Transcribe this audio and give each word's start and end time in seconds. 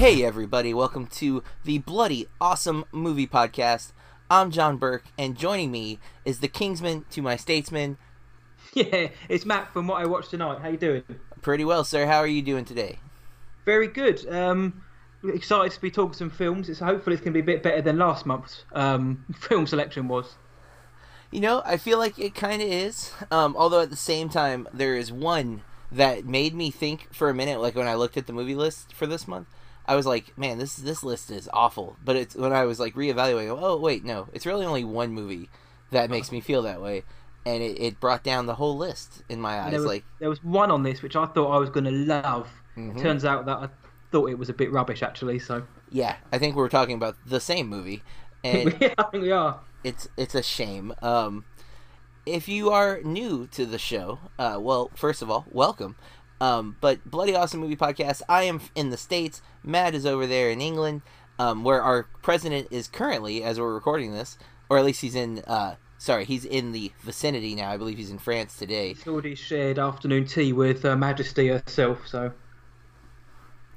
Hey, 0.00 0.24
everybody, 0.24 0.72
welcome 0.72 1.06
to 1.08 1.42
the 1.62 1.76
Bloody 1.76 2.26
Awesome 2.40 2.86
Movie 2.90 3.26
Podcast. 3.26 3.92
I'm 4.30 4.50
John 4.50 4.78
Burke, 4.78 5.04
and 5.18 5.36
joining 5.36 5.70
me 5.70 5.98
is 6.24 6.40
the 6.40 6.48
Kingsman 6.48 7.04
to 7.10 7.20
my 7.20 7.36
statesman. 7.36 7.98
Yeah, 8.72 9.08
it's 9.28 9.44
Matt 9.44 9.70
from 9.74 9.86
What 9.86 10.00
I 10.00 10.06
Watched 10.06 10.30
Tonight. 10.30 10.60
How 10.62 10.68
you 10.68 10.78
doing? 10.78 11.02
Pretty 11.42 11.66
well, 11.66 11.84
sir. 11.84 12.06
How 12.06 12.16
are 12.16 12.26
you 12.26 12.40
doing 12.40 12.64
today? 12.64 12.98
Very 13.66 13.88
good. 13.88 14.26
Um, 14.32 14.82
excited 15.22 15.72
to 15.72 15.80
be 15.82 15.90
talking 15.90 16.14
some 16.14 16.30
films. 16.30 16.70
It's 16.70 16.80
hopefully 16.80 17.12
it's 17.12 17.22
going 17.22 17.34
to 17.34 17.42
be 17.42 17.52
a 17.52 17.54
bit 17.56 17.62
better 17.62 17.82
than 17.82 17.98
last 17.98 18.24
month's 18.24 18.64
um, 18.72 19.26
film 19.38 19.66
selection 19.66 20.08
was. 20.08 20.36
You 21.30 21.40
know, 21.40 21.60
I 21.66 21.76
feel 21.76 21.98
like 21.98 22.18
it 22.18 22.34
kind 22.34 22.62
of 22.62 22.68
is. 22.68 23.12
Um, 23.30 23.54
although 23.54 23.82
at 23.82 23.90
the 23.90 23.96
same 23.96 24.30
time, 24.30 24.66
there 24.72 24.96
is 24.96 25.12
one 25.12 25.60
that 25.92 26.24
made 26.24 26.54
me 26.54 26.70
think 26.70 27.12
for 27.12 27.28
a 27.28 27.34
minute. 27.34 27.60
Like 27.60 27.74
when 27.74 27.86
I 27.86 27.96
looked 27.96 28.16
at 28.16 28.26
the 28.26 28.32
movie 28.32 28.54
list 28.54 28.94
for 28.94 29.06
this 29.06 29.28
month, 29.28 29.46
I 29.90 29.96
was 29.96 30.06
like, 30.06 30.36
"Man, 30.38 30.58
this 30.58 30.76
this 30.76 31.02
list 31.02 31.30
is 31.30 31.48
awful." 31.52 31.96
But 32.04 32.14
it's 32.16 32.36
when 32.36 32.52
I 32.52 32.64
was 32.64 32.78
like 32.78 32.94
reevaluating. 32.94 33.58
Oh 33.60 33.76
wait, 33.76 34.04
no, 34.04 34.28
it's 34.32 34.46
really 34.46 34.64
only 34.64 34.84
one 34.84 35.12
movie 35.12 35.48
that 35.90 36.08
makes 36.10 36.30
me 36.30 36.40
feel 36.40 36.62
that 36.62 36.80
way, 36.80 37.02
and 37.44 37.62
it, 37.62 37.80
it 37.80 38.00
brought 38.00 38.22
down 38.22 38.46
the 38.46 38.54
whole 38.54 38.76
list 38.76 39.24
in 39.28 39.40
my 39.40 39.58
eyes. 39.60 39.70
There 39.72 39.80
was, 39.80 39.86
like, 39.88 40.04
there 40.20 40.28
was 40.28 40.42
one 40.44 40.70
on 40.70 40.84
this 40.84 41.02
which 41.02 41.16
I 41.16 41.26
thought 41.26 41.50
I 41.50 41.58
was 41.58 41.70
going 41.70 41.84
to 41.84 41.90
love. 41.90 42.48
Mhm. 42.76 43.00
Turns 43.02 43.24
out 43.24 43.46
that 43.46 43.56
I 43.58 43.68
thought 44.12 44.30
it 44.30 44.38
was 44.38 44.48
a 44.48 44.52
bit 44.54 44.70
rubbish 44.72 45.02
actually. 45.02 45.40
So 45.40 45.64
yeah, 45.90 46.16
I 46.32 46.38
think 46.38 46.54
we're 46.54 46.68
talking 46.68 46.94
about 46.94 47.16
the 47.26 47.40
same 47.40 47.66
movie, 47.66 48.02
and 48.44 48.76
yeah, 48.80 48.94
I 48.96 49.02
think 49.10 49.24
we 49.24 49.32
are. 49.32 49.58
it's 49.82 50.08
it's 50.16 50.36
a 50.36 50.42
shame. 50.42 50.94
Um, 51.02 51.44
if 52.26 52.48
you 52.48 52.70
are 52.70 53.00
new 53.02 53.48
to 53.48 53.66
the 53.66 53.78
show, 53.78 54.20
uh, 54.38 54.58
well, 54.60 54.90
first 54.94 55.20
of 55.22 55.30
all, 55.30 55.46
welcome. 55.50 55.96
Um, 56.40 56.76
but 56.80 57.04
Bloody 57.04 57.34
Awesome 57.34 57.60
Movie 57.60 57.76
Podcast, 57.76 58.22
I 58.28 58.44
am 58.44 58.60
in 58.74 58.90
the 58.90 58.96
States. 58.96 59.42
Matt 59.62 59.94
is 59.94 60.06
over 60.06 60.26
there 60.26 60.50
in 60.50 60.60
England, 60.60 61.02
um, 61.38 61.64
where 61.64 61.82
our 61.82 62.04
president 62.22 62.68
is 62.70 62.88
currently, 62.88 63.42
as 63.42 63.60
we're 63.60 63.74
recording 63.74 64.12
this, 64.12 64.38
or 64.68 64.78
at 64.78 64.84
least 64.84 65.02
he's 65.02 65.14
in. 65.14 65.40
Uh, 65.46 65.76
sorry, 65.98 66.24
he's 66.24 66.44
in 66.44 66.72
the 66.72 66.92
vicinity 67.02 67.54
now. 67.54 67.70
I 67.70 67.76
believe 67.76 67.98
he's 67.98 68.10
in 68.10 68.18
France 68.18 68.56
today. 68.56 68.94
He's 68.94 69.06
already 69.06 69.34
shared 69.34 69.78
afternoon 69.78 70.26
tea 70.26 70.52
with 70.52 70.82
Her 70.82 70.96
Majesty 70.96 71.48
herself. 71.48 72.06
So 72.06 72.32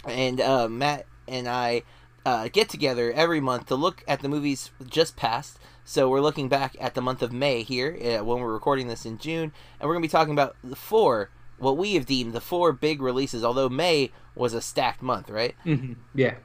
and 0.05 0.41
uh, 0.41 0.67
Matt 0.67 1.05
and 1.27 1.47
I 1.47 1.83
uh, 2.25 2.47
get 2.49 2.69
together 2.69 3.11
every 3.11 3.39
month 3.39 3.67
to 3.67 3.75
look 3.75 4.03
at 4.07 4.21
the 4.21 4.29
movies 4.29 4.71
just 4.87 5.15
passed. 5.15 5.59
So 5.85 6.09
we're 6.09 6.21
looking 6.21 6.47
back 6.47 6.75
at 6.79 6.95
the 6.95 7.01
month 7.01 7.21
of 7.21 7.33
May 7.33 7.63
here 7.63 7.97
uh, 8.01 8.23
when 8.23 8.39
we're 8.39 8.53
recording 8.53 8.87
this 8.87 9.05
in 9.05 9.17
June, 9.17 9.51
and 9.79 9.87
we're 9.87 9.95
going 9.95 10.03
to 10.03 10.07
be 10.07 10.11
talking 10.11 10.33
about 10.33 10.55
the 10.63 10.75
four, 10.75 11.29
what 11.63 11.77
we 11.77 11.93
have 11.95 12.05
deemed 12.05 12.33
the 12.33 12.41
four 12.41 12.71
big 12.71 13.01
releases. 13.01 13.43
Although 13.43 13.69
May 13.69 14.11
was 14.35 14.53
a 14.53 14.61
stacked 14.61 15.01
month, 15.01 15.29
right? 15.29 15.55
Mhm. 15.65 15.95
yeah, 16.15 16.35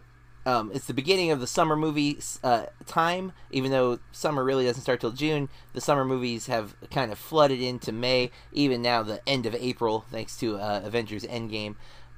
Um, 0.46 0.70
it's 0.72 0.86
the 0.86 0.94
beginning 0.94 1.30
of 1.30 1.40
the 1.40 1.46
summer 1.46 1.76
movie 1.76 2.18
uh, 2.42 2.66
time. 2.86 3.32
Even 3.50 3.70
though 3.70 3.98
summer 4.12 4.42
really 4.44 4.64
doesn't 4.64 4.82
start 4.82 5.00
till 5.00 5.12
June, 5.12 5.48
the 5.74 5.80
summer 5.80 6.04
movies 6.04 6.46
have 6.46 6.74
kind 6.90 7.12
of 7.12 7.18
flooded 7.18 7.60
into 7.60 7.92
May. 7.92 8.30
Even 8.52 8.80
now, 8.80 9.02
the 9.02 9.20
end 9.28 9.44
of 9.46 9.54
April, 9.54 10.04
thanks 10.10 10.36
to 10.38 10.56
uh, 10.56 10.80
Avengers 10.84 11.24
Endgame 11.24 11.74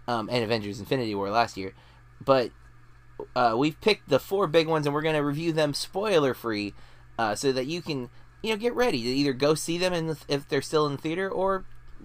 um, 0.07 0.29
and 0.31 0.45
Avengers 0.45 0.79
Infinity 0.79 1.14
War 1.14 1.31
last 1.31 1.57
year. 1.57 1.73
But 2.25 2.51
uh, 3.35 3.55
we've 3.57 3.81
picked 3.81 4.09
the 4.09 4.19
four 4.20 4.47
big 4.47 4.69
ones, 4.69 4.87
and 4.87 4.95
we're 4.95 5.03
going 5.03 5.14
to 5.17 5.25
review 5.25 5.53
them 5.53 5.75
spoiler 5.75 6.35
free, 6.35 6.75
uh, 7.19 7.35
so 7.35 7.53
that 7.53 7.67
you 7.67 7.83
can 7.83 8.11
you 8.42 8.51
know 8.51 8.57
get 8.57 8.74
ready 8.74 9.03
to 9.03 9.08
either 9.08 9.33
go 9.33 9.55
see 9.55 9.77
them 9.77 9.92
in 9.92 10.07
the, 10.07 10.19
if 10.29 10.48
they're 10.48 10.63
still 10.63 10.86
in 10.86 10.92
the 10.92 10.98
theater, 11.03 11.29
or 11.29 11.64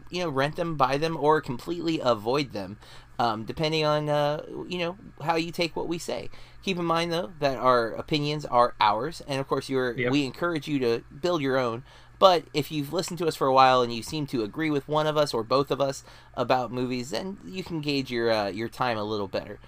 you 0.09 0.23
know 0.23 0.29
rent 0.29 0.55
them, 0.55 0.75
buy 0.75 0.97
them, 0.97 1.17
or 1.17 1.41
completely 1.41 1.99
avoid 2.01 2.51
them, 2.53 2.77
um, 3.19 3.45
depending 3.45 3.83
on 3.85 4.09
uh, 4.09 4.43
you 4.67 4.77
know 4.79 4.97
how 5.23 5.35
you 5.35 5.51
take 5.51 5.75
what 5.75 5.87
we 5.87 5.97
say. 5.97 6.29
Keep 6.63 6.77
in 6.79 6.85
mind 6.85 7.11
though 7.11 7.31
that 7.39 7.57
our 7.57 7.91
opinions 7.91 8.45
are 8.45 8.73
ours, 8.81 9.21
and 9.27 9.39
of 9.39 9.47
course, 9.47 9.69
you're 9.69 9.93
Yep. 9.97 10.11
we 10.11 10.25
encourage 10.25 10.67
you 10.67 10.79
to 10.79 11.03
build 11.21 11.41
your 11.41 11.57
own. 11.57 11.83
But 12.17 12.45
if 12.53 12.71
you've 12.71 12.93
listened 12.93 13.19
to 13.19 13.27
us 13.27 13.35
for 13.35 13.45
a 13.45 13.53
while 13.53 13.81
and 13.81 13.93
you 13.93 14.01
seem 14.01 14.25
to 14.27 14.41
agree 14.41 14.69
with 14.69 14.87
one 14.87 15.05
of 15.05 15.17
us 15.17 15.33
or 15.33 15.43
both 15.43 15.69
of 15.69 15.81
us 15.81 16.03
about 16.33 16.71
movies, 16.71 17.09
then 17.09 17.37
you 17.45 17.61
can 17.61 17.81
gauge 17.81 18.09
your 18.09 18.31
uh, 18.31 18.47
your 18.47 18.69
time 18.69 18.97
a 18.97 19.03
little 19.03 19.27
better. 19.27 19.59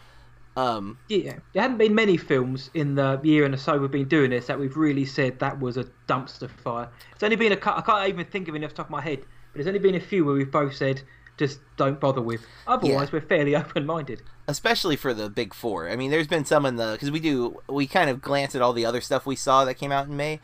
Um, 0.55 0.97
yeah. 1.07 1.35
There 1.53 1.61
hadn't 1.61 1.77
been 1.77 1.93
many 1.93 2.17
films 2.17 2.71
in 2.73 2.95
the 2.95 3.19
year 3.21 3.45
and 3.45 3.59
so 3.59 3.77
we've 3.77 3.91
been 3.91 4.07
doing 4.07 4.31
this 4.31 4.47
that 4.47 4.57
we've 4.59 4.75
really 4.75 5.05
said 5.05 5.37
that 5.39 5.59
was 5.59 5.77
a 5.77 5.83
dumpster 6.07 6.49
fire. 6.49 6.89
It's 7.13 7.21
only 7.21 7.35
been 7.35 7.51
a 7.51 7.57
cou- 7.57 7.75
I 7.77 7.81
can't 7.81 8.09
even 8.09 8.25
think 8.25 8.47
of 8.47 8.55
any 8.55 8.65
off 8.65 8.71
the 8.71 8.77
top 8.77 8.87
of 8.87 8.91
my 8.91 9.01
head, 9.01 9.19
there's 9.57 9.67
only 9.67 9.79
been 9.79 9.95
a 9.95 9.99
few 9.99 10.23
where 10.23 10.35
we've 10.35 10.51
both 10.51 10.75
said 10.75 11.01
just 11.37 11.59
don't 11.75 11.99
bother 11.99 12.21
with. 12.21 12.41
Otherwise, 12.65 13.11
we're 13.11 13.21
fairly 13.21 13.55
open-minded. 13.61 14.21
especially 14.47 14.95
for 14.95 15.13
the 15.13 15.29
big 15.29 15.53
four. 15.53 15.89
I 15.89 15.95
mean, 15.95 16.09
there's 16.09 16.27
been 16.27 16.45
some 16.45 16.65
in 16.65 16.77
the 16.77 16.93
because 16.93 17.11
we 17.11 17.19
do 17.19 17.61
we 17.67 17.85
kind 17.85 18.09
of 18.09 18.21
glance 18.21 18.55
at 18.55 18.61
all 18.61 18.73
the 18.73 18.85
other 18.85 19.01
stuff 19.01 19.25
we 19.25 19.35
saw 19.35 19.65
that 19.65 19.75
came 19.75 19.91
out 19.91 20.07
in 20.07 20.15
May, 20.15 20.39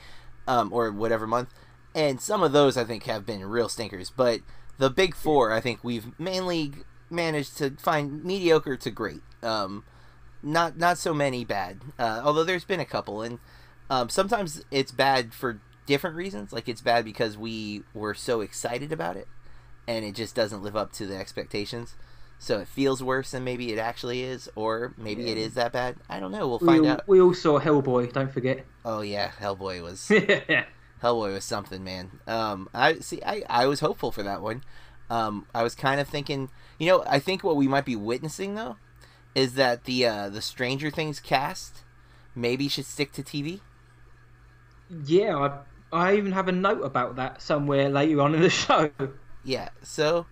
um, 0.47 0.71
or 0.73 0.91
whatever 0.91 1.25
month, 1.25 1.49
and 1.95 2.19
some 2.21 2.43
of 2.43 2.51
those 2.51 2.77
I 2.77 2.83
think 2.83 3.03
have 3.03 3.25
been 3.25 3.43
real 3.45 3.69
stinkers. 3.69 4.09
But 4.09 4.41
the 4.77 4.89
big 4.89 5.15
four, 5.15 5.51
I 5.51 5.61
think 5.61 5.83
we've 5.83 6.17
mainly 6.19 6.73
managed 7.09 7.57
to 7.57 7.71
find 7.71 8.23
mediocre 8.23 8.75
to 8.77 8.91
great. 8.91 9.21
Um, 9.41 9.83
not 10.43 10.77
not 10.77 10.97
so 10.97 11.13
many 11.13 11.45
bad. 11.45 11.81
Uh, 11.97 12.21
although 12.23 12.43
there's 12.43 12.65
been 12.65 12.79
a 12.79 12.85
couple, 12.85 13.21
and 13.21 13.39
um, 13.89 14.09
sometimes 14.09 14.63
it's 14.69 14.91
bad 14.91 15.33
for 15.33 15.59
different 15.85 16.15
reasons. 16.15 16.53
Like 16.53 16.67
it's 16.69 16.81
bad 16.81 17.05
because 17.05 17.37
we 17.37 17.83
were 17.93 18.13
so 18.13 18.41
excited 18.41 18.91
about 18.91 19.15
it, 19.17 19.27
and 19.87 20.03
it 20.05 20.15
just 20.15 20.35
doesn't 20.35 20.63
live 20.63 20.75
up 20.75 20.91
to 20.93 21.05
the 21.05 21.15
expectations. 21.17 21.95
So 22.39 22.59
it 22.59 22.67
feels 22.67 23.01
worse 23.01 23.31
than 23.31 23.45
maybe 23.45 23.71
it 23.71 23.79
actually 23.79 24.21
is, 24.23 24.49
or 24.55 24.93
maybe 24.97 25.29
it 25.29 25.37
Yeah. 25.37 25.45
is 25.45 25.53
that 25.53 25.71
bad. 25.71 25.95
I 26.09 26.19
don't 26.19 26.31
know. 26.31 26.47
We'll 26.47 26.59
We 26.59 26.67
find 26.67 26.85
all, 26.85 26.91
out. 26.91 27.07
we 27.07 27.21
all 27.21 27.33
saw 27.33 27.59
Hellboy. 27.59 28.11
Don't 28.11 28.31
forget. 28.31 28.65
Oh 28.83 29.01
yeah, 29.01 29.31
Hellboy 29.39 29.81
was 29.81 30.09
yeah. 30.09 30.65
Hellboy 31.01 31.33
was 31.33 31.45
something, 31.45 31.83
man. 31.83 32.19
Um, 32.27 32.69
I 32.73 32.95
see. 32.99 33.21
I, 33.25 33.43
I 33.49 33.67
was 33.67 33.79
hopeful 33.81 34.11
for 34.11 34.23
that 34.23 34.41
one. 34.41 34.63
Um, 35.09 35.45
I 35.53 35.63
was 35.63 35.75
kind 35.75 35.99
of 36.01 36.07
thinking, 36.07 36.49
you 36.79 36.87
know, 36.87 37.03
I 37.07 37.19
think 37.19 37.43
what 37.43 37.55
we 37.55 37.67
might 37.67 37.85
be 37.85 37.95
witnessing 37.95 38.55
though, 38.55 38.77
is 39.35 39.53
that 39.55 39.83
the 39.85 40.05
uh, 40.05 40.29
the 40.29 40.41
Stranger 40.41 40.89
Things 40.89 41.19
cast 41.21 41.83
maybe 42.35 42.67
should 42.67 42.85
stick 42.85 43.11
to 43.13 43.23
TV. 43.23 43.59
Yeah, 45.05 45.37
I, 45.37 45.59
I 45.93 46.15
even 46.17 46.31
have 46.33 46.47
a 46.47 46.51
note 46.51 46.81
about 46.83 47.15
that 47.17 47.41
somewhere 47.41 47.89
later 47.89 48.21
on 48.21 48.35
in 48.35 48.41
the 48.41 48.49
show. 48.63 48.91
Yeah. 49.43 49.69
So, 49.81 50.27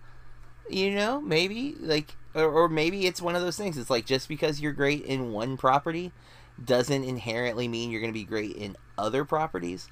you 0.68 0.94
know, 0.94 1.20
maybe 1.20 1.76
like, 1.80 2.16
or, 2.34 2.44
or 2.44 2.68
maybe 2.68 3.06
it's 3.06 3.22
one 3.22 3.36
of 3.36 3.42
those 3.42 3.56
things. 3.56 3.78
It's 3.78 3.90
like 3.90 4.06
just 4.06 4.28
because 4.28 4.60
you're 4.60 4.72
great 4.72 5.04
in 5.04 5.32
one 5.32 5.56
property 5.56 6.12
doesn't 6.62 7.04
inherently 7.04 7.68
mean 7.68 7.90
you're 7.90 8.00
going 8.00 8.12
to 8.12 8.18
be 8.18 8.24
great 8.24 8.56
in 8.56 8.76
other 8.98 9.24
properties, 9.24 9.88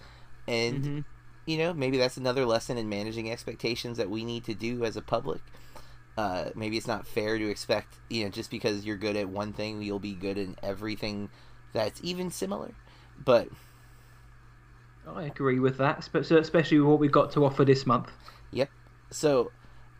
and 0.46 0.84
Mhm. 0.84 1.04
you 1.46 1.58
know, 1.58 1.72
maybe 1.74 1.98
that's 1.98 2.16
another 2.18 2.46
lesson 2.46 2.78
in 2.78 2.88
managing 2.88 3.30
expectations 3.30 3.98
that 3.98 4.10
we 4.10 4.24
need 4.24 4.44
to 4.44 4.54
do 4.54 4.84
as 4.84 4.96
a 4.96 5.02
public. 5.02 5.42
Uh, 6.16 6.50
maybe 6.54 6.76
it's 6.76 6.86
not 6.86 7.06
fair 7.06 7.38
to 7.38 7.48
expect, 7.48 7.98
you 8.10 8.24
know, 8.24 8.30
just 8.30 8.50
because 8.50 8.84
you're 8.84 8.96
good 8.96 9.16
at 9.16 9.28
one 9.28 9.52
thing, 9.52 9.82
you'll 9.82 9.98
be 9.98 10.14
good 10.14 10.36
in 10.38 10.56
everything 10.62 11.30
that's 11.72 12.00
even 12.02 12.30
similar. 12.30 12.74
But 13.18 13.48
I 15.16 15.24
agree 15.24 15.58
with 15.58 15.78
that, 15.78 16.04
spe- 16.04 16.16
especially 16.16 16.78
with 16.78 16.88
what 16.88 16.98
we've 16.98 17.12
got 17.12 17.32
to 17.32 17.44
offer 17.44 17.64
this 17.64 17.86
month. 17.86 18.10
Yep. 18.52 18.70
So, 19.10 19.52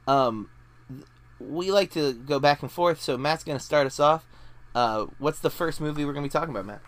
um, 0.06 0.48
we 1.40 1.72
like 1.72 1.92
to 1.92 2.12
go 2.12 2.38
back 2.38 2.62
and 2.62 2.70
forth. 2.70 3.00
So 3.00 3.16
Matt's 3.16 3.44
going 3.44 3.58
to 3.58 3.64
start 3.64 3.86
us 3.86 3.98
off. 3.98 4.26
Uh, 4.74 5.06
what's 5.18 5.40
the 5.40 5.50
first 5.50 5.80
movie 5.80 6.04
we're 6.04 6.12
going 6.12 6.24
to 6.24 6.28
be 6.28 6.32
talking 6.32 6.50
about, 6.50 6.66
Matt? 6.66 6.82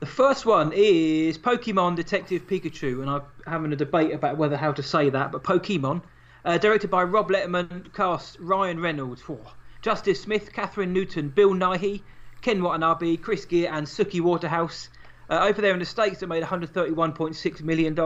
The 0.00 0.06
first 0.06 0.46
one 0.46 0.72
is 0.74 1.36
Pokemon 1.36 1.96
Detective 1.96 2.46
Pikachu, 2.46 3.02
and 3.02 3.10
I'm 3.10 3.22
having 3.46 3.72
a 3.72 3.76
debate 3.76 4.12
about 4.12 4.38
whether 4.38 4.56
how 4.56 4.72
to 4.72 4.82
say 4.82 5.10
that, 5.10 5.30
but 5.30 5.42
Pokemon, 5.42 6.02
uh, 6.46 6.56
directed 6.56 6.90
by 6.90 7.02
Rob 7.02 7.28
Letterman, 7.28 7.92
cast 7.92 8.38
Ryan 8.40 8.80
Reynolds, 8.80 9.22
oh, 9.28 9.52
Justice 9.82 10.22
Smith, 10.22 10.52
Kathryn 10.54 10.92
Newton, 10.92 11.28
Bill 11.28 11.50
Nighy, 11.50 12.00
Ken 12.40 12.62
Watanabe, 12.62 13.18
Chris 13.18 13.44
Geere, 13.44 13.70
and 13.70 13.86
Suki 13.86 14.22
Waterhouse. 14.22 14.88
Uh, 15.30 15.46
over 15.46 15.62
there 15.62 15.72
in 15.72 15.78
the 15.78 15.86
States, 15.86 16.22
it 16.22 16.28
made 16.28 16.42
$131.6 16.42 17.62
million. 17.62 17.98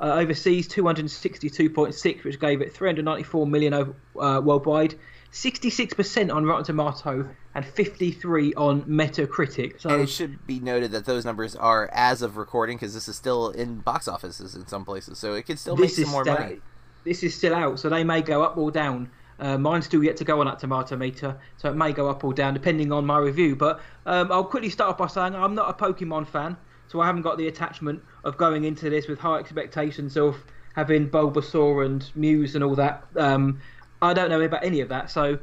Uh, 0.00 0.14
overseas, 0.14 0.68
262.6, 0.68 2.24
which 2.24 2.38
gave 2.38 2.60
it 2.60 2.72
394 2.72 3.46
million 3.46 3.74
over, 3.74 3.94
uh, 4.20 4.40
worldwide. 4.40 4.94
66% 5.32 6.34
on 6.34 6.46
Rotten 6.46 6.64
Tomato 6.64 7.28
and 7.54 7.64
53 7.64 8.54
on 8.54 8.82
Metacritic. 8.82 9.80
So 9.80 9.90
And 9.90 10.02
it 10.02 10.08
should 10.08 10.46
be 10.46 10.58
noted 10.58 10.92
that 10.92 11.04
those 11.04 11.24
numbers 11.24 11.54
are 11.54 11.90
as 11.92 12.22
of 12.22 12.36
recording 12.36 12.76
because 12.76 12.94
this 12.94 13.08
is 13.08 13.16
still 13.16 13.50
in 13.50 13.78
box 13.78 14.08
offices 14.08 14.54
in 14.54 14.66
some 14.66 14.84
places, 14.84 15.18
so 15.18 15.34
it 15.34 15.42
could 15.42 15.58
still 15.58 15.76
make 15.76 15.90
some 15.90 16.08
more 16.08 16.24
money. 16.24 16.60
This 17.04 17.22
is 17.22 17.34
still 17.34 17.54
out, 17.54 17.78
so 17.78 17.88
they 17.88 18.04
may 18.04 18.22
go 18.22 18.42
up 18.42 18.56
or 18.56 18.70
down. 18.70 19.10
Uh, 19.40 19.56
mine's 19.56 19.84
still 19.84 20.02
yet 20.02 20.16
to 20.16 20.24
go 20.24 20.40
on 20.40 20.46
that 20.46 20.58
tomato 20.58 20.96
meter, 20.96 21.38
so 21.56 21.70
it 21.70 21.74
may 21.74 21.92
go 21.92 22.08
up 22.08 22.24
or 22.24 22.32
down 22.34 22.54
depending 22.54 22.92
on 22.92 23.06
my 23.06 23.18
review. 23.18 23.54
But 23.54 23.80
um, 24.04 24.32
I'll 24.32 24.44
quickly 24.44 24.70
start 24.70 24.90
off 24.90 24.98
by 24.98 25.06
saying 25.06 25.34
I'm 25.34 25.54
not 25.54 25.70
a 25.70 25.72
Pokemon 25.72 26.26
fan, 26.26 26.56
so 26.88 27.00
I 27.00 27.06
haven't 27.06 27.22
got 27.22 27.38
the 27.38 27.46
attachment 27.46 28.02
of 28.24 28.36
going 28.36 28.64
into 28.64 28.90
this 28.90 29.06
with 29.06 29.20
high 29.20 29.38
expectations 29.38 30.16
of 30.16 30.36
having 30.74 31.08
Bulbasaur 31.08 31.86
and 31.86 32.10
Muse 32.16 32.56
and 32.56 32.64
all 32.64 32.74
that. 32.76 33.04
Um, 33.16 33.60
I 34.02 34.12
don't 34.12 34.28
know 34.28 34.40
about 34.40 34.64
any 34.64 34.80
of 34.80 34.88
that, 34.88 35.10
so 35.10 35.38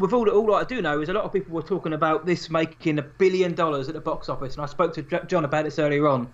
with 0.00 0.12
all 0.12 0.28
all 0.28 0.54
I 0.56 0.64
do 0.64 0.82
know 0.82 1.00
is 1.00 1.08
a 1.08 1.12
lot 1.12 1.24
of 1.24 1.32
people 1.32 1.54
were 1.54 1.62
talking 1.62 1.92
about 1.92 2.26
this 2.26 2.50
making 2.50 2.98
a 2.98 3.02
billion 3.02 3.54
dollars 3.54 3.88
at 3.88 3.94
the 3.94 4.00
box 4.00 4.28
office, 4.28 4.54
and 4.54 4.64
I 4.64 4.66
spoke 4.66 4.94
to 4.94 5.02
John 5.26 5.44
about 5.44 5.64
this 5.64 5.78
earlier 5.78 6.08
on. 6.08 6.28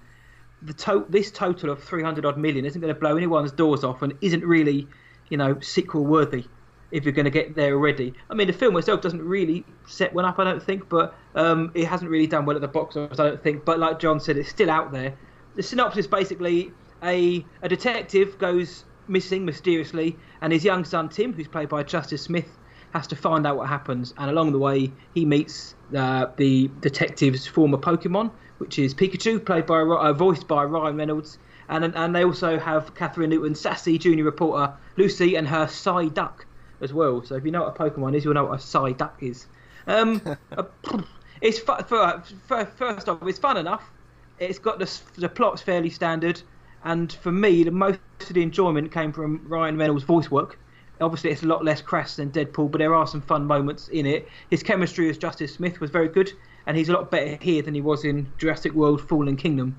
The 0.62 0.72
to- 0.72 1.06
this 1.08 1.30
total 1.30 1.70
of 1.70 1.84
300 1.84 2.24
odd 2.24 2.38
million 2.38 2.64
isn't 2.64 2.80
going 2.80 2.92
to 2.92 2.98
blow 2.98 3.16
anyone's 3.16 3.52
doors 3.52 3.84
off, 3.84 4.00
and 4.00 4.14
isn't 4.22 4.44
really, 4.44 4.88
you 5.28 5.36
know, 5.36 5.60
sequel 5.60 6.04
worthy 6.06 6.46
if 6.90 7.04
you're 7.04 7.12
going 7.12 7.24
to 7.24 7.30
get 7.30 7.54
there 7.54 7.74
already. 7.74 8.14
I 8.30 8.34
mean, 8.34 8.46
the 8.46 8.52
film 8.52 8.76
itself 8.76 9.00
doesn't 9.00 9.22
really 9.22 9.64
set 9.86 10.12
one 10.12 10.24
up, 10.24 10.38
I 10.38 10.44
don't 10.44 10.62
think, 10.62 10.88
but 10.88 11.14
um, 11.34 11.70
it 11.74 11.86
hasn't 11.86 12.10
really 12.10 12.26
done 12.26 12.46
well 12.46 12.56
at 12.56 12.62
the 12.62 12.68
box 12.68 12.96
office, 12.96 13.18
I 13.18 13.28
don't 13.28 13.42
think. 13.42 13.64
But 13.64 13.78
like 13.78 13.98
John 13.98 14.20
said, 14.20 14.36
it's 14.36 14.48
still 14.48 14.70
out 14.70 14.92
there. 14.92 15.16
The 15.54 15.62
synopsis 15.62 16.06
basically 16.06 16.72
a 17.02 17.44
a 17.62 17.68
detective 17.68 18.38
goes 18.38 18.84
missing 19.06 19.44
mysteriously, 19.44 20.16
and 20.40 20.52
his 20.52 20.64
young 20.64 20.84
son 20.84 21.08
Tim, 21.08 21.32
who's 21.32 21.48
played 21.48 21.68
by 21.68 21.82
Justice 21.82 22.22
Smith, 22.22 22.58
has 22.92 23.06
to 23.08 23.16
find 23.16 23.46
out 23.46 23.56
what 23.56 23.68
happens. 23.68 24.14
And 24.16 24.30
along 24.30 24.52
the 24.52 24.58
way, 24.58 24.92
he 25.14 25.24
meets 25.24 25.74
uh, 25.96 26.26
the 26.36 26.70
detective's 26.80 27.46
former 27.46 27.78
Pokemon, 27.78 28.30
which 28.58 28.78
is 28.78 28.94
Pikachu, 28.94 29.44
played 29.44 29.66
by 29.66 29.80
uh, 29.80 30.12
voiced 30.12 30.48
by 30.48 30.64
Ryan 30.64 30.96
Reynolds. 30.96 31.38
And, 31.70 31.84
and 31.84 32.16
they 32.16 32.24
also 32.24 32.58
have 32.58 32.94
Kathryn 32.94 33.28
Newton 33.28 33.54
sassy 33.54 33.98
junior 33.98 34.24
reporter 34.24 34.72
Lucy 34.96 35.36
and 35.36 35.46
her 35.46 35.66
Psyduck 35.66 36.44
as 36.80 36.92
well. 36.92 37.22
So 37.24 37.34
if 37.34 37.44
you 37.44 37.50
know 37.50 37.62
what 37.62 37.78
a 37.78 37.90
Pokemon 37.90 38.16
is, 38.16 38.24
you'll 38.24 38.34
know 38.34 38.44
what 38.44 38.60
a 38.60 38.62
Psyduck 38.62 39.22
is. 39.22 39.46
Um, 39.86 40.20
it's 41.40 41.58
fu- 41.58 41.82
for, 41.86 42.22
for, 42.46 42.64
first 42.64 43.08
off, 43.08 43.22
it's 43.26 43.38
fun 43.38 43.56
enough. 43.56 43.90
It's 44.38 44.58
got 44.58 44.78
the 44.78 45.00
the 45.16 45.28
plot's 45.28 45.62
fairly 45.62 45.90
standard, 45.90 46.40
and 46.84 47.12
for 47.12 47.32
me, 47.32 47.64
the 47.64 47.72
most 47.72 47.98
of 48.20 48.34
the 48.34 48.42
enjoyment 48.42 48.92
came 48.92 49.12
from 49.12 49.42
Ryan 49.48 49.76
Reynolds' 49.76 50.04
voice 50.04 50.30
work. 50.30 50.58
Obviously, 51.00 51.30
it's 51.30 51.42
a 51.42 51.46
lot 51.46 51.64
less 51.64 51.80
crass 51.80 52.16
than 52.16 52.30
Deadpool, 52.30 52.70
but 52.70 52.78
there 52.78 52.94
are 52.94 53.06
some 53.06 53.20
fun 53.20 53.46
moments 53.46 53.88
in 53.88 54.06
it. 54.06 54.28
His 54.50 54.62
chemistry 54.62 55.08
as 55.08 55.18
Justice 55.18 55.54
Smith 55.54 55.80
was 55.80 55.90
very 55.90 56.08
good, 56.08 56.32
and 56.66 56.76
he's 56.76 56.88
a 56.88 56.92
lot 56.92 57.10
better 57.10 57.36
here 57.40 57.62
than 57.62 57.74
he 57.74 57.80
was 57.80 58.04
in 58.04 58.32
Jurassic 58.38 58.72
World: 58.74 59.00
Fallen 59.00 59.36
Kingdom. 59.36 59.76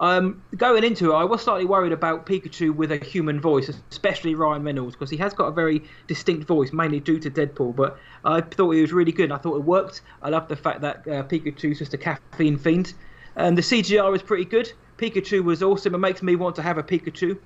Um, 0.00 0.42
going 0.56 0.82
into 0.82 1.12
it, 1.12 1.14
I 1.14 1.24
was 1.24 1.42
slightly 1.42 1.66
worried 1.66 1.92
about 1.92 2.24
Pikachu 2.24 2.74
with 2.74 2.90
a 2.90 2.96
human 2.96 3.38
voice, 3.38 3.70
especially 3.90 4.34
Ryan 4.34 4.64
Reynolds, 4.64 4.96
because 4.96 5.10
he 5.10 5.18
has 5.18 5.34
got 5.34 5.48
a 5.48 5.50
very 5.50 5.82
distinct 6.06 6.46
voice, 6.46 6.72
mainly 6.72 7.00
due 7.00 7.18
to 7.20 7.30
Deadpool. 7.30 7.76
But 7.76 7.98
I 8.24 8.40
thought 8.40 8.70
he 8.70 8.80
was 8.80 8.94
really 8.94 9.12
good. 9.12 9.30
I 9.30 9.36
thought 9.36 9.56
it 9.56 9.64
worked. 9.64 10.00
I 10.22 10.30
love 10.30 10.48
the 10.48 10.56
fact 10.56 10.80
that 10.80 11.06
uh, 11.06 11.22
Pikachu's 11.24 11.78
just 11.78 11.92
a 11.92 11.98
caffeine 11.98 12.56
fiend. 12.56 12.94
And 13.36 13.58
the 13.58 13.62
CGI 13.62 14.10
was 14.10 14.22
pretty 14.22 14.46
good. 14.46 14.72
Pikachu 14.96 15.44
was 15.44 15.62
awesome. 15.62 15.94
It 15.94 15.98
makes 15.98 16.22
me 16.22 16.34
want 16.34 16.56
to 16.56 16.62
have 16.62 16.78
a 16.78 16.82
Pikachu. 16.82 17.38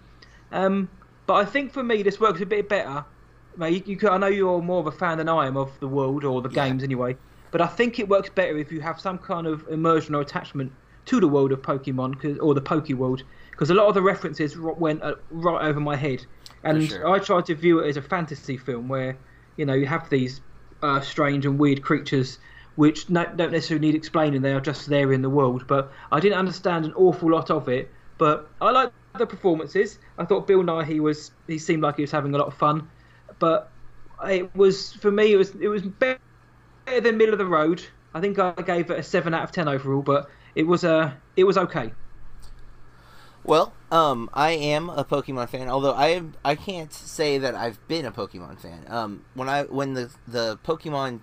Um, 0.52 0.88
but 1.26 1.34
I 1.34 1.44
think 1.44 1.72
for 1.72 1.82
me, 1.82 2.04
this 2.04 2.20
works 2.20 2.40
a 2.40 2.46
bit 2.46 2.68
better. 2.68 3.04
You, 3.58 3.82
you, 3.84 4.08
I 4.08 4.16
know 4.18 4.28
you're 4.28 4.62
more 4.62 4.78
of 4.78 4.86
a 4.86 4.92
fan 4.92 5.18
than 5.18 5.28
I 5.28 5.48
am 5.48 5.56
of 5.56 5.72
the 5.80 5.88
world 5.88 6.24
or 6.24 6.40
the 6.40 6.50
yeah. 6.50 6.68
games 6.68 6.84
anyway. 6.84 7.16
But 7.50 7.60
I 7.60 7.66
think 7.66 7.98
it 7.98 8.08
works 8.08 8.30
better 8.30 8.56
if 8.58 8.70
you 8.70 8.80
have 8.80 9.00
some 9.00 9.18
kind 9.18 9.48
of 9.48 9.66
immersion 9.68 10.14
or 10.14 10.20
attachment 10.20 10.72
to 11.06 11.20
the 11.20 11.28
world 11.28 11.52
of 11.52 11.62
Pokemon 11.62 12.38
or 12.42 12.54
the 12.54 12.60
Poke 12.60 12.88
world, 12.90 13.22
because 13.50 13.70
a 13.70 13.74
lot 13.74 13.86
of 13.86 13.94
the 13.94 14.02
references 14.02 14.58
went 14.58 15.02
uh, 15.02 15.14
right 15.30 15.66
over 15.66 15.80
my 15.80 15.96
head, 15.96 16.24
and 16.62 16.88
sure. 16.88 17.08
I 17.08 17.18
tried 17.18 17.46
to 17.46 17.54
view 17.54 17.80
it 17.80 17.88
as 17.88 17.96
a 17.96 18.02
fantasy 18.02 18.56
film 18.56 18.88
where 18.88 19.16
you 19.56 19.66
know 19.66 19.74
you 19.74 19.86
have 19.86 20.08
these 20.10 20.40
uh, 20.82 21.00
strange 21.00 21.46
and 21.46 21.58
weird 21.58 21.82
creatures 21.82 22.38
which 22.76 23.06
don't 23.06 23.38
necessarily 23.38 23.86
need 23.86 23.94
explaining; 23.94 24.42
they 24.42 24.52
are 24.52 24.60
just 24.60 24.88
there 24.88 25.12
in 25.12 25.22
the 25.22 25.30
world. 25.30 25.66
But 25.66 25.92
I 26.10 26.20
didn't 26.20 26.38
understand 26.38 26.84
an 26.84 26.92
awful 26.94 27.30
lot 27.30 27.50
of 27.50 27.68
it. 27.68 27.90
But 28.18 28.48
I 28.60 28.70
liked 28.70 28.94
the 29.18 29.26
performances. 29.26 29.98
I 30.18 30.24
thought 30.24 30.46
Bill 30.46 30.62
Nighy 30.62 31.00
was 31.00 31.32
he 31.46 31.58
seemed 31.58 31.82
like 31.82 31.96
he 31.96 32.02
was 32.02 32.10
having 32.10 32.34
a 32.34 32.38
lot 32.38 32.46
of 32.46 32.54
fun, 32.54 32.88
but 33.38 33.70
it 34.26 34.54
was 34.54 34.92
for 34.92 35.10
me 35.10 35.32
it 35.32 35.36
was 35.36 35.54
it 35.56 35.68
was 35.68 35.82
better 35.82 36.18
than 37.00 37.16
middle 37.16 37.34
of 37.34 37.38
the 37.38 37.46
road. 37.46 37.84
I 38.14 38.20
think 38.20 38.38
I 38.38 38.52
gave 38.52 38.90
it 38.90 38.98
a 38.98 39.02
seven 39.02 39.34
out 39.34 39.42
of 39.42 39.52
ten 39.52 39.68
overall, 39.68 40.02
but 40.02 40.30
it 40.54 40.66
was 40.66 40.84
uh, 40.84 41.12
it 41.36 41.44
was 41.44 41.56
okay. 41.56 41.92
Well, 43.44 43.74
um, 43.90 44.30
I 44.32 44.52
am 44.52 44.88
a 44.88 45.04
Pokemon 45.04 45.50
fan, 45.50 45.68
although 45.68 45.92
I 45.92 46.08
am, 46.08 46.32
I 46.42 46.54
can't 46.54 46.90
say 46.90 47.36
that 47.36 47.54
I've 47.54 47.86
been 47.88 48.06
a 48.06 48.10
Pokemon 48.10 48.58
fan. 48.58 48.86
Um, 48.88 49.24
when 49.34 49.48
I 49.50 49.64
when 49.64 49.94
the 49.94 50.10
the 50.26 50.58
Pokemon 50.64 51.20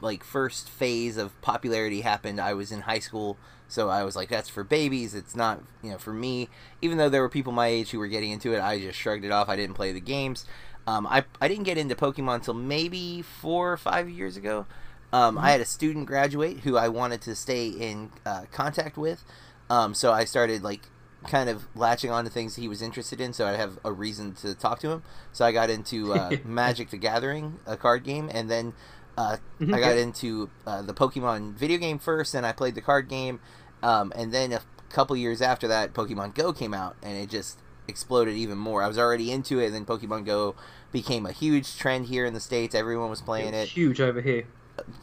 like 0.00 0.22
first 0.22 0.68
phase 0.68 1.16
of 1.16 1.38
popularity 1.42 2.02
happened, 2.02 2.40
I 2.40 2.54
was 2.54 2.70
in 2.70 2.82
high 2.82 3.00
school, 3.00 3.36
so 3.66 3.88
I 3.88 4.04
was 4.04 4.14
like, 4.14 4.28
that's 4.28 4.48
for 4.48 4.62
babies. 4.62 5.16
It's 5.16 5.34
not 5.34 5.62
you 5.82 5.90
know 5.90 5.98
for 5.98 6.12
me. 6.12 6.48
Even 6.80 6.96
though 6.96 7.08
there 7.08 7.22
were 7.22 7.28
people 7.28 7.52
my 7.52 7.66
age 7.66 7.90
who 7.90 7.98
were 7.98 8.06
getting 8.06 8.30
into 8.30 8.54
it, 8.54 8.60
I 8.60 8.78
just 8.78 8.98
shrugged 8.98 9.24
it 9.24 9.32
off. 9.32 9.48
I 9.48 9.56
didn't 9.56 9.74
play 9.74 9.92
the 9.92 10.00
games. 10.00 10.44
Um, 10.86 11.08
I 11.08 11.24
I 11.40 11.48
didn't 11.48 11.64
get 11.64 11.76
into 11.76 11.96
Pokemon 11.96 12.36
until 12.36 12.54
maybe 12.54 13.20
four 13.22 13.72
or 13.72 13.76
five 13.76 14.08
years 14.08 14.36
ago. 14.36 14.66
Um, 15.12 15.36
mm-hmm. 15.36 15.44
I 15.44 15.50
had 15.52 15.60
a 15.60 15.64
student 15.64 16.06
graduate 16.06 16.60
who 16.60 16.76
I 16.76 16.88
wanted 16.88 17.20
to 17.22 17.34
stay 17.34 17.68
in 17.68 18.10
uh, 18.26 18.42
contact 18.52 18.96
with, 18.96 19.24
um, 19.70 19.94
so 19.94 20.12
I 20.12 20.24
started 20.24 20.62
like 20.62 20.82
kind 21.26 21.48
of 21.48 21.66
latching 21.74 22.10
on 22.10 22.24
to 22.24 22.30
things 22.30 22.56
he 22.56 22.68
was 22.68 22.82
interested 22.82 23.20
in, 23.20 23.32
so 23.32 23.46
I 23.46 23.52
have 23.52 23.78
a 23.84 23.92
reason 23.92 24.34
to 24.36 24.54
talk 24.54 24.80
to 24.80 24.90
him. 24.90 25.02
So 25.32 25.44
I 25.44 25.52
got 25.52 25.70
into 25.70 26.14
uh, 26.14 26.36
Magic: 26.44 26.90
The 26.90 26.96
Gathering, 26.96 27.58
a 27.66 27.76
card 27.76 28.04
game, 28.04 28.30
and 28.32 28.50
then 28.50 28.74
uh, 29.16 29.38
mm-hmm. 29.60 29.74
I 29.74 29.80
got 29.80 29.96
into 29.96 30.50
uh, 30.66 30.82
the 30.82 30.94
Pokemon 30.94 31.54
video 31.54 31.78
game 31.78 31.98
first, 31.98 32.34
and 32.34 32.44
I 32.44 32.52
played 32.52 32.74
the 32.74 32.82
card 32.82 33.08
game, 33.08 33.40
um, 33.82 34.12
and 34.14 34.32
then 34.32 34.52
a 34.52 34.60
couple 34.90 35.16
years 35.16 35.40
after 35.40 35.66
that, 35.68 35.94
Pokemon 35.94 36.34
Go 36.34 36.52
came 36.52 36.74
out, 36.74 36.96
and 37.02 37.16
it 37.16 37.30
just 37.30 37.58
exploded 37.88 38.36
even 38.36 38.58
more. 38.58 38.82
I 38.82 38.88
was 38.88 38.98
already 38.98 39.32
into 39.32 39.58
it, 39.58 39.66
and 39.66 39.74
then 39.74 39.86
Pokemon 39.86 40.26
Go 40.26 40.54
became 40.92 41.24
a 41.24 41.32
huge 41.32 41.78
trend 41.78 42.06
here 42.06 42.26
in 42.26 42.34
the 42.34 42.40
states. 42.40 42.74
Everyone 42.74 43.10
was 43.10 43.22
playing 43.22 43.54
it. 43.54 43.68
Huge 43.68 44.00
over 44.00 44.20
here 44.20 44.46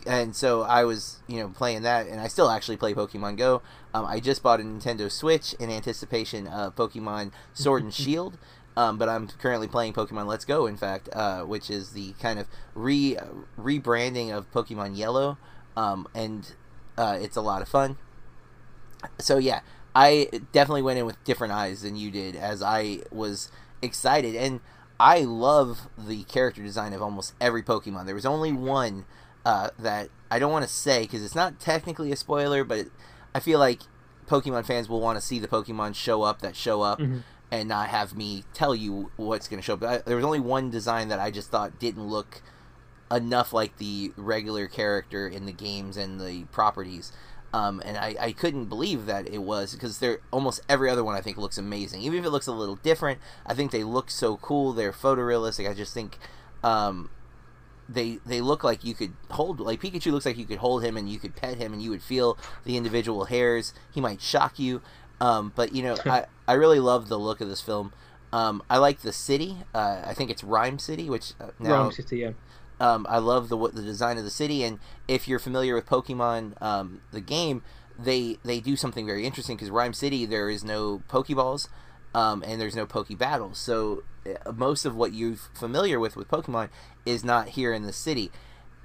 and 0.06 0.36
so 0.36 0.62
I 0.62 0.84
was, 0.84 1.20
you 1.28 1.40
know, 1.40 1.50
playing 1.50 1.84
that, 1.84 2.08
and 2.08 2.20
I 2.20 2.28
still 2.28 2.50
actually 2.50 2.78
play 2.78 2.94
Pokemon 2.94 3.38
Go. 3.38 3.62
Um, 3.94 4.06
I 4.06 4.20
just 4.20 4.44
bought 4.44 4.60
a 4.60 4.64
Nintendo 4.64 5.12
Switch 5.12 5.54
in 5.54 5.70
anticipation 5.70 6.48
of 6.48 6.76
Pokemon 6.76 7.32
Sword 7.54 7.84
and 7.84 7.94
Shield, 7.94 8.38
um, 8.78 8.98
but 8.98 9.10
I'm 9.10 9.28
currently 9.28 9.68
playing 9.68 9.94
Pokemon 9.94 10.28
Let's 10.28 10.46
Go, 10.46 10.66
in 10.66 10.78
fact, 10.78 11.10
uh, 11.14 11.44
which 11.44 11.70
is 11.70 11.92
the 11.92 12.14
kind 12.14 12.40
of 12.40 12.48
re 12.74 13.18
rebranding 13.58 14.36
of 14.36 14.52
Pokemon 14.52 14.98
Yellow, 14.98 15.38
um, 15.76 16.08
and 16.14 16.54
uh, 16.98 17.18
it's 17.20 17.38
a 17.38 17.42
lot 17.42 17.62
of 17.62 17.68
fun. 17.68 17.98
So 19.20 19.38
yeah, 19.38 19.62
I 19.94 20.30
definitely 20.52 20.82
went 20.82 21.00
in 21.00 21.06
with 21.06 21.24
different 21.24 21.54
eyes 21.54 21.82
than 21.82 21.96
you 21.96 22.12
did, 22.12 22.36
as 22.36 22.62
I 22.62 23.00
was 23.12 23.52
excited 23.82 24.36
and. 24.36 24.62
I 24.98 25.20
love 25.24 25.90
the 25.98 26.24
character 26.24 26.64
design 26.64 26.94
of 26.94 27.02
almost 27.02 27.34
every 27.42 27.62
Pokemon. 27.62 28.06
There 28.06 28.16
was 28.16 28.26
only 28.26 28.54
one 28.54 29.04
uh, 29.46 29.70
that 29.80 30.10
I 30.30 30.40
don't 30.40 30.52
want 30.52 30.66
to 30.66 30.72
say 30.72 31.04
because 31.04 31.24
it's 31.24 31.36
not 31.36 31.60
technically 31.60 32.12
a 32.12 32.16
spoiler, 32.16 32.64
but 32.64 32.88
I 33.34 33.40
feel 33.40 33.60
like 33.60 33.82
Pokemon 34.28 34.66
fans 34.66 34.90
will 34.90 35.00
want 35.00 35.18
to 35.20 35.26
see 35.26 35.40
the 35.40 35.48
Pokemon 35.48 35.96
show 35.96 36.24
up 36.24 36.42
that 36.42 36.56
show 36.56 36.82
up. 36.82 37.00
Mm-hmm. 37.00 37.20
And 37.52 37.70
not 37.70 37.90
have 37.90 38.18
me 38.18 38.44
tell 38.54 38.76
you 38.76 39.12
what's 39.16 39.48
going 39.48 39.60
to 39.60 39.64
show 39.64 39.76
up. 39.76 39.84
I, 39.84 39.98
there 40.00 40.16
was 40.16 40.26
only 40.26 40.40
one 40.40 40.72
design 40.72 41.08
that 41.10 41.20
I 41.20 41.30
just 41.32 41.52
thought 41.52 41.80
didn't 41.80 42.06
look 42.06 42.42
enough 43.12 43.54
like 43.54 43.78
the 43.78 44.12
regular 44.18 44.68
character 44.68 45.28
in 45.28 45.46
the 45.46 45.54
games 45.54 45.96
and 45.96 46.20
the 46.20 46.46
properties. 46.46 47.14
Um, 47.54 47.82
and 47.86 47.98
I, 47.98 48.16
I 48.20 48.32
couldn't 48.34 48.66
believe 48.66 49.06
that 49.06 49.30
it 49.30 49.38
was 49.38 49.74
because 49.74 50.00
they're 50.00 50.20
almost 50.32 50.62
every 50.68 50.90
other 50.90 51.04
one 51.04 51.16
I 51.16 51.22
think 51.22 51.38
looks 51.38 51.58
amazing. 51.58 52.02
Even 52.02 52.20
if 52.20 52.26
it 52.26 52.30
looks 52.30 52.48
a 52.48 52.52
little 52.52 52.76
different, 52.76 53.20
I 53.46 53.54
think 53.54 53.72
they 53.72 53.84
look 53.84 54.10
so 54.10 54.36
cool. 54.38 54.74
They're 54.74 54.92
photorealistic. 54.92 55.70
I 55.70 55.74
just 55.74 55.94
think 55.94 56.18
um, 56.64 57.10
they 57.88 58.20
they 58.26 58.42
look 58.42 58.64
like 58.64 58.84
you 58.84 58.94
could 58.94 59.14
hold 59.32 59.60
like 59.60 59.82
Pikachu 59.82 60.12
looks 60.12 60.26
like 60.26 60.38
you 60.38 60.46
could 60.46 60.58
hold 60.58 60.84
him 60.84 60.98
and 60.98 61.10
you 61.10 61.20
could 61.20 61.36
pet 61.36 61.58
him 61.58 61.74
and 61.74 61.82
you 61.82 61.90
would 61.90 62.02
feel 62.02 62.38
the 62.64 62.78
individual 62.78 63.26
hairs. 63.26 63.74
He 63.92 64.02
might 64.02 64.22
shock 64.22 64.58
you, 64.58 64.82
um, 65.22 65.52
but 65.56 65.74
you 65.74 65.84
know 65.84 65.98
I 66.06 66.26
I 66.48 66.54
really 66.54 66.80
love 66.80 67.10
the 67.10 67.20
look 67.20 67.42
of 67.42 67.48
this 67.48 67.62
film. 67.62 67.94
Um, 68.34 68.64
I 68.70 68.78
like 68.78 69.02
the 69.02 69.14
city. 69.14 69.58
Uh, 69.74 70.02
I 70.04 70.14
think 70.14 70.30
it's 70.30 70.44
Rhyme 70.44 70.80
City, 70.80 71.10
which 71.10 71.34
uh, 71.40 71.52
now, 71.60 71.84
Rhyme 71.84 71.92
City, 71.92 72.18
yeah. 72.18 72.32
Um, 72.80 73.06
I 73.10 73.20
love 73.20 73.50
the 73.50 73.58
the 73.70 73.82
design 73.82 74.18
of 74.18 74.24
the 74.24 74.32
city, 74.32 74.64
and 74.64 74.80
if 75.08 75.28
you're 75.28 75.40
familiar 75.40 75.76
with 75.76 75.86
Pokemon, 75.86 76.62
um, 76.62 77.02
the 77.12 77.22
game, 77.22 77.64
they 77.98 78.38
they 78.44 78.60
do 78.60 78.76
something 78.76 79.06
very 79.06 79.26
interesting 79.26 79.56
because 79.56 79.70
Rhyme 79.70 79.94
City 79.94 80.26
there 80.26 80.50
is 80.50 80.64
no 80.64 81.02
Pokeballs, 81.08 81.70
um, 82.16 82.44
and 82.48 82.62
there's 82.62 82.78
no 82.78 82.86
Poke 82.86 83.16
battles. 83.18 83.58
So 83.58 84.04
uh, 84.26 84.54
most 84.54 84.86
of 84.86 84.96
what 84.96 85.14
you're 85.14 85.36
familiar 85.36 86.00
with 86.00 86.16
with 86.16 86.30
Pokemon 86.30 86.70
is 87.06 87.26
not 87.26 87.50
here 87.50 87.74
in 87.74 87.84
the 87.84 87.92
city. 87.92 88.32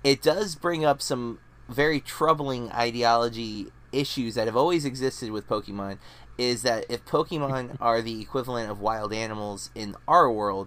It 0.03 0.21
does 0.21 0.57
bring 0.57 0.85
up 0.85 1.01
some 1.01 1.39
very 1.69 2.01
troubling 2.01 2.73
ideology 2.73 3.69
issues 3.93 4.35
that 4.35 4.49
have 4.49 4.57
always 4.57 4.85
existed 4.85 5.31
with 5.31 5.49
Pokemon. 5.49 5.99
Is 6.39 6.63
that 6.63 6.85
if 6.89 7.05
Pokemon 7.05 7.77
are 7.81 8.03
the 8.03 8.21
equivalent 8.21 8.69
of 8.69 8.81
wild 8.81 9.13
animals 9.13 9.71
in 9.77 9.95
our 10.09 10.31
world, 10.31 10.67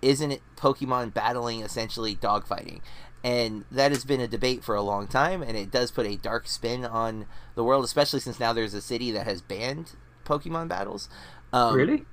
isn't 0.00 0.30
it 0.30 0.40
Pokemon 0.56 1.12
battling 1.12 1.60
essentially 1.60 2.16
dogfighting? 2.16 2.80
And 3.22 3.66
that 3.70 3.90
has 3.90 4.06
been 4.06 4.20
a 4.20 4.28
debate 4.28 4.64
for 4.64 4.74
a 4.74 4.82
long 4.82 5.06
time, 5.06 5.42
and 5.42 5.56
it 5.56 5.70
does 5.70 5.90
put 5.90 6.06
a 6.06 6.16
dark 6.16 6.46
spin 6.46 6.86
on 6.86 7.26
the 7.54 7.64
world, 7.64 7.84
especially 7.84 8.20
since 8.20 8.40
now 8.40 8.54
there's 8.54 8.74
a 8.74 8.82
city 8.82 9.10
that 9.12 9.26
has 9.26 9.42
banned 9.42 9.92
Pokemon 10.24 10.68
battles. 10.68 11.08
Um, 11.54 11.74
really? 11.76 12.04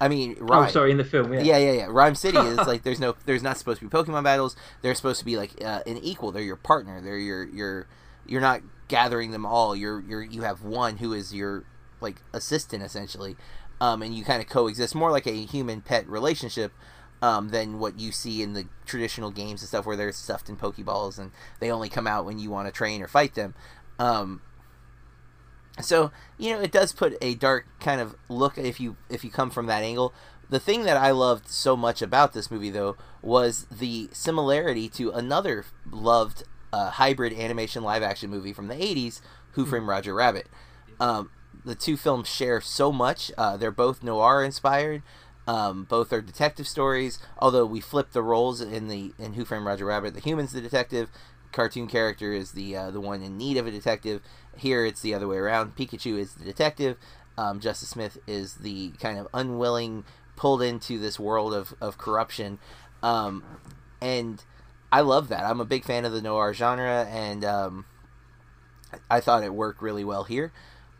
I 0.00 0.08
mean, 0.08 0.36
Rhyme. 0.40 0.64
Oh, 0.64 0.68
sorry, 0.68 0.90
in 0.90 0.96
the 0.96 1.04
film, 1.04 1.32
yeah. 1.32 1.42
Yeah, 1.42 1.58
yeah, 1.58 1.72
yeah. 1.72 1.86
Rhyme 1.88 2.16
City 2.16 2.38
is 2.38 2.56
like 2.66 2.82
there's 2.82 2.98
no, 2.98 3.14
there's 3.24 3.42
not 3.42 3.56
supposed 3.56 3.80
to 3.80 3.88
be 3.88 3.90
Pokemon 3.90 4.24
battles. 4.24 4.56
They're 4.82 4.94
supposed 4.94 5.20
to 5.20 5.24
be 5.24 5.36
like 5.36 5.62
uh, 5.62 5.82
an 5.86 5.98
equal. 5.98 6.32
They're 6.32 6.42
your 6.42 6.56
partner. 6.56 7.00
They're 7.00 7.18
your 7.18 7.44
your. 7.44 7.86
You're 8.26 8.40
not 8.40 8.62
gathering 8.88 9.30
them 9.30 9.46
all. 9.46 9.76
You're 9.76 10.00
you're 10.00 10.22
you 10.22 10.42
have 10.42 10.62
one 10.62 10.96
who 10.96 11.12
is 11.12 11.32
your 11.32 11.64
like 12.00 12.16
assistant 12.32 12.82
essentially, 12.82 13.36
um, 13.80 14.02
and 14.02 14.14
you 14.14 14.24
kind 14.24 14.42
of 14.42 14.48
coexist 14.48 14.94
more 14.94 15.12
like 15.12 15.26
a 15.26 15.44
human 15.46 15.80
pet 15.80 16.08
relationship. 16.08 16.72
Um, 17.22 17.50
than 17.50 17.78
what 17.78 18.00
you 18.00 18.12
see 18.12 18.40
in 18.40 18.54
the 18.54 18.64
traditional 18.86 19.30
games 19.30 19.60
and 19.60 19.68
stuff 19.68 19.84
where 19.84 19.94
they're 19.94 20.10
stuffed 20.10 20.48
in 20.48 20.56
Pokeballs 20.56 21.18
and 21.18 21.32
they 21.58 21.70
only 21.70 21.90
come 21.90 22.06
out 22.06 22.24
when 22.24 22.38
you 22.38 22.48
want 22.48 22.66
to 22.66 22.72
train 22.72 23.02
or 23.02 23.08
fight 23.08 23.34
them. 23.34 23.52
Um, 23.98 24.40
so 25.80 26.10
you 26.38 26.52
know 26.52 26.60
it 26.60 26.72
does 26.72 26.92
put 26.92 27.16
a 27.20 27.34
dark 27.34 27.66
kind 27.80 28.00
of 28.00 28.14
look 28.28 28.58
if 28.58 28.80
you 28.80 28.96
if 29.08 29.24
you 29.24 29.30
come 29.30 29.50
from 29.50 29.66
that 29.66 29.82
angle. 29.82 30.12
The 30.48 30.60
thing 30.60 30.82
that 30.82 30.96
I 30.96 31.12
loved 31.12 31.48
so 31.48 31.76
much 31.76 32.02
about 32.02 32.32
this 32.32 32.50
movie 32.50 32.70
though 32.70 32.96
was 33.22 33.66
the 33.70 34.08
similarity 34.12 34.88
to 34.90 35.10
another 35.10 35.64
loved 35.90 36.44
uh, 36.72 36.90
hybrid 36.90 37.32
animation 37.32 37.82
live 37.82 38.02
action 38.02 38.30
movie 38.30 38.52
from 38.52 38.68
the 38.68 38.74
'80s, 38.74 39.20
Who 39.52 39.66
Framed 39.66 39.86
Roger 39.86 40.14
Rabbit. 40.14 40.48
Um, 40.98 41.30
the 41.64 41.74
two 41.74 41.96
films 41.96 42.28
share 42.28 42.60
so 42.60 42.92
much. 42.92 43.30
Uh, 43.36 43.56
they're 43.56 43.70
both 43.70 44.02
noir 44.02 44.42
inspired. 44.42 45.02
Um, 45.46 45.84
both 45.84 46.12
are 46.12 46.20
detective 46.20 46.68
stories. 46.68 47.18
Although 47.38 47.66
we 47.66 47.80
flip 47.80 48.12
the 48.12 48.22
roles 48.22 48.60
in 48.60 48.88
the 48.88 49.12
in 49.18 49.34
Who 49.34 49.44
Framed 49.44 49.66
Roger 49.66 49.86
Rabbit, 49.86 50.14
the 50.14 50.20
human's 50.20 50.52
the 50.52 50.60
detective, 50.60 51.10
cartoon 51.52 51.86
character 51.86 52.32
is 52.32 52.52
the 52.52 52.76
uh, 52.76 52.90
the 52.90 53.00
one 53.00 53.22
in 53.22 53.36
need 53.36 53.56
of 53.56 53.66
a 53.66 53.70
detective. 53.70 54.22
Here 54.56 54.84
it's 54.84 55.00
the 55.00 55.14
other 55.14 55.28
way 55.28 55.36
around. 55.36 55.76
Pikachu 55.76 56.18
is 56.18 56.34
the 56.34 56.44
detective. 56.44 56.96
Um, 57.38 57.60
Justice 57.60 57.88
Smith 57.88 58.18
is 58.26 58.56
the 58.56 58.90
kind 59.00 59.18
of 59.18 59.26
unwilling, 59.32 60.04
pulled 60.36 60.62
into 60.62 60.98
this 60.98 61.18
world 61.18 61.54
of, 61.54 61.74
of 61.80 61.96
corruption. 61.96 62.58
Um, 63.02 63.42
and 64.00 64.44
I 64.92 65.00
love 65.00 65.28
that. 65.28 65.44
I'm 65.44 65.60
a 65.60 65.64
big 65.64 65.84
fan 65.84 66.04
of 66.04 66.12
the 66.12 66.20
noir 66.20 66.52
genre, 66.52 67.06
and 67.10 67.44
um, 67.44 67.86
I 69.10 69.20
thought 69.20 69.42
it 69.44 69.54
worked 69.54 69.80
really 69.80 70.04
well 70.04 70.24
here. 70.24 70.52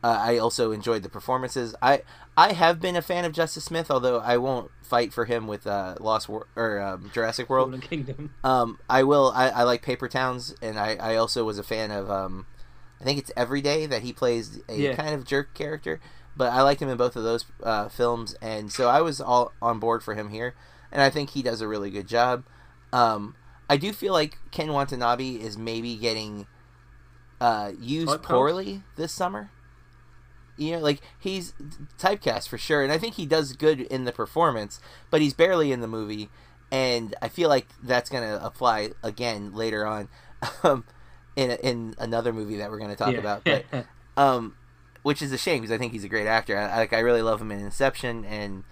Uh, 0.02 0.18
I 0.18 0.38
also 0.38 0.72
enjoyed 0.72 1.02
the 1.02 1.10
performances. 1.10 1.74
I 1.82 2.02
I 2.34 2.52
have 2.52 2.80
been 2.80 2.96
a 2.96 3.02
fan 3.02 3.26
of 3.26 3.32
Justice 3.32 3.64
Smith, 3.64 3.90
although 3.90 4.18
I 4.20 4.38
won't 4.38 4.70
fight 4.80 5.12
for 5.12 5.26
him 5.26 5.46
with 5.46 5.66
uh, 5.66 5.96
Lost 6.00 6.26
War- 6.26 6.46
or 6.56 6.80
um, 6.80 7.10
Jurassic 7.12 7.50
World. 7.50 7.78
Kingdom. 7.82 8.32
Um, 8.42 8.78
I 8.88 9.02
will. 9.02 9.30
I, 9.34 9.48
I 9.48 9.62
like 9.64 9.82
Paper 9.82 10.08
Towns, 10.08 10.54
and 10.62 10.78
I, 10.78 10.94
I 10.94 11.16
also 11.16 11.44
was 11.44 11.58
a 11.58 11.62
fan 11.62 11.90
of. 11.90 12.10
Um, 12.10 12.46
I 13.00 13.04
think 13.04 13.18
it's 13.18 13.32
Everyday 13.36 13.86
that 13.86 14.02
he 14.02 14.12
plays 14.12 14.60
a 14.68 14.76
Yeah. 14.76 14.94
kind 14.94 15.14
of 15.14 15.24
jerk 15.24 15.54
character, 15.54 16.00
but 16.36 16.52
I 16.52 16.62
liked 16.62 16.82
him 16.82 16.88
in 16.88 16.96
both 16.96 17.16
of 17.16 17.22
those 17.22 17.44
uh, 17.62 17.88
films, 17.88 18.34
and 18.42 18.70
so 18.72 18.88
I 18.88 19.00
was 19.00 19.20
all 19.20 19.52
on 19.62 19.78
board 19.78 20.02
for 20.02 20.14
him 20.14 20.28
here, 20.30 20.54
and 20.92 21.00
I 21.02 21.10
think 21.10 21.30
he 21.30 21.42
does 21.42 21.60
a 21.60 21.68
really 21.68 21.90
good 21.90 22.06
job. 22.06 22.44
Um, 22.92 23.36
I 23.68 23.76
do 23.76 23.92
feel 23.92 24.12
like 24.12 24.38
Ken 24.50 24.72
Watanabe 24.72 25.36
is 25.36 25.56
maybe 25.56 25.96
getting 25.96 26.46
uh, 27.40 27.72
used 27.78 28.22
poorly 28.22 28.82
this 28.96 29.12
summer. 29.12 29.50
You 30.56 30.72
know, 30.72 30.78
like 30.80 31.00
he's 31.18 31.54
typecast 31.98 32.48
for 32.48 32.58
sure, 32.58 32.82
and 32.82 32.92
I 32.92 32.98
think 32.98 33.14
he 33.14 33.24
does 33.24 33.54
good 33.54 33.80
in 33.80 34.04
the 34.04 34.12
performance, 34.12 34.78
but 35.10 35.22
he's 35.22 35.32
barely 35.32 35.72
in 35.72 35.80
the 35.80 35.88
movie, 35.88 36.28
and 36.70 37.14
I 37.22 37.28
feel 37.28 37.48
like 37.48 37.68
that's 37.82 38.10
gonna 38.10 38.38
apply 38.42 38.90
again 39.02 39.54
later 39.54 39.86
on, 39.86 40.08
um, 40.62 40.84
in 41.36 41.50
in 41.52 41.94
another 41.98 42.32
movie 42.32 42.56
that 42.56 42.70
we're 42.70 42.78
gonna 42.78 42.96
talk 42.96 43.12
Yeah. 43.12 43.18
about. 43.18 43.44
But 43.44 43.64
um, 44.16 44.54
which 45.02 45.22
is 45.22 45.32
a 45.32 45.38
shame 45.38 45.62
because 45.62 45.72
I 45.74 45.78
think 45.78 45.92
he's 45.92 46.04
a 46.04 46.08
great 46.08 46.26
actor. 46.26 46.56
I, 46.56 46.76
like 46.78 46.92
I 46.92 46.98
really 47.00 47.22
love 47.22 47.40
him 47.40 47.50
in 47.52 47.60
Inception, 47.60 48.24
and 48.24 48.64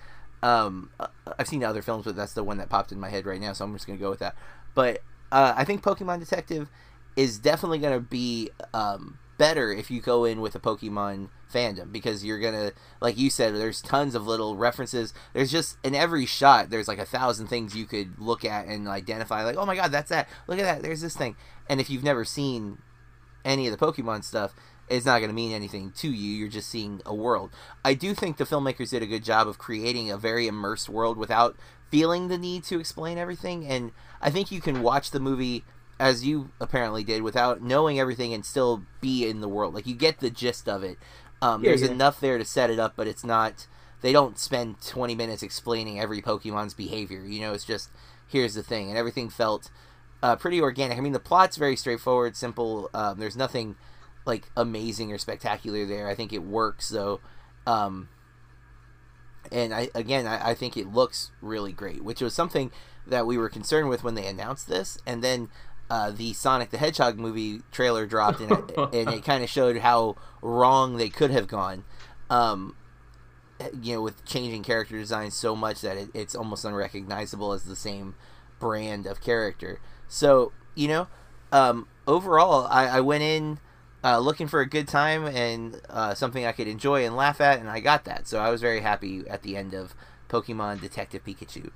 um, 0.43 0.91
uh, 1.01 1.07
I've 1.39 1.49
seen 1.49 1.65
other 1.65 1.83
films, 1.83 2.05
but 2.05 2.17
that's 2.17 2.35
the 2.35 2.45
one 2.45 2.59
that 2.59 2.69
popped 2.69 2.93
in 2.93 3.01
my 3.01 3.09
head 3.09 3.27
right 3.27 3.41
now, 3.41 3.53
so 3.53 3.65
I'm 3.65 3.73
just 3.73 3.87
gonna 3.87 3.99
go 3.99 4.11
with 4.11 4.21
that. 4.21 4.35
But 4.75 5.03
uh, 5.33 5.55
I 5.57 5.65
think 5.65 5.83
Pokemon 5.83 6.21
Detective 6.21 6.69
is 7.17 7.39
definitely 7.39 7.79
gonna 7.79 8.01
be 8.01 8.51
um, 8.75 9.19
better 9.39 9.73
if 9.73 9.91
you 9.91 10.01
go 10.01 10.25
in 10.25 10.41
with 10.41 10.55
a 10.55 10.61
Pokemon 10.61 11.29
fandom 11.53 11.91
because 11.91 12.25
you're 12.25 12.39
gonna, 12.39 12.73
like 13.01 13.17
you 13.19 13.31
said, 13.31 13.55
there's 13.55 13.81
tons 13.81 14.15
of 14.15 14.27
little 14.27 14.57
references. 14.57 15.15
There's 15.33 15.51
just 15.51 15.79
in 15.83 15.95
every 15.95 16.27
shot, 16.27 16.71
there's 16.71 16.87
like 16.89 16.99
a 16.99 17.07
thousand 17.07 17.47
things 17.49 17.75
you 17.75 17.87
could 17.87 18.19
look 18.19 18.45
at 18.45 18.67
and 18.67 18.87
identify. 18.87 19.45
Like, 19.45 19.57
oh 19.57 19.65
my 19.67 19.75
god, 19.75 19.91
that's 19.91 20.11
that. 20.11 20.29
Look 20.47 20.59
at 20.59 20.65
that. 20.65 20.83
There's 20.83 21.01
this 21.01 21.17
thing. 21.17 21.37
And 21.69 21.81
if 21.81 21.91
you've 21.91 22.05
never 22.05 22.25
seen 22.25 22.79
any 23.45 23.67
of 23.67 23.77
the 23.77 23.85
Pokemon 23.85 24.25
stuff, 24.25 24.55
it's 24.89 25.05
not 25.07 25.19
going 25.19 25.29
to 25.29 25.35
mean 25.35 25.53
anything 25.53 25.93
to 25.99 26.09
you. 26.09 26.31
You're 26.35 26.49
just 26.49 26.71
seeing 26.71 27.03
a 27.05 27.15
world. 27.15 27.51
I 27.85 27.95
do 27.95 28.15
think 28.15 28.37
the 28.37 28.45
filmmakers 28.45 28.91
did 28.91 29.03
a 29.03 29.07
good 29.07 29.25
job 29.25 29.47
of 29.47 29.59
creating 29.59 30.11
a 30.11 30.17
very 30.17 30.47
immersed 30.47 30.89
world 30.89 31.17
without 31.19 31.57
feeling 31.91 32.29
the 32.29 32.39
need 32.39 32.65
to 32.65 32.81
explain 32.81 33.19
everything. 33.19 33.67
And 33.67 33.93
I 34.21 34.31
think 34.31 34.51
you 34.51 34.61
can 34.61 34.83
watch 34.83 35.11
the 35.11 35.21
movie 35.21 35.65
as 36.01 36.25
you 36.25 36.51
apparently 36.61 37.05
did 37.05 37.23
without 37.23 37.61
knowing 37.61 37.99
everything 37.99 38.33
and 38.33 38.45
still 38.45 38.83
be 39.01 39.29
in 39.29 39.41
the 39.41 39.49
world. 39.49 39.75
Like 39.75 39.87
you 39.87 39.95
get 39.95 40.21
the 40.21 40.31
gist 40.31 40.69
of 40.69 40.83
it. 40.83 40.97
Um, 41.43 41.63
Yeah, 41.63 41.71
there's 41.71 41.83
yeah. 41.83 41.91
enough 41.91 42.21
there 42.21 42.39
to 42.39 42.45
set 42.45 42.71
it 42.71 42.79
up, 42.79 42.95
but 42.97 43.07
it's 43.07 43.25
not. 43.25 43.67
They 44.01 44.13
don't 44.13 44.39
spend 44.39 44.81
20 44.81 45.15
minutes 45.17 45.43
explaining 45.43 45.99
every 46.01 46.23
Pokemon's 46.23 46.75
behavior. 46.75 47.25
You 47.25 47.41
know, 47.41 47.53
it's 47.53 47.65
just 47.65 47.91
here's 48.29 48.55
the 48.55 48.63
thing, 48.63 48.89
and 48.89 48.97
everything 48.99 49.29
felt 49.29 49.71
uh, 50.23 50.37
pretty 50.37 50.61
organic. 50.61 50.99
I 50.99 51.01
mean, 51.01 51.13
the 51.13 51.21
plot's 51.21 51.57
very 51.57 51.77
straightforward, 51.77 52.37
simple. 52.37 52.91
Um, 52.95 53.19
there's 53.19 53.37
nothing 53.37 53.77
like 54.25 54.51
amazing 54.57 55.13
or 55.13 55.19
spectacular 55.19 55.87
there. 55.87 56.09
I 56.09 56.15
think 56.15 56.33
it 56.33 56.43
works 56.43 56.89
though, 56.89 57.21
um, 57.67 58.09
and 59.51 59.73
I 59.73 59.89
again 59.95 60.27
I, 60.27 60.51
I 60.51 60.55
think 60.55 60.77
it 60.77 60.93
looks 60.93 61.31
really 61.41 61.73
great, 61.73 62.03
which 62.03 62.21
was 62.21 62.35
something 62.35 62.71
that 63.07 63.27
we 63.27 63.39
were 63.39 63.49
concerned 63.49 63.89
with 63.89 64.05
when 64.05 64.15
they 64.15 64.27
announced 64.27 64.69
this, 64.69 64.99
and 65.07 65.23
then. 65.23 65.49
Uh, 65.91 66.11
the 66.11 66.35
Sonic 66.35 66.69
the 66.69 66.77
Hedgehog 66.77 67.19
movie 67.19 67.63
trailer 67.73 68.05
dropped, 68.05 68.41
and 68.41 68.53
it, 68.53 68.77
and 68.93 69.09
it 69.09 69.25
kind 69.25 69.43
of 69.43 69.49
showed 69.49 69.79
how 69.79 70.17
wrong 70.43 70.99
they 70.99 71.09
could 71.09 71.31
have 71.31 71.49
gone. 71.49 71.85
Um, 72.29 72.77
you 73.81 73.95
know, 73.95 74.03
with 74.03 74.25
changing 74.25 74.63
character 74.63 74.99
design 74.99 75.31
so 75.31 75.57
much 75.57 75.81
that 75.81 75.97
it, 75.97 76.11
it's 76.13 76.35
almost 76.35 76.67
unrecognizable 76.67 77.53
as 77.53 77.65
the 77.65 77.75
same 77.75 78.15
brand 78.59 79.07
of 79.07 79.21
character. 79.21 79.81
So, 80.09 80.53
you 80.75 80.89
know, 80.89 81.07
um, 81.53 81.87
overall, 82.07 82.67
I, 82.67 82.87
I 82.87 83.01
went 83.01 83.23
in 83.23 83.59
uh, 84.03 84.19
looking 84.19 84.49
for 84.49 84.61
a 84.61 84.67
good 84.67 84.89
time 84.89 85.27
and 85.27 85.81
uh, 85.91 86.15
something 86.15 86.45
I 86.45 86.53
could 86.53 86.69
enjoy 86.69 87.05
and 87.05 87.15
laugh 87.15 87.41
at, 87.41 87.61
and 87.61 87.69
I 87.69 87.81
got 87.81 88.05
that. 88.05 88.27
So 88.27 88.41
I 88.41 88.51
was 88.51 88.61
very 88.61 88.81
happy 88.81 89.25
at 89.29 89.43
the 89.43 89.57
end 89.57 89.75
of 89.75 89.95
Pokemon 90.29 90.81
Detective 90.81 91.25
Pikachu. 91.25 91.71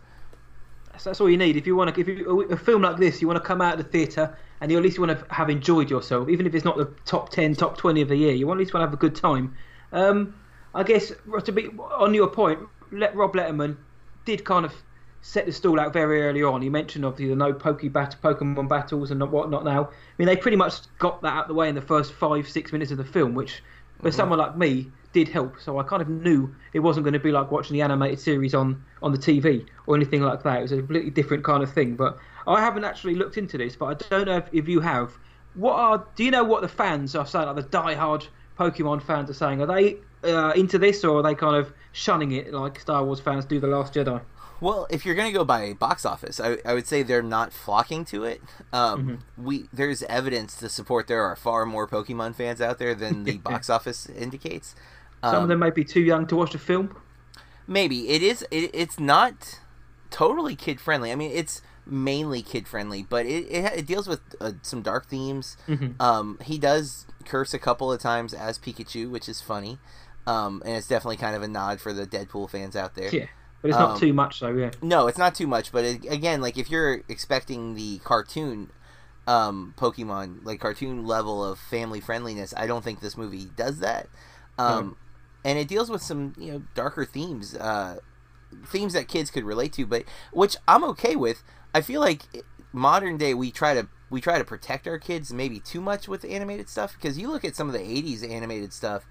So 0.99 1.11
that's 1.11 1.21
all 1.21 1.31
you 1.31 1.39
need. 1.39 1.57
If 1.57 1.67
you 1.67 1.75
want 1.75 1.95
to, 1.95 2.01
if 2.01 2.07
you, 2.07 2.43
a 2.43 2.57
film 2.57 2.83
like 2.83 2.99
this, 2.99 3.23
you 3.23 3.27
want 3.27 3.43
to 3.43 3.47
come 3.47 3.63
out 3.63 3.79
of 3.79 3.85
the 3.85 3.91
theatre 3.91 4.37
and 4.61 4.71
you 4.71 4.77
at 4.77 4.83
least 4.83 4.99
want 4.99 5.19
to 5.19 5.35
have 5.35 5.49
enjoyed 5.49 5.91
yourself, 5.91 6.29
even 6.29 6.47
if 6.47 6.55
it's 6.55 6.65
not 6.65 6.77
the 6.77 6.85
top 7.05 7.31
ten, 7.31 7.55
top 7.55 7.77
twenty 7.79 8.03
of 8.03 8.09
the 8.09 8.17
year. 8.17 8.33
You 8.33 8.47
want 8.47 8.59
at 8.59 8.61
least 8.61 8.75
want 8.75 8.83
to 8.83 8.87
have 8.87 8.95
a 8.95 8.99
good 8.99 9.17
time. 9.17 9.57
Um, 9.91 10.35
I 10.75 10.83
guess 10.83 11.13
to 11.45 11.53
be 11.53 11.69
on 11.69 12.15
your 12.15 12.29
point, 12.29 12.61
let 12.93 13.17
Rob 13.17 13.33
Letterman 13.35 13.77
did 14.25 14.45
kind 14.45 14.65
of 14.65 14.75
set 15.23 15.47
the 15.47 15.53
stall 15.53 15.81
out 15.81 15.93
very 15.93 16.23
early 16.23 16.43
on. 16.43 16.61
He 16.61 16.69
mentioned 16.69 17.05
obviously 17.05 17.29
the 17.29 17.37
no 17.37 17.53
Poke 17.53 17.91
bat- 17.93 18.17
Pokemon 18.23 18.69
battles 18.69 19.11
and 19.11 19.23
whatnot. 19.31 19.65
Now, 19.65 19.85
I 19.85 19.89
mean, 20.19 20.27
they 20.27 20.37
pretty 20.37 20.57
much 20.57 20.75
got 20.99 21.23
that 21.23 21.33
out 21.33 21.45
of 21.45 21.49
the 21.49 21.55
way 21.55 21.69
in 21.69 21.75
the 21.75 21.81
first 21.81 22.13
five, 22.13 22.49
six 22.49 22.73
minutes 22.73 22.91
of 22.91 22.99
the 22.99 23.05
film, 23.05 23.35
which 23.35 23.63
for 24.03 24.11
someone 24.11 24.41
like 24.41 24.57
me 24.59 24.91
did 25.13 25.29
help. 25.29 25.61
So 25.61 25.79
I 25.79 25.85
kind 25.85 26.03
of 26.03 26.09
knew 26.09 26.53
it 26.73 26.81
wasn't 26.81 27.05
going 27.05 27.15
to 27.15 27.21
be 27.21 27.31
like 27.31 27.51
watching 27.51 27.75
the 27.75 27.83
animated 27.83 28.19
series 28.19 28.55
on 28.55 28.85
on 29.01 29.13
the 29.13 29.19
TV 29.19 29.67
or 29.87 29.95
anything 29.95 30.23
like 30.23 30.43
that. 30.43 30.59
It 30.59 30.63
was 30.63 30.73
a 30.73 30.79
completely 30.79 31.11
different 31.11 31.45
kind 31.45 31.63
of 31.63 31.73
thing. 31.73 31.95
But 31.95 32.19
I 32.47 32.61
haven't 32.61 32.85
actually 32.85 33.15
looked 33.15 33.39
into 33.39 33.57
this, 33.57 33.77
but 33.77 33.87
I 33.87 34.09
don't 34.09 34.27
know 34.27 34.39
if, 34.39 34.49
if 34.53 34.69
you 34.69 34.81
have. 34.81 35.17
What 35.55 35.75
are 35.75 36.07
do 36.17 36.25
you 36.25 36.33
know 36.33 36.45
what 36.45 36.63
the 36.63 36.69
fans 36.69 37.15
are 37.15 37.27
saying? 37.27 37.47
Like 37.47 37.57
the 37.57 37.63
die-hard 37.63 38.27
Pokemon 38.59 39.03
fans 39.03 39.31
are 39.31 39.35
saying? 39.35 39.63
Are 39.63 39.67
they 39.67 39.99
uh, 40.25 40.53
into 40.57 40.79
this 40.79 41.05
or 41.05 41.21
are 41.21 41.23
they 41.23 41.35
kind 41.35 41.57
of 41.57 41.73
shunning 41.93 42.33
it 42.33 42.53
like 42.53 42.81
Star 42.81 43.05
Wars 43.05 43.21
fans 43.21 43.45
do 43.45 43.61
the 43.61 43.69
Last 43.69 43.95
Jedi? 43.95 44.21
Well, 44.63 44.87
if 44.91 45.05
you're 45.05 45.15
gonna 45.17 45.33
go 45.33 45.45
by 45.45 45.73
box 45.75 46.07
office, 46.07 46.39
I, 46.41 46.59
I 46.65 46.73
would 46.73 46.87
say 46.87 47.03
they're 47.03 47.23
not 47.23 47.53
flocking 47.53 48.05
to 48.07 48.25
it. 48.25 48.41
Um, 48.73 49.19
We 49.37 49.69
there's 49.73 50.03
evidence 50.05 50.57
to 50.59 50.69
support 50.69 51.09
there 51.09 51.23
are 51.25 51.37
far 51.37 51.67
more 51.67 51.87
Pokemon 51.89 52.37
fans 52.37 52.61
out 52.61 52.79
there 52.79 52.95
than 52.95 53.25
the 53.25 53.39
box 53.51 53.69
office 53.69 54.09
indicates. 54.09 54.75
Some 55.25 55.35
Um, 55.37 55.43
of 55.43 55.49
them 55.49 55.59
might 55.59 55.75
be 55.75 55.85
too 55.85 56.01
young 56.01 56.27
to 56.29 56.37
watch 56.37 56.53
the 56.53 56.59
film. 56.59 56.97
maybe 57.67 58.09
it 58.11 58.23
is. 58.23 58.43
It, 58.51 58.71
it's 58.73 58.99
not 59.01 59.61
totally 60.11 60.55
kid 60.57 60.81
friendly. 60.81 61.11
I 61.13 61.17
mean, 61.17 61.33
it's 61.33 61.61
mainly 61.85 62.43
kid 62.43 62.69
friendly, 62.69 63.03
but 63.03 63.27
it 63.27 63.45
it, 63.51 63.73
it 63.81 63.87
deals 63.87 64.07
with 64.09 64.21
uh, 64.41 64.53
some 64.63 64.83
dark 64.83 65.07
themes. 65.09 65.57
Mhm. 65.69 66.01
Um, 66.01 66.39
he 66.45 66.57
does 66.59 67.07
curse 67.25 67.53
a 67.55 67.59
couple 67.59 67.93
of 67.93 68.01
times 68.01 68.33
as 68.35 68.59
Pikachu, 68.59 69.11
which 69.11 69.29
is 69.29 69.41
funny. 69.41 69.79
Um, 70.25 70.63
and 70.65 70.77
it's 70.77 70.87
definitely 70.87 71.17
kind 71.17 71.35
of 71.35 71.43
a 71.43 71.49
nod 71.49 71.81
for 71.81 71.93
the 71.93 72.07
Deadpool 72.07 72.49
fans 72.51 72.77
out 72.77 72.95
there. 72.95 73.11
Yeah, 73.13 73.27
but 73.63 73.71
it's 73.71 73.79
Um, 73.79 73.91
not 73.91 73.99
too 73.99 74.13
much 74.13 74.41
though. 74.41 74.51
Yeah. 74.53 74.71
No, 74.83 75.07
it's 75.07 75.19
not 75.19 75.35
too 75.35 75.47
much, 75.47 75.73
but 75.73 75.85
it, 75.85 76.05
again, 76.11 76.41
like 76.41 76.59
if 76.59 76.71
you're 76.71 77.03
expecting 77.09 77.75
the 77.75 77.99
cartoon 78.01 78.71
um, 79.27 79.75
Pokemon, 79.79 80.45
like 80.45 80.61
cartoon 80.61 81.07
level 81.07 81.45
of 81.45 81.59
family 81.59 82.01
friendliness, 82.01 82.53
I 82.57 82.67
don't 82.67 82.83
think 82.85 83.01
this 83.01 83.17
movie 83.17 83.47
does 83.57 83.79
that. 83.81 84.09
Um, 84.59 84.97
And 85.45 85.59
it 85.59 85.69
deals 85.69 85.91
with 85.91 86.03
some 86.03 86.35
you 86.39 86.53
know 86.53 86.63
darker 86.75 87.05
themes. 87.05 87.55
Uh, 87.57 87.99
themes 88.67 88.93
that 88.93 89.09
kids 89.09 89.31
could 89.31 89.45
relate 89.45 89.73
to, 89.75 89.87
but 89.87 90.05
which 90.33 90.57
I'm 90.69 90.85
okay 90.85 91.17
with. 91.17 91.43
I 91.75 91.81
feel 91.81 92.01
like 92.01 92.23
modern 92.73 93.17
day 93.19 93.35
we 93.35 93.51
try 93.51 93.75
to 93.75 93.89
we 94.11 94.21
try 94.21 94.39
to 94.39 94.45
protect 94.45 94.87
our 94.87 94.99
kids 94.99 95.33
maybe 95.33 95.59
too 95.61 95.81
much 95.81 96.09
with 96.09 96.25
animated 96.25 96.69
stuff 96.69 96.95
because 96.95 97.19
you 97.19 97.31
look 97.31 97.45
at 97.45 97.57
some 97.57 97.67
of 97.69 97.73
the 97.75 97.81
80s 97.81 98.29
animated 98.29 98.73
stuff 98.73 99.07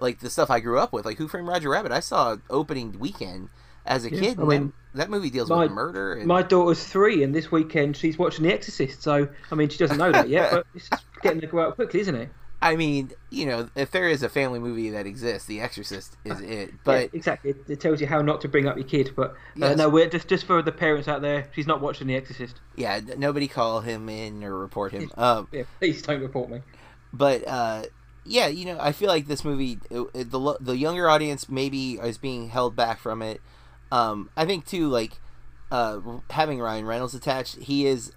like 0.00 0.20
the 0.20 0.30
stuff 0.30 0.50
I 0.50 0.60
grew 0.60 0.78
up 0.78 0.92
with 0.92 1.04
like 1.04 1.18
Who 1.18 1.28
Framed 1.28 1.48
Roger 1.48 1.70
Rabbit 1.70 1.92
I 1.92 2.00
saw 2.00 2.36
opening 2.50 2.98
weekend 2.98 3.50
as 3.86 4.04
a 4.04 4.10
Yeah, 4.12 4.20
kid 4.20 4.40
I 4.40 4.44
mean, 4.44 4.72
that, 4.94 4.98
that 4.98 5.10
movie 5.10 5.30
deals 5.30 5.48
my- 5.50 5.64
with 5.64 5.72
murder 5.72 6.14
and 6.14 6.26
My 6.26 6.42
daughter's 6.42 6.82
three, 6.84 7.22
and 7.22 7.34
this 7.34 7.50
weekend 7.52 7.96
she's 7.96 8.18
watching 8.18 8.44
The 8.44 8.52
Exorcist. 8.52 9.02
So 9.02 9.28
I 9.50 9.54
mean, 9.54 9.68
she 9.68 9.78
doesn't 9.78 9.98
know 9.98 10.12
that 10.12 10.28
yet, 10.28 10.50
but 10.52 10.66
it's 10.74 10.88
just 10.88 11.04
getting 11.22 11.40
to 11.40 11.46
grow 11.46 11.68
up 11.68 11.74
quickly, 11.76 12.00
isn't 12.00 12.14
it? 12.14 12.28
I 12.62 12.76
mean 12.76 13.10
you 13.28 13.44
know 13.44 13.68
if 13.74 13.90
there 13.90 14.08
is 14.08 14.22
a 14.22 14.28
family 14.30 14.58
movie 14.58 14.88
that 14.90 15.04
exists 15.06 15.46
The 15.46 15.60
Exorcist 15.60 16.16
is 16.24 16.40
it 16.40 16.48
Yeah, 16.70 16.74
but 16.82 17.10
exactly. 17.12 17.50
It, 17.50 17.56
it 17.68 17.80
tells 17.80 18.00
you 18.00 18.06
how 18.06 18.22
not 18.22 18.40
to 18.40 18.48
bring 18.48 18.66
up 18.66 18.76
your 18.78 18.86
kid. 18.86 19.10
But 19.14 19.32
uh, 19.32 19.34
Yes. 19.56 19.76
no, 19.76 19.90
we're 19.90 20.08
just 20.08 20.28
just 20.28 20.46
for 20.46 20.62
the 20.62 20.72
parents 20.72 21.06
out 21.06 21.20
there. 21.20 21.46
She's 21.54 21.66
not 21.66 21.82
watching 21.82 22.06
The 22.06 22.14
Exorcist. 22.16 22.60
yeah 22.74 23.00
nobody 23.18 23.48
call 23.48 23.80
him 23.80 24.08
in 24.08 24.42
or 24.42 24.56
report 24.56 24.92
him 24.92 25.10
um 25.18 25.46
Yeah, 25.52 25.64
please 25.78 26.00
don't 26.00 26.22
report 26.22 26.48
me. 26.48 26.60
but 27.12 27.46
uh 27.46 27.82
yeah 28.24 28.46
you 28.46 28.64
know 28.64 28.78
i 28.80 28.90
feel 28.92 29.08
like 29.08 29.26
this 29.26 29.44
movie 29.44 29.78
it, 29.90 30.06
it- 30.14 30.30
the 30.30 30.56
the 30.58 30.74
younger 30.78 31.10
audience 31.10 31.46
maybe 31.50 31.94
is 31.94 32.16
being 32.16 32.48
held 32.48 32.74
back 32.74 32.98
from 32.98 33.20
it 33.20 33.42
um 33.98 34.16
i 34.36 34.44
think 34.44 34.64
too 34.66 34.88
like 34.88 35.12
uh 35.70 35.98
having 36.30 36.58
ryan 36.60 36.84
reynolds 36.86 37.14
attached 37.14 37.54
he 37.70 37.86
is 37.86 38.12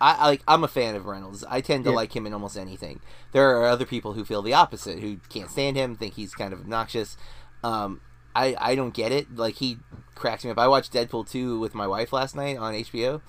I, 0.00 0.12
I 0.14 0.26
like 0.32 0.42
i'm 0.48 0.64
a 0.64 0.68
fan 0.68 0.94
of 0.94 1.04
reynolds. 1.04 1.44
I 1.56 1.60
tend 1.60 1.84
to 1.84 1.90
Yeah. 1.90 1.96
like 1.96 2.16
him 2.16 2.26
in 2.26 2.32
almost 2.32 2.56
anything. 2.56 3.00
There 3.32 3.46
are 3.56 3.66
other 3.66 3.84
people 3.84 4.14
who 4.14 4.24
feel 4.24 4.40
the 4.42 4.54
opposite 4.54 4.98
who 5.00 5.18
can't 5.28 5.50
stand 5.50 5.76
him 5.76 5.94
think 5.94 6.14
he's 6.14 6.34
kind 6.34 6.52
of 6.54 6.60
obnoxious. 6.60 7.16
Um 7.62 8.00
i 8.34 8.56
i 8.70 8.74
don't 8.74 8.94
get 8.94 9.12
it. 9.12 9.26
Like 9.44 9.56
he 9.56 9.78
cracks 10.14 10.42
me 10.44 10.50
up. 10.50 10.58
I 10.58 10.68
watched 10.68 10.94
deadpool 10.94 11.28
2 11.28 11.58
with 11.60 11.74
my 11.74 11.86
wife 11.86 12.12
last 12.14 12.34
night 12.34 12.56
on 12.56 12.72
hbo 12.72 13.20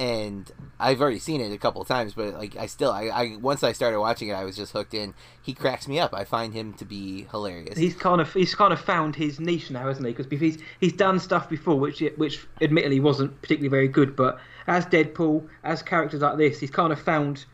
and 0.00 0.50
I've 0.78 1.02
already 1.02 1.18
seen 1.18 1.42
it 1.42 1.52
a 1.52 1.58
couple 1.58 1.82
of 1.82 1.86
times, 1.86 2.14
but 2.14 2.32
like 2.32 2.56
I 2.56 2.64
still, 2.64 2.90
I, 2.90 3.08
I 3.08 3.36
once 3.36 3.62
I 3.62 3.72
started 3.72 4.00
watching 4.00 4.28
it, 4.28 4.32
I 4.32 4.44
was 4.44 4.56
just 4.56 4.72
hooked 4.72 4.94
in. 4.94 5.12
He 5.42 5.52
cracks 5.52 5.86
me 5.86 5.98
up. 5.98 6.14
I 6.14 6.24
find 6.24 6.54
him 6.54 6.72
to 6.74 6.86
be 6.86 7.26
hilarious. 7.30 7.76
He's 7.76 7.94
kind 7.94 8.18
of 8.18 8.32
he's 8.32 8.54
kind 8.54 8.72
of 8.72 8.80
found 8.80 9.14
his 9.14 9.38
niche 9.38 9.70
now, 9.70 9.86
hasn't 9.86 10.06
he? 10.06 10.14
Because 10.14 10.40
he's 10.40 10.58
he's 10.80 10.94
done 10.94 11.20
stuff 11.20 11.50
before, 11.50 11.78
which 11.78 12.02
which 12.16 12.46
admittedly 12.62 12.98
wasn't 12.98 13.38
particularly 13.42 13.68
very 13.68 13.88
good. 13.88 14.16
But 14.16 14.38
as 14.66 14.86
Deadpool, 14.86 15.46
as 15.64 15.82
characters 15.82 16.22
like 16.22 16.38
this, 16.38 16.58
he's 16.58 16.70
kind 16.70 16.94
of 16.94 17.00
found 17.00 17.44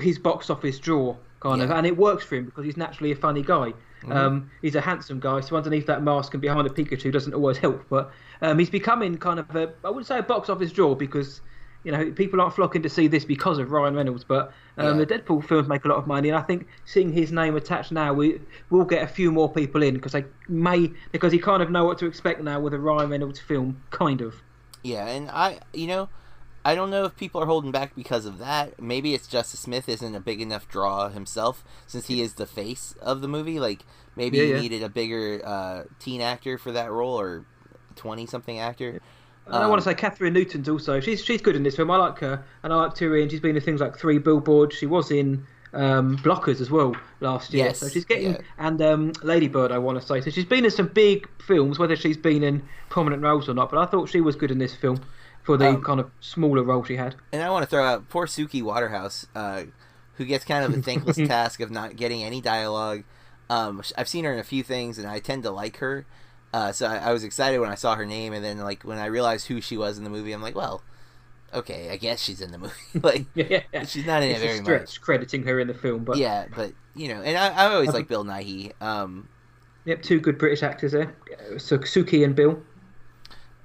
his 0.00 0.18
box 0.18 0.48
office 0.48 0.78
draw, 0.78 1.14
kind 1.40 1.60
of, 1.60 1.70
and 1.70 1.86
it 1.86 1.98
works 1.98 2.24
for 2.24 2.36
him 2.36 2.46
because 2.46 2.64
he's 2.64 2.78
naturally 2.78 3.12
a 3.12 3.16
funny 3.16 3.42
guy. 3.42 3.74
Um, 4.08 4.50
he's 4.62 4.76
a 4.76 4.80
handsome 4.80 5.20
guy, 5.20 5.40
so 5.40 5.56
underneath 5.56 5.86
that 5.86 6.02
mask 6.02 6.32
and 6.32 6.40
behind 6.40 6.66
a 6.66 6.70
Pikachu 6.70 7.12
doesn't 7.12 7.34
always 7.34 7.58
help. 7.58 7.84
But 7.90 8.12
um, 8.40 8.58
he's 8.58 8.70
becoming 8.70 9.18
kind 9.18 9.38
of 9.40 9.54
a 9.54 9.74
I 9.84 9.90
wouldn't 9.90 10.06
say 10.06 10.18
a 10.18 10.22
box 10.22 10.48
office 10.48 10.72
draw 10.72 10.94
because. 10.94 11.42
You 11.86 11.92
know, 11.92 12.10
people 12.10 12.40
aren't 12.40 12.52
flocking 12.52 12.82
to 12.82 12.88
see 12.88 13.06
this 13.06 13.24
because 13.24 13.58
of 13.58 13.70
Ryan 13.70 13.94
Reynolds, 13.94 14.24
but 14.24 14.52
um, 14.76 14.98
Yeah. 14.98 15.04
the 15.04 15.06
Deadpool 15.06 15.46
films 15.46 15.68
make 15.68 15.84
a 15.84 15.88
lot 15.88 15.98
of 15.98 16.08
money, 16.08 16.28
and 16.28 16.36
I 16.36 16.42
think 16.42 16.66
seeing 16.84 17.12
his 17.12 17.30
name 17.30 17.54
attached 17.54 17.92
now, 17.92 18.12
we 18.12 18.40
will 18.70 18.84
get 18.84 19.04
a 19.04 19.06
few 19.06 19.30
more 19.30 19.48
people 19.48 19.84
in 19.84 19.94
because 19.94 20.10
they 20.10 20.24
may 20.48 20.90
because 21.12 21.32
you 21.32 21.40
kind 21.40 21.62
of 21.62 21.70
know 21.70 21.84
what 21.84 21.98
to 21.98 22.06
expect 22.06 22.42
now 22.42 22.58
with 22.58 22.74
a 22.74 22.78
Ryan 22.80 23.10
Reynolds 23.10 23.38
film, 23.38 23.80
kind 23.90 24.20
of. 24.20 24.34
Yeah, 24.82 25.06
and 25.06 25.30
I, 25.30 25.60
you 25.72 25.86
know, 25.86 26.08
I 26.64 26.74
don't 26.74 26.90
know 26.90 27.04
if 27.04 27.16
people 27.16 27.40
are 27.40 27.46
holding 27.46 27.70
back 27.70 27.94
because 27.94 28.26
of 28.26 28.38
that. 28.38 28.82
Maybe 28.82 29.14
it's 29.14 29.28
Justice 29.28 29.60
Smith 29.60 29.88
isn't 29.88 30.12
a 30.16 30.18
big 30.20 30.40
enough 30.40 30.66
draw 30.66 31.08
himself 31.08 31.62
since 31.86 32.08
he 32.08 32.20
is 32.20 32.34
the 32.34 32.46
face 32.46 32.96
of 33.00 33.20
the 33.20 33.28
movie. 33.28 33.60
Like 33.60 33.84
maybe 34.16 34.38
Yeah, 34.38 34.44
yeah. 34.54 34.60
needed 34.60 34.82
a 34.82 34.88
bigger 34.88 35.40
uh, 35.44 35.84
teen 36.00 36.20
actor 36.20 36.58
for 36.58 36.72
that 36.72 36.90
role 36.90 37.20
or 37.20 37.44
twenty 37.94 38.26
something 38.26 38.58
actor. 38.58 39.00
And 39.46 39.54
I 39.56 39.68
want 39.68 39.86
Um, 39.86 39.94
to 39.94 40.00
say 40.00 40.08
Kathryn 40.08 40.32
Newton's 40.32 40.68
also 40.68 40.98
she's 41.00 41.24
she's 41.24 41.40
good 41.40 41.54
in 41.56 41.62
this 41.62 41.76
film. 41.76 41.90
I 41.90 41.96
like 41.96 42.18
her, 42.18 42.44
and 42.62 42.72
I 42.72 42.76
like 42.76 42.94
Tyrion. 42.94 43.30
She's 43.30 43.40
been 43.40 43.56
in 43.56 43.62
things 43.62 43.80
like 43.80 43.96
Three 43.96 44.18
Billboards. 44.18 44.74
She 44.76 44.86
was 44.86 45.10
in 45.10 45.46
um, 45.72 46.16
Blockers 46.18 46.60
as 46.60 46.70
well 46.70 46.96
last 47.20 47.52
year. 47.54 47.66
Yes, 47.66 47.78
so 47.78 47.88
she's 47.88 48.04
getting 48.04 48.32
yeah. 48.32 48.40
and 48.58 48.80
um, 48.82 49.12
Ladybird. 49.22 49.70
I 49.72 49.78
want 49.78 50.00
to 50.00 50.06
say 50.06 50.20
so 50.20 50.30
she's 50.30 50.44
been 50.44 50.64
in 50.64 50.70
some 50.70 50.88
big 50.88 51.28
films, 51.40 51.78
whether 51.78 51.94
she's 51.96 52.16
been 52.16 52.42
in 52.42 52.62
prominent 52.88 53.22
roles 53.22 53.48
or 53.48 53.54
not. 53.54 53.70
But 53.70 53.78
I 53.78 53.86
thought 53.86 54.08
she 54.08 54.20
was 54.20 54.34
good 54.36 54.50
in 54.50 54.58
this 54.58 54.74
film 54.74 55.00
for 55.44 55.56
the 55.56 55.68
Um, 55.68 55.82
kind 55.82 56.00
of 56.00 56.10
smaller 56.20 56.62
role 56.64 56.82
she 56.82 56.96
had. 56.96 57.14
And 57.32 57.40
I 57.42 57.50
want 57.50 57.62
to 57.62 57.70
throw 57.70 57.84
out 57.84 58.08
poor 58.08 58.26
Suki 58.26 58.62
Waterhouse, 58.62 59.26
uh, 59.34 59.64
who 60.14 60.24
gets 60.24 60.44
kind 60.44 60.64
of 60.64 60.76
a 60.76 60.82
thankless 60.82 61.16
task 61.28 61.60
of 61.60 61.70
not 61.70 61.94
getting 61.94 62.24
any 62.24 62.40
dialogue. 62.40 63.04
Um, 63.48 63.80
I've 63.96 64.08
seen 64.08 64.24
her 64.24 64.32
in 64.32 64.40
a 64.40 64.44
few 64.44 64.64
things, 64.64 64.98
and 64.98 65.06
I 65.06 65.20
tend 65.20 65.44
to 65.44 65.50
like 65.52 65.76
her. 65.76 66.04
Uh, 66.56 66.72
so 66.72 66.86
I, 66.86 66.96
I 66.98 67.12
was 67.12 67.24
excited 67.24 67.58
when 67.60 67.70
I 67.70 67.74
saw 67.76 67.96
her 67.96 68.06
name, 68.06 68.32
and 68.32 68.44
then 68.44 68.58
like 68.58 68.82
when 68.84 68.98
I 68.98 69.06
realized 69.06 69.48
who 69.48 69.60
she 69.60 69.76
was 69.76 69.98
in 69.98 70.04
the 70.04 70.10
movie, 70.10 70.32
I'm 70.32 70.42
like, 70.42 70.54
well, 70.56 70.84
okay, 71.54 71.90
I 71.90 71.96
guess 71.96 72.20
she's 72.22 72.40
in 72.40 72.52
the 72.52 72.58
movie. 72.58 72.74
like, 73.02 73.26
Yeah, 73.34 73.62
she's 73.84 74.06
not 74.06 74.22
in 74.22 74.30
it's 74.30 74.40
it 74.40 74.40
very 74.40 74.60
a 74.60 74.62
stretch 74.64 74.88
much. 74.88 75.00
crediting 75.00 75.44
her 75.44 75.60
in 75.60 75.68
the 75.68 75.74
film, 75.74 76.04
but 76.04 76.22
Yeah, 76.22 76.46
but 76.54 76.72
you 76.94 77.08
know, 77.08 77.22
and 77.22 77.36
I, 77.36 77.48
I 77.48 77.74
always 77.74 77.92
like 77.92 78.08
Bill 78.08 78.24
Nighy. 78.24 78.72
Um, 78.80 79.28
Yep, 79.86 80.02
two 80.02 80.20
good 80.20 80.36
British 80.38 80.62
actors 80.62 80.92
there, 80.92 81.14
so 81.58 81.78
Suki 81.78 82.24
and 82.24 82.34
Bill. 82.34 82.62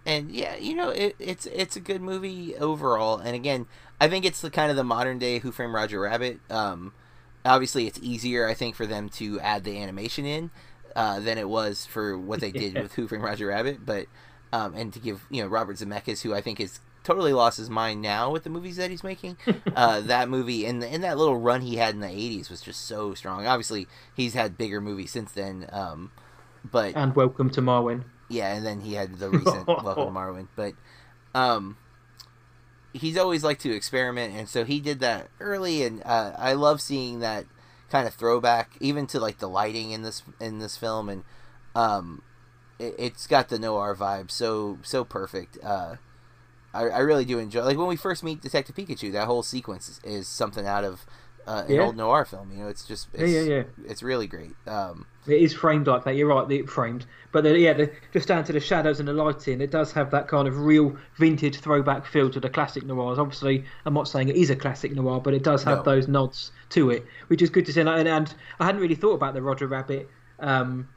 and 0.06 0.32
yeah, 0.32 0.56
you 0.56 0.76
know, 0.76 0.90
it, 0.90 1.16
it's 1.20 1.46
it's 1.48 1.76
a 1.76 1.80
good 1.80 2.02
movie 2.02 2.56
overall. 2.58 3.18
And 3.20 3.36
again, 3.36 3.68
I 4.00 4.08
think 4.08 4.26
it's 4.26 4.42
the 4.42 4.50
kind 4.50 4.72
of 4.72 4.78
the 4.78 4.84
modern 4.84 5.20
day 5.20 5.40
Who 5.40 5.52
Framed 5.52 5.74
Roger 5.74 6.00
Rabbit. 6.02 6.40
Um, 6.50 6.94
obviously, 7.46 7.88
it's 7.88 8.00
easier, 8.02 8.48
I 8.48 8.54
think, 8.54 8.76
for 8.76 8.88
them 8.88 9.10
to 9.12 9.40
add 9.42 9.64
the 9.64 9.82
animation 9.82 10.26
in 10.26 10.52
uh, 10.96 11.20
than 11.20 11.38
it 11.38 11.48
was 11.50 11.86
for 11.86 12.18
what 12.18 12.40
they 12.40 12.52
did 12.52 12.74
Yeah. 12.74 12.82
with 12.84 12.94
Framed 12.94 13.24
Roger 13.24 13.48
Rabbit. 13.48 13.86
But 13.86 14.08
um, 14.54 14.74
and 14.76 14.92
to 14.94 15.00
give 15.00 15.26
you 15.30 15.42
know 15.44 15.48
Robert 15.50 15.78
Zemeckis, 15.78 16.22
who 16.22 16.34
I 16.34 16.42
think 16.42 16.60
is 16.60 16.80
totally 17.04 17.34
lost 17.34 17.58
his 17.58 17.70
mind 17.70 18.00
now 18.02 18.30
with 18.32 18.44
the 18.44 18.50
movies 18.50 18.76
that 18.76 18.92
he's 18.92 19.04
making. 19.04 19.36
uh, 19.76 20.02
that 20.02 20.30
movie 20.30 20.66
and 20.66 20.84
and 20.84 21.04
that 21.04 21.18
little 21.18 21.38
run 21.38 21.62
he 21.62 21.78
had 21.78 21.94
in 21.96 22.02
the 22.02 22.08
'80s 22.08 22.50
was 22.50 22.62
just 22.62 22.86
so 22.86 23.14
strong. 23.14 23.48
Obviously, 23.48 23.88
he's 24.16 24.34
had 24.34 24.58
bigger 24.58 24.82
movies 24.82 25.12
since 25.12 25.32
then. 25.32 25.68
Um, 25.72 26.12
but 26.70 26.96
And 26.96 27.16
Welcome 27.16 27.50
to 27.52 27.62
Marwen. 27.62 28.04
yeah, 28.30 28.54
and 28.54 28.66
then 28.66 28.82
he 28.82 28.94
had 28.94 29.18
the 29.20 29.30
recent 29.32 29.66
Welcome 29.68 30.06
to 30.06 30.12
Marwen. 30.12 30.48
But 30.56 30.74
um, 31.34 31.78
he's 32.94 33.18
always 33.18 33.44
liked 33.44 33.62
to 33.62 33.74
experiment, 33.74 34.36
and 34.36 34.48
so 34.50 34.64
he 34.66 34.80
did 34.80 35.00
that 35.00 35.30
early. 35.40 35.84
And 35.84 36.02
uh, 36.06 36.34
I 36.38 36.54
love 36.54 36.82
seeing 36.82 37.20
that 37.22 37.46
kind 37.92 38.08
of 38.08 38.14
throwback, 38.14 38.72
even 38.80 39.06
to 39.08 39.20
like 39.20 39.40
the 39.40 39.50
lighting 39.50 39.92
in 39.92 40.02
this 40.02 40.24
in 40.40 40.60
this 40.60 40.78
film, 40.78 41.10
and 41.10 41.24
um, 41.76 42.24
it, 42.80 42.96
it's 42.98 43.28
got 43.28 43.50
the 43.50 43.60
noir 43.60 43.96
vibe 43.96 44.32
so 44.32 44.80
so 44.82 45.04
perfect. 45.04 45.58
Uh, 45.62 45.96
I, 46.74 46.84
I 46.84 47.00
really 47.00 47.26
do 47.26 47.38
enjoy 47.38 47.64
like 47.64 47.78
when 47.78 47.88
we 47.88 47.98
first 47.98 48.24
meet 48.24 48.42
Detective 48.42 48.76
Pikachu. 48.76 49.12
That 49.12 49.28
whole 49.28 49.44
sequence 49.44 49.90
is, 49.90 50.00
is 50.04 50.28
something 50.28 50.66
out 50.66 50.84
of 50.84 51.06
uh, 51.48 51.64
an 51.68 51.76
Yeah. 51.76 51.82
old 51.82 51.98
noir 51.98 52.26
film. 52.26 52.52
You 52.52 52.64
know, 52.64 52.68
it's 52.70 52.86
just 52.86 53.08
Yeah, 53.14 53.22
it's, 53.26 53.32
yeah, 53.34 53.42
yeah. 53.42 53.64
it's 53.88 54.04
really 54.04 54.28
great. 54.28 54.52
Um, 54.68 55.06
It 55.28 55.42
is 55.42 55.54
framed 55.54 55.88
like 55.88 56.04
that. 56.06 56.16
You're 56.16 56.28
right, 56.28 56.48
the 56.48 56.64
framed. 56.64 57.06
But 57.32 57.44
the, 57.44 57.58
yeah, 57.58 57.74
the, 57.74 57.92
just 58.12 58.28
down 58.28 58.44
to 58.46 58.54
the 58.54 58.60
shadows 58.60 59.00
and 59.00 59.08
the 59.08 59.14
lighting, 59.14 59.62
it 59.62 59.72
does 59.72 59.92
have 59.94 60.12
that 60.12 60.28
kind 60.28 60.48
of 60.48 60.60
real 60.60 60.96
vintage 61.18 61.60
throwback 61.60 62.06
feel 62.06 62.30
to 62.32 62.40
the 62.40 62.50
classic 62.50 62.84
noirs. 62.86 63.20
Obviously, 63.20 63.64
I'm 63.86 63.94
not 63.94 64.08
saying 64.08 64.30
it 64.30 64.36
is 64.36 64.50
a 64.50 64.56
classic 64.56 64.94
noir, 64.94 65.22
but 65.22 65.34
it 65.34 65.44
does 65.44 65.64
have 65.64 65.80
No. 65.80 65.84
those 65.84 66.08
nods 66.08 66.52
to 66.70 66.90
it, 66.90 67.06
which 67.28 67.42
is 67.42 67.50
good 67.50 67.66
to 67.68 67.74
see. 67.74 67.80
And, 67.82 67.90
and, 67.90 68.08
and 68.08 68.34
I 68.60 68.66
hadn't 68.66 68.82
really 68.82 68.96
thought 68.96 69.14
about 69.14 69.34
the 69.34 69.42
Roger 69.42 69.68
Rabbit 69.68 70.10
um, 70.40 70.88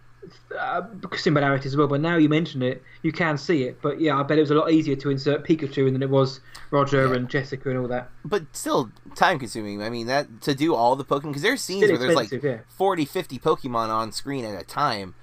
uh, 0.59 0.83
similarities 1.17 1.73
as 1.73 1.77
well, 1.77 1.87
but 1.89 2.01
now 2.01 2.17
you 2.17 2.29
mention 2.29 2.63
it, 2.63 2.83
you 3.03 3.13
can 3.13 3.37
see 3.39 3.65
it. 3.65 3.81
But 3.83 4.01
yeah, 4.01 4.19
I 4.19 4.23
bet 4.23 4.39
it 4.39 4.43
was 4.43 4.51
a 4.51 4.55
lot 4.55 4.71
easier 4.73 4.97
to 4.97 5.11
insert 5.11 5.47
Pikachu 5.47 5.87
in 5.87 5.93
than 5.93 6.03
it 6.03 6.11
was 6.11 6.41
Roger 6.71 7.07
Yeah. 7.09 7.15
and 7.15 7.29
Jessica 7.29 7.71
and 7.71 7.79
all 7.79 7.89
that. 7.89 8.11
but 8.25 8.45
still 8.53 8.91
time 9.15 9.39
consuming. 9.39 9.83
I 9.83 9.91
mean 9.91 10.07
that 10.09 10.41
to 10.43 10.55
do 10.55 10.75
all 10.75 10.97
the 10.97 11.05
Pokemon 11.05 11.29
because 11.29 11.43
there's 11.43 11.61
scenes 11.63 11.89
where 11.89 11.99
there's 11.99 12.15
like 12.15 12.33
yeah. 12.33 12.59
40, 12.69 13.05
50 13.05 13.39
Pokemon 13.39 13.89
on 13.89 14.13
screen 14.13 14.45
at 14.45 14.61
a 14.61 14.65
time, 14.65 15.15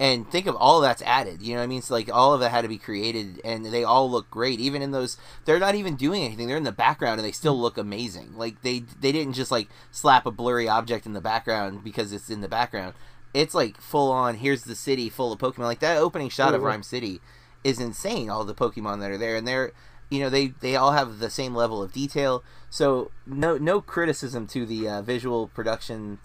and 0.00 0.28
think 0.28 0.46
of 0.46 0.56
all 0.56 0.80
that's 0.80 1.02
added. 1.02 1.42
You 1.42 1.54
know 1.54 1.60
what 1.60 1.64
I 1.64 1.68
mean? 1.68 1.82
So 1.82 1.94
like 1.94 2.12
all 2.12 2.34
of 2.34 2.40
that 2.40 2.50
had 2.50 2.62
to 2.62 2.68
be 2.68 2.78
created, 2.78 3.40
and 3.44 3.64
they 3.66 3.84
all 3.84 4.10
look 4.10 4.28
great. 4.30 4.58
Even 4.58 4.82
in 4.82 4.90
those, 4.90 5.16
they're 5.44 5.60
not 5.60 5.76
even 5.76 5.94
doing 5.94 6.24
anything. 6.24 6.48
They're 6.48 6.56
in 6.56 6.64
the 6.64 6.72
background, 6.72 7.20
and 7.20 7.26
they 7.26 7.32
still 7.32 7.58
look 7.60 7.78
amazing. 7.78 8.36
Like 8.36 8.62
they 8.62 8.80
they 9.00 9.12
didn't 9.12 9.34
just 9.34 9.52
like 9.52 9.68
slap 9.92 10.26
a 10.26 10.32
blurry 10.32 10.68
object 10.68 11.06
in 11.06 11.12
the 11.12 11.20
background 11.20 11.84
because 11.84 12.12
it's 12.12 12.30
in 12.30 12.40
the 12.40 12.48
background. 12.48 12.94
It's 13.34 13.54
like 13.54 13.80
full 13.80 14.10
on. 14.12 14.36
Here's 14.36 14.64
the 14.64 14.74
city 14.74 15.08
full 15.08 15.32
of 15.32 15.38
Pokemon. 15.38 15.60
Like 15.60 15.80
that 15.80 15.96
opening 15.96 16.28
shot 16.28 16.54
of 16.54 16.60
Yeah. 16.60 16.68
Rhyme 16.68 16.82
City 16.82 17.20
is 17.64 17.80
insane. 17.80 18.28
All 18.28 18.44
the 18.44 18.54
Pokemon 18.54 19.00
that 19.00 19.10
are 19.10 19.18
there, 19.18 19.36
and 19.36 19.46
they're 19.46 19.72
you 20.10 20.20
know 20.20 20.28
they 20.28 20.48
they 20.48 20.76
all 20.76 20.92
have 20.92 21.18
the 21.18 21.30
same 21.30 21.54
level 21.54 21.82
of 21.82 21.92
detail. 21.92 22.44
So 22.68 23.10
no 23.26 23.56
no 23.56 23.80
criticism 23.80 24.46
to 24.48 24.66
the 24.66 24.88
uh, 24.88 25.02
visual 25.02 25.48
production 25.48 26.18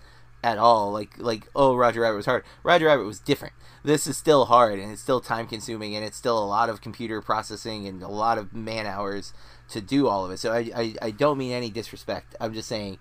at 0.43 0.57
all. 0.57 0.91
Like 0.91 1.17
like 1.17 1.47
oh 1.55 1.75
Roger 1.75 2.01
Rabbit 2.01 2.17
was 2.17 2.25
hard. 2.25 2.43
Roger 2.63 2.87
Rabbit 2.87 3.05
was 3.05 3.19
different. 3.19 3.53
This 3.83 4.05
is 4.05 4.17
still 4.17 4.45
hard 4.45 4.77
and 4.79 4.91
it's 4.91 5.01
still 5.01 5.21
time 5.21 5.47
consuming 5.47 5.95
and 5.95 6.03
it's 6.03 6.17
still 6.17 6.37
a 6.37 6.45
lot 6.45 6.69
of 6.69 6.81
computer 6.81 7.21
processing 7.21 7.87
and 7.87 8.03
a 8.03 8.09
lot 8.09 8.37
of 8.37 8.53
man 8.53 8.85
hours 8.85 9.33
to 9.69 9.79
do 9.79 10.07
all 10.07 10.25
of 10.25 10.31
it. 10.31 10.37
So 10.39 10.51
I 10.51 10.69
I, 10.75 10.95
I 11.01 11.11
don't 11.11 11.37
mean 11.37 11.53
any 11.53 11.69
disrespect. 11.69 12.35
I'm 12.41 12.53
just 12.53 12.67
saying. 12.67 12.99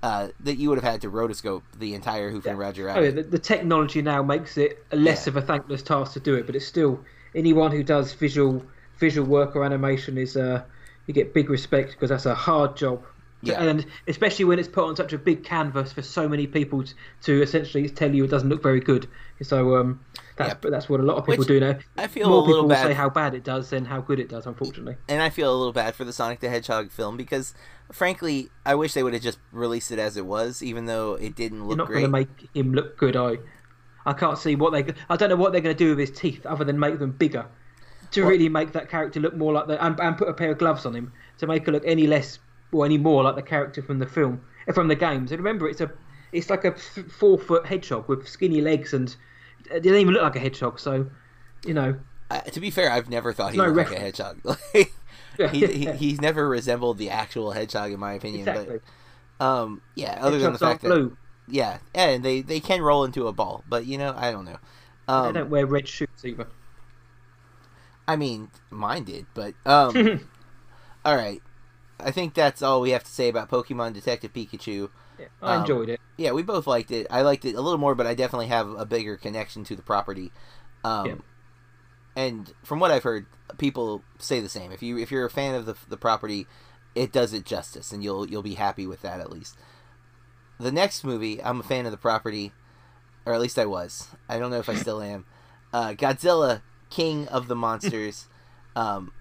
Uh, 0.00 0.28
that 0.38 0.58
you 0.58 0.68
would 0.68 0.78
have 0.78 0.84
had 0.92 1.00
to 1.00 1.10
rotoscope 1.10 1.62
the 1.76 1.92
entire 1.92 2.30
Who 2.30 2.40
Framed 2.40 2.60
Roger 2.60 2.84
Oh, 2.84 2.94
Rabbit. 2.94 3.04
yeah, 3.04 3.10
the, 3.10 3.22
the 3.24 3.38
technology 3.38 4.00
now 4.00 4.22
makes 4.22 4.56
it 4.56 4.84
less 4.92 5.26
Yeah. 5.26 5.30
of 5.30 5.36
a 5.38 5.42
thankless 5.42 5.82
task 5.82 6.12
to 6.12 6.20
do 6.20 6.36
it, 6.36 6.46
but 6.46 6.54
it's 6.54 6.66
still 6.66 7.00
anyone 7.34 7.72
who 7.72 7.82
does 7.82 8.12
visual 8.12 8.64
visual 9.00 9.26
work 9.26 9.56
or 9.56 9.64
animation 9.64 10.16
is 10.16 10.36
uh, 10.36 10.62
you 11.06 11.14
get 11.14 11.34
big 11.34 11.50
respect 11.50 11.90
because 11.92 12.10
that's 12.10 12.26
a 12.26 12.34
hard 12.34 12.76
job. 12.76 13.02
Yeah. 13.42 13.60
And 13.62 13.86
especially 14.06 14.44
when 14.44 14.58
it's 14.60 14.68
put 14.68 14.84
on 14.84 14.94
such 14.94 15.12
a 15.12 15.18
big 15.18 15.42
canvas 15.44 15.92
for 15.92 16.02
so 16.02 16.28
many 16.28 16.46
people 16.46 16.84
t- 16.84 16.92
to 17.22 17.42
essentially 17.42 17.88
tell 17.88 18.12
you 18.14 18.22
it 18.24 18.30
doesn't 18.30 18.48
look 18.48 18.62
very 18.62 18.80
good. 18.80 19.08
So 19.42 19.76
um, 19.78 19.98
that's 20.38 20.60
but 20.60 20.70
that's 20.70 20.88
what 20.88 21.00
a 21.00 21.02
lot 21.02 21.16
of 21.16 21.24
people 21.24 21.38
Which 21.38 21.48
do 21.48 21.60
now. 21.60 21.78
I 21.96 22.06
feel 22.06 22.28
More 22.28 22.38
a 22.38 22.42
little 22.42 22.68
people 22.68 22.82
say 22.82 22.94
how 22.94 23.08
bad 23.10 23.34
it 23.34 23.44
does 23.44 23.70
than 23.70 23.84
how 23.84 24.00
good 24.00 24.18
it 24.20 24.28
does, 24.28 24.46
unfortunately. 24.46 24.96
and 25.08 25.20
I 25.20 25.30
feel 25.30 25.52
a 25.52 25.56
little 25.56 25.72
bad 25.72 25.94
for 25.94 26.04
the 26.04 26.12
Sonic 26.12 26.40
the 26.40 26.48
Hedgehog 26.48 26.90
film 26.90 27.16
because, 27.16 27.54
frankly, 27.92 28.48
I 28.64 28.74
wish 28.74 28.94
they 28.94 29.02
would 29.02 29.12
have 29.14 29.22
just 29.22 29.38
released 29.52 29.90
it 29.90 29.98
as 29.98 30.16
it 30.16 30.24
was, 30.26 30.62
even 30.62 30.86
though 30.86 31.14
it 31.14 31.34
didn't 31.34 31.60
look. 31.66 31.70
You're 31.70 31.76
not 31.78 31.86
great. 31.88 32.00
going 32.00 32.04
to 32.12 32.18
make 32.18 32.48
him 32.54 32.72
look 32.72 32.96
good. 32.96 33.16
I 33.16 33.38
I 34.06 34.12
can't 34.14 34.38
see 34.38 34.54
what 34.56 34.72
they. 34.72 34.94
I 35.10 35.16
don't 35.16 35.28
know 35.28 35.36
what 35.36 35.52
they're 35.52 35.60
going 35.60 35.76
to 35.76 35.84
do 35.84 35.90
with 35.90 35.98
his 35.98 36.18
teeth 36.18 36.46
other 36.46 36.64
than 36.64 36.78
make 36.78 36.98
them 36.98 37.12
bigger 37.12 37.46
to 38.12 38.22
Well- 38.22 38.30
really 38.30 38.48
make 38.48 38.72
that 38.72 38.88
character 38.88 39.20
look 39.20 39.34
more 39.36 39.52
like 39.52 39.66
the 39.66 39.84
and, 39.84 39.98
and 40.00 40.16
put 40.16 40.28
a 40.28 40.32
pair 40.32 40.50
of 40.52 40.58
gloves 40.58 40.86
on 40.86 40.94
him 40.94 41.12
to 41.38 41.46
make 41.46 41.68
it 41.68 41.72
look 41.72 41.82
any 41.86 42.06
less 42.06 42.38
or 42.72 42.84
any 42.84 42.98
more 42.98 43.22
like 43.22 43.34
the 43.34 43.42
character 43.42 43.82
from 43.82 43.98
the 43.98 44.06
film 44.06 44.40
uh, 44.68 44.72
from 44.72 44.88
the 44.88 44.94
games. 44.94 45.30
And 45.32 45.38
remember, 45.40 45.68
it's 45.68 45.80
a 45.80 45.90
it's 46.32 46.50
like 46.50 46.64
a 46.64 46.72
four 46.72 47.38
foot 47.38 47.66
hedgehog 47.66 48.08
with 48.08 48.28
skinny 48.28 48.60
legs 48.60 48.92
and 48.94 49.14
it 49.70 49.82
doesn't 49.82 49.98
even 49.98 50.14
look 50.14 50.22
like 50.22 50.36
a 50.36 50.40
hedgehog. 50.40 50.78
So 50.80 51.10
you 51.64 51.74
know, 51.74 51.98
Uh, 52.30 52.40
to 52.42 52.60
be 52.60 52.70
fair, 52.70 52.90
I've 52.90 53.08
never 53.08 53.32
thought 53.32 53.52
he 53.52 53.58
no 53.58 53.64
looked 53.64 53.76
like 53.76 53.86
a 53.88 53.90
reference. 53.90 54.18
hedgehog. 54.18 54.58
yeah, 55.38 55.48
he, 55.50 55.66
he, 55.66 55.86
he's 55.92 56.20
never 56.20 56.48
resembled 56.48 56.98
the 56.98 57.10
actual 57.10 57.52
hedgehog, 57.52 57.92
in 57.92 58.00
my 58.00 58.12
opinion. 58.14 58.48
exactly. 58.48 58.80
But 59.38 59.44
um, 59.44 59.82
yeah, 59.94 60.18
other 60.20 60.38
than 60.38 60.52
the 60.52 60.58
fact 60.58 60.82
that 60.82 60.88
blue. 60.88 61.16
yeah, 61.46 61.78
and 61.94 62.24
they 62.24 62.40
they 62.42 62.60
can 62.60 62.82
roll 62.82 63.04
into 63.04 63.26
a 63.28 63.32
ball, 63.32 63.64
but 63.68 63.86
you 63.86 63.98
know, 63.98 64.14
I 64.16 64.30
don't 64.30 64.44
know. 64.44 64.58
they 65.06 65.12
Um, 65.14 65.32
don't 65.34 65.50
wear 65.50 65.66
red 65.66 65.88
shoes 65.88 66.08
either. 66.24 66.48
I 68.06 68.16
mean, 68.16 68.50
mine 68.70 69.04
did, 69.04 69.26
but 69.34 69.54
um, 69.66 70.28
all 71.04 71.16
right. 71.16 71.42
I 72.00 72.10
think 72.12 72.34
that's 72.34 72.62
all 72.62 72.80
we 72.80 72.90
have 72.90 73.02
to 73.04 73.10
say 73.10 73.28
about 73.28 73.50
Pokemon 73.50 73.92
Detective 73.92 74.32
Pikachu. 74.32 74.88
Yeah, 75.18 75.26
I 75.42 75.54
um, 75.54 75.60
enjoyed 75.62 75.88
it. 75.88 76.00
Yeah, 76.16 76.32
we 76.32 76.42
both 76.42 76.66
liked 76.66 76.90
it. 76.90 77.06
I 77.10 77.22
liked 77.22 77.44
it 77.44 77.54
a 77.54 77.60
little 77.60 77.78
more, 77.78 77.94
but 77.94 78.06
I 78.06 78.14
definitely 78.14 78.48
have 78.48 78.68
a 78.70 78.84
bigger 78.84 79.16
connection 79.16 79.64
to 79.64 79.76
the 79.76 79.82
property. 79.82 80.32
Um, 80.84 81.06
Yeah. 81.06 81.14
And 82.16 82.52
from 82.64 82.80
what 82.80 82.90
I've 82.90 83.04
heard, 83.04 83.26
people 83.58 84.02
say 84.18 84.40
the 84.40 84.48
same. 84.48 84.72
If 84.72 84.82
you 84.82 84.98
if 84.98 85.12
you're 85.12 85.24
a 85.24 85.30
fan 85.30 85.54
of 85.54 85.66
the 85.66 85.76
the 85.88 85.96
property, 85.96 86.48
it 86.96 87.12
does 87.12 87.32
it 87.32 87.44
justice, 87.44 87.92
and 87.92 88.02
you'll 88.02 88.28
you'll 88.28 88.42
be 88.42 88.54
happy 88.54 88.86
with 88.88 89.02
that 89.02 89.20
at 89.20 89.30
least. 89.30 89.56
The 90.58 90.72
next 90.72 91.04
movie, 91.04 91.40
I'm 91.40 91.60
a 91.60 91.62
fan 91.62 91.86
of 91.86 91.92
the 91.92 91.96
property, 91.98 92.52
or 93.24 93.34
at 93.34 93.40
least 93.40 93.56
I 93.58 93.66
was. 93.66 94.08
I 94.28 94.38
don't 94.40 94.50
know 94.50 94.58
if 94.58 94.68
I 94.68 94.74
still 94.84 95.00
am. 95.00 95.26
Uh, 95.72 95.90
Godzilla, 95.90 96.62
King 96.90 97.28
of 97.28 97.46
the 97.46 97.54
Monsters. 97.54 98.26
um, 98.76 99.12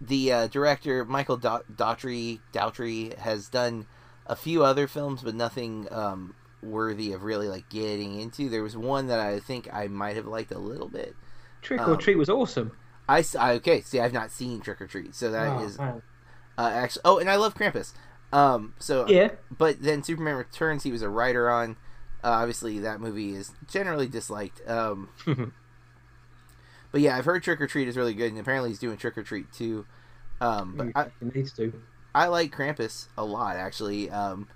the 0.00 0.32
uh, 0.32 0.46
director 0.46 1.04
Michael 1.04 1.36
da- 1.36 1.60
Daughtry 1.70 2.40
Daughtry 2.54 3.16
has 3.18 3.48
done 3.48 3.86
a 4.26 4.36
few 4.36 4.64
other 4.64 4.86
films, 4.86 5.22
but 5.22 5.34
nothing 5.34 5.86
um, 5.90 6.34
worthy 6.62 7.12
of 7.12 7.22
really 7.22 7.48
like 7.48 7.68
getting 7.68 8.20
into. 8.20 8.48
There 8.48 8.62
was 8.62 8.76
one 8.76 9.06
that 9.08 9.20
I 9.20 9.40
think 9.40 9.68
I 9.72 9.86
might 9.88 10.16
have 10.16 10.26
liked 10.26 10.52
a 10.52 10.58
little 10.58 10.88
bit. 10.88 11.14
Trick 11.62 11.80
um, 11.80 11.90
or 11.92 11.96
treat 11.96 12.16
was 12.16 12.28
awesome. 12.28 12.72
I, 13.08 13.24
I- 13.38 13.52
okay. 13.54 13.80
See, 13.82 14.00
I've 14.00 14.12
not 14.12 14.30
seen 14.30 14.60
Trick 14.60 14.80
or 14.80 14.86
Treat, 14.86 15.14
so 15.14 15.30
that 15.30 15.58
Oh, 15.60 15.64
is 15.64 15.78
uh, 15.78 16.00
actually. 16.58 17.02
Oh, 17.04 17.18
and 17.18 17.30
I 17.30 17.36
love 17.36 17.54
Krampus. 17.54 17.92
Um, 18.32 18.74
so 18.78 19.06
yeah. 19.08 19.30
but 19.56 19.80
then 19.82 20.02
Superman 20.02 20.34
Returns, 20.36 20.82
he 20.82 20.90
was 20.92 21.02
a 21.02 21.08
writer 21.08 21.48
on. 21.48 21.76
Uh, 22.24 22.30
obviously, 22.30 22.80
that 22.80 23.00
movie 23.00 23.34
is 23.34 23.52
generally 23.68 24.08
disliked. 24.08 24.60
Um, 24.68 25.08
but 26.92 27.00
yeah, 27.00 27.16
I've 27.16 27.24
heard 27.24 27.42
Trick 27.42 27.60
or 27.60 27.66
Treat 27.66 27.88
is 27.88 27.96
really 27.96 28.14
good, 28.14 28.30
and 28.32 28.40
apparently 28.40 28.70
he's 28.70 28.78
doing 28.78 28.96
Trick 28.96 29.16
or 29.16 29.22
Treat 29.22 29.52
too. 29.52 29.86
Um, 30.40 30.74
but 30.76 30.88
I, 30.94 31.10
needs 31.20 31.52
to. 31.54 31.72
I 32.16 32.28
like 32.28 32.56
Krampus 32.56 33.08
a 33.18 33.26
lot 33.26 33.56
actually. 33.56 34.08
Um, 34.10 34.48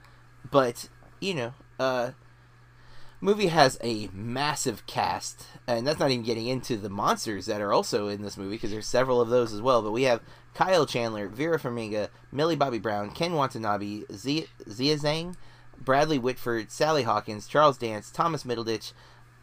but 0.50 0.88
you 1.20 1.34
know, 1.34 1.54
uh, 1.78 2.12
movie 3.20 3.48
has 3.48 3.78
a 3.84 4.08
massive 4.14 4.86
cast, 4.86 5.46
and 5.66 5.86
that's 5.86 6.00
not 6.00 6.10
even 6.10 6.24
getting 6.24 6.46
into 6.46 6.78
the 6.78 6.88
monsters 6.88 7.44
that 7.46 7.60
are 7.60 7.70
also 7.70 8.08
in 8.08 8.22
this 8.22 8.38
movie 8.38 8.56
because 8.56 8.70
there's 8.70 8.86
several 8.86 9.20
of 9.20 9.28
those 9.28 9.52
as 9.52 9.60
well. 9.60 9.82
But 9.82 9.92
we 9.92 10.04
have 10.04 10.22
Kyle 10.54 10.86
Chandler, 10.86 11.28
Vera 11.28 11.58
Farmiga, 11.58 12.08
Millie 12.32 12.56
Bobby 12.56 12.78
Brown, 12.78 13.10
Ken 13.10 13.34
Watanabe, 13.34 14.04
Zia, 14.10 14.44
Zia 14.66 14.96
Zhang, 14.96 15.34
Bradley 15.78 16.18
Whitford, 16.18 16.70
Sally 16.70 17.02
Hawkins, 17.02 17.46
Charles 17.46 17.76
Dance, 17.76 18.10
Thomas 18.10 18.44
Middleditch, 18.44 18.94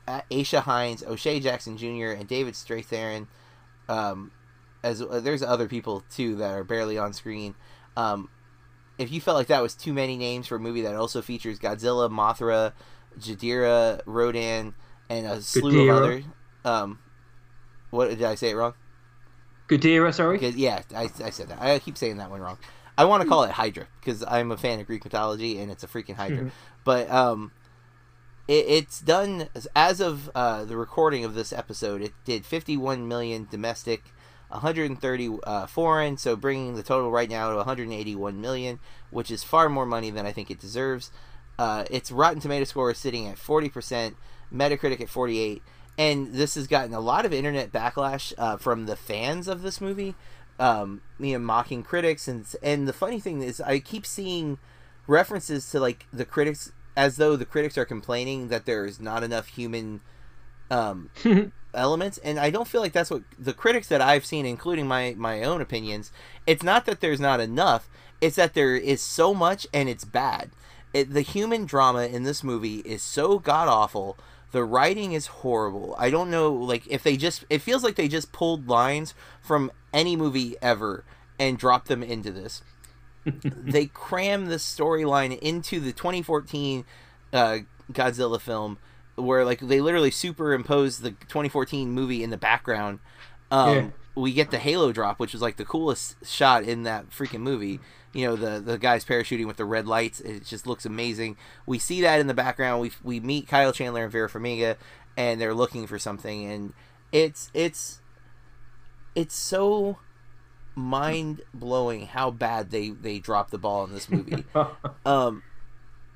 Aisha 0.08 0.62
Hinds, 0.62 1.03
O'Shea 1.03 1.39
Jackson 1.39 1.77
Jr., 1.77 2.17
and 2.17 2.27
David 2.27 2.56
Strathairn. 2.56 3.27
Um, 3.88 4.32
as 4.84 5.03
uh, 5.03 5.19
there's 5.19 5.43
other 5.43 5.67
people 5.67 6.03
too 6.10 6.36
that 6.38 6.51
are 6.51 6.63
barely 6.63 6.97
on 6.97 7.13
screen. 7.13 7.53
Um, 7.97 8.29
if 8.97 9.12
you 9.12 9.19
felt 9.19 9.36
like 9.38 9.47
that 9.47 9.62
was 9.62 9.73
too 9.75 9.91
many 9.91 10.17
names 10.17 10.47
for 10.47 10.55
a 10.55 10.60
movie 10.60 10.81
that 10.83 10.95
also 10.95 11.21
features 11.21 11.60
Godzilla, 11.60 12.10
Mothra, 12.10 12.73
Jadira, 13.19 14.01
Rodan, 14.05 14.73
and 15.10 15.25
a 15.25 15.41
slew 15.41 15.89
of 15.89 15.97
other, 15.97 16.23
um, 16.63 16.99
what 17.89 18.10
did 18.10 18.23
I 18.23 18.36
say 18.36 18.51
it 18.51 18.55
wrong? 18.55 18.73
Ghidorah, 19.67 20.13
sorry. 20.13 20.39
Yeah, 20.49 20.81
I, 20.95 21.10
I 21.23 21.29
said 21.29 21.49
that. 21.49 21.62
I 21.62 21.79
keep 21.79 21.97
saying 21.97 22.17
that 22.17 22.29
one 22.29 22.39
wrong. 22.39 22.57
I 22.97 23.05
want 23.05 23.21
to 23.23 23.29
call 23.29 23.43
it 23.43 23.51
Hydra 23.51 23.88
because 23.99 24.23
I'm 24.27 24.51
a 24.51 24.57
fan 24.57 24.79
of 24.79 24.88
Greek 24.88 25.03
mythology 25.03 25.60
and 25.60 25.71
it's 25.71 25.83
a 25.83 25.88
freaking 25.88 26.15
Hydra. 26.15 26.45
Mhm. 26.45 26.51
But 26.83 27.12
um, 27.12 27.51
it, 28.47 28.65
it's 28.67 29.01
done 29.01 29.49
as 29.75 29.99
of 29.99 30.31
uh, 30.33 30.65
the 30.65 30.77
recording 30.77 31.23
of 31.25 31.36
this 31.36 31.51
episode. 31.53 32.01
It 32.01 32.13
did 32.25 32.45
51 32.45 33.07
million 33.07 33.47
domestic, 33.51 34.03
130 34.49 35.38
uh, 35.43 35.67
foreign, 35.67 36.17
so 36.17 36.36
bringing 36.36 36.75
the 36.75 36.83
total 36.83 37.12
right 37.12 37.29
now 37.29 37.49
to 37.49 37.57
181 37.57 38.39
million, 38.39 38.79
which 39.10 39.31
is 39.31 39.43
far 39.43 39.69
more 39.69 39.86
money 39.86 40.10
than 40.10 40.25
I 40.25 40.31
think 40.31 40.49
it 40.49 40.60
deserves. 40.60 41.12
Uh, 41.60 41.86
its 41.89 42.12
Rotten 42.12 42.39
Tomato 42.39 42.65
score 42.65 42.91
is 42.91 42.97
sitting 42.97 43.27
at 43.27 43.38
40%, 43.38 44.15
Metacritic 44.53 45.01
at 45.01 45.10
48, 45.10 45.62
and 45.97 46.33
this 46.33 46.55
has 46.55 46.67
gotten 46.67 46.93
a 46.93 46.99
lot 46.99 47.25
of 47.25 47.33
internet 47.33 47.71
backlash 47.71 48.33
uh, 48.38 48.57
from 48.57 48.86
the 48.86 48.95
fans 48.95 49.47
of 49.47 49.63
this 49.63 49.81
movie, 49.81 50.15
um, 50.60 51.01
you 51.19 51.33
know, 51.33 51.39
mocking 51.39 51.83
critics, 51.83 52.27
and 52.27 52.45
and 52.63 52.88
the 52.88 52.93
funny 52.93 53.19
thing 53.19 53.41
is, 53.41 53.60
I 53.62 53.79
keep 53.79 54.05
seeing 54.05 54.57
references 55.07 55.69
to 55.71 55.79
like 55.79 56.05
the 56.12 56.25
critics 56.25 56.71
as 56.95 57.17
though 57.17 57.36
the 57.36 57.45
critics 57.45 57.77
are 57.77 57.86
complaining 57.86 58.47
that 58.47 58.65
there 58.65 58.86
is 58.86 58.99
not 58.99 59.23
enough 59.23 59.47
human 59.47 60.01
um, 60.69 61.10
elements 61.73 62.17
and 62.19 62.39
i 62.39 62.49
don't 62.49 62.67
feel 62.67 62.82
like 62.82 62.93
that's 62.93 63.12
what 63.12 63.21
the 63.38 63.53
critics 63.53 63.88
that 63.88 64.01
i've 64.01 64.25
seen 64.25 64.45
including 64.45 64.88
my 64.88 65.13
my 65.17 65.43
own 65.43 65.62
opinions 65.62 66.12
it's 66.47 66.63
not 66.63 66.86
that 66.86 67.01
there's 67.01 67.19
not 67.19 67.39
enough 67.39 67.88
it's 68.21 68.36
that 68.38 68.53
there 68.53 68.75
is 68.75 69.01
so 69.01 69.34
much 69.34 69.67
and 69.73 69.88
it's 69.89 70.03
bad. 70.03 70.49
It, 70.93 71.13
the 71.13 71.21
human 71.21 71.65
drama 71.65 72.06
in 72.06 72.23
this 72.23 72.43
movie 72.43 72.77
is 72.77 73.01
so 73.01 73.39
god 73.39 73.67
awful 73.67 74.17
the 74.51 74.63
writing 74.63 75.12
is 75.12 75.27
horrible. 75.27 75.93
I 75.99 76.10
don't 76.10 76.32
know 76.32 76.51
like 76.51 76.88
if 76.88 77.03
they 77.03 77.17
just 77.17 77.43
it 77.49 77.62
feels 77.62 77.84
like 77.84 77.95
they 77.95 78.08
just 78.08 78.32
pulled 78.32 78.67
lines 78.67 79.13
from 79.41 79.71
any 79.93 80.15
movie 80.15 80.56
ever 80.62 81.03
and 81.38 81.58
dropped 81.58 81.88
them 81.88 82.01
into 82.01 82.32
this. 82.32 82.62
They 83.43 83.88
cram 83.88 84.45
this 84.45 84.63
storyline 84.63 85.38
into 85.39 85.82
the 85.82 85.91
2014 85.91 86.86
uh, 87.34 87.58
Godzilla 87.91 88.39
film, 88.39 88.77
where 89.17 89.43
like 89.43 89.60
they 89.60 89.82
literally 89.82 90.12
superimpose 90.12 90.99
the 90.99 91.12
2014 91.12 91.91
movie 91.91 92.23
in 92.23 92.30
the 92.30 92.38
background. 92.38 92.99
Um, 93.51 93.75
Yeah. 93.75 93.88
We 94.15 94.34
get 94.34 94.49
the 94.49 94.58
Halo 94.58 94.91
drop, 94.91 95.19
which 95.19 95.32
was 95.34 95.43
like 95.43 95.58
the 95.58 95.65
coolest 95.65 96.25
shot 96.25 96.63
in 96.63 96.84
that 96.84 97.12
freaking 97.12 97.41
movie. 97.41 97.80
You 98.13 98.25
know, 98.25 98.36
the 98.36 98.60
the 98.60 98.80
guys 98.80 99.06
parachuting 99.06 99.45
with 99.45 99.58
the 99.58 99.65
red 99.65 99.86
lights. 99.86 100.19
It 100.21 100.43
just 100.43 100.65
looks 100.65 100.88
amazing. 100.88 101.38
We 101.67 101.77
see 101.77 102.01
that 102.01 102.19
in 102.19 102.25
the 102.25 102.34
background. 102.34 102.82
We 102.82 102.91
we 103.03 103.19
meet 103.19 103.47
Kyle 103.47 103.71
Chandler 103.71 104.03
and 104.03 104.12
Vera 104.12 104.27
Farmiga, 104.27 104.77
and 105.15 105.39
they're 105.39 105.53
looking 105.53 105.86
for 105.86 105.99
something, 105.99 106.49
and 106.49 106.73
it's 107.12 107.51
it's 107.53 108.01
it's 109.13 109.36
so 109.36 109.97
mind 110.73 111.41
blowing 111.53 112.08
how 112.08 112.32
bad 112.32 112.71
they 112.71 112.89
they 112.89 113.19
drop 113.19 113.51
the 113.51 113.58
ball 113.60 113.84
in 113.84 113.93
this 113.93 114.10
movie. 114.10 114.45
um, 115.06 115.43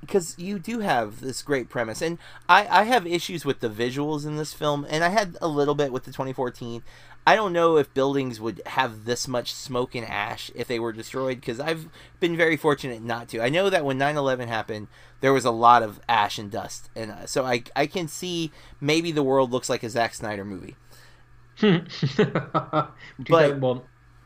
because 0.01 0.35
you 0.37 0.59
do 0.59 0.79
have 0.79 1.21
this 1.21 1.41
great 1.41 1.69
premise, 1.69 2.01
and 2.01 2.17
I 2.49 2.67
I 2.81 2.83
have 2.83 3.07
issues 3.07 3.45
with 3.45 3.59
the 3.61 3.69
visuals 3.69 4.25
in 4.25 4.35
this 4.35 4.53
film, 4.53 4.85
and 4.89 5.03
I 5.03 5.09
had 5.09 5.37
a 5.41 5.47
little 5.47 5.75
bit 5.75 5.91
with 5.91 6.03
the 6.03 6.11
2014. 6.11 6.83
I 7.25 7.35
don't 7.35 7.53
know 7.53 7.77
if 7.77 7.93
buildings 7.93 8.39
would 8.41 8.63
have 8.65 9.05
this 9.05 9.27
much 9.27 9.53
smoke 9.53 9.93
and 9.93 10.03
ash 10.07 10.49
if 10.55 10.67
they 10.67 10.79
were 10.79 10.91
destroyed 10.91 11.39
because 11.39 11.59
I've 11.59 11.87
been 12.19 12.35
very 12.35 12.57
fortunate 12.57 13.03
not 13.03 13.29
to. 13.29 13.41
I 13.41 13.49
know 13.49 13.69
that 13.69 13.85
when 13.85 13.99
9/11 13.99 14.47
happened, 14.47 14.87
there 15.19 15.31
was 15.31 15.45
a 15.45 15.51
lot 15.51 15.83
of 15.83 15.99
ash 16.09 16.39
and 16.39 16.49
dust, 16.49 16.89
and 16.95 17.11
uh, 17.11 17.25
so 17.27 17.45
I 17.45 17.63
I 17.75 17.85
can 17.85 18.07
see 18.07 18.51
maybe 18.79 19.11
the 19.11 19.23
world 19.23 19.51
looks 19.51 19.69
like 19.69 19.83
a 19.83 19.89
Zack 19.89 20.15
Snyder 20.15 20.43
movie. 20.43 20.75
But- 23.29 23.59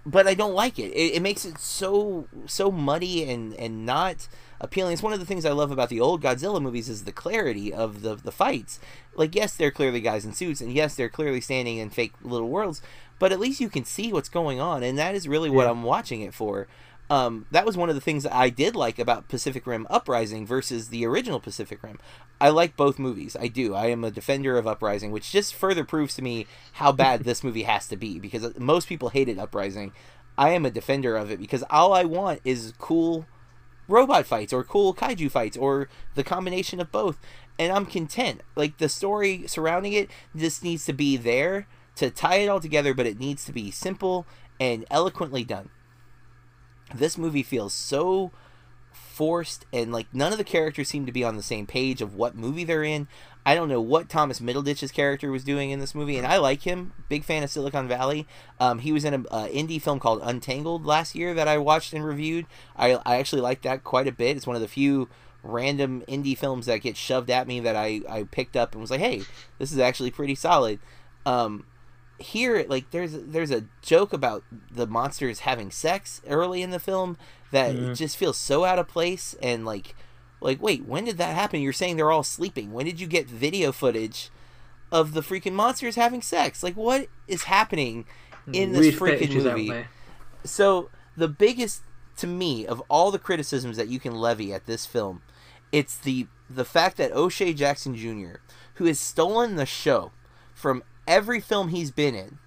but 0.05 0.27
I 0.27 0.35
don't 0.35 0.53
like 0.53 0.77
it. 0.79 0.91
it. 0.93 1.15
It 1.15 1.21
makes 1.21 1.45
it 1.45 1.57
so 1.59 2.27
so 2.45 2.71
muddy 2.71 3.29
and 3.29 3.53
and 3.55 3.85
not 3.85 4.27
appealing. 4.59 4.93
It's 4.93 5.03
one 5.03 5.13
of 5.13 5.19
the 5.19 5.25
things 5.25 5.45
I 5.45 5.51
love 5.51 5.71
about 5.71 5.89
the 5.89 5.99
old 5.99 6.21
Godzilla 6.21 6.61
movies 6.61 6.89
is 6.89 7.03
the 7.03 7.11
clarity 7.11 7.73
of 7.73 8.01
the 8.01 8.15
the 8.15 8.31
fights. 8.31 8.79
Like 9.15 9.35
yes, 9.35 9.55
they're 9.55 9.71
clearly 9.71 10.01
guys 10.01 10.25
in 10.25 10.33
suits, 10.33 10.61
and 10.61 10.73
yes, 10.73 10.95
they're 10.95 11.09
clearly 11.09 11.41
standing 11.41 11.77
in 11.77 11.89
fake 11.89 12.13
little 12.21 12.49
worlds, 12.49 12.81
but 13.19 13.31
at 13.31 13.39
least 13.39 13.59
you 13.61 13.69
can 13.69 13.85
see 13.85 14.11
what's 14.13 14.29
going 14.29 14.59
on, 14.59 14.83
and 14.83 14.97
that 14.97 15.15
is 15.15 15.27
really 15.27 15.49
what 15.49 15.63
Yeah. 15.63 15.71
I'm 15.71 15.83
watching 15.83 16.21
it 16.21 16.33
for. 16.33 16.67
Um, 17.07 17.45
that 17.51 17.67
was 17.67 17.77
one 17.77 17.89
of 17.89 17.93
the 17.95 18.01
things 18.01 18.23
that 18.23 18.33
I 18.33 18.49
did 18.49 18.75
like 18.75 18.97
about 18.97 19.27
Pacific 19.27 19.67
Rim 19.67 19.85
Uprising 19.91 20.43
versus 20.47 20.87
the 20.89 21.05
original 21.05 21.39
Pacific 21.39 21.83
Rim. 21.83 21.99
I 22.41 22.49
like 22.49 22.75
both 22.75 22.97
movies. 22.97 23.37
I 23.39 23.47
do. 23.47 23.75
I 23.75 23.87
am 23.87 24.03
a 24.03 24.09
defender 24.09 24.57
of 24.57 24.65
Uprising, 24.65 25.11
which 25.11 25.31
just 25.31 25.53
further 25.53 25.83
proves 25.83 26.15
to 26.15 26.23
me 26.23 26.47
how 26.73 26.91
bad 26.91 27.23
this 27.23 27.43
movie 27.43 27.61
has 27.61 27.87
to 27.89 27.95
be 27.95 28.17
because 28.17 28.57
most 28.57 28.87
people 28.89 29.09
hated 29.09 29.37
Uprising. 29.37 29.91
I 30.35 30.49
am 30.49 30.65
a 30.65 30.71
defender 30.71 31.15
of 31.15 31.29
it 31.29 31.39
because 31.39 31.63
all 31.69 31.93
I 31.93 32.05
want 32.05 32.41
is 32.43 32.73
cool 32.79 33.27
robot 33.87 34.25
fights 34.25 34.53
or 34.53 34.63
cool 34.63 34.93
kaiju 34.93 35.29
fights 35.29 35.57
or 35.57 35.89
the 36.15 36.23
combination 36.23 36.79
of 36.79 36.91
both 36.91 37.19
and 37.57 37.71
I'm 37.71 37.85
content. 37.85 38.41
Like 38.55 38.77
the 38.77 38.89
story 38.89 39.45
surrounding 39.47 39.93
it 39.93 40.09
just 40.35 40.63
needs 40.63 40.85
to 40.85 40.93
be 40.93 41.17
there 41.17 41.67
to 41.95 42.09
tie 42.09 42.35
it 42.37 42.47
all 42.47 42.59
together, 42.59 42.93
but 42.93 43.05
it 43.05 43.19
needs 43.19 43.45
to 43.45 43.53
be 43.53 43.71
simple 43.71 44.25
and 44.59 44.85
eloquently 44.91 45.43
done. 45.43 45.69
This 46.93 47.17
movie 47.17 47.43
feels 47.43 47.73
so 47.73 48.31
forced 48.91 49.65
and 49.71 49.91
like 49.91 50.07
none 50.13 50.31
of 50.31 50.37
the 50.37 50.43
characters 50.43 50.89
seem 50.89 51.05
to 51.05 51.11
be 51.11 51.23
on 51.23 51.37
the 51.37 51.43
same 51.43 51.65
page 51.65 52.01
of 52.01 52.15
what 52.15 52.35
movie 52.35 52.63
they're 52.63 52.83
in. 52.83 53.07
I 53.45 53.53
don't 53.53 53.69
know 53.69 53.79
what 53.81 54.09
Thomas 54.09 54.39
Middleditch's 54.39 54.91
character 54.91 55.29
was 55.31 55.43
doing 55.43 55.69
in 55.69 55.79
this 55.79 55.93
movie, 55.93 56.17
and 56.17 56.25
I 56.25 56.37
like 56.37 56.63
him. 56.63 56.93
Big 57.09 57.23
fan 57.23 57.43
of 57.43 57.51
Silicon 57.51 57.87
Valley. 57.87 58.27
Um, 58.59 58.79
he 58.79 58.91
was 58.91 59.05
in 59.05 59.13
an 59.13 59.27
uh, 59.29 59.45
indie 59.45 59.79
film 59.81 59.99
called 59.99 60.21
Untangled 60.23 60.85
last 60.85 61.13
year 61.13 61.33
that 61.35 61.47
I 61.47 61.57
watched 61.59 61.93
and 61.93 62.03
reviewed. 62.03 62.47
I, 62.75 62.93
I 63.05 63.17
actually 63.17 63.41
liked 63.43 63.61
that 63.63 63.83
quite 63.83 64.07
a 64.07 64.11
bit. 64.11 64.35
It's 64.35 64.47
one 64.47 64.55
of 64.55 64.63
the 64.63 64.67
few 64.67 65.09
random 65.43 66.01
indie 66.07 66.35
films 66.35 66.65
that 66.65 66.77
get 66.81 66.97
shoved 66.97 67.29
at 67.29 67.45
me 67.47 67.59
that 67.59 67.75
I, 67.75 68.01
I 68.09 68.23
picked 68.23 68.57
up 68.57 68.71
and 68.73 68.81
was 68.81 68.89
like, 68.89 68.99
hey, 68.99 69.21
this 69.59 69.71
is 69.71 69.77
actually 69.77 70.09
pretty 70.09 70.33
solid. 70.33 70.79
Um, 71.23 71.65
here, 72.17 72.65
like, 72.67 72.89
there's 72.91 73.11
there's 73.11 73.51
a 73.51 73.65
joke 73.83 74.11
about 74.13 74.43
the 74.71 74.87
monsters 74.87 75.41
having 75.41 75.69
sex 75.69 76.21
early 76.27 76.61
in 76.63 76.71
the 76.71 76.79
film 76.79 77.17
that 77.51 77.75
Mhm. 77.75 77.95
just 77.95 78.17
feels 78.17 78.37
so 78.37 78.63
out 78.65 78.79
of 78.79 78.87
place 78.87 79.35
and 79.41 79.65
like 79.65 79.95
like 80.41 80.61
wait 80.61 80.85
when 80.85 81.05
did 81.05 81.17
that 81.17 81.35
happen? 81.35 81.61
You're 81.61 81.73
saying 81.73 81.97
they're 81.97 82.11
all 82.11 82.23
sleeping. 82.23 82.71
When 82.73 82.85
did 82.85 82.99
you 82.99 83.07
get 83.07 83.27
video 83.27 83.71
footage 83.71 84.29
of 84.91 85.13
the 85.13 85.21
freaking 85.21 85.53
monsters 85.53 85.95
having 85.95 86.21
sex? 86.21 86.63
Like 86.63 86.75
what 86.75 87.07
is 87.27 87.43
happening 87.43 88.05
in 88.51 88.71
this 88.71 88.99
Weird 88.99 89.19
freaking 89.19 89.43
movie? 89.43 89.85
so 90.43 90.89
the 91.17 91.27
biggest 91.27 91.81
to 92.17 92.27
me 92.27 92.65
of 92.65 92.81
all 92.89 93.11
the 93.11 93.19
criticisms 93.19 93.77
that 93.77 93.87
you 93.87 93.99
can 93.99 94.13
levy 94.13 94.53
at 94.53 94.65
this 94.65 94.85
film 94.85 95.21
it's 95.71 95.97
the 95.97 96.27
the 96.49 96.65
fact 96.65 96.97
that 96.97 97.11
O'Shea 97.11 97.53
Jackson 97.53 97.95
Jr., 97.95 98.37
who 98.75 98.85
has 98.85 98.99
stolen 98.99 99.55
the 99.55 99.65
show 99.65 100.11
from 100.53 100.83
every 101.07 101.39
film 101.39 101.69
he's 101.69 101.91
been 101.91 102.15
in, 102.15 102.37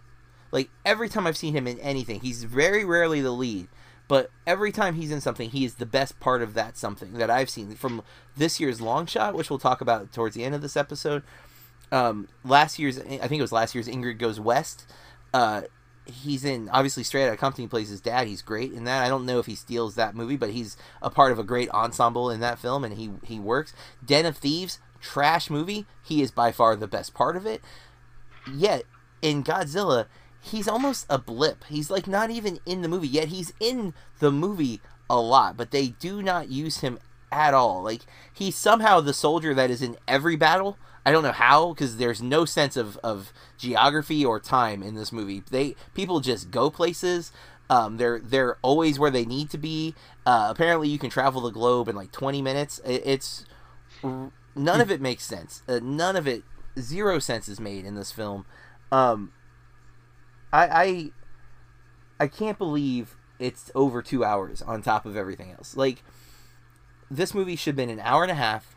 like 0.53 0.71
every 0.85 1.09
time 1.09 1.27
I've 1.27 1.37
seen 1.37 1.55
him 1.55 1.67
in 1.67 1.79
anything, 1.81 2.21
he's 2.21 2.45
very 2.45 2.85
rarely 2.85 3.21
the 3.21 3.33
lead, 3.33 3.69
but 4.09 4.31
every 4.47 4.73
time 4.73 4.95
he's 4.95 5.11
in 5.11 5.21
something, 5.21 5.51
he 5.51 5.65
is 5.65 5.75
the 5.75 5.87
best 5.87 6.19
part 6.19 6.43
of 6.43 6.55
that 6.55 6.77
something 6.77 7.15
that 7.15 7.31
I've 7.31 7.51
seen 7.51 7.75
from 7.75 8.03
this 8.37 8.59
year's 8.59 8.81
Long 8.81 9.07
Shot, 9.07 9.35
which 9.35 9.51
we'll 9.51 9.59
talk 9.59 9.81
about 9.81 10.13
towards 10.13 10.35
the 10.35 10.45
end 10.45 10.55
of 10.55 10.63
this 10.63 10.77
episode. 10.77 11.23
Um, 11.93 12.29
last 12.45 12.79
year's, 12.79 12.99
I 12.99 13.29
think 13.29 13.39
it 13.39 13.43
was 13.43 13.53
last 13.53 13.75
year's 13.75 13.89
Ingrid 13.89 14.19
Goes 14.19 14.41
West. 14.41 14.91
Uh, 15.33 15.63
he's 16.07 16.45
in 16.45 16.69
obviously 16.71 17.03
Straight 17.03 17.27
Outta 17.27 17.37
Compton 17.37 17.69
plays 17.69 17.91
his 17.91 18.01
dad. 18.01 18.27
He's 18.27 18.43
great 18.43 18.73
in 18.73 18.85
that. 18.85 19.05
I 19.05 19.09
don't 19.09 19.27
know 19.27 19.39
if 19.39 19.47
he 19.47 19.55
steals 19.55 19.95
that 19.95 20.15
movie, 20.15 20.37
but 20.37 20.51
he's 20.51 20.77
a 21.03 21.11
part 21.11 21.33
of 21.33 21.39
a 21.39 21.45
great 21.45 21.71
ensemble 21.71 22.31
in 22.31 22.41
that 22.41 22.59
film, 22.59 22.85
and 22.85 22.97
he 22.97 23.11
he 23.25 23.39
works. 23.39 23.75
Den 24.05 24.27
of 24.27 24.39
Thieves, 24.39 24.81
trash 25.01 25.51
movie. 25.51 25.87
He 26.03 26.23
is 26.23 26.31
by 26.31 26.53
far 26.53 26.77
the 26.77 26.89
best 26.89 27.15
part 27.15 27.37
of 27.37 27.47
it. 27.47 27.63
Yet 28.51 28.85
in 29.21 29.45
Godzilla, 29.45 30.07
he's 30.51 30.69
almost 30.69 31.07
a 31.09 31.19
blip. 31.19 31.65
He's 31.65 31.91
like 31.91 32.07
not 32.07 32.31
even 32.31 32.61
in 32.67 32.83
the 32.83 32.89
movie. 32.89 33.09
Yet 33.09 33.29
he's 33.29 33.53
in 33.61 33.95
the 34.19 34.33
movie 34.33 34.81
a 35.09 35.21
lot, 35.21 35.57
but 35.57 35.71
they 35.71 35.89
do 35.89 36.23
not 36.23 36.51
use 36.51 36.79
him 36.79 36.99
at 37.31 37.55
all. 37.55 37.83
Like 37.83 38.03
he's 38.33 38.57
somehow 38.57 39.01
the 39.01 39.15
soldier 39.15 39.55
that 39.55 39.71
is 39.71 39.83
in 39.83 39.97
every 40.07 40.37
battle. 40.37 40.79
I 41.07 41.13
don't 41.13 41.23
know 41.23 41.33
how 41.33 41.73
because 41.73 41.97
there's 41.97 42.21
no 42.21 42.45
sense 42.45 42.77
of, 42.77 42.99
of 42.99 43.33
geography 43.57 44.25
or 44.25 44.39
time 44.41 44.83
in 44.83 44.95
this 44.95 45.13
movie. 45.13 45.43
They 45.51 45.75
people 45.95 46.21
just 46.21 46.51
go 46.51 46.71
places. 46.71 47.33
Um, 47.71 47.99
they're 47.99 48.19
they're 48.19 48.57
always 48.63 48.99
where 48.99 49.11
they 49.11 49.25
need 49.25 49.51
to 49.51 49.59
be. 49.59 49.95
Uh, 50.27 50.49
apparently, 50.51 50.89
you 50.89 50.99
can 50.99 51.11
travel 51.11 51.41
the 51.41 51.51
globe 51.51 51.89
in 51.89 51.97
like 51.97 52.13
20 52.13 52.43
minutes. 52.43 52.81
It, 52.85 53.03
it's 53.05 53.47
none 54.03 54.81
of 54.81 54.91
it 54.91 55.01
makes 55.01 55.25
sense. 55.25 55.63
Uh, 55.69 55.81
none 55.83 56.17
of 56.17 56.27
it, 56.27 56.43
zero 56.79 57.19
sense 57.19 57.49
is 57.49 57.61
made 57.61 57.85
in 57.85 57.95
this 57.95 58.13
film. 58.13 58.45
Um, 58.91 59.33
I 60.53 60.69
I 60.69 61.11
I 62.21 62.27
can't 62.27 62.59
believe 62.59 63.17
it's 63.39 63.71
over 63.75 64.03
two 64.03 64.25
hours 64.25 64.63
on 64.63 64.83
top 64.83 65.07
of 65.07 65.17
everything 65.17 65.53
else. 65.53 65.77
Like 65.77 66.03
this 67.11 67.35
movie 67.35 67.57
should 67.57 67.71
have 67.71 67.77
been 67.77 67.91
an 67.91 68.01
hour 68.01 68.23
and 68.23 68.33
a 68.33 68.37
half. 68.37 68.75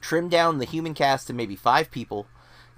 Trim 0.00 0.28
down 0.28 0.58
the 0.58 0.64
human 0.64 0.94
cast 0.94 1.26
to 1.26 1.32
maybe 1.32 1.56
five 1.56 1.90
people. 1.90 2.26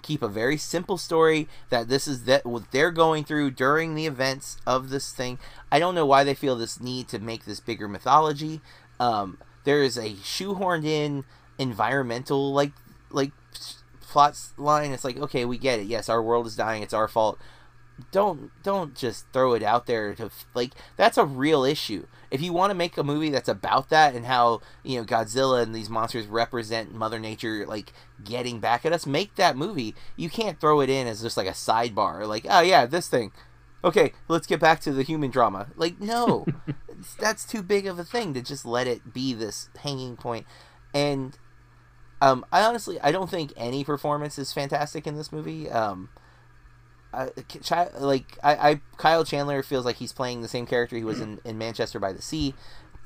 Keep 0.03 0.23
a 0.23 0.29
very 0.29 0.59
simple 0.59 0.99
story 0.99 1.49
that 1.71 1.89
this 1.89 2.07
is 2.07 2.25
that 2.25 2.45
what 2.45 2.71
they're 2.73 2.91
going 2.91 3.25
through 3.25 3.53
during 3.53 3.95
the 3.95 4.07
events 4.07 4.59
of 4.67 4.91
this 4.91 5.13
thing. 5.13 5.39
I 5.73 5.79
don't 5.79 5.95
know 5.95 6.05
why 6.05 6.25
they 6.25 6.35
feel 6.35 6.57
this 6.57 6.81
need 6.81 7.09
to 7.09 7.19
make 7.19 7.47
this 7.47 7.61
bigger 7.61 7.89
mythology. 7.89 8.61
Um, 9.01 9.39
there 9.65 9.83
is 9.83 9.97
a 9.97 10.11
shoehorned 10.11 10.85
in 10.85 11.25
environmental 11.59 12.53
like 12.53 12.73
like 13.11 13.33
plot 14.03 14.39
line. 14.59 14.93
It's 14.93 15.05
like 15.05 15.17
okay, 15.17 15.47
we 15.47 15.57
get 15.57 15.81
it. 15.81 15.87
Yes, 15.87 16.11
our 16.11 16.23
world 16.23 16.47
is 16.47 16.57
dying. 16.57 16.83
It's 16.83 16.93
our 16.93 17.09
fault 17.09 17.39
don't 18.11 18.51
don't 18.63 18.95
just 18.97 19.27
throw 19.33 19.53
it 19.55 19.63
out 19.63 19.87
there 19.87 20.15
to 20.15 20.31
like 20.55 20.73
that's 20.97 21.17
a 21.19 21.25
real 21.25 21.65
issue. 21.65 22.07
If 22.31 22.43
you 22.43 22.53
want 22.53 22.71
to 22.71 22.75
make 22.75 22.97
a 22.97 23.05
movie 23.05 23.31
that's 23.31 23.49
about 23.49 23.89
that 23.91 24.15
and 24.15 24.27
how 24.27 24.61
you 24.83 24.99
know 24.99 25.05
godzilla 25.05 25.63
and 25.63 25.75
these 25.75 25.89
monsters 25.89 26.27
represent 26.27 26.95
mother 26.95 27.21
nature 27.21 27.65
like 27.67 27.93
getting 28.25 28.59
back 28.59 28.85
at 28.85 28.93
us 28.93 29.07
make 29.07 29.37
that 29.37 29.57
movie. 29.57 29.95
You 30.17 30.29
can't 30.29 30.61
throw 30.61 30.81
it 30.81 30.91
in 30.91 31.07
as 31.07 31.23
just 31.23 31.37
like 31.37 31.47
a 31.47 31.51
sidebar 31.51 32.27
like 32.27 32.47
oh 32.49 32.61
yeah 32.61 32.87
this 32.87 33.09
thing. 33.09 33.33
Okay 33.85 34.13
let's 34.29 34.47
get 34.47 34.61
back 34.61 34.81
to 34.81 34.93
the 34.93 35.03
human 35.03 35.31
drama. 35.31 35.69
Like 35.77 36.01
no. 36.01 36.47
That's 37.21 37.45
too 37.45 37.63
big 37.63 37.87
of 37.87 37.99
a 37.99 38.05
thing 38.05 38.35
to 38.35 38.43
just 38.43 38.65
let 38.65 38.87
it 38.87 39.13
be 39.13 39.35
this 39.35 39.69
hanging 39.83 40.17
point. 40.17 40.47
and 40.93 41.39
um 42.23 42.45
i 42.53 42.63
honestly 42.63 43.01
i 43.01 43.11
don't 43.11 43.29
think 43.29 43.53
any 43.57 43.83
performance 43.85 44.39
is 44.39 44.53
fantastic 44.53 45.07
in 45.07 45.17
this 45.17 45.31
movie. 45.33 45.71
Um 45.71 46.09
I, 47.15 47.89
like 47.99 48.39
I, 48.43 48.71
I, 48.71 48.81
Kyle 48.97 49.25
Chandler 49.25 49.63
feels 49.63 49.85
like 49.85 49.97
he's 49.97 50.13
playing 50.13 50.43
the 50.43 50.49
same 50.49 50.67
character 50.67 50.97
he 50.97 51.05
was 51.05 51.21
in, 51.21 51.41
in 51.45 51.59
Manchester 51.59 51.99
by 51.99 52.13
the 52.13 52.23
Sea. 52.23 52.55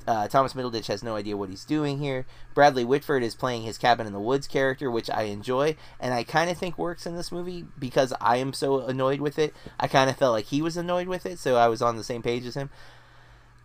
Uh, 0.07 0.27
Thomas 0.27 0.53
Middleditch 0.53 0.87
has 0.87 1.03
no 1.03 1.15
idea 1.15 1.37
what 1.37 1.49
he's 1.49 1.65
doing 1.65 1.99
here. 1.99 2.25
Bradley 2.55 2.83
Whitford 2.83 3.21
is 3.21 3.35
playing 3.35 3.61
his 3.63 3.77
cabin 3.77 4.07
in 4.07 4.13
the 4.13 4.19
woods 4.19 4.47
character, 4.47 4.89
which 4.89 5.09
I 5.09 5.23
enjoy, 5.23 5.75
and 5.99 6.13
I 6.13 6.23
kind 6.23 6.49
of 6.49 6.57
think 6.57 6.77
works 6.77 7.05
in 7.05 7.15
this 7.15 7.31
movie 7.31 7.65
because 7.77 8.13
I 8.19 8.37
am 8.37 8.53
so 8.53 8.79
annoyed 8.79 9.21
with 9.21 9.37
it. 9.37 9.53
I 9.79 9.87
kind 9.87 10.09
of 10.09 10.17
felt 10.17 10.33
like 10.33 10.45
he 10.45 10.61
was 10.61 10.77
annoyed 10.77 11.07
with 11.07 11.25
it, 11.25 11.37
so 11.37 11.57
I 11.57 11.67
was 11.67 11.81
on 11.81 11.95
the 11.97 12.03
same 12.03 12.23
page 12.23 12.45
as 12.45 12.55
him. 12.55 12.71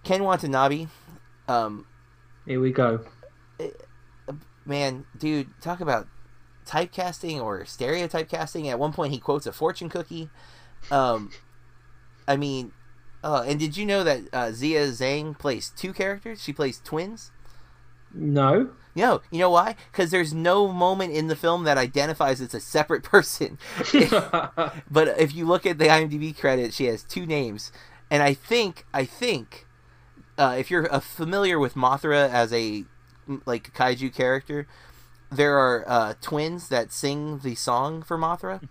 Ken 0.02 0.22
Watanabe, 0.22 0.88
um, 1.48 1.86
Here 2.44 2.60
we 2.60 2.72
go. 2.72 3.06
man, 4.66 5.06
dude, 5.16 5.48
talk 5.62 5.80
about 5.80 6.08
typecasting 6.64 7.40
or 7.40 7.64
stereotype 7.64 8.28
casting. 8.28 8.68
At 8.68 8.78
one 8.78 8.92
point, 8.92 9.12
he 9.12 9.18
quotes 9.18 9.46
a 9.46 9.52
fortune 9.52 9.88
cookie. 9.88 10.30
Um, 10.90 11.30
I 12.26 12.36
mean, 12.36 12.72
uh, 13.22 13.44
and 13.46 13.58
did 13.58 13.76
you 13.76 13.86
know 13.86 14.04
that 14.04 14.22
uh, 14.32 14.52
Zia 14.52 14.88
Zhang 14.88 15.38
plays 15.38 15.72
two 15.76 15.92
characters? 15.92 16.42
She 16.42 16.52
plays 16.52 16.80
twins. 16.84 17.30
No. 18.12 18.70
No, 18.94 19.22
you 19.30 19.40
know 19.40 19.50
why? 19.50 19.74
Because 19.90 20.10
there's 20.10 20.32
no 20.32 20.68
moment 20.68 21.14
in 21.14 21.26
the 21.26 21.34
film 21.34 21.64
that 21.64 21.76
identifies 21.76 22.40
it's 22.40 22.54
a 22.54 22.60
separate 22.60 23.02
person. 23.02 23.58
but 24.90 25.18
if 25.18 25.34
you 25.34 25.46
look 25.46 25.66
at 25.66 25.78
the 25.78 25.86
IMDb 25.86 26.36
credit, 26.38 26.72
she 26.72 26.84
has 26.84 27.02
two 27.02 27.26
names, 27.26 27.72
and 28.10 28.22
I 28.22 28.34
think 28.34 28.86
I 28.94 29.04
think 29.04 29.66
uh, 30.38 30.54
if 30.58 30.70
you're 30.70 30.92
uh, 30.92 31.00
familiar 31.00 31.58
with 31.58 31.74
Mothra 31.74 32.28
as 32.28 32.52
a 32.52 32.84
like 33.46 33.74
kaiju 33.74 34.14
character, 34.14 34.66
there 35.30 35.58
are 35.58 35.84
uh, 35.88 36.14
twins 36.20 36.68
that 36.68 36.92
sing 36.92 37.38
the 37.38 37.54
song 37.54 38.02
for 38.02 38.16
Mothra, 38.18 38.68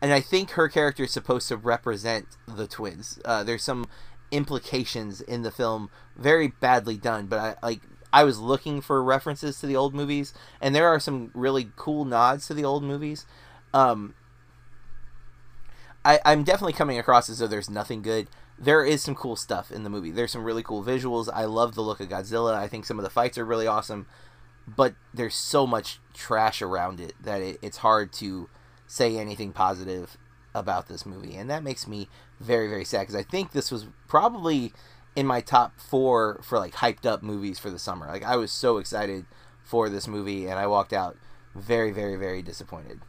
and 0.00 0.12
I 0.12 0.20
think 0.20 0.52
her 0.52 0.68
character 0.68 1.04
is 1.04 1.10
supposed 1.12 1.48
to 1.48 1.56
represent 1.56 2.36
the 2.46 2.66
twins. 2.66 3.18
Uh, 3.24 3.42
there's 3.44 3.62
some 3.62 3.86
implications 4.30 5.20
in 5.20 5.42
the 5.42 5.50
film, 5.50 5.90
very 6.16 6.48
badly 6.48 6.96
done, 6.96 7.26
but 7.26 7.38
I 7.38 7.66
like. 7.66 7.82
I 8.14 8.24
was 8.24 8.38
looking 8.38 8.82
for 8.82 9.02
references 9.02 9.58
to 9.60 9.66
the 9.66 9.76
old 9.76 9.94
movies, 9.94 10.34
and 10.60 10.74
there 10.74 10.86
are 10.86 11.00
some 11.00 11.30
really 11.32 11.70
cool 11.76 12.04
nods 12.04 12.46
to 12.48 12.54
the 12.54 12.64
old 12.64 12.82
movies. 12.84 13.24
Um, 13.72 14.14
I, 16.04 16.20
I'm 16.24 16.44
definitely 16.44 16.74
coming 16.74 16.98
across 16.98 17.30
as 17.30 17.38
though 17.38 17.46
there's 17.46 17.70
nothing 17.70 18.02
good. 18.02 18.28
there 18.58 18.84
is 18.84 19.02
some 19.02 19.14
cool 19.14 19.34
stuff 19.36 19.70
in 19.72 19.82
the 19.82 19.90
movie. 19.90 20.10
There's 20.10 20.30
some 20.30 20.44
really 20.44 20.62
cool 20.62 20.84
visuals. 20.84 21.28
I 21.32 21.44
love 21.46 21.74
the 21.74 21.82
look 21.82 22.00
of 22.00 22.08
Godzilla. 22.08 22.54
I 22.54 22.68
think 22.68 22.84
some 22.84 22.98
of 22.98 23.02
the 23.02 23.10
fights 23.10 23.36
are 23.36 23.44
really 23.44 23.66
awesome, 23.66 24.06
but 24.66 24.94
there's 25.12 25.34
so 25.34 25.66
much 25.66 26.00
trash 26.14 26.62
around 26.62 27.00
it 27.00 27.14
that 27.20 27.40
it, 27.40 27.58
it's 27.62 27.78
hard 27.78 28.12
to 28.14 28.48
say 28.86 29.16
anything 29.16 29.52
positive 29.52 30.16
about 30.54 30.88
this 30.88 31.06
movie, 31.06 31.34
and 31.34 31.48
that 31.50 31.62
makes 31.62 31.86
me 31.86 32.08
very 32.40 32.68
very 32.68 32.84
sad 32.84 33.00
because 33.00 33.14
I 33.14 33.22
think 33.22 33.52
this 33.52 33.70
was 33.70 33.86
probably 34.08 34.72
in 35.14 35.26
my 35.26 35.40
top 35.40 35.78
four 35.78 36.40
for 36.42 36.58
like 36.58 36.74
hyped 36.74 37.06
up 37.06 37.22
movies 37.22 37.58
for 37.58 37.70
the 37.70 37.78
summer. 37.78 38.06
Like 38.06 38.24
I 38.24 38.36
was 38.36 38.52
so 38.52 38.78
excited 38.78 39.26
for 39.62 39.88
this 39.88 40.06
movie, 40.06 40.46
and 40.46 40.58
I 40.58 40.66
walked 40.66 40.92
out 40.92 41.16
very 41.54 41.92
very 41.92 42.16
very 42.16 42.42
disappointed. 42.42 43.00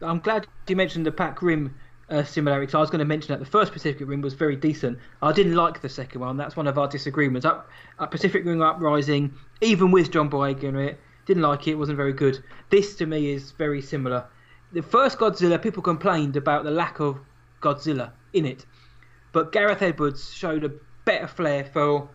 I'm 0.00 0.18
glad 0.18 0.46
you 0.68 0.76
mentioned 0.76 1.06
the 1.06 1.12
Pac 1.12 1.42
Rim 1.42 1.74
uh, 2.08 2.24
similarity. 2.24 2.70
So 2.70 2.78
I 2.78 2.80
was 2.80 2.90
going 2.90 3.00
to 3.00 3.04
mention 3.04 3.32
that 3.32 3.38
the 3.38 3.50
first 3.50 3.72
Pacific 3.72 4.06
Rim 4.06 4.20
was 4.20 4.34
very 4.34 4.56
decent. 4.56 4.98
I 5.20 5.32
didn't 5.32 5.54
like 5.54 5.80
the 5.80 5.88
second 5.88 6.20
one. 6.20 6.36
That's 6.36 6.56
one 6.56 6.66
of 6.66 6.78
our 6.78 6.88
disagreements. 6.88 7.46
Up, 7.46 7.68
uh, 7.98 8.06
Pacific 8.06 8.44
Rim 8.44 8.60
Uprising, 8.60 9.34
even 9.60 9.90
with 9.90 10.10
John 10.10 10.30
Boyega 10.30 10.64
in 10.64 10.76
it, 10.76 11.00
didn't 11.26 11.42
like 11.42 11.68
it. 11.68 11.74
wasn't 11.74 11.96
very 11.96 12.12
good. 12.12 12.42
This 12.70 12.96
to 12.96 13.06
me 13.06 13.30
is 13.32 13.52
very 13.52 13.80
similar. 13.80 14.24
The 14.72 14.82
first 14.82 15.18
Godzilla, 15.18 15.60
people 15.60 15.82
complained 15.82 16.36
about 16.36 16.64
the 16.64 16.70
lack 16.70 17.00
of 17.00 17.18
Godzilla 17.60 18.10
in 18.32 18.46
it, 18.46 18.64
but 19.32 19.52
Gareth 19.52 19.82
Edwards 19.82 20.32
showed 20.32 20.64
a 20.64 20.72
better 21.04 21.26
flair 21.26 21.64
for 21.64 22.08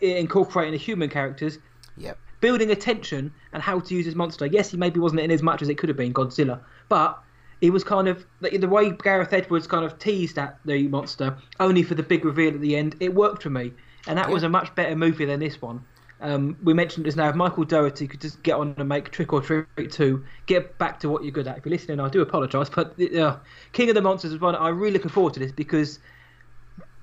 incorporating 0.00 0.72
the 0.72 0.78
human 0.78 1.08
characters. 1.08 1.58
Yep. 1.96 2.18
Building 2.40 2.70
attention 2.70 3.32
and 3.52 3.62
how 3.62 3.80
to 3.80 3.94
use 3.94 4.04
his 4.04 4.16
monster. 4.16 4.46
Yes, 4.46 4.70
he 4.70 4.76
maybe 4.76 4.98
wasn't 4.98 5.20
in 5.20 5.30
as 5.30 5.42
much 5.42 5.62
as 5.62 5.68
it 5.68 5.78
could 5.78 5.88
have 5.88 5.96
been 5.96 6.12
Godzilla, 6.12 6.60
but 6.88 7.21
it 7.62 7.70
was 7.72 7.84
kind 7.84 8.08
of 8.08 8.26
the 8.40 8.68
way 8.68 8.90
Gareth 8.90 9.32
Edwards 9.32 9.68
kind 9.68 9.84
of 9.84 9.96
teased 10.00 10.36
at 10.36 10.58
the 10.64 10.88
monster, 10.88 11.36
only 11.60 11.84
for 11.84 11.94
the 11.94 12.02
big 12.02 12.24
reveal 12.24 12.52
at 12.52 12.60
the 12.60 12.74
end. 12.74 12.96
It 12.98 13.14
worked 13.14 13.44
for 13.44 13.50
me, 13.50 13.72
and 14.08 14.18
that 14.18 14.26
yeah. 14.26 14.34
was 14.34 14.42
a 14.42 14.48
much 14.48 14.74
better 14.74 14.96
movie 14.96 15.26
than 15.26 15.38
this 15.38 15.62
one. 15.62 15.84
Um, 16.20 16.56
we 16.64 16.74
mentioned 16.74 17.06
this 17.06 17.14
now. 17.14 17.28
If 17.28 17.36
Michael 17.36 17.64
Dougherty 17.64 18.08
could 18.08 18.20
just 18.20 18.42
get 18.42 18.56
on 18.56 18.74
and 18.76 18.88
make 18.88 19.12
Trick 19.12 19.32
'r 19.32 19.40
Treat 19.40 19.92
2, 19.92 20.24
get 20.46 20.76
back 20.78 20.98
to 21.00 21.08
what 21.08 21.22
you're 21.22 21.30
good 21.30 21.46
at. 21.46 21.58
If 21.58 21.64
you're 21.64 21.70
listening, 21.70 22.00
I 22.00 22.08
do 22.08 22.20
apologise, 22.20 22.68
but 22.68 23.00
uh, 23.00 23.36
King 23.70 23.90
of 23.90 23.94
the 23.94 24.02
Monsters 24.02 24.32
is 24.32 24.40
one 24.40 24.56
I'm 24.56 24.80
really 24.80 24.94
looking 24.94 25.10
forward 25.10 25.34
to 25.34 25.40
this 25.40 25.52
because 25.52 26.00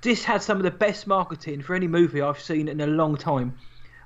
this 0.01 0.25
had 0.25 0.41
some 0.41 0.57
of 0.57 0.63
the 0.63 0.71
best 0.71 1.07
marketing 1.07 1.61
for 1.61 1.73
any 1.73 1.87
movie 1.87 2.21
I've 2.21 2.39
seen 2.39 2.67
in 2.67 2.81
a 2.81 2.87
long 2.87 3.15
time. 3.15 3.57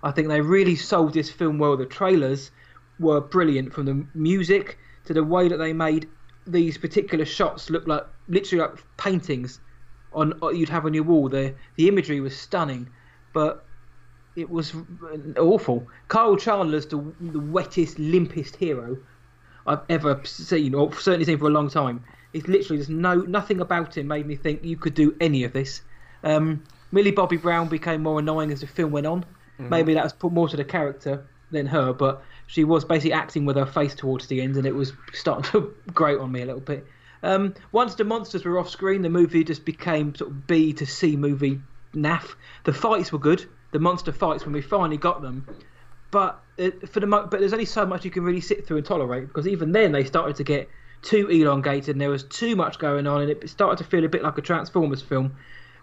I 0.03 0.11
think 0.11 0.27
they 0.27 0.41
really 0.41 0.75
sold 0.75 1.15
this 1.15 1.31
film 1.31 1.57
well. 1.57 1.77
The 1.77 1.87
trailers 1.87 2.51
were 2.99 3.21
brilliant, 3.21 3.73
from 3.73 3.85
the 3.85 4.05
music 4.13 4.77
to 5.05 5.15
the 5.15 5.23
way 5.23 5.47
that 5.47 5.57
they 5.57 5.73
made 5.73 6.07
these 6.45 6.77
particular 6.77 7.25
shots 7.25 7.69
look 7.69 7.87
like 7.87 8.05
literally 8.27 8.61
like 8.61 8.83
paintings 8.97 9.59
on 10.13 10.33
you'd 10.53 10.69
have 10.69 10.85
on 10.85 10.93
your 10.93 11.03
wall. 11.03 11.29
The 11.29 11.53
the 11.75 11.87
imagery 11.87 12.19
was 12.19 12.37
stunning, 12.37 12.89
but 13.33 13.65
it 14.35 14.49
was 14.49 14.73
awful. 15.37 15.87
Kyle 16.07 16.35
Chandler's 16.35 16.87
the, 16.87 16.97
the 17.19 17.39
wettest, 17.39 17.97
limpest 17.97 18.55
hero 18.55 18.97
I've 19.67 19.81
ever 19.89 20.19
seen, 20.25 20.73
or 20.73 20.93
certainly 20.93 21.25
seen 21.25 21.37
for 21.37 21.47
a 21.47 21.51
long 21.51 21.69
time. 21.69 22.03
It's 22.33 22.47
literally 22.47 22.77
there's 22.77 22.89
no 22.89 23.15
nothing 23.15 23.59
about 23.59 23.97
him 23.97 24.07
made 24.07 24.25
me 24.25 24.35
think 24.35 24.63
you 24.63 24.77
could 24.77 24.95
do 24.95 25.15
any 25.21 25.43
of 25.43 25.53
this. 25.53 25.81
Um, 26.23 26.63
Millie 26.91 27.11
Bobby 27.11 27.37
Brown 27.37 27.69
became 27.69 28.03
more 28.03 28.19
annoying 28.19 28.51
as 28.51 28.61
the 28.61 28.67
film 28.67 28.91
went 28.91 29.07
on. 29.07 29.21
Mm-hmm. 29.23 29.69
Maybe 29.69 29.93
that 29.93 30.03
was 30.03 30.13
put 30.13 30.31
more 30.31 30.47
to 30.47 30.57
the 30.57 30.63
character 30.63 31.25
than 31.51 31.67
her, 31.67 31.93
but 31.93 32.23
she 32.47 32.63
was 32.63 32.85
basically 32.85 33.13
acting 33.13 33.45
with 33.45 33.55
her 33.55 33.65
face 33.65 33.95
towards 33.95 34.27
the 34.27 34.41
end, 34.41 34.57
and 34.57 34.65
it 34.65 34.75
was 34.75 34.93
starting 35.13 35.43
to 35.51 35.73
grate 35.93 36.19
on 36.19 36.31
me 36.31 36.41
a 36.41 36.45
little 36.45 36.61
bit. 36.61 36.85
Um, 37.21 37.53
once 37.71 37.95
the 37.95 38.03
monsters 38.03 38.43
were 38.43 38.59
off 38.59 38.69
screen, 38.69 39.01
the 39.01 39.09
movie 39.09 39.43
just 39.43 39.63
became 39.63 40.13
sort 40.13 40.31
of 40.31 40.45
B 40.45 40.73
to 40.73 40.85
C 40.85 41.15
movie 41.15 41.61
naff. 41.93 42.35
The 42.65 42.73
fights 42.73 43.11
were 43.11 43.19
good, 43.19 43.45
the 43.71 43.79
monster 43.79 44.11
fights 44.11 44.45
when 44.45 44.53
we 44.53 44.61
finally 44.61 44.97
got 44.97 45.21
them, 45.21 45.47
but 46.11 46.43
it, 46.57 46.87
for 46.89 46.99
the 46.99 47.07
but 47.07 47.31
there's 47.31 47.53
only 47.53 47.65
so 47.65 47.85
much 47.85 48.05
you 48.05 48.11
can 48.11 48.23
really 48.23 48.41
sit 48.41 48.67
through 48.67 48.77
and 48.77 48.85
tolerate 48.85 49.27
because 49.27 49.47
even 49.47 49.71
then 49.71 49.91
they 49.91 50.03
started 50.03 50.35
to 50.35 50.43
get 50.43 50.69
too 51.01 51.27
elongated 51.27 51.95
and 51.95 52.01
there 52.01 52.09
was 52.09 52.23
too 52.23 52.55
much 52.55 52.77
going 52.77 53.07
on 53.07 53.21
and 53.21 53.31
it 53.31 53.49
started 53.49 53.77
to 53.77 53.83
feel 53.83 54.05
a 54.05 54.09
bit 54.09 54.23
like 54.23 54.37
a 54.37 54.41
Transformers 54.41 55.01
film 55.01 55.35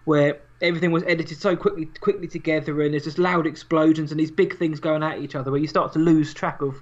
where 0.05 0.39
everything 0.61 0.91
was 0.91 1.03
edited 1.03 1.37
so 1.37 1.55
quickly 1.55 1.85
quickly 1.85 2.27
together 2.27 2.81
and 2.81 2.93
there's 2.93 3.03
just 3.03 3.17
loud 3.17 3.47
explosions 3.47 4.11
and 4.11 4.19
these 4.19 4.31
big 4.31 4.57
things 4.57 4.79
going 4.79 5.03
at 5.03 5.19
each 5.19 5.35
other 5.35 5.51
where 5.51 5.59
you 5.59 5.67
start 5.67 5.91
to 5.93 5.99
lose 5.99 6.33
track 6.33 6.61
of 6.61 6.81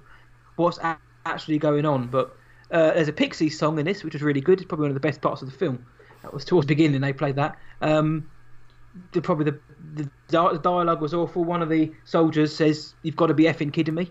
what's 0.56 0.78
a- 0.78 0.98
actually 1.26 1.58
going 1.58 1.86
on. 1.86 2.08
But 2.08 2.36
uh, 2.70 2.92
there's 2.92 3.08
a 3.08 3.12
Pixies 3.12 3.58
song 3.58 3.78
in 3.78 3.86
this 3.86 4.04
which 4.04 4.14
is 4.14 4.22
really 4.22 4.40
good. 4.40 4.60
It's 4.60 4.68
probably 4.68 4.84
one 4.84 4.90
of 4.90 4.94
the 4.94 5.00
best 5.00 5.20
parts 5.20 5.42
of 5.42 5.50
the 5.50 5.56
film. 5.56 5.84
That 6.22 6.34
was 6.34 6.44
towards 6.44 6.66
the 6.66 6.74
beginning 6.74 7.00
they 7.00 7.12
played 7.12 7.36
that. 7.36 7.56
Um, 7.80 8.28
the, 9.12 9.22
probably 9.22 9.46
the, 9.46 9.58
the 9.94 10.10
dialogue 10.30 11.00
was 11.00 11.14
awful. 11.14 11.44
One 11.44 11.62
of 11.62 11.68
the 11.68 11.92
soldiers 12.04 12.54
says, 12.54 12.94
"You've 13.02 13.16
got 13.16 13.26
to 13.26 13.34
be 13.34 13.44
effing 13.44 13.72
kidding 13.72 13.94
me," 13.94 14.10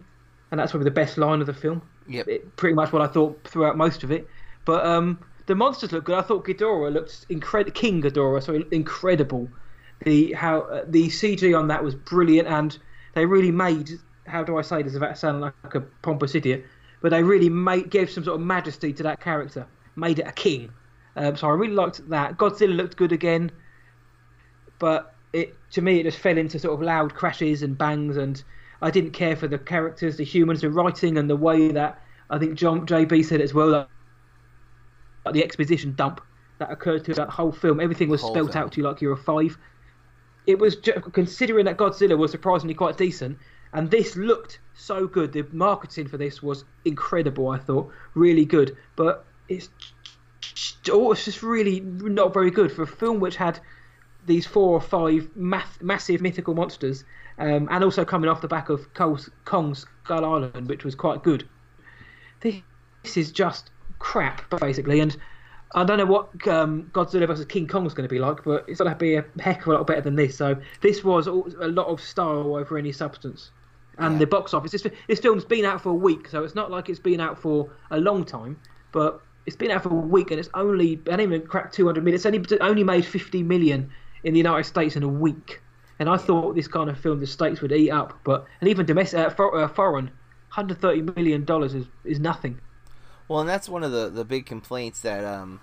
and 0.51 0.59
that's 0.59 0.71
probably 0.71 0.85
the 0.85 0.91
best 0.91 1.17
line 1.17 1.41
of 1.41 1.47
the 1.47 1.53
film. 1.53 1.81
Yep. 2.07 2.27
It, 2.27 2.55
pretty 2.55 2.75
much 2.75 2.91
what 2.91 3.01
I 3.01 3.07
thought 3.07 3.47
throughout 3.47 3.77
most 3.77 4.03
of 4.03 4.11
it. 4.11 4.27
But 4.65 4.85
um, 4.85 5.19
the 5.49 5.55
monsters 5.55 5.91
look 5.91 6.03
good. 6.03 6.15
I 6.15 6.21
thought 6.21 6.45
Ghidorah 6.45 6.93
looked 6.93 7.25
incredible. 7.27 7.71
King 7.71 8.03
Ghidorah, 8.03 8.43
sorry, 8.43 8.65
incredible. 8.71 9.49
The 10.05 10.31
how 10.33 10.61
uh, 10.61 10.85
the 10.87 11.07
CG 11.07 11.57
on 11.57 11.67
that 11.69 11.83
was 11.83 11.95
brilliant, 11.95 12.47
and 12.47 12.77
they 13.15 13.25
really 13.25 13.51
made. 13.51 13.89
How 14.27 14.43
do 14.43 14.59
I 14.59 14.61
say 14.61 14.83
this 14.83 14.93
without 14.93 15.17
sounding 15.17 15.41
like 15.41 15.73
a 15.73 15.81
pompous 16.03 16.35
idiot? 16.35 16.65
But 17.01 17.09
they 17.09 17.23
really 17.23 17.49
made 17.49 17.89
gave 17.89 18.11
some 18.11 18.23
sort 18.23 18.39
of 18.39 18.45
majesty 18.45 18.93
to 18.93 19.01
that 19.01 19.21
character, 19.21 19.65
made 19.95 20.19
it 20.19 20.27
a 20.27 20.31
king. 20.31 20.71
Um, 21.15 21.35
so 21.35 21.47
I 21.47 21.53
really 21.53 21.73
liked 21.73 22.07
that. 22.09 22.37
Godzilla 22.37 22.75
looked 22.75 22.95
good 22.95 23.11
again, 23.11 23.51
but 24.77 25.15
it 25.33 25.55
to 25.71 25.81
me 25.81 25.99
it 25.99 26.03
just 26.03 26.19
fell 26.19 26.37
into 26.37 26.59
sort 26.59 26.75
of 26.75 26.81
loud 26.85 27.15
crashes 27.15 27.63
and 27.63 27.75
bangs, 27.75 28.17
and 28.17 28.43
I 28.83 28.91
didn't 28.91 29.13
care 29.13 29.35
for 29.35 29.47
the 29.47 29.57
characters, 29.57 30.15
the 30.17 30.23
humans, 30.23 30.61
the 30.61 30.69
writing, 30.69 31.17
and 31.17 31.27
the 31.27 31.35
way 31.35 31.71
that 31.71 31.99
I 32.29 32.37
think 32.37 32.53
John 32.53 32.85
JB 32.85 33.25
said 33.25 33.41
it 33.41 33.45
as 33.45 33.53
well. 33.55 33.89
That 35.29 35.33
the 35.33 35.43
exposition 35.43 35.93
dump 35.93 36.21
that 36.57 36.71
occurred 36.71 37.05
through 37.05 37.13
that 37.13 37.29
whole 37.29 37.51
film. 37.51 37.79
Everything 37.79 38.09
was 38.09 38.19
spelt 38.19 38.53
film. 38.53 38.63
out 38.63 38.71
to 38.71 38.81
you 38.81 38.87
like 38.87 38.99
you're 38.99 39.13
a 39.13 39.17
five. 39.17 39.59
It 40.47 40.57
was 40.57 40.75
just, 40.77 41.11
considering 41.13 41.65
that 41.65 41.77
Godzilla 41.77 42.17
was 42.17 42.31
surprisingly 42.31 42.73
quite 42.73 42.97
decent, 42.97 43.37
and 43.73 43.91
this 43.91 44.15
looked 44.15 44.59
so 44.73 45.05
good. 45.05 45.31
The 45.31 45.45
marketing 45.51 46.07
for 46.07 46.17
this 46.17 46.41
was 46.41 46.65
incredible. 46.83 47.49
I 47.49 47.59
thought 47.59 47.91
really 48.15 48.43
good, 48.43 48.75
but 48.95 49.23
it's 49.47 49.69
oh, 50.91 51.11
it's 51.11 51.25
just 51.25 51.43
really 51.43 51.81
not 51.81 52.33
very 52.33 52.49
good 52.49 52.71
for 52.71 52.81
a 52.81 52.87
film 52.87 53.19
which 53.19 53.35
had 53.35 53.59
these 54.25 54.47
four 54.47 54.71
or 54.71 54.81
five 54.81 55.29
math, 55.35 55.79
massive 55.79 56.21
mythical 56.21 56.55
monsters, 56.55 57.03
um, 57.37 57.67
and 57.69 57.83
also 57.83 58.03
coming 58.03 58.31
off 58.31 58.41
the 58.41 58.47
back 58.47 58.69
of 58.69 58.91
Kong's 58.95 59.29
Skull 60.03 60.25
Island, 60.25 60.67
which 60.67 60.83
was 60.83 60.95
quite 60.95 61.21
good. 61.21 61.47
This, 62.39 62.55
this 63.03 63.15
is 63.15 63.31
just 63.31 63.69
crap, 63.99 64.41
basically. 64.59 64.99
And 64.99 65.15
I 65.75 65.83
don't 65.83 65.97
know 65.97 66.05
what 66.05 66.47
um, 66.47 66.89
Godzilla 66.93 67.27
vs 67.27 67.45
King 67.45 67.67
Kong 67.67 67.85
is 67.85 67.93
going 67.93 68.07
to 68.07 68.13
be 68.13 68.19
like, 68.19 68.43
but 68.43 68.65
it's 68.67 68.79
going 68.79 68.91
to 68.91 68.97
be 68.97 69.15
a 69.15 69.25
heck 69.39 69.61
of 69.61 69.67
a 69.67 69.73
lot 69.73 69.87
better 69.87 70.01
than 70.01 70.15
this. 70.15 70.35
So 70.35 70.55
this 70.81 71.03
was 71.03 71.27
a 71.27 71.31
lot 71.31 71.87
of 71.87 72.01
style 72.01 72.55
over 72.55 72.77
any 72.77 72.91
substance. 72.91 73.51
And 73.99 74.13
yeah. 74.13 74.19
the 74.19 74.27
box 74.27 74.53
office, 74.53 74.71
this, 74.71 74.87
this 75.07 75.19
film's 75.19 75.45
been 75.45 75.65
out 75.65 75.81
for 75.81 75.89
a 75.89 75.93
week, 75.93 76.29
so 76.29 76.43
it's 76.43 76.55
not 76.55 76.71
like 76.71 76.89
it's 76.89 76.99
been 76.99 77.19
out 77.19 77.37
for 77.37 77.69
a 77.91 77.99
long 77.99 78.23
time, 78.23 78.57
but 78.91 79.21
it's 79.45 79.57
been 79.57 79.71
out 79.71 79.83
for 79.83 79.89
a 79.89 79.95
week 79.95 80.31
and 80.31 80.39
it's 80.39 80.49
only, 80.53 80.93
I 80.93 81.17
didn't 81.17 81.21
even 81.21 81.41
crack 81.47 81.71
200 81.71 82.03
million. 82.03 82.15
It's 82.15 82.25
only, 82.25 82.61
only 82.61 82.83
made 82.83 83.05
50 83.05 83.43
million 83.43 83.91
in 84.23 84.33
the 84.33 84.39
United 84.39 84.63
States 84.63 84.95
in 84.95 85.03
a 85.03 85.07
week. 85.07 85.61
And 85.99 86.09
I 86.09 86.17
thought 86.17 86.55
this 86.55 86.67
kind 86.67 86.89
of 86.89 86.97
film 86.97 87.19
the 87.19 87.27
States 87.27 87.61
would 87.61 87.73
eat 87.73 87.91
up, 87.91 88.17
but, 88.23 88.45
and 88.61 88.69
even 88.69 88.85
domestic, 88.85 89.19
uh, 89.19 89.29
for, 89.31 89.59
uh, 89.59 89.67
foreign, 89.67 90.09
$130 90.53 91.15
million 91.15 91.45
is, 91.63 91.85
is 92.05 92.19
nothing. 92.19 92.59
Well, 93.29 93.39
and 93.39 93.47
that's 93.47 93.69
one 93.69 93.83
of 93.83 93.91
the 93.91 94.09
the 94.09 94.25
big 94.25 94.45
complaints 94.45 95.01
that 95.01 95.23
um, 95.23 95.61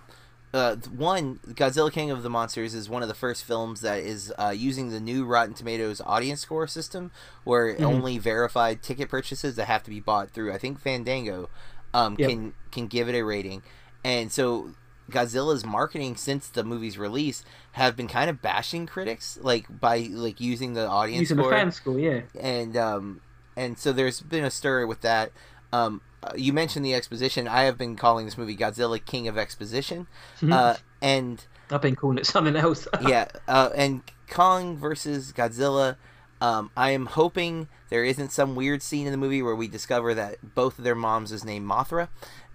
uh, 0.55 0.77
one 0.77 1.41
Godzilla 1.49 1.93
King 1.93 2.11
of 2.11 2.23
the 2.23 2.31
Monsters 2.31 2.73
is 2.75 2.89
one 2.89 3.03
of 3.03 3.09
the 3.09 3.15
first 3.15 3.45
films 3.45 3.83
that 3.83 3.99
is 3.99 4.33
uh, 4.39 4.55
using 4.57 4.91
the 4.91 5.01
new 5.01 5.27
Rotten 5.27 5.53
Tomatoes 5.53 6.01
audience 6.01 6.41
score 6.41 6.67
system, 6.69 7.11
where 7.45 7.75
mm-hmm. 7.75 7.85
only 7.85 8.19
verified 8.19 8.83
ticket 8.83 9.11
purchases 9.11 9.57
that 9.57 9.67
have 9.67 9.83
to 9.83 9.91
be 9.91 10.01
bought 10.01 10.31
through 10.31 10.53
I 10.53 10.59
think 10.59 10.81
Fandango 10.81 11.51
um, 11.93 12.17
yep. 12.19 12.31
can 12.31 12.55
can 12.71 12.87
give 12.87 13.09
it 13.09 13.17
a 13.17 13.23
rating, 13.23 13.63
and 14.05 14.31
so 14.31 14.71
Godzilla's 15.11 15.67
marketing 15.67 16.15
since 16.15 16.49
the 16.49 16.63
movie's 16.63 16.97
release 16.97 17.45
have 17.73 17.97
been 17.97 18.09
kind 18.09 18.31
of 18.31 18.41
bashing 18.41 18.87
critics, 18.87 19.39
like 19.43 19.67
by 19.81 20.09
like 20.11 20.41
using 20.41 20.75
the 20.75 20.87
audience 20.87 21.23
using 21.23 21.39
score, 21.39 21.51
the 21.51 21.57
fan 21.57 21.73
score, 21.73 21.99
yeah, 21.99 22.21
and 22.39 22.77
um, 22.77 23.21
and 23.57 23.77
so 23.77 23.93
there's 23.93 24.21
been 24.21 24.45
a 24.45 24.51
stir 24.51 24.87
with 24.87 25.01
that. 25.01 25.33
Um, 25.73 26.01
uh, 26.27 26.33
you 26.37 26.53
mentioned 26.53 26.85
the 26.85 26.95
exposition. 26.95 27.47
I 27.47 27.63
have 27.63 27.79
been 27.79 27.97
calling 27.97 28.25
this 28.25 28.39
movie 28.39 28.57
Godzilla 28.57 29.05
King 29.05 29.29
of 29.29 29.39
Exposition, 29.39 30.07
mm-hmm. 30.37 30.53
uh, 30.53 30.75
and 31.01 31.45
I've 31.71 31.83
been 31.83 31.97
calling 31.97 32.19
it 32.19 32.27
something 32.27 32.57
else. 32.57 32.87
yeah, 33.07 33.29
uh, 33.49 33.71
and 33.75 34.03
Kong 34.29 34.77
versus 34.77 35.33
Godzilla. 35.33 35.97
Um, 36.41 36.71
I 36.77 36.91
am 36.91 37.07
hoping 37.07 37.69
there 37.89 38.05
isn't 38.05 38.31
some 38.31 38.55
weird 38.55 38.83
scene 38.83 39.07
in 39.07 39.13
the 39.13 39.19
movie 39.19 39.43
where 39.43 39.55
we 39.55 39.69
discover 39.69 40.13
that 40.15 40.55
both 40.55 40.79
of 40.79 40.85
their 40.85 40.95
moms 40.95 41.33
is 41.33 41.45
named 41.45 41.67
Mothra, 41.67 42.09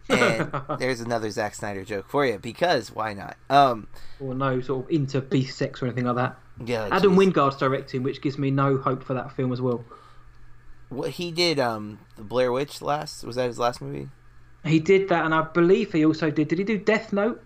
and 0.07 0.51
there's 0.79 1.01
another 1.01 1.31
Zack 1.31 1.55
Snyder 1.55 1.83
joke 1.83 2.07
for 2.07 2.25
you 2.25 2.37
because 2.37 2.91
why 2.91 3.13
not? 3.13 3.37
Um, 3.49 3.87
or 4.19 4.35
no 4.35 4.61
sort 4.61 4.85
of 4.85 4.91
inter 4.91 5.21
beast 5.21 5.57
sex 5.57 5.81
or 5.81 5.87
anything 5.87 6.05
like 6.05 6.15
that. 6.15 6.37
yeah, 6.63 6.89
Adam 6.91 7.11
geez. 7.11 7.17
Wingard's 7.17 7.57
directing, 7.57 8.03
which 8.03 8.21
gives 8.21 8.37
me 8.37 8.51
no 8.51 8.77
hope 8.77 9.03
for 9.03 9.13
that 9.13 9.31
film 9.31 9.51
as 9.51 9.61
well. 9.61 9.83
What 10.91 11.11
he 11.11 11.31
did, 11.31 11.57
um, 11.57 11.99
the 12.17 12.23
Blair 12.23 12.51
Witch 12.51 12.81
last 12.81 13.23
was 13.23 13.37
that 13.37 13.47
his 13.47 13.57
last 13.57 13.81
movie? 13.81 14.09
He 14.65 14.79
did 14.79 15.09
that, 15.09 15.25
and 15.25 15.33
I 15.33 15.41
believe 15.41 15.93
he 15.93 16.05
also 16.05 16.29
did. 16.29 16.49
Did 16.49 16.59
he 16.59 16.63
do 16.65 16.77
Death 16.77 17.11
Note? 17.13 17.41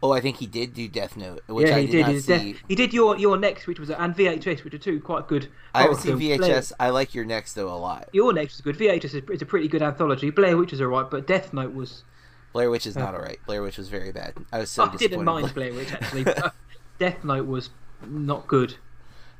Oh, 0.00 0.12
I 0.12 0.20
think 0.20 0.36
he 0.36 0.46
did 0.46 0.74
do 0.74 0.86
Death 0.86 1.16
Note, 1.16 1.42
which 1.48 1.66
yeah, 1.68 1.76
I 1.76 1.80
he 1.80 1.86
did, 1.86 1.92
did. 1.92 2.00
not 2.02 2.08
He 2.10 2.14
did, 2.14 2.22
see. 2.24 2.52
Death- 2.52 2.62
he 2.68 2.74
did 2.76 2.92
your 2.92 3.16
You're 3.16 3.36
Next, 3.38 3.66
which 3.66 3.80
was 3.80 3.90
and 3.90 4.14
VHS, 4.14 4.62
which 4.64 4.74
are 4.74 4.78
two 4.78 5.00
quite 5.00 5.26
good. 5.26 5.48
I 5.74 5.82
haven't 5.82 5.96
seen 5.96 6.18
films. 6.18 6.38
Blair- 6.38 6.60
VHS. 6.60 6.72
I 6.78 6.90
like 6.90 7.14
You're 7.14 7.24
Next 7.24 7.54
though 7.54 7.68
a 7.68 7.74
lot. 7.76 8.08
You're 8.12 8.32
Next 8.32 8.54
is 8.56 8.60
good. 8.60 8.76
VHS 8.78 9.04
is, 9.06 9.14
is 9.30 9.42
a 9.42 9.46
pretty 9.46 9.66
good 9.66 9.82
anthology. 9.82 10.30
Blair 10.30 10.56
Witch 10.56 10.72
is 10.72 10.80
alright, 10.80 11.10
but 11.10 11.26
Death 11.26 11.52
Note 11.52 11.74
was. 11.74 12.04
Blair 12.52 12.70
Witch 12.70 12.86
is 12.86 12.94
not 12.96 13.14
alright. 13.14 13.40
Blair 13.46 13.62
Witch 13.62 13.76
was 13.78 13.88
very 13.88 14.12
bad. 14.12 14.34
I 14.52 14.58
was 14.60 14.70
so 14.70 14.84
I 14.84 14.86
disappointed. 14.92 15.10
didn't 15.10 15.24
mind 15.24 15.54
Blair 15.54 15.72
Witch 15.74 15.92
actually. 15.92 16.24
but 16.24 16.54
Death 17.00 17.24
Note 17.24 17.46
was 17.46 17.70
not 18.06 18.46
good. 18.46 18.76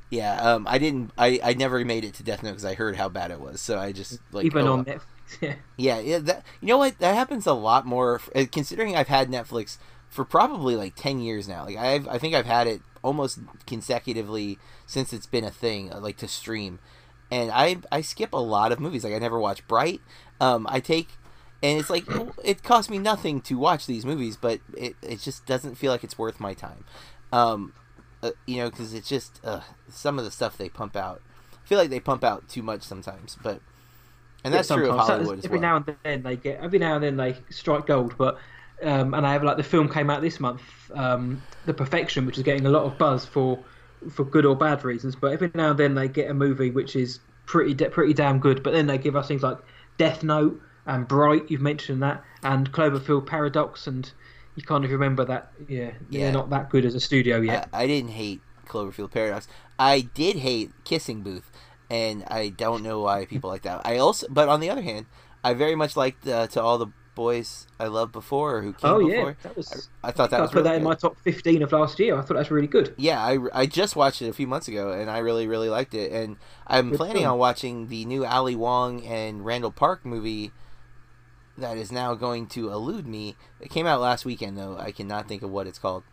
Yeah, 0.09 0.41
um, 0.41 0.65
I 0.67 0.79
didn't. 0.79 1.11
I, 1.17 1.39
I 1.43 1.53
never 1.53 1.83
made 1.85 2.03
it 2.03 2.15
to 2.15 2.23
Death 2.23 2.41
Note 2.41 2.51
because 2.51 2.65
I 2.65 2.73
heard 2.73 2.95
how 2.95 3.09
bad 3.09 3.29
it 3.31 3.39
was. 3.39 3.61
So 3.61 3.77
I 3.77 3.91
just 3.91 4.19
like 4.31 4.45
Even 4.45 4.67
oh, 4.67 4.73
on 4.73 4.85
Netflix. 4.85 5.01
Yeah. 5.41 5.53
Yeah, 5.77 5.99
yeah. 5.99 6.17
That 6.17 6.43
you 6.59 6.67
know 6.69 6.79
what? 6.79 6.97
That 6.97 7.13
happens 7.13 7.45
a 7.45 7.53
lot 7.53 7.85
more. 7.85 8.19
uh, 8.35 8.45
Considering 8.51 8.95
I've 8.95 9.09
had 9.09 9.29
Netflix 9.29 9.77
for 10.09 10.25
probably 10.25 10.75
like 10.75 10.95
ten 10.95 11.19
years 11.19 11.47
now. 11.47 11.65
Like 11.65 11.77
I've, 11.77 12.07
I 12.07 12.17
think 12.17 12.33
I've 12.33 12.47
had 12.47 12.65
it 12.65 12.81
almost 13.03 13.39
consecutively 13.67 14.57
since 14.87 15.13
it's 15.13 15.27
been 15.27 15.43
a 15.43 15.51
thing, 15.51 15.93
uh, 15.93 15.99
like 15.99 16.17
to 16.17 16.27
stream. 16.27 16.79
And 17.29 17.51
I, 17.51 17.77
I 17.91 18.01
skip 18.01 18.33
a 18.33 18.37
lot 18.37 18.71
of 18.71 18.79
movies. 18.79 19.03
Like 19.03 19.13
I 19.13 19.19
never 19.19 19.39
watch 19.39 19.67
Bright. 19.67 20.01
Um, 20.41 20.65
I 20.67 20.79
take, 20.79 21.09
and 21.61 21.79
it's 21.79 21.91
like 21.91 22.05
it 22.43 22.63
costs 22.63 22.89
me 22.89 22.97
nothing 22.97 23.39
to 23.41 23.55
watch 23.59 23.85
these 23.85 24.07
movies, 24.07 24.35
but 24.35 24.61
it, 24.75 24.95
it 25.03 25.19
just 25.19 25.45
doesn't 25.45 25.75
feel 25.75 25.91
like 25.91 26.03
it's 26.03 26.17
worth 26.17 26.39
my 26.39 26.55
time. 26.55 26.85
Um, 27.31 27.73
uh, 28.21 28.31
you 28.45 28.57
know, 28.57 28.69
because 28.69 28.93
it's 28.93 29.09
just 29.09 29.39
uh, 29.43 29.61
some 29.89 30.19
of 30.19 30.25
the 30.25 30.31
stuff 30.31 30.57
they 30.57 30.69
pump 30.69 30.95
out. 30.95 31.21
I 31.53 31.67
feel 31.67 31.77
like 31.77 31.89
they 31.89 31.99
pump 31.99 32.23
out 32.23 32.47
too 32.49 32.63
much 32.63 32.83
sometimes, 32.83 33.37
but. 33.41 33.61
And 34.43 34.53
that's 34.53 34.69
true 34.69 34.89
of. 34.89 34.97
Hollywood 34.97 35.39
as 35.39 35.45
Every 35.45 35.59
well. 35.59 35.61
now 35.61 35.75
and 35.77 35.95
then 36.03 36.23
they 36.23 36.35
get. 36.37 36.59
Every 36.61 36.79
now 36.79 36.95
and 36.95 37.03
then 37.03 37.17
they 37.17 37.37
strike 37.49 37.87
gold, 37.87 38.15
but. 38.17 38.37
Um, 38.81 39.13
and 39.13 39.27
I 39.27 39.33
have 39.33 39.43
like 39.43 39.57
the 39.57 39.63
film 39.63 39.89
came 39.89 40.09
out 40.09 40.21
this 40.21 40.39
month, 40.39 40.61
um, 40.93 41.41
The 41.65 41.73
Perfection, 41.73 42.25
which 42.25 42.37
is 42.37 42.43
getting 42.43 42.65
a 42.65 42.69
lot 42.69 42.83
of 42.83 42.97
buzz 42.97 43.25
for 43.25 43.59
for 44.09 44.23
good 44.23 44.45
or 44.45 44.55
bad 44.55 44.85
reasons. 44.85 45.17
But 45.17 45.33
every 45.33 45.51
now 45.53 45.71
and 45.71 45.79
then 45.79 45.95
they 45.95 46.07
get 46.07 46.31
a 46.31 46.33
movie 46.33 46.71
which 46.71 46.95
is 46.95 47.19
pretty 47.45 47.73
pretty 47.89 48.13
damn 48.13 48.39
good. 48.39 48.63
But 48.63 48.71
then 48.71 48.87
they 48.87 48.97
give 48.97 49.17
us 49.17 49.27
things 49.27 49.43
like 49.43 49.57
Death 49.97 50.23
Note 50.23 50.61
and 50.85 51.05
Bright. 51.05 51.51
You've 51.51 51.59
mentioned 51.59 52.01
that, 52.03 52.23
and 52.43 52.71
Cloverfield 52.71 53.25
Paradox, 53.25 53.85
and 53.85 54.09
you 54.59 54.65
kind 54.65 54.83
of 54.85 54.91
remember 54.91 55.25
that. 55.25 55.51
Yeah, 55.67 55.91
Yeah. 56.09 56.23
they're 56.25 56.31
not 56.33 56.49
that 56.51 56.69
good 56.69 56.85
as 56.85 56.95
a 56.95 56.99
studio 56.99 57.41
yet. 57.41 57.69
I, 57.73 57.83
I 57.83 57.87
didn't 57.87 58.11
hate 58.11 58.41
Cloverfield 58.67 59.11
Paradox. 59.11 59.47
I 59.77 60.01
did 60.01 60.37
hate 60.37 60.71
Kissing 60.83 61.21
Booth, 61.21 61.51
and 61.89 62.23
I 62.27 62.49
don't 62.49 62.83
know 62.83 62.99
why 63.01 63.25
people 63.25 63.49
like 63.49 63.63
that. 63.63 63.81
I 63.85 63.97
also, 63.97 64.27
but 64.29 64.49
on 64.49 64.59
the 64.59 64.69
other 64.69 64.81
hand, 64.81 65.05
I 65.43 65.53
very 65.53 65.75
much 65.75 65.95
liked 65.95 66.27
uh, 66.27 66.47
to 66.47 66.61
all 66.61 66.77
the 66.77 66.87
boys 67.15 67.67
I 67.79 67.87
loved 67.87 68.13
before 68.13 68.57
or 68.57 68.61
who 68.61 68.71
came 68.73 68.91
oh 68.91 68.99
before. 68.99 69.29
yeah, 69.29 69.33
that 69.43 69.57
was. 69.57 69.89
I 70.03 70.11
thought 70.11 70.29
that 70.31 70.39
I 70.39 70.41
was 70.41 70.51
put 70.51 70.57
really 70.57 70.69
that 70.69 70.75
in 70.75 70.81
good. 70.83 70.87
my 70.89 70.95
top 70.95 71.19
fifteen 71.21 71.63
of 71.63 71.71
last 71.71 71.99
year. 71.99 72.15
I 72.17 72.21
thought 72.21 72.35
that's 72.35 72.51
really 72.51 72.67
good. 72.67 72.93
Yeah, 72.97 73.21
I, 73.21 73.37
I 73.53 73.65
just 73.65 73.95
watched 73.95 74.21
it 74.21 74.29
a 74.29 74.33
few 74.33 74.47
months 74.47 74.67
ago, 74.67 74.91
and 74.91 75.09
I 75.09 75.17
really 75.19 75.47
really 75.47 75.69
liked 75.69 75.93
it. 75.93 76.11
And 76.11 76.37
I'm 76.67 76.89
Good 76.91 76.97
planning 76.97 77.23
film. 77.23 77.33
on 77.33 77.39
watching 77.39 77.87
the 77.87 78.05
new 78.05 78.25
Ali 78.25 78.55
Wong 78.55 79.05
and 79.05 79.43
Randall 79.45 79.71
Park 79.71 80.05
movie. 80.05 80.51
That 81.59 81.77
is 81.77 81.91
now 81.91 82.15
going 82.15 82.47
to 82.47 82.71
elude 82.71 83.07
me. 83.07 83.35
It 83.59 83.69
came 83.69 83.85
out 83.87 84.01
last 84.01 84.25
weekend, 84.25 84.57
though. 84.57 84.77
I 84.77 84.91
cannot 84.91 85.27
think 85.27 85.43
of 85.43 85.51
what 85.51 85.67
it's 85.67 85.79
called. 85.79 86.03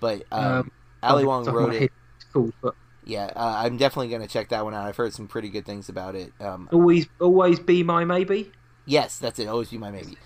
But 0.00 0.24
um, 0.32 0.42
Um, 0.42 0.72
Ali 1.02 1.24
Wong 1.24 1.44
the 1.44 1.52
top 1.52 1.60
of 1.60 1.68
wrote 1.68 1.74
it. 1.74 1.90
called, 2.32 2.52
but 2.62 2.74
Yeah, 3.04 3.30
uh, 3.34 3.62
I'm 3.64 3.76
definitely 3.76 4.08
going 4.08 4.22
to 4.22 4.28
check 4.28 4.50
that 4.50 4.64
one 4.64 4.74
out. 4.74 4.86
I've 4.86 4.96
heard 4.96 5.12
some 5.14 5.28
pretty 5.28 5.48
good 5.48 5.64
things 5.66 5.88
about 5.88 6.14
it. 6.14 6.32
Um, 6.40 6.68
always, 6.72 7.06
always 7.20 7.58
be 7.60 7.82
my 7.82 8.04
maybe. 8.04 8.52
yes, 8.84 9.18
that's 9.18 9.38
it. 9.38 9.48
Always 9.48 9.70
be 9.70 9.78
my 9.78 9.90
maybe. 9.90 10.18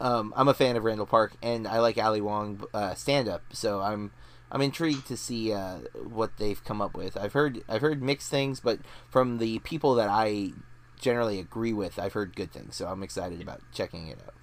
Um, 0.00 0.34
I'm 0.36 0.48
a 0.48 0.54
fan 0.54 0.76
of 0.76 0.84
Randall 0.84 1.06
Park, 1.06 1.36
and 1.42 1.66
I 1.66 1.78
like 1.78 1.96
Ali 1.96 2.20
Wong 2.20 2.62
uh, 2.74 2.94
stand 2.94 3.28
up, 3.28 3.42
so 3.52 3.80
I'm 3.80 4.12
I'm 4.52 4.60
intrigued 4.60 5.06
to 5.08 5.16
see 5.16 5.52
uh, 5.52 5.78
what 5.94 6.36
they've 6.36 6.62
come 6.62 6.82
up 6.82 6.94
with. 6.94 7.16
I've 7.16 7.32
heard 7.32 7.62
I've 7.68 7.80
heard 7.80 8.02
mixed 8.02 8.30
things, 8.30 8.60
but 8.60 8.80
from 9.08 9.38
the 9.38 9.58
people 9.60 9.94
that 9.94 10.10
I 10.10 10.50
generally 10.98 11.38
agree 11.38 11.72
with, 11.72 11.98
I've 11.98 12.12
heard 12.12 12.34
good 12.36 12.52
things. 12.52 12.76
So 12.76 12.86
I'm 12.86 13.02
excited 13.02 13.40
about 13.40 13.60
checking 13.72 14.08
it 14.08 14.18
out. 14.26 14.34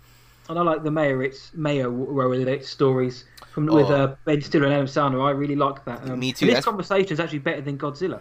And 0.50 0.60
I 0.60 0.62
like 0.62 0.84
the 0.84 0.92
Mayor. 0.92 1.24
It's 1.24 1.52
Mayo 1.54 1.90
wrote 1.90 2.36
its 2.48 2.68
stories 2.70 3.26
from 3.54 3.66
with 3.68 3.88
Oh. 3.90 3.94
uh, 3.96 4.16
Ben 4.26 4.42
Stiller 4.42 4.66
and 4.66 4.74
Adam 4.74 4.88
Sandler. 4.88 5.26
I 5.26 5.32
really 5.32 5.56
like 5.56 5.86
that. 5.86 6.04
Um, 6.10 6.20
Me 6.20 6.34
too, 6.34 6.48
And 6.48 6.58
this 6.58 6.66
conversation 6.66 7.14
is 7.14 7.20
actually 7.20 7.40
better 7.40 7.62
than 7.62 7.78
Godzilla. 7.78 8.20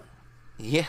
Yeah, 0.58 0.86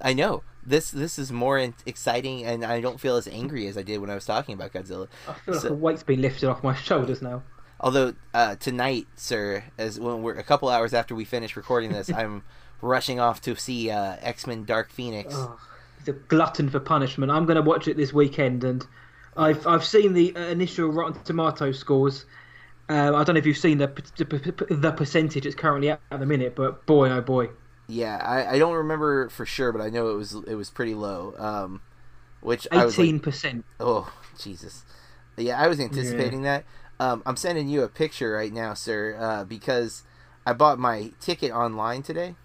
I 0.00 0.14
know 0.14 0.42
this 0.64 0.90
this 0.90 1.18
is 1.18 1.30
more 1.30 1.58
in- 1.58 1.74
exciting, 1.84 2.44
and 2.44 2.64
I 2.64 2.80
don't 2.80 2.98
feel 2.98 3.16
as 3.16 3.28
angry 3.28 3.66
as 3.66 3.76
I 3.76 3.82
did 3.82 3.98
when 4.00 4.08
I 4.08 4.14
was 4.14 4.24
talking 4.24 4.54
about 4.54 4.72
Godzilla. 4.72 5.08
I 5.28 5.32
feel 5.34 5.54
like 5.54 5.62
So- 5.62 5.68
the 5.68 5.74
weight's 5.74 6.02
been 6.02 6.22
lifted 6.22 6.48
off 6.48 6.62
my 6.64 6.74
shoulders 6.88 7.20
now. 7.20 7.42
Although 7.78 8.14
uh, 8.32 8.56
tonight, 8.56 9.06
sir, 9.16 9.64
as 9.76 9.98
when 10.00 10.22
we're 10.22 10.34
a 10.38 10.42
couple 10.42 10.68
hours 10.70 10.94
after 10.94 11.14
we 11.14 11.24
finish 11.26 11.56
recording 11.56 11.92
this, 11.92 12.10
I'm 12.14 12.42
rushing 12.80 13.20
off 13.20 13.42
to 13.42 13.54
see 13.56 13.90
uh, 13.90 14.16
X 14.20 14.46
Men: 14.46 14.64
Dark 14.64 14.90
Phoenix. 14.90 15.34
Oh, 15.36 15.58
he's 16.00 16.08
a 16.08 16.18
glutton 16.18 16.68
for 16.70 16.80
punishment. 16.80 17.32
I'm 17.32 17.46
going 17.46 17.56
to 17.56 17.62
watch 17.62 17.88
it 17.88 17.96
this 17.96 18.12
weekend, 18.12 18.64
and 18.64 18.86
I've 19.36 19.66
I've 19.66 19.84
seen 19.84 20.14
the 20.14 20.34
uh, 20.36 20.40
initial 20.48 20.88
Rotten 20.90 21.22
Tomato 21.24 21.72
scores. 21.72 22.26
Um, 22.88 23.14
I 23.14 23.24
don't 23.24 23.34
know 23.34 23.38
if 23.38 23.46
you've 23.46 23.56
seen 23.58 23.78
the, 23.78 23.88
the 24.16 24.66
the 24.76 24.92
percentage 24.92 25.46
it's 25.46 25.54
currently 25.54 25.90
at 25.90 26.00
at 26.10 26.20
the 26.20 26.26
minute, 26.26 26.56
but 26.56 26.86
boy 26.86 27.10
oh 27.10 27.20
boy, 27.22 27.50
Yeah, 27.88 28.16
I, 28.18 28.54
I 28.54 28.58
don't 28.58 28.74
remember 28.74 29.28
for 29.30 29.44
sure, 29.46 29.72
but 29.72 29.80
I 29.80 29.90
know 29.90 30.10
it 30.10 30.16
was 30.16 30.34
it 30.34 30.54
was 30.54 30.70
pretty 30.70 30.94
low. 30.94 31.34
Um, 31.38 31.82
which 32.40 32.66
I 32.74 32.84
was 32.84 32.98
like, 32.98 33.12
eighteen 33.12 33.20
percent. 33.20 33.64
oh 33.80 34.12
Jesus, 34.38 34.84
yeah, 35.36 35.60
I 35.60 35.68
was 35.68 35.80
anticipating 35.80 36.42
that. 36.42 36.64
Um, 37.00 37.22
I'm 37.26 37.36
sending 37.36 37.68
you 37.68 37.82
a 37.82 37.88
picture 37.88 38.32
right 38.32 38.52
now, 38.52 38.74
sir, 38.74 39.16
uh, 39.18 39.44
because 39.44 40.04
I 40.46 40.52
bought 40.52 40.78
my 40.78 41.12
ticket 41.20 41.52
online 41.52 42.02
today, 42.02 42.36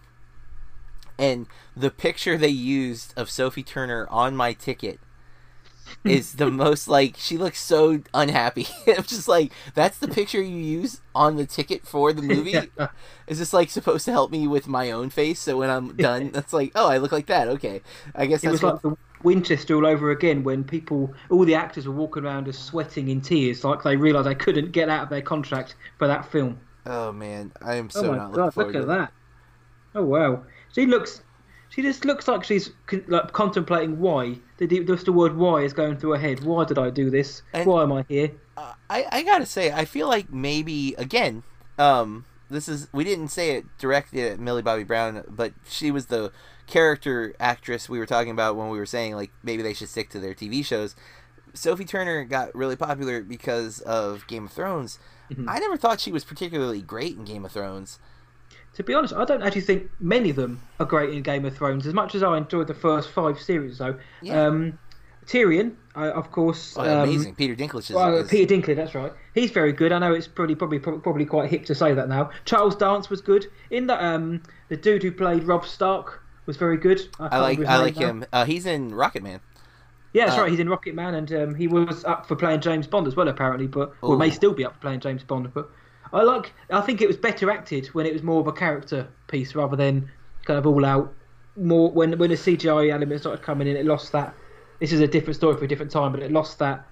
and 1.17 1.47
the 1.75 1.91
picture 1.91 2.37
they 2.37 2.47
used 2.49 3.13
of 3.17 3.29
Sophie 3.29 3.63
Turner 3.63 4.07
on 4.09 4.35
my 4.35 4.53
ticket 4.53 4.99
is 6.05 6.33
the 6.33 6.49
most 6.51 6.87
like 6.87 7.15
she 7.17 7.37
looks 7.37 7.61
so 7.61 8.01
unhappy. 8.13 8.67
I'm 8.87 9.03
just 9.03 9.27
like, 9.27 9.51
that's 9.73 9.97
the 9.97 10.07
picture 10.07 10.41
you 10.41 10.57
use 10.57 11.01
on 11.13 11.35
the 11.35 11.45
ticket 11.45 11.85
for 11.87 12.13
the 12.13 12.21
movie. 12.21 12.71
Is 13.27 13.39
this 13.39 13.53
like 13.53 13.69
supposed 13.69 14.05
to 14.05 14.11
help 14.11 14.31
me 14.31 14.47
with 14.47 14.67
my 14.67 14.91
own 14.91 15.09
face? 15.09 15.39
So 15.39 15.57
when 15.57 15.69
I'm 15.69 15.97
done, 15.97 16.31
that's 16.33 16.53
like, 16.53 16.71
oh, 16.75 16.87
I 16.89 16.97
look 16.97 17.11
like 17.11 17.27
that. 17.27 17.47
Okay, 17.49 17.81
I 18.13 18.25
guess 18.27 18.43
It 18.43 18.49
that's 18.49 18.51
was 18.51 18.63
what. 18.63 18.73
like 18.73 18.81
the 18.81 18.95
Winchester 19.23 19.75
all 19.75 19.85
over 19.85 20.09
again 20.11 20.43
when 20.43 20.63
people, 20.63 21.13
all 21.29 21.43
the 21.43 21.55
actors 21.55 21.85
were 21.85 21.93
walking 21.93 22.23
around 22.23 22.45
just 22.45 22.63
sweating 22.65 23.09
in 23.09 23.19
tears, 23.19 23.63
like 23.65 23.83
they 23.83 23.97
realised 23.97 24.27
they 24.27 24.35
couldn't 24.35 24.71
get 24.71 24.87
out 24.87 25.03
of 25.03 25.09
their 25.09 25.21
contract 25.21 25.75
for 25.97 26.07
that 26.07 26.31
film. 26.31 26.61
Oh 26.85 27.11
man, 27.11 27.51
I 27.61 27.75
am 27.75 27.89
oh 27.95 28.01
so 28.01 28.13
oh 28.13 28.15
not 28.15 28.31
looking 28.31 28.49
forward 28.51 28.75
look 28.75 28.77
to 28.77 28.83
at 28.83 28.89
it. 28.89 28.99
that! 28.99 29.13
Oh 29.95 30.03
wow, 30.05 30.45
she 30.75 30.85
looks, 30.85 31.21
she 31.69 31.81
just 31.81 32.05
looks 32.05 32.27
like 32.27 32.43
she's 32.43 32.71
con- 32.85 33.03
like 33.07 33.31
contemplating 33.31 33.99
why. 33.99 34.37
The, 34.57 34.67
the- 34.67 34.83
just 34.83 35.05
the 35.05 35.11
word 35.13 35.35
"why" 35.35 35.61
is 35.61 35.73
going 35.73 35.97
through 35.97 36.11
her 36.11 36.17
head. 36.19 36.43
Why 36.43 36.65
did 36.65 36.77
I 36.77 36.89
do 36.89 37.09
this? 37.09 37.41
And- 37.53 37.65
why 37.65 37.83
am 37.83 37.91
I 37.93 38.05
here? 38.07 38.31
Uh, 38.57 38.73
I 38.89 39.05
I 39.11 39.23
gotta 39.23 39.45
say, 39.45 39.71
I 39.71 39.85
feel 39.85 40.07
like 40.07 40.31
maybe 40.31 40.93
again, 40.97 41.43
um, 41.77 42.25
this 42.49 42.69
is 42.69 42.87
we 42.93 43.03
didn't 43.03 43.27
say 43.29 43.51
it 43.57 43.65
directly 43.77 44.21
at 44.21 44.39
Millie 44.39 44.61
Bobby 44.61 44.83
Brown, 44.83 45.23
but 45.27 45.53
she 45.67 45.91
was 45.91 46.05
the 46.05 46.31
character 46.67 47.35
actress 47.39 47.87
we 47.89 47.99
were 47.99 48.05
talking 48.05 48.31
about 48.31 48.55
when 48.55 48.69
we 48.69 48.77
were 48.79 48.85
saying 48.85 49.15
like 49.15 49.31
maybe 49.43 49.61
they 49.61 49.73
should 49.73 49.89
stick 49.89 50.09
to 50.11 50.19
their 50.19 50.33
TV 50.33 50.63
shows. 50.65 50.95
Sophie 51.53 51.85
Turner 51.85 52.23
got 52.25 52.53
really 52.55 52.75
popular 52.75 53.21
because 53.21 53.79
of 53.81 54.25
Game 54.27 54.45
of 54.45 54.51
Thrones. 54.51 54.99
Mhm. 55.31 55.45
I 55.47 55.59
never 55.59 55.77
thought 55.77 55.99
she 56.01 56.11
was 56.11 56.23
particularly 56.25 56.81
great 56.81 57.15
in 57.17 57.23
Game 57.25 57.45
of 57.45 57.51
Thrones. 57.51 57.99
To 58.75 58.83
be 58.83 58.93
honest, 58.93 59.13
I 59.13 59.25
don't 59.25 59.41
actually 59.41 59.61
think 59.61 59.89
many 59.99 60.29
of 60.29 60.35
them 60.35 60.61
are 60.79 60.85
great 60.85 61.13
in 61.13 61.21
Game 61.23 61.45
of 61.45 61.55
Thrones. 61.55 61.87
As 61.87 61.93
much 61.93 62.13
as 62.15 62.23
I 62.23 62.37
enjoyed 62.37 62.67
the 62.67 62.73
first 62.73 63.09
five 63.09 63.39
series, 63.39 63.77
though, 63.77 63.97
Yeah. 64.21 64.47
um, 64.47 64.77
Tyrion, 65.25 65.73
I, 65.95 66.09
of 66.09 66.31
course, 66.31 66.75
Oh, 66.77 66.81
um, 66.81 67.07
amazing, 67.09 67.35
Peter 67.35 67.55
Dinklage 67.55 67.89
is, 67.89 67.95
Well, 67.95 68.17
is- 68.17 68.27
Peter 68.29 68.53
Dinklage, 68.53 68.75
that's 68.75 68.93
right. 68.93 69.11
He's 69.33 69.49
very 69.51 69.71
good. 69.71 69.91
I 69.91 69.99
know 69.99 70.13
it's 70.13 70.27
probably 70.27 70.55
probably 70.55 70.79
probably 70.79 71.25
quite 71.25 71.49
hip 71.49 71.65
to 71.65 71.75
say 71.75 71.93
that 71.93 72.09
now. 72.09 72.29
Charles 72.43 72.75
Dance 72.75 73.09
was 73.09 73.21
good 73.21 73.47
in 73.71 73.87
that. 73.87 74.03
Um, 74.03 74.41
the 74.69 74.77
dude 74.77 75.03
who 75.03 75.11
played 75.11 75.43
Rob 75.45 75.65
Stark 75.65 76.21
was 76.45 76.57
very 76.57 76.77
good. 76.77 76.99
I 77.19 77.29
can't 77.29 77.41
like 77.41 77.59
I 77.65 77.77
like 77.77 77.95
now. 77.97 78.07
him. 78.07 78.25
Uh, 78.31 78.45
he's 78.45 78.65
in 78.65 78.93
Rocket 78.93 79.23
Man. 79.23 79.39
Yeah, 80.13 80.25
that's 80.25 80.37
uh, 80.37 80.41
right. 80.43 80.51
He's 80.51 80.59
in 80.59 80.69
Rocket 80.69 80.93
Man, 80.95 81.15
and 81.15 81.33
um, 81.33 81.55
he 81.55 81.67
was 81.67 82.05
up 82.05 82.27
for 82.27 82.35
playing 82.35 82.61
James 82.61 82.87
Bond 82.87 83.07
as 83.07 83.15
well, 83.15 83.27
apparently. 83.27 83.67
But 83.67 83.93
or 84.01 84.15
may 84.17 84.29
still 84.29 84.53
be 84.53 84.63
up 84.65 84.73
for 84.75 84.79
playing 84.79 84.99
James 84.99 85.23
Bond. 85.23 85.51
But 85.53 85.69
I 86.13 86.23
like. 86.23 86.53
I 86.69 86.81
think 86.81 87.01
it 87.01 87.07
was 87.07 87.17
better 87.17 87.49
acted 87.49 87.87
when 87.87 88.05
it 88.05 88.13
was 88.13 88.23
more 88.23 88.39
of 88.39 88.47
a 88.47 88.51
character 88.51 89.07
piece 89.27 89.55
rather 89.55 89.75
than 89.75 90.09
kind 90.45 90.59
of 90.59 90.67
all 90.67 90.85
out. 90.85 91.13
More 91.57 91.91
when 91.91 92.17
when 92.17 92.29
the 92.29 92.35
CGI 92.35 92.91
element 92.91 93.21
started 93.21 93.43
coming 93.43 93.67
in, 93.67 93.75
it 93.75 93.85
lost 93.85 94.11
that. 94.11 94.33
This 94.79 94.91
is 94.91 94.99
a 94.99 95.07
different 95.07 95.35
story 95.35 95.57
for 95.57 95.65
a 95.65 95.67
different 95.67 95.91
time, 95.91 96.11
but 96.11 96.21
it 96.21 96.31
lost 96.31 96.59
that 96.59 96.85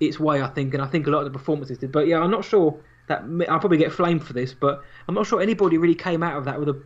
its 0.00 0.20
way. 0.20 0.40
I 0.42 0.48
think, 0.48 0.74
and 0.74 0.82
I 0.82 0.86
think 0.86 1.06
a 1.06 1.10
lot 1.10 1.18
of 1.18 1.32
the 1.32 1.38
performances 1.38 1.78
did. 1.78 1.92
But 1.92 2.06
yeah, 2.06 2.20
I'm 2.20 2.30
not 2.30 2.44
sure 2.44 2.78
that 3.08 3.22
I'll 3.48 3.58
probably 3.58 3.78
get 3.78 3.92
flamed 3.92 4.24
for 4.24 4.32
this, 4.32 4.54
but 4.54 4.82
I'm 5.08 5.14
not 5.14 5.26
sure 5.26 5.40
anybody 5.40 5.78
really 5.78 5.94
came 5.94 6.22
out 6.22 6.36
of 6.36 6.44
that 6.44 6.60
with 6.60 6.68
a 6.68 6.80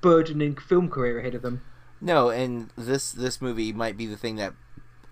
burgeoning 0.00 0.56
film 0.56 0.88
career 0.88 1.18
ahead 1.18 1.34
of 1.34 1.42
them. 1.42 1.62
No, 2.00 2.30
and 2.30 2.70
this 2.76 3.12
this 3.12 3.40
movie 3.40 3.72
might 3.72 3.96
be 3.96 4.06
the 4.06 4.16
thing 4.16 4.36
that 4.36 4.54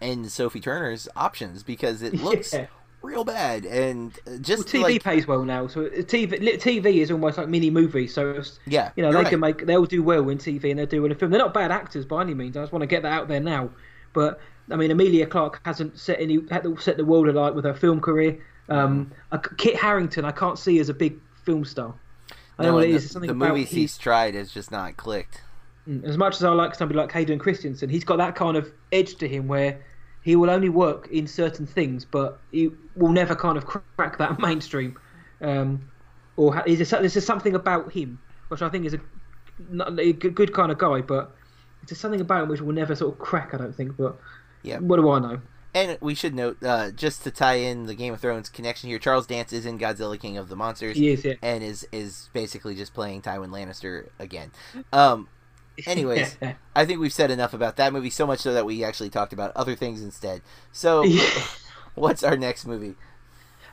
ends 0.00 0.32
Sophie 0.32 0.60
Turner's 0.60 1.08
options 1.14 1.62
because 1.62 2.02
it 2.02 2.14
looks 2.14 2.52
yeah. 2.54 2.66
Real 3.00 3.22
bad 3.24 3.64
and 3.64 4.12
just 4.40 4.72
well, 4.74 4.84
TV 4.84 4.92
like... 4.94 5.04
pays 5.04 5.26
well 5.26 5.44
now. 5.44 5.68
So 5.68 5.88
TV 5.88 6.58
TV 6.60 6.96
is 6.96 7.12
almost 7.12 7.38
like 7.38 7.48
mini 7.48 7.70
movies. 7.70 8.12
So 8.12 8.42
yeah, 8.66 8.90
you 8.96 9.04
know 9.04 9.12
they 9.12 9.18
right. 9.18 9.28
can 9.28 9.38
make 9.38 9.66
they'll 9.66 9.86
do 9.86 10.02
well 10.02 10.28
in 10.28 10.38
TV 10.38 10.70
and 10.70 10.78
they're 10.78 10.86
doing 10.86 11.12
a 11.12 11.14
film. 11.14 11.30
They're 11.30 11.38
not 11.38 11.54
bad 11.54 11.70
actors 11.70 12.04
by 12.04 12.22
any 12.22 12.34
means. 12.34 12.56
I 12.56 12.62
just 12.62 12.72
want 12.72 12.82
to 12.82 12.88
get 12.88 13.02
that 13.02 13.12
out 13.12 13.28
there 13.28 13.40
now. 13.40 13.70
But 14.12 14.40
I 14.70 14.76
mean, 14.76 14.90
Emilia 14.90 15.26
Clarke 15.26 15.60
hasn't 15.64 15.98
set 15.98 16.20
any 16.20 16.40
set 16.78 16.96
the 16.96 17.04
world 17.04 17.28
alight 17.28 17.54
with 17.54 17.64
her 17.64 17.74
film 17.74 18.00
career. 18.00 18.38
Um, 18.68 19.12
Kit 19.56 19.76
Harington, 19.76 20.24
I 20.24 20.32
can't 20.32 20.58
see 20.58 20.78
as 20.78 20.88
a 20.88 20.94
big 20.94 21.18
film 21.44 21.64
star. 21.64 21.94
I 22.58 22.64
no, 22.64 22.68
know 22.68 22.74
what 22.74 22.84
it 22.84 22.90
the, 22.90 22.96
is. 22.96 23.12
the 23.12 23.34
movies 23.34 23.70
he's 23.70 23.96
tried 23.96 24.34
has 24.34 24.52
just 24.52 24.70
not 24.70 24.96
clicked. 24.96 25.42
Mm, 25.88 26.04
as 26.04 26.18
much 26.18 26.34
as 26.34 26.44
I 26.44 26.50
like 26.50 26.74
somebody 26.74 26.98
like 26.98 27.12
Hayden 27.12 27.38
Christensen, 27.38 27.88
he's 27.88 28.04
got 28.04 28.16
that 28.16 28.34
kind 28.34 28.56
of 28.56 28.70
edge 28.92 29.16
to 29.16 29.28
him 29.28 29.48
where 29.48 29.80
he 30.22 30.36
will 30.36 30.50
only 30.50 30.68
work 30.68 31.08
in 31.08 31.26
certain 31.26 31.66
things, 31.66 32.04
but 32.04 32.38
he 32.50 32.70
will 32.96 33.12
never 33.12 33.34
kind 33.34 33.56
of 33.56 33.66
crack 33.66 34.18
that 34.18 34.38
mainstream. 34.40 34.98
Um, 35.40 35.88
or 36.36 36.62
is 36.66 36.90
there, 36.90 37.00
there's 37.00 37.24
something 37.24 37.54
about 37.54 37.92
him 37.92 38.20
which 38.48 38.62
I 38.62 38.68
think 38.68 38.86
is 38.86 38.94
a, 38.94 39.00
a 39.98 40.12
good 40.12 40.52
kind 40.52 40.72
of 40.72 40.78
guy, 40.78 41.00
but 41.00 41.34
it's 41.82 41.98
something 41.98 42.20
about 42.20 42.44
him 42.44 42.48
which 42.48 42.60
will 42.60 42.74
never 42.74 42.94
sort 42.94 43.14
of 43.14 43.18
crack. 43.18 43.54
I 43.54 43.58
don't 43.58 43.74
think, 43.74 43.96
but 43.96 44.18
yeah, 44.62 44.78
what 44.78 44.96
do 44.96 45.08
I 45.10 45.18
know? 45.18 45.40
And 45.74 45.98
we 46.00 46.14
should 46.14 46.34
note, 46.34 46.62
uh, 46.64 46.90
just 46.90 47.22
to 47.24 47.30
tie 47.30 47.54
in 47.54 47.86
the 47.86 47.94
Game 47.94 48.14
of 48.14 48.20
Thrones 48.20 48.48
connection 48.48 48.88
here, 48.88 48.98
Charles 48.98 49.26
Dance 49.26 49.52
is 49.52 49.66
in 49.66 49.78
Godzilla 49.78 50.18
King 50.18 50.38
of 50.38 50.48
the 50.48 50.56
Monsters. 50.56 50.96
He 50.96 51.10
is, 51.10 51.24
yeah. 51.24 51.34
And 51.42 51.62
is 51.62 51.86
is 51.92 52.30
basically 52.32 52.74
just 52.74 52.94
playing 52.94 53.22
Tywin 53.22 53.50
Lannister 53.50 54.08
again. 54.18 54.50
Um, 54.92 55.28
anyways, 55.86 56.36
I 56.76 56.84
think 56.84 57.00
we've 57.00 57.12
said 57.12 57.30
enough 57.30 57.54
about 57.54 57.76
that 57.76 57.92
movie, 57.92 58.10
so 58.10 58.26
much 58.26 58.40
so 58.40 58.52
that 58.54 58.66
we 58.66 58.84
actually 58.84 59.10
talked 59.10 59.32
about 59.32 59.52
other 59.56 59.74
things 59.74 60.02
instead. 60.02 60.42
So, 60.72 61.04
what's 61.94 62.22
our 62.22 62.36
next 62.36 62.66
movie? 62.66 62.94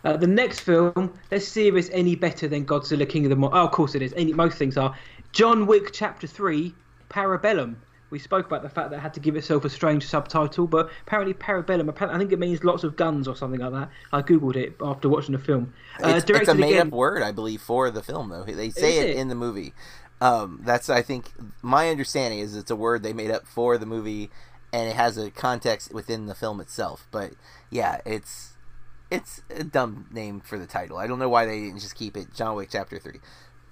Uh, 0.04 0.18
the 0.18 0.28
next 0.28 0.60
film, 0.60 1.18
let's 1.32 1.48
see 1.48 1.68
if 1.68 1.76
it's 1.76 1.90
any 1.92 2.16
better 2.16 2.48
than 2.48 2.66
Godzilla 2.66 3.10
King 3.10 3.26
of 3.26 3.32
the 3.32 3.36
Monsters. 3.36 3.60
Oh, 3.60 3.66
of 3.66 3.72
course 3.72 3.96
it 3.96 4.02
is. 4.04 4.14
Any, 4.16 4.34
most 4.34 4.58
things 4.58 4.78
are. 4.78 4.96
John 5.32 5.66
Wick 5.66 5.92
Chapter 5.92 6.28
3, 6.28 6.74
Parabellum 7.10 7.78
we 8.16 8.20
spoke 8.20 8.46
about 8.46 8.62
the 8.62 8.70
fact 8.70 8.92
that 8.92 8.98
it 8.98 9.00
had 9.00 9.14
to 9.16 9.20
give 9.20 9.36
itself 9.36 9.66
a 9.66 9.70
strange 9.70 10.08
subtitle, 10.08 10.68
but 10.68 10.90
apparently 11.02 11.34
Parabellum, 11.34 11.90
apparently, 11.90 12.16
I 12.16 12.20
think 12.20 12.32
it 12.32 12.40
means 12.40 12.64
lots 12.64 12.84
of 12.84 12.96
guns 12.96 13.28
or 13.28 13.36
something 13.36 13.60
like 13.60 13.74
that. 13.74 13.90
I 14.14 14.22
googled 14.22 14.56
it 14.56 14.76
after 14.82 15.10
watching 15.10 15.34
the 15.34 15.40
film. 15.40 15.74
Uh, 16.02 16.10
it's, 16.10 16.30
it's, 16.30 16.48
a 16.48 16.56
made-up 16.56 16.90
word, 16.90 17.24
I 17.24 17.32
believe, 17.32 17.62
for 17.62 17.90
the 17.92 18.04
film, 18.04 18.30
though. 18.30 18.44
They 18.44 18.70
say 18.70 19.00
it, 19.00 19.10
it, 19.12 19.16
in 19.18 19.28
the 19.28 19.36
movie. 19.36 19.74
Um, 20.22 20.62
that's, 20.64 20.90
I 20.90 21.02
think, 21.02 21.32
my 21.62 21.90
understanding 21.90 22.40
is 22.40 22.56
it's 22.56 22.72
a 22.72 22.76
word 22.76 23.04
they 23.04 23.14
made 23.14 23.32
up 23.32 23.46
for 23.46 23.78
the 23.78 23.86
movie, 23.86 24.30
and 24.72 24.90
it 24.90 24.96
has 24.96 25.18
a 25.18 25.30
context 25.30 25.94
within 25.94 26.26
the 26.28 26.36
film 26.36 26.60
itself. 26.60 27.08
But 27.12 27.34
yeah, 27.70 28.00
it's 28.06 28.54
it's 29.12 29.42
a 29.50 29.64
dumb 29.64 30.08
name 30.12 30.40
for 30.40 30.58
the 30.58 30.66
title. 30.66 30.98
I 30.98 31.08
don't 31.08 31.20
know 31.20 31.30
why 31.30 31.46
they 31.46 31.60
didn't 31.62 31.80
just 31.80 31.96
keep 31.96 32.18
it 32.18 32.34
John 32.34 32.56
Wick 32.56 32.70
Chapter 32.72 32.98
Three. 32.98 33.20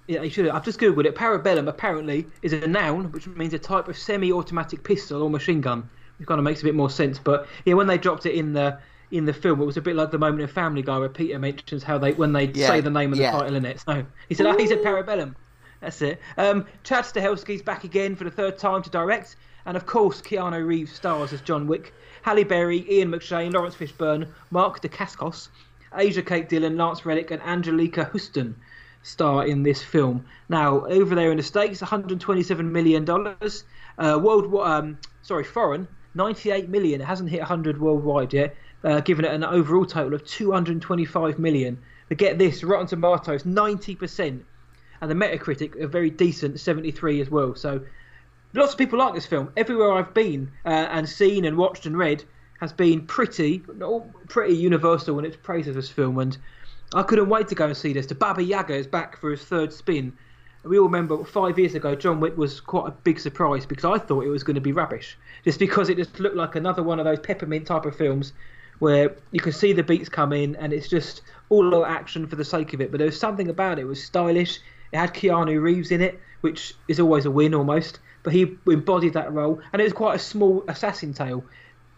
Yeah, 0.06 0.22
you 0.22 0.30
should. 0.30 0.44
Have. 0.44 0.54
I've 0.54 0.64
just 0.64 0.78
googled 0.78 1.06
it. 1.06 1.14
Parabellum 1.14 1.66
apparently 1.66 2.26
is 2.42 2.52
a 2.52 2.66
noun, 2.66 3.10
which 3.12 3.26
means 3.26 3.54
a 3.54 3.58
type 3.58 3.88
of 3.88 3.96
semi-automatic 3.96 4.84
pistol 4.84 5.22
or 5.22 5.30
machine 5.30 5.62
gun. 5.62 5.88
It 6.20 6.26
kind 6.26 6.38
of 6.38 6.44
makes 6.44 6.60
a 6.60 6.64
bit 6.64 6.74
more 6.74 6.90
sense. 6.90 7.18
But 7.18 7.48
yeah, 7.64 7.74
when 7.74 7.86
they 7.86 7.96
dropped 7.96 8.26
it 8.26 8.34
in 8.34 8.52
the 8.52 8.78
in 9.10 9.24
the 9.24 9.32
film, 9.32 9.60
it 9.62 9.64
was 9.64 9.78
a 9.78 9.82
bit 9.82 9.96
like 9.96 10.10
the 10.10 10.18
moment 10.18 10.42
in 10.42 10.48
Family 10.48 10.82
Guy 10.82 10.98
where 10.98 11.08
Peter 11.08 11.38
mentions 11.38 11.82
how 11.82 11.96
they 11.96 12.12
when 12.12 12.32
they 12.32 12.46
yeah, 12.48 12.66
say 12.66 12.80
the 12.80 12.90
name 12.90 13.12
of 13.12 13.18
the 13.18 13.24
yeah. 13.24 13.32
title 13.32 13.56
in 13.56 13.64
it. 13.64 13.80
So 13.80 14.04
he 14.28 14.34
said, 14.34 14.46
oh, 14.46 14.58
he 14.58 14.66
said 14.66 14.82
Parabellum. 14.82 15.34
That's 15.84 16.00
it. 16.00 16.18
Um, 16.38 16.64
Chad 16.82 17.04
Stahelski's 17.04 17.60
back 17.60 17.84
again 17.84 18.16
for 18.16 18.24
the 18.24 18.30
third 18.30 18.56
time 18.56 18.82
to 18.84 18.88
direct, 18.88 19.36
and 19.66 19.76
of 19.76 19.84
course 19.84 20.22
Keanu 20.22 20.66
Reeves 20.66 20.92
stars 20.92 21.34
as 21.34 21.42
John 21.42 21.66
Wick. 21.66 21.92
Halle 22.22 22.42
Berry, 22.42 22.86
Ian 22.90 23.10
McShane, 23.10 23.52
Laurence 23.52 23.74
Fishburne, 23.74 24.28
Mark 24.50 24.80
Dacascos, 24.80 25.48
Asia 25.94 26.22
Kate 26.22 26.48
Dillon, 26.48 26.78
Lance 26.78 27.04
Reddick, 27.04 27.30
and 27.30 27.42
Anjelica 27.42 28.10
Huston 28.10 28.56
star 29.02 29.46
in 29.46 29.62
this 29.62 29.82
film. 29.82 30.24
Now, 30.48 30.86
over 30.86 31.14
there 31.14 31.30
in 31.30 31.36
the 31.36 31.42
States, 31.42 31.82
127 31.82 32.72
million 32.72 33.04
dollars. 33.04 33.64
Uh, 33.98 34.18
world, 34.22 34.54
um, 34.66 34.96
sorry, 35.20 35.44
foreign, 35.44 35.86
98 36.14 36.70
million. 36.70 37.02
It 37.02 37.04
hasn't 37.04 37.28
hit 37.28 37.40
100 37.40 37.78
worldwide 37.78 38.32
yet, 38.32 38.56
uh, 38.82 39.00
giving 39.00 39.26
it 39.26 39.32
an 39.34 39.44
overall 39.44 39.84
total 39.84 40.14
of 40.14 40.24
225 40.24 41.38
million. 41.38 41.78
But 42.08 42.16
get 42.16 42.38
this, 42.38 42.64
Rotten 42.64 42.86
Tomatoes, 42.86 43.42
90%, 43.42 44.40
and 45.04 45.20
the 45.20 45.26
Metacritic, 45.26 45.80
a 45.80 45.86
very 45.86 46.10
decent 46.10 46.58
73 46.58 47.20
as 47.20 47.30
well. 47.30 47.54
So, 47.54 47.82
lots 48.54 48.72
of 48.72 48.78
people 48.78 48.98
like 48.98 49.14
this 49.14 49.26
film. 49.26 49.52
Everywhere 49.56 49.92
I've 49.92 50.14
been 50.14 50.50
uh, 50.64 50.68
and 50.68 51.08
seen 51.08 51.44
and 51.44 51.56
watched 51.56 51.86
and 51.86 51.96
read 51.96 52.24
has 52.60 52.72
been 52.72 53.06
pretty, 53.06 53.62
pretty 54.28 54.54
universal 54.54 55.18
in 55.18 55.24
its 55.24 55.36
praise 55.36 55.68
of 55.68 55.74
this 55.74 55.90
film, 55.90 56.18
and 56.18 56.36
I 56.94 57.02
couldn't 57.02 57.28
wait 57.28 57.48
to 57.48 57.54
go 57.54 57.66
and 57.66 57.76
see 57.76 57.92
this. 57.92 58.06
The 58.06 58.14
Baba 58.14 58.42
Yaga 58.42 58.74
is 58.74 58.86
back 58.86 59.18
for 59.18 59.30
his 59.30 59.44
third 59.44 59.72
spin. 59.72 60.12
We 60.62 60.78
all 60.78 60.86
remember 60.86 61.22
five 61.24 61.58
years 61.58 61.74
ago, 61.74 61.94
John 61.94 62.20
Wick 62.20 62.38
was 62.38 62.60
quite 62.60 62.88
a 62.88 62.92
big 62.92 63.20
surprise 63.20 63.66
because 63.66 63.84
I 63.84 63.98
thought 63.98 64.24
it 64.24 64.30
was 64.30 64.42
going 64.42 64.54
to 64.54 64.62
be 64.62 64.72
rubbish, 64.72 65.18
just 65.44 65.58
because 65.58 65.90
it 65.90 65.98
just 65.98 66.18
looked 66.18 66.36
like 66.36 66.56
another 66.56 66.82
one 66.82 66.98
of 66.98 67.04
those 67.04 67.20
peppermint 67.20 67.66
type 67.66 67.84
of 67.84 67.94
films 67.94 68.32
where 68.78 69.14
you 69.32 69.40
can 69.40 69.52
see 69.52 69.74
the 69.74 69.82
beats 69.82 70.08
come 70.08 70.32
in 70.32 70.56
and 70.56 70.72
it's 70.72 70.88
just 70.88 71.20
all 71.50 71.84
action 71.84 72.26
for 72.26 72.36
the 72.36 72.44
sake 72.44 72.72
of 72.72 72.80
it. 72.80 72.90
But 72.90 72.98
there 72.98 73.06
was 73.06 73.18
something 73.18 73.50
about 73.50 73.78
it. 73.78 73.82
It 73.82 73.86
was 73.86 74.02
stylish. 74.02 74.60
It 74.94 74.98
had 74.98 75.12
Keanu 75.12 75.60
Reeves 75.60 75.90
in 75.90 76.00
it, 76.00 76.20
which 76.42 76.74
is 76.86 77.00
always 77.00 77.26
a 77.26 77.30
win 77.30 77.52
almost. 77.52 77.98
But 78.22 78.32
he 78.32 78.56
embodied 78.68 79.14
that 79.14 79.32
role, 79.32 79.60
and 79.72 79.82
it 79.82 79.84
was 79.84 79.92
quite 79.92 80.14
a 80.14 80.20
small 80.20 80.64
assassin 80.68 81.12
tale. 81.12 81.44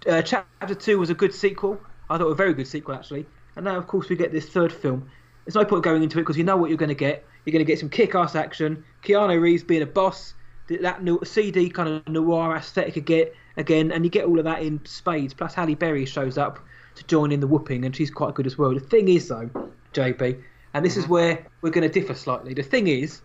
Uh, 0.09 0.23
Chapter 0.23 0.75
two 0.75 0.99
was 0.99 1.11
a 1.11 1.15
good 1.15 1.35
sequel. 1.35 1.79
I 2.09 2.17
thought 2.17 2.29
a 2.29 2.35
very 2.35 2.55
good 2.55 2.67
sequel 2.67 2.95
actually. 2.95 3.27
And 3.55 3.67
now, 3.67 3.77
of 3.77 3.87
course, 3.87 4.09
we 4.09 4.17
get 4.17 4.33
this 4.33 4.49
third 4.49 4.73
film. 4.73 5.11
There's 5.45 5.55
no 5.55 5.65
point 5.67 5.85
going 5.85 6.03
into 6.03 6.19
it 6.19 6.23
because 6.23 6.39
you 6.39 6.45
know 6.45 6.57
what 6.57 6.71
you're 6.71 6.79
going 6.79 6.89
to 6.89 6.95
get. 6.95 7.25
You're 7.45 7.53
going 7.53 7.65
to 7.65 7.71
get 7.71 7.79
some 7.79 7.91
kick-ass 7.91 8.35
action. 8.35 8.83
Keanu 9.05 9.41
Reeves 9.41 9.63
being 9.63 9.83
a 9.83 9.87
boss, 9.87 10.33
that 10.69 11.01
CD 11.25 11.69
kind 11.69 11.89
of 11.89 12.09
noir 12.09 12.57
aesthetic 12.57 12.97
again, 12.97 13.27
again, 13.59 13.93
and 13.93 14.05
you 14.05 14.11
get 14.11 14.25
all 14.25 14.39
of 14.39 14.47
that 14.47 14.63
in 14.63 14.81
spades. 14.87 15.35
Plus, 15.35 15.53
Halle 15.53 15.75
Berry 15.75 16.07
shows 16.07 16.39
up 16.39 16.59
to 16.95 17.05
join 17.05 17.31
in 17.31 17.41
the 17.41 17.47
whooping, 17.47 17.85
and 17.85 17.95
she's 17.95 18.11
quite 18.11 18.35
good 18.35 18.47
as 18.47 18.57
well. 18.57 18.73
The 18.73 18.81
thing 18.81 19.09
is, 19.09 19.29
though, 19.29 19.51
JB, 19.93 20.43
and 20.77 20.85
this 20.85 20.93
mm-hmm. 20.93 21.01
is 21.01 21.09
where 21.09 21.47
we're 21.63 21.71
going 21.71 21.91
to 21.91 22.01
differ 22.01 22.13
slightly. 22.13 22.53
The 22.53 22.63
thing 22.63 22.87
is, 22.87 23.23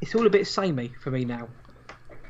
it's 0.00 0.16
all 0.16 0.26
a 0.26 0.30
bit 0.30 0.48
samey 0.48 0.92
for 1.00 1.12
me 1.12 1.24
now. 1.24 1.46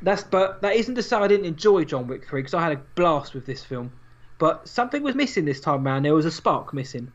That's 0.03 0.23
but 0.23 0.61
that 0.61 0.77
isn't 0.77 0.95
to 0.97 1.03
say 1.03 1.17
I 1.17 1.27
didn't 1.27 1.47
enjoy 1.47 1.85
John 1.85 2.07
Wick 2.07 2.29
three 2.29 2.43
because 2.43 2.53
I 2.53 2.63
had 2.63 2.73
a 2.73 2.77
blast 2.97 3.33
with 3.33 3.47
this 3.47 3.65
film. 3.65 3.91
But 4.39 4.69
something 4.69 5.03
was 5.03 5.15
missing 5.15 5.47
this 5.47 5.59
time 5.59 5.87
around. 5.87 6.03
There 6.03 6.15
was 6.15 6.27
a 6.27 6.31
spark 6.31 6.75
missing, 6.75 7.11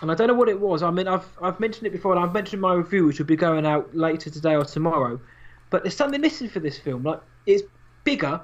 and 0.00 0.10
I 0.10 0.14
don't 0.14 0.28
know 0.28 0.34
what 0.34 0.48
it 0.48 0.58
was. 0.58 0.82
I 0.82 0.90
mean, 0.90 1.08
I've 1.08 1.28
I've 1.42 1.60
mentioned 1.60 1.86
it 1.88 1.90
before, 1.90 2.16
and 2.16 2.24
I've 2.24 2.32
mentioned 2.32 2.62
my 2.62 2.72
review, 2.72 3.04
which 3.04 3.18
will 3.18 3.26
be 3.26 3.36
going 3.36 3.66
out 3.66 3.94
later 3.94 4.30
today 4.30 4.56
or 4.56 4.64
tomorrow. 4.64 5.20
But 5.68 5.82
there's 5.82 5.94
something 5.94 6.22
missing 6.22 6.48
for 6.48 6.60
this 6.60 6.78
film. 6.78 7.02
Like 7.02 7.20
it's 7.44 7.64
bigger, 8.02 8.40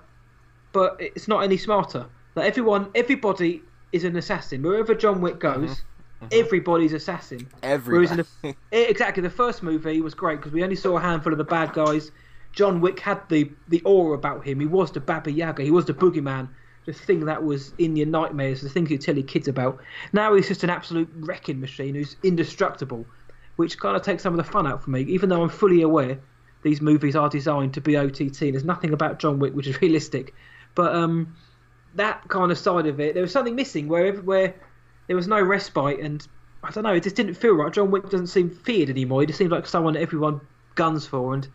but 0.73 0.99
it's 1.01 1.29
not 1.29 1.45
any 1.45 1.57
smarter. 1.57 2.05
Like 2.35 2.47
everyone, 2.47 2.91
everybody 2.95 3.63
is 3.93 4.05
an 4.05 4.17
assassin. 4.17 4.63
Wherever 4.63 4.95
John 4.95 5.23
Wick 5.23 5.41
goes, 5.41 5.71
mm-hmm. 5.71 5.88
Mm-hmm. 6.21 6.29
everybody's 6.33 6.93
assassin. 6.93 7.49
Everybody. 7.63 8.25
The, 8.43 8.57
exactly, 8.73 9.23
the 9.23 9.31
first 9.31 9.63
movie 9.63 10.01
was 10.01 10.15
great 10.15 10.37
because 10.37 10.53
we 10.53 10.65
only 10.65 10.75
saw 10.75 10.97
a 10.97 11.01
handful 11.01 11.33
of 11.33 11.39
the 11.39 11.45
bad 11.45 11.73
guys. 11.73 12.11
John 12.53 12.81
Wick 12.81 12.99
had 12.99 13.21
the 13.29 13.53
the 13.69 13.81
aura 13.83 14.19
about 14.19 14.45
him. 14.45 14.59
He 14.59 14.67
was 14.67 14.91
the 14.91 15.01
Baba 15.01 15.31
Yaga. 15.31 15.63
He 15.63 15.71
was 15.71 15.85
the 15.85 15.95
boogeyman 15.95 16.49
the 16.89 16.95
thing 16.95 17.27
that 17.27 17.45
was 17.45 17.75
in 17.77 17.97
your 17.97 18.07
nightmares, 18.07 18.63
the 18.63 18.69
things 18.71 18.91
you 18.91 18.97
tell 18.97 19.15
your 19.15 19.27
kids 19.27 19.47
about. 19.47 19.79
Now 20.15 20.35
he's 20.35 20.49
just 20.49 20.65
an 20.65 20.71
absolute 20.71 21.11
wrecking 21.17 21.61
machine 21.61 21.95
who's 21.95 22.17
indestructible, 22.23 23.05
which 23.57 23.79
kind 23.79 23.95
of 23.95 24.01
takes 24.01 24.23
some 24.23 24.33
of 24.33 24.39
the 24.39 24.51
fun 24.51 24.67
out 24.67 24.83
for 24.83 24.89
me. 24.89 25.03
Even 25.03 25.29
though 25.29 25.43
I'm 25.43 25.51
fully 25.51 25.83
aware 25.83 26.19
these 26.63 26.81
movies 26.81 27.15
are 27.15 27.29
designed 27.29 27.75
to 27.75 27.83
be 27.83 27.99
OTT, 27.99 28.39
there's 28.41 28.65
nothing 28.65 28.95
about 28.95 29.19
John 29.19 29.39
Wick 29.39 29.55
which 29.55 29.67
is 29.67 29.79
realistic. 29.83 30.35
But 30.75 30.95
um, 30.95 31.37
that 31.95 32.27
kind 32.29 32.51
of 32.51 32.57
side 32.57 32.87
of 32.87 32.99
it, 33.01 33.13
there 33.13 33.23
was 33.23 33.33
something 33.33 33.55
missing 33.55 33.87
where 33.89 34.15
where 34.15 34.55
there 35.09 35.17
was 35.17 35.27
no 35.27 35.41
respite, 35.41 35.99
and 35.99 36.27
I 36.63 36.71
don't 36.71 36.85
know, 36.85 36.95
it 36.95 37.03
just 37.03 37.17
didn't 37.17 37.35
feel 37.35 37.55
right. 37.55 37.73
John 37.73 37.91
Wick 37.91 38.09
doesn't 38.09 38.29
seem 38.29 38.51
feared 38.51 38.91
anymore. 38.91 39.23
He 39.23 39.27
just 39.27 39.39
seems 39.39 39.51
like 39.51 39.67
someone 39.67 39.97
everyone 39.97 40.41
guns 40.77 41.07
for, 41.07 41.35
and 41.35 41.49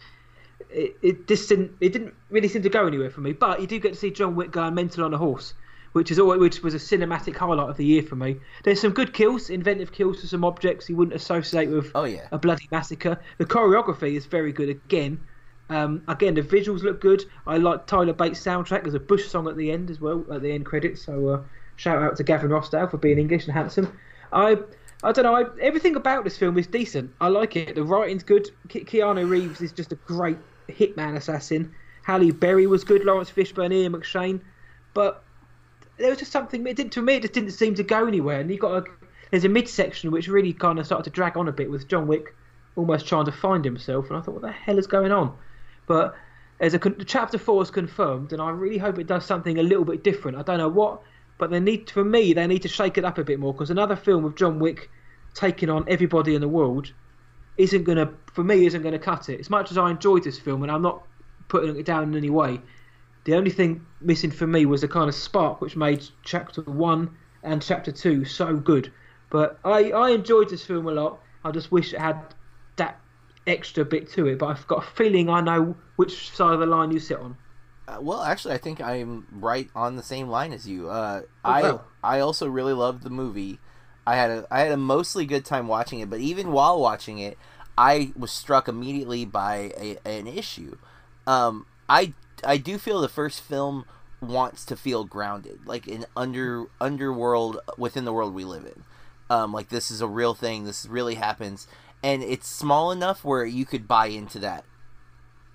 it, 0.69 0.97
it 1.01 1.27
just 1.27 1.47
didn't 1.47 1.71
it 1.79 1.93
didn't 1.93 2.13
really 2.29 2.47
seem 2.47 2.63
to 2.63 2.69
go 2.69 2.85
anywhere 2.85 3.09
for 3.09 3.21
me. 3.21 3.31
But 3.31 3.61
you 3.61 3.67
do 3.67 3.79
get 3.79 3.93
to 3.93 3.99
see 3.99 4.11
John 4.11 4.35
Wick 4.35 4.51
going 4.51 4.73
mental 4.73 5.05
on 5.05 5.13
a 5.13 5.17
horse, 5.17 5.53
which 5.93 6.11
is 6.11 6.19
always, 6.19 6.39
which 6.39 6.63
was 6.63 6.73
a 6.73 6.77
cinematic 6.77 7.37
highlight 7.37 7.69
of 7.69 7.77
the 7.77 7.85
year 7.85 8.03
for 8.03 8.15
me. 8.15 8.37
There's 8.63 8.81
some 8.81 8.91
good 8.91 9.13
kills, 9.13 9.49
inventive 9.49 9.91
kills 9.91 10.21
for 10.21 10.27
some 10.27 10.43
objects 10.43 10.89
you 10.89 10.95
wouldn't 10.95 11.15
associate 11.15 11.69
with 11.69 11.91
oh, 11.95 12.05
yeah. 12.05 12.27
a 12.31 12.37
bloody 12.37 12.67
massacre. 12.71 13.19
The 13.37 13.45
choreography 13.45 14.15
is 14.15 14.25
very 14.25 14.51
good 14.51 14.69
again. 14.69 15.19
Um, 15.69 16.03
again, 16.07 16.33
the 16.33 16.41
visuals 16.41 16.83
look 16.83 16.99
good. 16.99 17.23
I 17.47 17.57
like 17.57 17.87
Tyler 17.87 18.13
Bates' 18.13 18.43
soundtrack. 18.43 18.83
There's 18.83 18.95
a 18.95 18.99
Bush 18.99 19.27
song 19.27 19.47
at 19.47 19.55
the 19.55 19.71
end 19.71 19.89
as 19.89 20.01
well, 20.01 20.25
at 20.31 20.41
the 20.41 20.51
end 20.51 20.65
credits. 20.65 21.03
So 21.03 21.29
uh, 21.29 21.41
Shout 21.75 22.01
out 22.01 22.15
to 22.17 22.23
Gavin 22.23 22.49
Rossdale 22.49 22.89
for 22.89 22.97
being 22.97 23.17
English 23.17 23.45
and 23.45 23.53
handsome. 23.53 23.97
I 24.31 24.57
I 25.03 25.11
don't 25.11 25.23
know. 25.23 25.35
I, 25.35 25.45
everything 25.59 25.95
about 25.95 26.23
this 26.23 26.37
film 26.37 26.57
is 26.57 26.67
decent. 26.67 27.11
I 27.19 27.27
like 27.27 27.55
it. 27.55 27.75
The 27.75 27.83
writing's 27.83 28.23
good. 28.23 28.49
Ke- 28.69 28.87
Keanu 28.87 29.29
Reeves 29.29 29.59
is 29.61 29.71
just 29.71 29.91
a 29.91 29.95
great 29.95 30.37
hitman 30.69 31.15
assassin. 31.15 31.73
Halle 32.03 32.31
Berry 32.31 32.67
was 32.67 32.83
good. 32.83 33.03
Laurence 33.03 33.29
Fishburne, 33.29 33.73
Ian 33.73 33.93
McShane, 33.93 34.41
but 34.93 35.23
there 35.97 36.09
was 36.09 36.19
just 36.19 36.31
something. 36.31 36.65
It 36.67 36.77
did 36.77 36.91
to 36.93 37.01
me. 37.01 37.15
It 37.15 37.23
just 37.23 37.33
didn't 37.33 37.51
seem 37.51 37.75
to 37.75 37.83
go 37.83 38.05
anywhere. 38.05 38.39
And 38.39 38.49
you 38.49 38.57
got 38.57 38.87
a 38.87 38.91
there's 39.31 39.45
a 39.45 39.49
midsection 39.49 40.11
which 40.11 40.27
really 40.27 40.53
kind 40.53 40.77
of 40.77 40.85
started 40.85 41.05
to 41.05 41.09
drag 41.09 41.37
on 41.37 41.47
a 41.47 41.51
bit 41.51 41.71
with 41.71 41.87
John 41.87 42.07
Wick 42.07 42.35
almost 42.75 43.07
trying 43.07 43.25
to 43.25 43.31
find 43.31 43.65
himself. 43.65 44.09
And 44.09 44.17
I 44.17 44.21
thought, 44.21 44.35
what 44.35 44.43
the 44.43 44.51
hell 44.51 44.77
is 44.77 44.87
going 44.87 45.11
on? 45.11 45.35
But 45.87 46.15
as 46.59 46.73
a 46.73 46.79
chapter 47.05 47.37
four 47.37 47.61
is 47.61 47.71
confirmed, 47.71 48.31
and 48.31 48.41
I 48.41 48.51
really 48.51 48.77
hope 48.77 48.99
it 48.99 49.07
does 49.07 49.25
something 49.25 49.57
a 49.57 49.63
little 49.63 49.85
bit 49.85 50.03
different. 50.03 50.37
I 50.37 50.43
don't 50.43 50.59
know 50.59 50.69
what, 50.69 51.01
but 51.43 51.51
they 51.51 51.59
need 51.59 51.89
for 51.89 52.05
me 52.05 52.31
they 52.31 52.47
need 52.47 52.61
to 52.61 52.69
shake 52.69 52.97
it 52.97 53.03
up 53.03 53.17
a 53.17 53.23
bit 53.25 53.37
more 53.37 53.51
because 53.51 53.69
another 53.69 53.97
film 53.97 54.23
of 54.23 54.33
John 54.33 54.59
Wick 54.59 54.89
taking 55.33 55.69
on 55.69 55.83
everybody 55.89 56.35
in 56.35 56.39
the 56.39 56.47
world 56.47 56.93
isn't 57.57 57.83
gonna 57.83 58.13
for 58.31 58.45
me 58.45 58.65
isn't 58.65 58.81
gonna 58.81 58.97
cut 58.97 59.27
it. 59.27 59.41
As 59.41 59.49
much 59.49 59.69
as 59.69 59.77
I 59.77 59.91
enjoyed 59.91 60.23
this 60.23 60.39
film, 60.39 60.63
and 60.63 60.71
I'm 60.71 60.81
not 60.81 61.05
putting 61.49 61.75
it 61.75 61.85
down 61.85 62.03
in 62.03 62.15
any 62.15 62.29
way, 62.29 62.61
the 63.25 63.35
only 63.35 63.51
thing 63.51 63.85
missing 63.99 64.31
for 64.31 64.47
me 64.47 64.65
was 64.65 64.85
a 64.85 64.87
kind 64.87 65.09
of 65.09 65.15
spark 65.15 65.59
which 65.59 65.75
made 65.75 66.05
chapter 66.23 66.61
one 66.61 67.09
and 67.43 67.61
chapter 67.61 67.91
two 67.91 68.23
so 68.23 68.55
good. 68.55 68.89
But 69.29 69.59
I, 69.65 69.91
I 69.91 70.11
enjoyed 70.11 70.47
this 70.47 70.65
film 70.65 70.87
a 70.87 70.91
lot. 70.91 71.19
I 71.43 71.51
just 71.51 71.73
wish 71.73 71.93
it 71.93 71.99
had 71.99 72.21
that 72.77 73.01
extra 73.47 73.83
bit 73.83 74.09
to 74.11 74.27
it. 74.27 74.39
But 74.39 74.45
I've 74.45 74.67
got 74.67 74.85
a 74.85 74.87
feeling 74.95 75.29
I 75.29 75.41
know 75.41 75.75
which 75.97 76.31
side 76.31 76.53
of 76.53 76.61
the 76.61 76.67
line 76.67 76.91
you 76.91 76.99
sit 76.99 77.19
on. 77.19 77.35
Uh, 77.93 78.01
well, 78.01 78.23
actually, 78.23 78.53
I 78.53 78.57
think 78.57 78.81
I'm 78.81 79.27
right 79.31 79.69
on 79.75 79.95
the 79.95 80.03
same 80.03 80.27
line 80.29 80.53
as 80.53 80.67
you. 80.67 80.89
Uh, 80.89 81.21
oh, 81.43 81.49
I. 82.03 82.17
I 82.17 82.19
also 82.19 82.47
really 82.47 82.73
loved 82.73 83.03
the 83.03 83.09
movie. 83.09 83.59
I 84.05 84.15
had 84.15 84.29
a 84.29 84.47
I 84.51 84.61
had 84.61 84.71
a 84.71 84.77
mostly 84.77 85.25
good 85.25 85.45
time 85.45 85.67
watching 85.67 85.99
it, 85.99 86.09
but 86.09 86.19
even 86.19 86.51
while 86.51 86.79
watching 86.79 87.19
it, 87.19 87.37
I 87.77 88.11
was 88.17 88.31
struck 88.31 88.67
immediately 88.67 89.25
by 89.25 89.71
a, 89.77 89.97
an 90.05 90.27
issue. 90.27 90.77
Um, 91.25 91.65
I 91.87 92.13
I 92.43 92.57
do 92.57 92.77
feel 92.77 92.99
the 92.99 93.07
first 93.07 93.41
film 93.41 93.85
wants 94.21 94.65
to 94.65 94.75
feel 94.75 95.05
grounded, 95.05 95.65
like 95.65 95.87
an 95.87 96.05
under 96.17 96.65
underworld 96.81 97.59
within 97.77 98.05
the 98.05 98.13
world 98.13 98.33
we 98.33 98.43
live 98.43 98.65
in. 98.65 98.83
Um, 99.29 99.53
like 99.53 99.69
this 99.69 99.89
is 99.89 100.01
a 100.01 100.07
real 100.07 100.33
thing. 100.33 100.65
This 100.65 100.85
really 100.85 101.15
happens, 101.15 101.67
and 102.03 102.21
it's 102.21 102.47
small 102.47 102.91
enough 102.91 103.23
where 103.23 103.45
you 103.45 103.65
could 103.65 103.87
buy 103.87 104.07
into 104.07 104.39
that. 104.39 104.65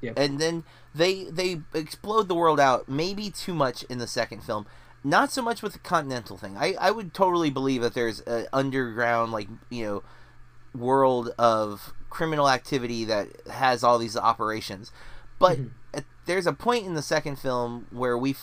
Yeah. 0.00 0.12
And 0.16 0.40
then 0.40 0.64
they 0.98 1.24
they 1.24 1.60
explode 1.72 2.28
the 2.28 2.34
world 2.34 2.60
out 2.60 2.88
maybe 2.88 3.30
too 3.30 3.54
much 3.54 3.84
in 3.84 3.98
the 3.98 4.06
second 4.06 4.42
film. 4.42 4.66
Not 5.04 5.30
so 5.30 5.40
much 5.40 5.62
with 5.62 5.72
the 5.72 5.78
continental 5.78 6.36
thing. 6.36 6.56
I, 6.58 6.74
I 6.78 6.90
would 6.90 7.14
totally 7.14 7.50
believe 7.50 7.82
that 7.82 7.94
there's 7.94 8.20
an 8.20 8.48
underground 8.52 9.32
like 9.32 9.48
you 9.70 9.84
know 9.84 10.02
world 10.74 11.30
of 11.38 11.94
criminal 12.10 12.48
activity 12.48 13.04
that 13.04 13.28
has 13.48 13.84
all 13.84 13.98
these 13.98 14.16
operations. 14.16 14.90
But 15.38 15.58
mm-hmm. 15.58 15.68
at, 15.94 16.04
there's 16.26 16.46
a 16.46 16.52
point 16.52 16.84
in 16.84 16.94
the 16.94 17.02
second 17.02 17.38
film 17.38 17.86
where 17.90 18.18
we 18.18 18.34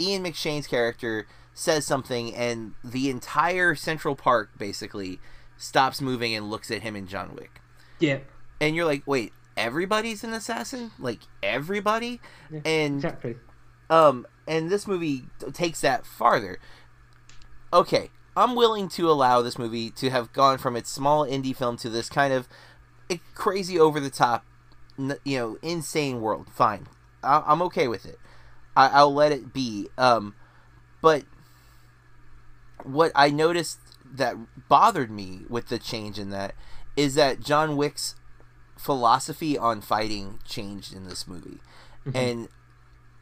Ian 0.00 0.24
McShane's 0.24 0.68
character 0.68 1.26
says 1.52 1.84
something 1.84 2.34
and 2.34 2.74
the 2.82 3.10
entire 3.10 3.74
Central 3.74 4.14
Park 4.14 4.50
basically 4.56 5.18
stops 5.58 6.00
moving 6.00 6.34
and 6.34 6.48
looks 6.48 6.70
at 6.70 6.82
him 6.82 6.96
and 6.96 7.08
John 7.08 7.34
Wick. 7.34 7.60
Yeah. 7.98 8.20
And 8.60 8.76
you're 8.76 8.86
like, 8.86 9.02
"Wait, 9.04 9.32
everybody's 9.56 10.24
an 10.24 10.32
assassin? 10.32 10.90
Like 10.98 11.20
everybody?" 11.42 12.20
Yeah, 12.50 12.60
and 12.64 12.96
exactly. 12.96 13.36
um 13.90 14.26
and 14.46 14.70
this 14.70 14.86
movie 14.86 15.24
takes 15.52 15.80
that 15.82 16.04
farther. 16.06 16.58
Okay, 17.72 18.10
I'm 18.36 18.54
willing 18.54 18.88
to 18.90 19.10
allow 19.10 19.42
this 19.42 19.58
movie 19.58 19.90
to 19.90 20.10
have 20.10 20.32
gone 20.32 20.58
from 20.58 20.76
its 20.76 20.90
small 20.90 21.24
indie 21.26 21.56
film 21.56 21.76
to 21.78 21.88
this 21.88 22.08
kind 22.08 22.32
of 22.32 22.48
crazy 23.34 23.78
over 23.78 24.00
the 24.00 24.10
top, 24.10 24.44
you 25.24 25.38
know, 25.38 25.58
insane 25.62 26.20
world. 26.20 26.48
Fine, 26.52 26.86
I'm 27.22 27.62
okay 27.62 27.88
with 27.88 28.04
it. 28.06 28.18
I- 28.76 29.02
will 29.04 29.14
let 29.14 29.32
it 29.32 29.52
be. 29.52 29.88
Um, 29.98 30.34
but 31.02 31.24
what 32.84 33.12
I 33.14 33.30
noticed 33.30 33.78
that 34.14 34.36
bothered 34.68 35.10
me 35.10 35.42
with 35.48 35.68
the 35.68 35.78
change 35.78 36.18
in 36.18 36.30
that 36.30 36.54
is 36.96 37.14
that 37.14 37.40
John 37.40 37.76
Wick's 37.76 38.14
philosophy 38.82 39.56
on 39.56 39.80
fighting 39.80 40.40
changed 40.44 40.94
in 40.94 41.04
this 41.08 41.28
movie. 41.28 41.60
Mm-hmm. 42.04 42.16
And 42.16 42.48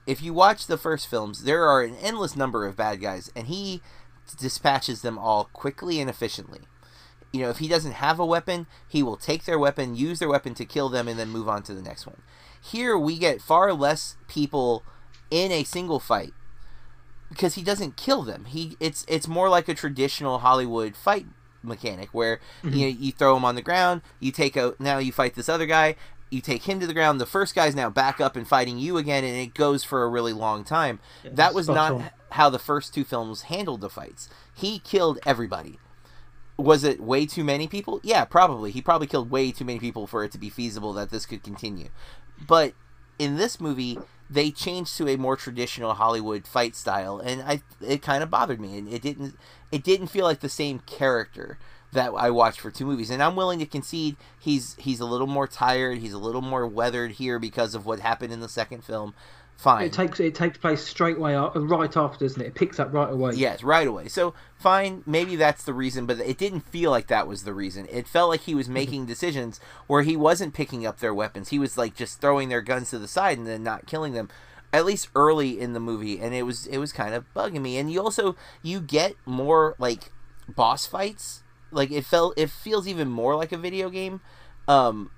if 0.06 0.22
you 0.22 0.32
watch 0.32 0.66
the 0.66 0.78
first 0.78 1.06
films, 1.06 1.44
there 1.44 1.66
are 1.66 1.82
an 1.82 1.96
endless 1.96 2.34
number 2.34 2.66
of 2.66 2.76
bad 2.76 3.00
guys, 3.00 3.30
and 3.36 3.46
he 3.46 3.82
dispatches 4.38 5.02
them 5.02 5.18
all 5.18 5.50
quickly 5.52 6.00
and 6.00 6.08
efficiently. 6.08 6.60
You 7.32 7.42
know, 7.42 7.50
if 7.50 7.58
he 7.58 7.68
doesn't 7.68 7.92
have 7.92 8.18
a 8.18 8.26
weapon, 8.26 8.66
he 8.88 9.02
will 9.02 9.16
take 9.16 9.44
their 9.44 9.58
weapon, 9.58 9.94
use 9.94 10.18
their 10.18 10.28
weapon 10.28 10.54
to 10.54 10.64
kill 10.64 10.88
them, 10.88 11.06
and 11.06 11.18
then 11.18 11.28
move 11.28 11.48
on 11.48 11.62
to 11.64 11.74
the 11.74 11.82
next 11.82 12.06
one. 12.06 12.22
Here, 12.60 12.98
we 12.98 13.18
get 13.18 13.42
far 13.42 13.72
less 13.72 14.16
people 14.28 14.82
in 15.30 15.52
a 15.52 15.64
single 15.64 16.00
fight 16.00 16.32
because 17.28 17.54
he 17.54 17.62
doesn't 17.62 17.96
kill 17.96 18.22
them. 18.22 18.46
He 18.46 18.76
it's 18.80 19.04
it's 19.08 19.28
more 19.28 19.48
like 19.48 19.68
a 19.68 19.74
traditional 19.74 20.38
Hollywood 20.40 20.96
fight 20.96 21.26
mechanic 21.62 22.08
where 22.12 22.40
mm-hmm. 22.62 22.74
you 22.74 22.86
know, 22.86 22.96
you 22.98 23.12
throw 23.12 23.36
him 23.36 23.44
on 23.44 23.54
the 23.54 23.62
ground, 23.62 24.02
you 24.18 24.32
take 24.32 24.56
out 24.56 24.80
now 24.80 24.98
you 24.98 25.12
fight 25.12 25.34
this 25.34 25.48
other 25.48 25.66
guy, 25.66 25.96
you 26.30 26.40
take 26.40 26.64
him 26.64 26.80
to 26.80 26.86
the 26.86 26.94
ground. 26.94 27.20
The 27.20 27.26
first 27.26 27.54
guy's 27.54 27.74
now 27.74 27.90
back 27.90 28.20
up 28.20 28.36
and 28.36 28.46
fighting 28.46 28.78
you 28.78 28.96
again, 28.96 29.24
and 29.24 29.36
it 29.36 29.54
goes 29.54 29.84
for 29.84 30.02
a 30.02 30.08
really 30.08 30.32
long 30.32 30.64
time. 30.64 31.00
Yeah, 31.24 31.30
that 31.34 31.54
was 31.54 31.68
not 31.68 32.12
how 32.30 32.48
the 32.50 32.58
first 32.58 32.94
two 32.94 33.04
films 33.04 33.42
handled 33.42 33.80
the 33.80 33.90
fights. 33.90 34.28
He 34.54 34.78
killed 34.78 35.18
everybody. 35.26 35.78
Was 36.56 36.84
it 36.84 37.00
way 37.00 37.26
too 37.26 37.42
many 37.42 37.66
people? 37.66 38.00
Yeah, 38.02 38.24
probably. 38.24 38.70
He 38.70 38.82
probably 38.82 39.06
killed 39.06 39.30
way 39.30 39.50
too 39.50 39.64
many 39.64 39.78
people 39.78 40.06
for 40.06 40.24
it 40.24 40.32
to 40.32 40.38
be 40.38 40.50
feasible 40.50 40.92
that 40.92 41.10
this 41.10 41.26
could 41.26 41.42
continue. 41.42 41.88
But 42.46 42.74
in 43.18 43.36
this 43.36 43.60
movie, 43.60 43.98
they 44.28 44.50
changed 44.50 44.96
to 44.98 45.08
a 45.08 45.16
more 45.16 45.36
traditional 45.36 45.94
Hollywood 45.94 46.46
fight 46.46 46.76
style, 46.76 47.18
and 47.18 47.42
I 47.42 47.62
it 47.80 48.02
kind 48.02 48.22
of 48.22 48.30
bothered 48.30 48.60
me, 48.60 48.78
and 48.78 48.88
it 48.92 49.02
didn't 49.02 49.36
it 49.72 49.84
didn't 49.84 50.08
feel 50.08 50.24
like 50.24 50.40
the 50.40 50.48
same 50.48 50.80
character 50.80 51.58
that 51.92 52.12
I 52.16 52.30
watched 52.30 52.60
for 52.60 52.70
two 52.70 52.86
movies. 52.86 53.10
And 53.10 53.22
I'm 53.22 53.36
willing 53.36 53.58
to 53.58 53.66
concede 53.66 54.16
he's 54.38 54.74
he's 54.76 55.00
a 55.00 55.06
little 55.06 55.26
more 55.26 55.46
tired, 55.46 55.98
he's 55.98 56.12
a 56.12 56.18
little 56.18 56.42
more 56.42 56.66
weathered 56.66 57.12
here 57.12 57.38
because 57.38 57.74
of 57.74 57.86
what 57.86 58.00
happened 58.00 58.32
in 58.32 58.40
the 58.40 58.48
second 58.48 58.84
film. 58.84 59.14
Fine. 59.56 59.84
It 59.84 59.92
takes 59.92 60.18
it 60.20 60.34
takes 60.34 60.56
place 60.56 60.82
straight 60.82 61.18
away 61.18 61.34
uh, 61.34 61.50
right 61.50 61.94
after, 61.94 62.24
doesn't 62.24 62.40
it? 62.40 62.46
It 62.46 62.54
picks 62.54 62.80
up 62.80 62.94
right 62.94 63.12
away. 63.12 63.32
Yes, 63.34 63.62
right 63.62 63.86
away. 63.86 64.08
So 64.08 64.32
fine, 64.56 65.02
maybe 65.04 65.36
that's 65.36 65.64
the 65.64 65.74
reason, 65.74 66.06
but 66.06 66.18
it 66.18 66.38
didn't 66.38 66.62
feel 66.62 66.90
like 66.90 67.08
that 67.08 67.28
was 67.28 67.42
the 67.44 67.52
reason. 67.52 67.86
It 67.90 68.08
felt 68.08 68.30
like 68.30 68.40
he 68.40 68.54
was 68.54 68.66
mm-hmm. 68.66 68.74
making 68.74 69.06
decisions 69.06 69.60
where 69.86 70.00
he 70.00 70.16
wasn't 70.16 70.54
picking 70.54 70.86
up 70.86 71.00
their 71.00 71.12
weapons. 71.12 71.50
He 71.50 71.58
was 71.58 71.76
like 71.76 71.94
just 71.94 72.22
throwing 72.22 72.48
their 72.48 72.62
guns 72.62 72.88
to 72.90 72.98
the 72.98 73.06
side 73.06 73.36
and 73.36 73.46
then 73.46 73.62
not 73.62 73.84
killing 73.84 74.14
them. 74.14 74.30
At 74.72 74.86
least 74.86 75.08
early 75.16 75.58
in 75.60 75.72
the 75.72 75.80
movie, 75.80 76.20
and 76.20 76.32
it 76.32 76.42
was 76.42 76.66
it 76.66 76.78
was 76.78 76.92
kind 76.92 77.14
of 77.14 77.24
bugging 77.34 77.60
me. 77.62 77.76
And 77.76 77.90
you 77.90 78.00
also 78.00 78.36
you 78.62 78.80
get 78.80 79.14
more 79.26 79.74
like 79.78 80.12
boss 80.48 80.86
fights. 80.86 81.42
Like 81.72 81.90
it 81.90 82.04
felt 82.04 82.34
it 82.36 82.50
feels 82.50 82.86
even 82.86 83.08
more 83.08 83.34
like 83.34 83.52
a 83.52 83.58
video 83.58 83.90
game. 83.90 84.20
Um, 84.68 85.10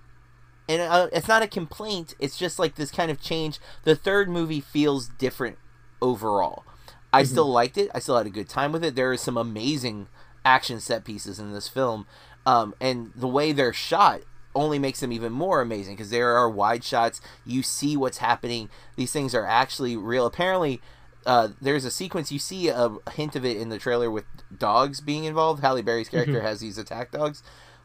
and 0.69 0.81
uh, 0.81 1.09
it's 1.13 1.29
not 1.29 1.43
a 1.43 1.47
complaint. 1.47 2.15
It's 2.19 2.39
just 2.39 2.59
like 2.59 2.77
this 2.77 2.91
kind 2.91 3.11
of 3.11 3.21
change. 3.21 3.59
The 3.85 3.97
third 3.97 4.29
movie 4.29 4.61
feels 4.61 5.09
different 5.09 5.59
overall. 6.01 6.65
I 7.13 7.23
mm-hmm. 7.23 7.31
still 7.31 7.51
liked 7.51 7.77
it. 7.77 7.91
I 7.95 7.99
still 7.99 8.17
had 8.17 8.27
a 8.27 8.31
good 8.31 8.49
time 8.49 8.73
with 8.73 8.85
it. 8.85 8.95
There 8.95 9.11
are 9.13 9.17
some 9.17 9.37
amazing 9.37 10.09
action 10.45 10.81
set 10.81 11.05
pieces 11.05 11.39
in 11.39 11.53
this 11.53 11.69
film, 11.69 12.07
um, 12.47 12.75
and 12.81 13.13
the 13.15 13.29
way 13.29 13.53
they're 13.53 13.73
shot 13.73 14.23
only 14.55 14.79
makes 14.79 15.01
them 15.01 15.13
even 15.13 15.33
more 15.33 15.61
amazing 15.61 15.95
because 15.97 16.11
there 16.11 16.37
are 16.37 16.49
wide 16.49 16.85
shots. 16.85 17.21
You 17.47 17.63
see 17.63 17.97
what's 17.97 18.19
happening. 18.19 18.69
These 18.97 19.13
things 19.13 19.35
are 19.35 19.47
actually 19.47 19.97
real. 19.97 20.27
Apparently, 20.27 20.81
uh, 21.25 21.49
there's 21.61 21.85
a 21.85 21.91
sequence 21.91 22.33
you 22.33 22.39
see 22.39 22.69
a 22.69 22.97
hint 23.13 23.37
of 23.37 23.45
it 23.45 23.57
in 23.57 23.69
the 23.69 23.79
trailer 23.79 24.11
with 24.11 24.25
dogs 24.57 25.01
being 25.01 25.25
involved. 25.25 25.63
Halle 25.63 25.83
Berry's 25.83 26.09
character 26.09 26.35
mm-hmm. 26.35 26.47
has 26.47 26.61
these 26.61 26.79
attack 26.79 27.13
dogs 27.13 27.43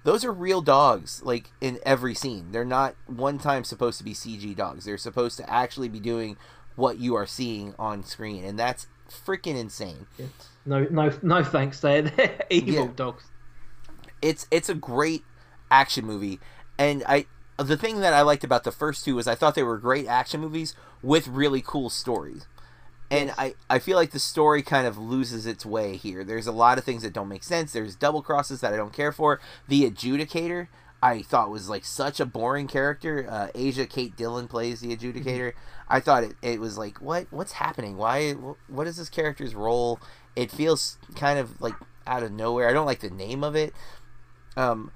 those 0.07 0.23
are 0.23 0.31
real 0.31 0.61
dogs 0.61 1.21
like 1.23 1.51
in 1.59 1.79
every 1.85 2.13
scene 2.13 2.53
they're 2.53 2.63
not 2.63 2.95
one 3.07 3.37
time 3.37 3.65
supposed 3.65 3.97
to 3.97 4.05
be 4.05 4.13
cg 4.13 4.55
dogs 4.55 4.85
they're 4.85 4.97
supposed 4.97 5.35
to 5.37 5.49
actually 5.49 5.89
be 5.89 5.99
doing 5.99 6.37
what 6.77 6.97
you 6.97 7.13
are 7.13 7.25
seeing 7.25 7.75
on 7.77 8.03
screen 8.05 8.45
and 8.45 8.57
that's 8.57 8.87
freaking 9.09 9.59
insane 9.59 10.07
yeah. 10.17 10.27
no 10.65 10.87
no 10.89 11.11
no 11.21 11.43
thanks 11.43 11.81
they're, 11.81 12.03
they're 12.03 12.39
evil 12.49 12.85
yeah. 12.85 12.91
dogs 12.95 13.25
it's 14.21 14.47
it's 14.49 14.69
a 14.69 14.75
great 14.75 15.23
action 15.69 16.05
movie 16.05 16.39
and 16.77 17.03
i 17.07 17.25
the 17.57 17.77
thing 17.77 17.99
that 17.99 18.13
i 18.13 18.21
liked 18.21 18.43
about 18.43 18.63
the 18.63 18.71
first 18.71 19.03
two 19.05 19.15
was 19.15 19.27
i 19.27 19.35
thought 19.35 19.55
they 19.55 19.63
were 19.63 19.77
great 19.77 20.07
action 20.07 20.41
movies 20.41 20.75
with 21.01 21.27
really 21.27 21.61
cool 21.61 21.89
stories 21.89 22.45
and 23.09 23.33
I, 23.37 23.55
I 23.69 23.79
feel 23.79 23.95
like 23.95 24.11
the 24.11 24.19
story 24.19 24.61
kind 24.61 24.85
of 24.85 24.97
loses 24.97 25.45
its 25.45 25.65
way 25.65 25.95
here. 25.95 26.23
There's 26.23 26.47
a 26.47 26.51
lot 26.51 26.77
of 26.77 26.83
things 26.83 27.03
that 27.03 27.13
don't 27.13 27.29
make 27.29 27.43
sense. 27.43 27.71
There's 27.71 27.95
double 27.95 28.21
crosses 28.21 28.59
that 28.61 28.73
I 28.73 28.77
don't 28.77 28.93
care 28.93 29.13
for. 29.13 29.39
The 29.67 29.89
adjudicator, 29.89 30.67
I 31.01 31.21
thought 31.21 31.49
was 31.49 31.69
like 31.69 31.85
such 31.85 32.19
a 32.19 32.25
boring 32.25 32.67
character. 32.67 33.25
Uh, 33.29 33.47
Asia 33.55 33.85
Kate 33.85 34.15
Dillon 34.15 34.47
plays 34.47 34.81
the 34.81 34.95
adjudicator. 34.95 35.53
I 35.87 36.01
thought 36.01 36.23
it, 36.23 36.35
it 36.41 36.59
was 36.59 36.77
like 36.77 37.01
what 37.01 37.27
what's 37.29 37.53
happening? 37.53 37.97
Why 37.97 38.33
what 38.33 38.87
is 38.87 38.97
this 38.97 39.09
character's 39.09 39.55
role? 39.55 40.01
It 40.35 40.51
feels 40.51 40.97
kind 41.15 41.39
of 41.39 41.61
like 41.61 41.75
out 42.05 42.23
of 42.23 42.31
nowhere. 42.31 42.69
I 42.69 42.73
don't 42.73 42.85
like 42.85 42.99
the 42.99 43.09
name 43.09 43.43
of 43.43 43.55
it. 43.55 43.73
Um, 44.57 44.91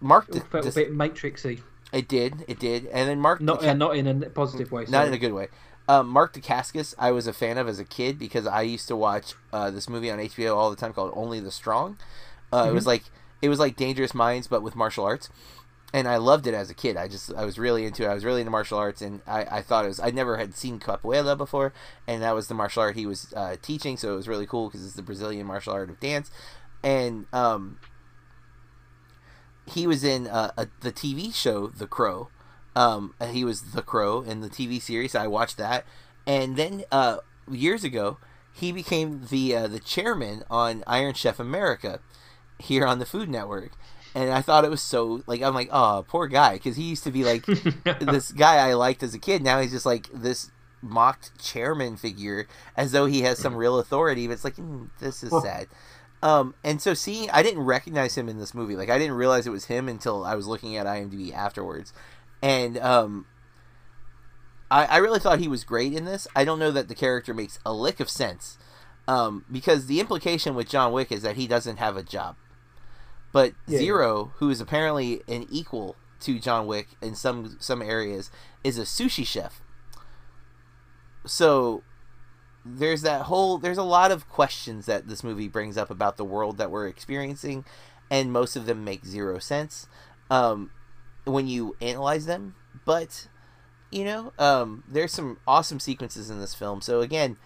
Mark 0.00 0.28
it 0.34 0.42
felt 0.44 0.66
a 0.66 0.72
bit 0.72 0.92
matrixy. 0.92 1.60
It 1.92 2.08
did, 2.08 2.44
it 2.48 2.58
did, 2.58 2.86
and 2.86 3.08
then 3.08 3.20
Mark 3.20 3.40
not 3.40 3.64
uh, 3.64 3.74
not 3.74 3.96
in 3.96 4.06
a 4.06 4.30
positive 4.30 4.72
way. 4.72 4.86
Not 4.88 5.06
in 5.06 5.12
a 5.12 5.18
good 5.18 5.32
way. 5.32 5.48
Um, 5.88 6.08
Mark 6.08 6.32
Dacascos, 6.32 6.94
I 6.98 7.10
was 7.10 7.26
a 7.26 7.32
fan 7.32 7.58
of 7.58 7.68
as 7.68 7.78
a 7.78 7.84
kid 7.84 8.18
because 8.18 8.46
I 8.46 8.62
used 8.62 8.88
to 8.88 8.96
watch 8.96 9.34
uh, 9.52 9.70
this 9.70 9.88
movie 9.88 10.10
on 10.10 10.18
HBO 10.18 10.56
all 10.56 10.70
the 10.70 10.76
time 10.76 10.92
called 10.92 11.12
Only 11.14 11.40
the 11.40 11.50
Strong. 11.50 11.98
Uh, 12.52 12.62
mm-hmm. 12.62 12.70
It 12.70 12.74
was 12.74 12.86
like 12.86 13.02
it 13.42 13.48
was 13.48 13.58
like 13.58 13.76
Dangerous 13.76 14.14
Minds 14.14 14.46
but 14.46 14.62
with 14.62 14.76
martial 14.76 15.04
arts, 15.04 15.28
and 15.92 16.08
I 16.08 16.16
loved 16.16 16.46
it 16.46 16.54
as 16.54 16.70
a 16.70 16.74
kid. 16.74 16.96
I 16.96 17.08
just 17.08 17.34
I 17.34 17.44
was 17.44 17.58
really 17.58 17.84
into 17.84 18.04
it. 18.04 18.08
I 18.08 18.14
was 18.14 18.24
really 18.24 18.40
into 18.40 18.50
martial 18.50 18.78
arts, 18.78 19.02
and 19.02 19.20
I, 19.26 19.44
I 19.44 19.62
thought 19.62 19.84
it 19.84 19.88
was 19.88 20.00
I 20.00 20.10
never 20.10 20.36
had 20.38 20.54
seen 20.54 20.78
capoeira 20.78 21.36
before, 21.36 21.72
and 22.06 22.22
that 22.22 22.34
was 22.34 22.48
the 22.48 22.54
martial 22.54 22.82
art 22.82 22.96
he 22.96 23.06
was 23.06 23.32
uh, 23.36 23.56
teaching, 23.60 23.96
so 23.96 24.12
it 24.12 24.16
was 24.16 24.28
really 24.28 24.46
cool 24.46 24.68
because 24.68 24.84
it's 24.84 24.94
the 24.94 25.02
Brazilian 25.02 25.46
martial 25.46 25.72
art 25.72 25.90
of 25.90 26.00
dance, 26.00 26.30
and 26.82 27.26
um, 27.32 27.78
he 29.66 29.86
was 29.86 30.04
in 30.04 30.26
uh, 30.26 30.52
a, 30.56 30.68
the 30.80 30.92
TV 30.92 31.34
show 31.34 31.68
The 31.68 31.86
Crow. 31.86 32.28
Um, 32.74 33.14
he 33.30 33.44
was 33.44 33.72
the 33.72 33.82
Crow 33.82 34.22
in 34.22 34.40
the 34.40 34.48
TV 34.48 34.80
series. 34.80 35.14
I 35.14 35.26
watched 35.26 35.58
that, 35.58 35.84
and 36.26 36.56
then 36.56 36.84
uh, 36.90 37.18
years 37.50 37.84
ago, 37.84 38.18
he 38.52 38.72
became 38.72 39.26
the 39.30 39.54
uh, 39.54 39.66
the 39.66 39.80
chairman 39.80 40.44
on 40.50 40.84
Iron 40.86 41.14
Chef 41.14 41.38
America 41.38 42.00
here 42.58 42.86
on 42.86 42.98
the 42.98 43.06
Food 43.06 43.28
Network. 43.28 43.72
And 44.14 44.30
I 44.30 44.42
thought 44.42 44.64
it 44.64 44.70
was 44.70 44.82
so 44.82 45.22
like 45.26 45.42
I'm 45.42 45.54
like 45.54 45.70
oh 45.72 46.04
poor 46.06 46.26
guy 46.26 46.54
because 46.54 46.76
he 46.76 46.84
used 46.84 47.04
to 47.04 47.10
be 47.10 47.24
like 47.24 47.46
this 48.00 48.30
guy 48.32 48.56
I 48.56 48.74
liked 48.74 49.02
as 49.02 49.14
a 49.14 49.18
kid. 49.18 49.42
Now 49.42 49.60
he's 49.60 49.72
just 49.72 49.86
like 49.86 50.08
this 50.12 50.50
mocked 50.82 51.38
chairman 51.40 51.96
figure 51.96 52.46
as 52.76 52.92
though 52.92 53.06
he 53.06 53.22
has 53.22 53.38
some 53.38 53.54
real 53.54 53.78
authority 53.78 54.26
but 54.26 54.32
it's 54.32 54.44
like 54.44 54.56
mm, 54.56 54.88
this 54.98 55.22
is 55.22 55.30
sad 55.42 55.68
um, 56.22 56.54
and 56.62 56.80
so 56.80 56.94
seeing 56.94 57.30
I 57.30 57.42
didn't 57.42 57.62
recognize 57.62 58.16
him 58.16 58.28
in 58.28 58.38
this 58.38 58.54
movie 58.54 58.76
like 58.76 58.90
I 58.90 58.98
didn't 58.98 59.16
realize 59.16 59.46
it 59.46 59.50
was 59.50 59.66
him 59.66 59.88
until 59.88 60.24
I 60.24 60.34
was 60.34 60.46
looking 60.46 60.76
at 60.76 60.86
IMDb 60.86 61.32
afterwards 61.32 61.92
and 62.42 62.76
um, 62.78 63.26
I, 64.72 64.86
I 64.86 64.96
really 64.96 65.20
thought 65.20 65.38
he 65.38 65.48
was 65.48 65.64
great 65.64 65.92
in 65.92 66.06
this. 66.06 66.26
I 66.34 66.44
don't 66.44 66.58
know 66.58 66.70
that 66.72 66.88
the 66.88 66.94
character 66.94 67.32
makes 67.32 67.58
a 67.64 67.72
lick 67.72 68.00
of 68.00 68.10
sense, 68.10 68.58
um, 69.06 69.44
because 69.50 69.86
the 69.86 70.00
implication 70.00 70.54
with 70.54 70.68
John 70.68 70.92
Wick 70.92 71.12
is 71.12 71.22
that 71.22 71.36
he 71.36 71.46
doesn't 71.46 71.76
have 71.76 71.96
a 71.96 72.02
job, 72.02 72.36
but 73.32 73.52
yeah, 73.66 73.78
Zero, 73.78 74.24
yeah. 74.24 74.38
who 74.38 74.50
is 74.50 74.60
apparently 74.60 75.20
an 75.28 75.46
equal 75.50 75.96
to 76.20 76.38
John 76.38 76.66
Wick 76.66 76.88
in 77.02 77.14
some 77.14 77.56
some 77.60 77.82
areas, 77.82 78.30
is 78.64 78.78
a 78.78 78.82
sushi 78.82 79.26
chef. 79.26 79.60
So 81.26 81.82
there's 82.64 83.02
that 83.02 83.22
whole 83.22 83.58
there's 83.58 83.78
a 83.78 83.82
lot 83.82 84.10
of 84.10 84.28
questions 84.28 84.86
that 84.86 85.08
this 85.08 85.24
movie 85.24 85.48
brings 85.48 85.76
up 85.76 85.90
about 85.90 86.16
the 86.16 86.24
world 86.24 86.58
that 86.58 86.70
we're 86.70 86.86
experiencing 86.86 87.64
and 88.10 88.32
most 88.32 88.56
of 88.56 88.66
them 88.66 88.84
make 88.84 89.04
zero 89.04 89.38
sense 89.38 89.88
um, 90.30 90.70
when 91.24 91.46
you 91.46 91.76
analyze 91.80 92.26
them, 92.26 92.54
but 92.84 93.28
you 93.90 94.04
know, 94.04 94.32
um, 94.38 94.82
there's 94.88 95.12
some 95.12 95.38
awesome 95.46 95.78
sequences 95.78 96.30
in 96.30 96.40
this 96.40 96.54
film. 96.54 96.80
So 96.80 97.00
again, 97.00 97.36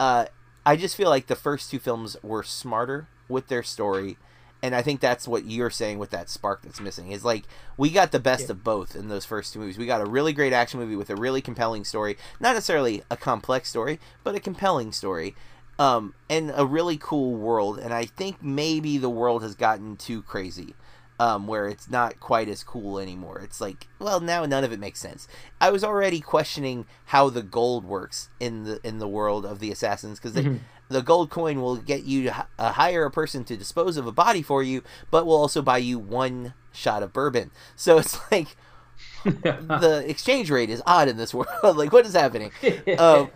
uh, 0.00 0.26
I 0.66 0.76
just 0.76 0.96
feel 0.96 1.08
like 1.08 1.28
the 1.28 1.36
first 1.36 1.70
two 1.70 1.78
films 1.78 2.16
were 2.22 2.42
smarter 2.42 3.08
with 3.28 3.48
their 3.48 3.62
story, 3.62 4.16
and 4.62 4.74
I 4.74 4.82
think 4.82 5.00
that's 5.00 5.26
what 5.26 5.44
you're 5.44 5.70
saying 5.70 5.98
with 5.98 6.10
that 6.10 6.30
spark 6.30 6.62
that's 6.62 6.80
missing. 6.80 7.10
Is 7.10 7.24
like 7.24 7.44
we 7.76 7.90
got 7.90 8.12
the 8.12 8.20
best 8.20 8.46
yeah. 8.46 8.52
of 8.52 8.64
both 8.64 8.94
in 8.94 9.08
those 9.08 9.24
first 9.24 9.52
two 9.52 9.58
movies. 9.58 9.78
We 9.78 9.86
got 9.86 10.00
a 10.00 10.06
really 10.06 10.32
great 10.32 10.52
action 10.52 10.80
movie 10.80 10.96
with 10.96 11.10
a 11.10 11.16
really 11.16 11.40
compelling 11.40 11.84
story, 11.84 12.16
not 12.40 12.54
necessarily 12.54 13.02
a 13.10 13.16
complex 13.16 13.68
story, 13.68 13.98
but 14.24 14.34
a 14.34 14.40
compelling 14.40 14.92
story. 14.92 15.34
Um, 15.78 16.14
and 16.28 16.52
a 16.54 16.66
really 16.66 16.98
cool 16.98 17.34
world, 17.34 17.78
and 17.78 17.94
I 17.94 18.04
think 18.04 18.42
maybe 18.42 18.98
the 18.98 19.10
world 19.10 19.42
has 19.42 19.54
gotten 19.54 19.96
too 19.96 20.22
crazy 20.22 20.74
um, 21.22 21.46
where 21.46 21.68
it's 21.68 21.88
not 21.88 22.18
quite 22.18 22.48
as 22.48 22.64
cool 22.64 22.98
anymore. 22.98 23.40
It's 23.44 23.60
like, 23.60 23.86
well, 24.00 24.18
now 24.18 24.44
none 24.44 24.64
of 24.64 24.72
it 24.72 24.80
makes 24.80 24.98
sense. 24.98 25.28
I 25.60 25.70
was 25.70 25.84
already 25.84 26.20
questioning 26.20 26.84
how 27.06 27.30
the 27.30 27.42
gold 27.42 27.84
works 27.84 28.28
in 28.40 28.64
the 28.64 28.80
in 28.82 28.98
the 28.98 29.06
world 29.06 29.46
of 29.46 29.60
the 29.60 29.70
assassins 29.70 30.18
because 30.18 30.34
mm-hmm. 30.36 30.56
The 30.92 31.02
gold 31.02 31.30
coin 31.30 31.60
will 31.60 31.76
get 31.76 32.04
you 32.04 32.24
to 32.24 32.46
uh, 32.58 32.72
hire 32.72 33.04
a 33.04 33.10
person 33.10 33.44
to 33.44 33.56
dispose 33.56 33.96
of 33.96 34.06
a 34.06 34.12
body 34.12 34.42
for 34.42 34.62
you, 34.62 34.82
but 35.10 35.26
will 35.26 35.36
also 35.36 35.62
buy 35.62 35.78
you 35.78 35.98
one 35.98 36.54
shot 36.72 37.02
of 37.02 37.12
bourbon. 37.12 37.50
So 37.76 37.98
it's 37.98 38.18
like 38.30 38.56
the 39.24 40.04
exchange 40.06 40.50
rate 40.50 40.70
is 40.70 40.82
odd 40.86 41.08
in 41.08 41.16
this 41.16 41.34
world. 41.34 41.76
like, 41.76 41.92
what 41.92 42.06
is 42.06 42.14
happening? 42.14 42.50
Um, 42.98 43.30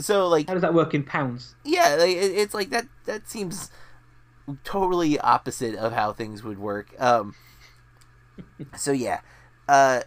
so 0.00 0.28
like, 0.28 0.48
how 0.48 0.54
does 0.54 0.62
that 0.62 0.74
work 0.74 0.94
in 0.94 1.04
pounds? 1.04 1.54
Yeah, 1.64 1.96
like, 1.98 2.16
it, 2.16 2.32
it's 2.32 2.54
like 2.54 2.70
that. 2.70 2.86
That 3.04 3.28
seems 3.28 3.70
totally 4.62 5.18
opposite 5.18 5.74
of 5.74 5.92
how 5.92 6.12
things 6.12 6.42
would 6.42 6.58
work. 6.58 6.94
Um, 7.00 7.34
so 8.76 8.92
yeah, 8.92 9.20
uh, 9.68 10.02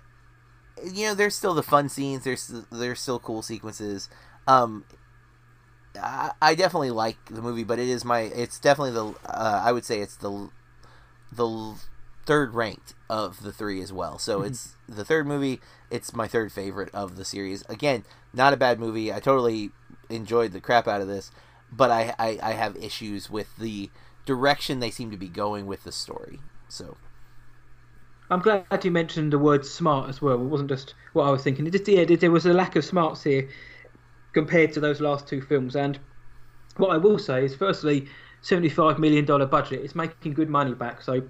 you 0.83 1.07
know, 1.07 1.15
there's 1.15 1.35
still 1.35 1.53
the 1.53 1.63
fun 1.63 1.89
scenes. 1.89 2.23
There's 2.23 2.53
there's 2.71 2.99
still 2.99 3.19
cool 3.19 3.41
sequences. 3.41 4.09
Um, 4.47 4.85
I, 6.01 6.31
I 6.41 6.55
definitely 6.55 6.91
like 6.91 7.17
the 7.25 7.41
movie, 7.41 7.63
but 7.63 7.79
it 7.79 7.87
is 7.87 8.05
my 8.05 8.21
it's 8.21 8.59
definitely 8.59 8.91
the 8.91 9.07
uh, 9.29 9.61
I 9.63 9.71
would 9.71 9.85
say 9.85 9.99
it's 9.99 10.15
the 10.15 10.49
the 11.31 11.75
third 12.25 12.53
ranked 12.53 12.93
of 13.09 13.41
the 13.43 13.51
three 13.51 13.81
as 13.81 13.91
well. 13.93 14.19
So 14.19 14.39
mm-hmm. 14.39 14.47
it's 14.47 14.75
the 14.87 15.05
third 15.05 15.27
movie. 15.27 15.61
It's 15.89 16.13
my 16.13 16.27
third 16.27 16.51
favorite 16.51 16.93
of 16.93 17.15
the 17.15 17.25
series. 17.25 17.63
Again, 17.69 18.03
not 18.33 18.53
a 18.53 18.57
bad 18.57 18.79
movie. 18.79 19.11
I 19.13 19.19
totally 19.19 19.71
enjoyed 20.09 20.51
the 20.51 20.59
crap 20.59 20.87
out 20.87 21.01
of 21.01 21.07
this, 21.07 21.31
but 21.71 21.89
I, 21.89 22.13
I, 22.19 22.39
I 22.41 22.51
have 22.51 22.75
issues 22.75 23.29
with 23.29 23.55
the 23.57 23.89
direction 24.25 24.79
they 24.79 24.91
seem 24.91 25.09
to 25.11 25.17
be 25.17 25.29
going 25.29 25.65
with 25.65 25.83
the 25.83 25.91
story. 25.91 26.39
So 26.67 26.97
I'm 28.29 28.41
glad 28.41 28.83
you 28.83 28.91
mentioned 28.91 29.31
the 29.31 29.39
word 29.39 29.65
smart 29.65 30.09
as 30.09 30.21
well. 30.21 30.35
It 30.35 30.39
wasn't 30.39 30.69
just 30.69 30.95
what 31.13 31.23
I 31.23 31.31
was 31.31 31.43
thinking. 31.43 31.65
It 31.65 31.71
just, 31.71 31.87
yeah, 31.87 32.03
there 32.03 32.31
was 32.31 32.45
a 32.45 32.53
lack 32.53 32.75
of 32.75 32.83
smarts 32.83 33.23
here 33.23 33.47
compared 34.37 34.71
to 34.71 34.79
those 34.79 35.01
last 35.01 35.27
two 35.27 35.41
films. 35.41 35.75
And 35.75 35.97
what 36.75 36.91
I 36.91 36.97
will 36.97 37.17
say 37.17 37.43
is, 37.43 37.55
firstly, 37.55 38.07
$75 38.43 38.99
million 38.99 39.25
budget 39.25 39.81
is 39.83 39.95
making 39.95 40.33
good 40.33 40.47
money 40.47 40.75
back. 40.75 41.01
So, 41.01 41.23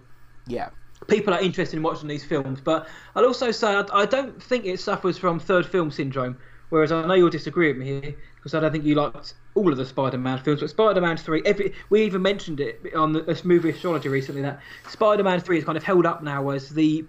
yeah. 0.45 0.71
People 1.07 1.33
are 1.33 1.39
interested 1.39 1.77
in 1.77 1.83
watching 1.83 2.09
these 2.09 2.25
films. 2.25 2.59
But 2.61 2.85
I'll 3.15 3.23
also 3.23 3.51
say 3.51 3.75
I, 3.75 3.85
I 3.93 4.05
don't 4.05 4.43
think 4.43 4.65
it 4.65 4.81
suffers 4.81 5.17
from 5.17 5.39
third 5.39 5.65
film 5.65 5.89
syndrome. 5.89 6.37
Whereas 6.67 6.91
I 6.91 7.05
know 7.07 7.13
you'll 7.13 7.29
disagree 7.29 7.69
with 7.69 7.77
me 7.77 7.85
here 7.85 8.15
because 8.35 8.53
I 8.53 8.59
don't 8.59 8.73
think 8.73 8.83
you 8.83 8.95
liked 8.95 9.35
all 9.55 9.71
of 9.71 9.77
the 9.77 9.85
Spider-Man 9.85 10.39
films, 10.39 10.59
but 10.59 10.69
Spider-Man 10.69 11.15
Three, 11.15 11.41
every 11.45 11.73
we 11.89 12.03
even 12.03 12.21
mentioned 12.21 12.59
it 12.59 12.93
on 12.93 13.13
the, 13.13 13.21
this 13.21 13.45
movie 13.45 13.69
astrology 13.69 14.09
recently 14.09 14.41
that 14.41 14.59
Spider-Man 14.89 15.39
Three 15.39 15.59
is 15.59 15.63
kind 15.63 15.77
of 15.77 15.83
held 15.83 16.05
up 16.05 16.23
now 16.23 16.49
as 16.49 16.67
the 16.67 17.05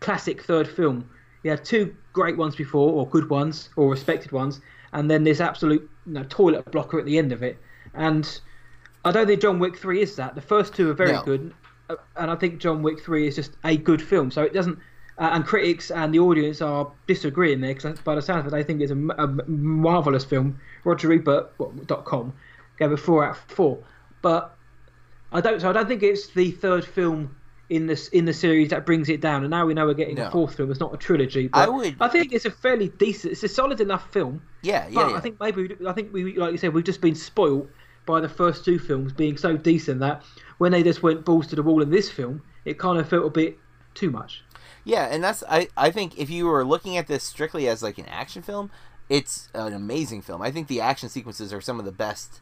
classic 0.00 0.42
third 0.42 0.66
film. 0.66 1.10
You 1.42 1.50
had 1.50 1.62
two 1.62 1.94
great 2.14 2.38
ones 2.38 2.56
before, 2.56 2.90
or 2.90 3.06
good 3.06 3.28
ones, 3.28 3.68
or 3.76 3.90
respected 3.90 4.32
ones, 4.32 4.62
and 4.92 5.10
then 5.10 5.24
this 5.24 5.40
absolute 5.40 5.88
you 6.06 6.12
know, 6.12 6.24
toilet 6.28 6.70
blocker 6.70 6.98
at 6.98 7.06
the 7.06 7.18
end 7.18 7.32
of 7.32 7.42
it. 7.42 7.58
And 7.94 8.40
I 9.04 9.12
don't 9.12 9.26
think 9.26 9.40
John 9.40 9.58
Wick 9.58 9.78
Three 9.78 10.02
is 10.02 10.16
that. 10.16 10.34
The 10.34 10.40
first 10.40 10.74
two 10.74 10.90
are 10.90 10.94
very 10.94 11.12
no. 11.12 11.22
good, 11.22 11.54
uh, 11.90 11.96
and 12.16 12.30
I 12.30 12.36
think 12.36 12.60
John 12.60 12.82
Wick 12.82 13.00
Three 13.00 13.26
is 13.26 13.36
just 13.36 13.52
a 13.64 13.76
good 13.76 14.02
film. 14.02 14.30
So 14.30 14.42
it 14.42 14.52
doesn't 14.52 14.78
uh, 15.18 15.30
and 15.32 15.44
critics 15.44 15.90
and 15.90 16.14
the 16.14 16.18
audience 16.18 16.62
are 16.62 16.90
disagreeing 17.06 17.60
there 17.60 17.74
because 17.74 18.00
by 18.00 18.14
the 18.14 18.22
sound 18.22 18.40
of 18.40 18.46
it, 18.46 18.50
they 18.50 18.62
think 18.62 18.80
it's 18.80 18.92
a, 18.92 18.96
a 18.96 19.26
marvelous 19.46 20.24
film. 20.24 20.58
Roger 20.84 21.12
Ebert.com 21.12 22.32
gave 22.78 22.92
a 22.92 22.96
four 22.96 23.24
out 23.24 23.32
of 23.32 23.38
four, 23.38 23.78
but 24.20 24.56
I 25.30 25.40
don't. 25.40 25.60
So 25.60 25.70
I 25.70 25.72
don't 25.72 25.86
think 25.86 26.02
it's 26.02 26.28
the 26.28 26.50
third 26.50 26.84
film 26.84 27.36
in 27.72 27.86
this 27.86 28.08
in 28.08 28.26
the 28.26 28.34
series 28.34 28.68
that 28.68 28.84
brings 28.84 29.08
it 29.08 29.22
down. 29.22 29.42
And 29.42 29.50
now 29.50 29.64
we 29.64 29.72
know 29.72 29.86
we're 29.86 29.94
getting 29.94 30.16
no. 30.16 30.26
a 30.26 30.30
fourth 30.30 30.54
film. 30.56 30.70
It's 30.70 30.78
not 30.78 30.92
a 30.92 30.98
trilogy. 30.98 31.48
But 31.48 31.58
I 31.58 31.68
would. 31.70 31.96
I 32.00 32.08
think 32.08 32.32
it's 32.32 32.44
a 32.44 32.50
fairly 32.50 32.90
decent. 32.90 33.32
It's 33.32 33.42
a 33.42 33.48
solid 33.48 33.80
enough 33.80 34.12
film. 34.12 34.42
Yeah, 34.60 34.86
yeah. 34.88 35.08
yeah. 35.08 35.16
I 35.16 35.20
think 35.20 35.40
maybe 35.40 35.74
I 35.86 35.92
think 35.92 36.12
we 36.12 36.36
like 36.36 36.52
you 36.52 36.58
said 36.58 36.74
we've 36.74 36.84
just 36.84 37.00
been 37.00 37.14
spoilt 37.14 37.68
by 38.04 38.20
the 38.20 38.28
first 38.28 38.64
two 38.64 38.78
films 38.78 39.12
being 39.12 39.38
so 39.38 39.56
decent 39.56 40.00
that 40.00 40.22
when 40.58 40.70
they 40.70 40.82
just 40.82 41.02
went 41.02 41.24
balls 41.24 41.46
to 41.46 41.56
the 41.56 41.62
wall 41.62 41.80
in 41.80 41.90
this 41.90 42.10
film, 42.10 42.42
it 42.66 42.78
kind 42.78 42.98
of 42.98 43.08
felt 43.08 43.24
a 43.24 43.30
bit 43.30 43.58
too 43.94 44.10
much. 44.10 44.44
Yeah, 44.84 45.08
and 45.10 45.24
that's 45.24 45.42
I 45.48 45.68
I 45.74 45.90
think 45.90 46.18
if 46.18 46.28
you 46.28 46.46
were 46.46 46.66
looking 46.66 46.98
at 46.98 47.06
this 47.06 47.24
strictly 47.24 47.68
as 47.68 47.82
like 47.82 47.96
an 47.96 48.06
action 48.06 48.42
film, 48.42 48.70
it's 49.08 49.48
an 49.54 49.72
amazing 49.72 50.20
film. 50.20 50.42
I 50.42 50.50
think 50.50 50.68
the 50.68 50.82
action 50.82 51.08
sequences 51.08 51.54
are 51.54 51.62
some 51.62 51.78
of 51.78 51.86
the 51.86 51.92
best. 51.92 52.40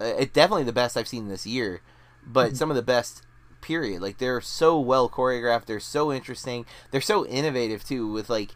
Uh, 0.00 0.06
it 0.06 0.32
definitely 0.32 0.64
the 0.64 0.72
best 0.72 0.96
I've 0.96 1.08
seen 1.08 1.28
this 1.28 1.46
year, 1.46 1.82
but 2.26 2.48
mm-hmm. 2.48 2.56
some 2.56 2.70
of 2.70 2.76
the 2.76 2.82
best. 2.82 3.26
Period. 3.60 4.02
Like 4.02 4.18
they're 4.18 4.40
so 4.40 4.78
well 4.78 5.08
choreographed. 5.08 5.66
They're 5.66 5.80
so 5.80 6.12
interesting. 6.12 6.66
They're 6.90 7.00
so 7.00 7.26
innovative 7.26 7.84
too. 7.84 8.10
With 8.10 8.30
like, 8.30 8.50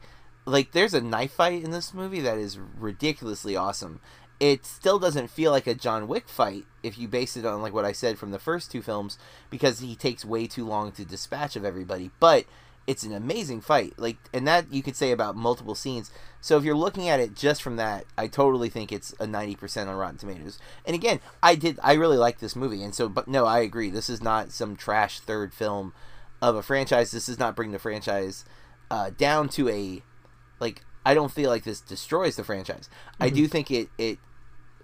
like 0.46 0.72
there's 0.72 0.94
a 0.94 1.00
knife 1.00 1.32
fight 1.32 1.62
in 1.62 1.70
this 1.70 1.94
movie 1.94 2.20
that 2.20 2.38
is 2.38 2.59
ridiculously 2.59 3.57
awesome. 3.57 4.00
It 4.40 4.66
still 4.66 4.98
doesn't 4.98 5.30
feel 5.30 5.52
like 5.52 5.66
a 5.66 5.74
John 5.74 6.09
Wick 6.09 6.28
fight 6.28 6.64
if 6.82 6.98
you 6.98 7.07
base 7.07 7.36
it 7.36 7.46
on 7.46 7.62
like 7.62 7.72
what 7.72 7.84
I 7.84 7.92
said 7.92 8.18
from 8.18 8.30
the 8.30 8.38
first 8.38 8.70
two 8.70 8.82
films 8.82 9.16
because 9.48 9.78
he 9.78 9.94
takes 9.94 10.24
way 10.24 10.46
too 10.46 10.66
long 10.66 10.92
to 10.92 11.05
dispatch 11.05 11.55
of 11.57 11.64
everybody. 11.64 12.11
But 12.18 12.46
it's 12.87 13.03
an 13.03 13.12
amazing 13.12 13.61
fight. 13.61 13.95
Like, 13.97 14.16
and 14.32 14.47
that 14.47 14.72
you 14.72 14.82
could 14.82 14.97
say 14.97 15.11
about 15.11 15.37
multiple 15.37 15.74
scenes. 15.74 16.11
So 16.41 16.59
if 16.59 16.64
you're 16.64 16.76
looking 16.76 17.09
at 17.09 17.20
it 17.20 17.35
just 17.35 17.62
from 17.62 17.76
that, 17.76 18.05
I 18.18 18.26
totally 18.26 18.68
think 18.68 18.93
it's 18.93 19.14
a 19.18 19.26
ninety 19.26 19.57
percent 19.57 19.89
on 19.89 19.97
Rotten 19.97 20.18
Tomatoes. 20.18 20.59
And 20.85 20.95
again, 20.95 21.20
I 21.43 21.55
did, 21.55 21.78
I 21.82 21.95
really 21.95 22.18
like 22.18 22.39
this 22.39 22.55
movie, 22.55 22.82
and 22.82 22.95
so, 22.95 23.09
but 23.09 23.28
no, 23.28 23.47
I 23.47 23.61
agree. 23.61 23.91
This 23.91 24.11
is 24.11 24.22
not 24.22 24.53
some 24.53 24.76
trash 24.76 25.20
third 25.20 25.55
film 25.55 25.95
of 26.43 26.57
a 26.57 26.62
franchise. 26.62 27.11
This 27.11 27.26
does 27.26 27.39
not 27.39 27.57
bring 27.57 27.72
the 27.72 27.78
franchise 27.78 28.45
uh, 28.91 29.11
down 29.16 29.49
to 29.51 29.68
a 29.68 30.03
like. 30.61 30.82
I 31.07 31.14
don't 31.14 31.32
feel 31.32 31.51
like 31.51 31.64
this 31.64 31.80
destroys 31.80 32.37
the 32.37 32.45
franchise. 32.45 32.89
Mm-hmm. 33.14 33.22
I 33.22 33.28
do 33.30 33.47
think 33.47 33.70
it 33.70 33.89
it 33.97 34.18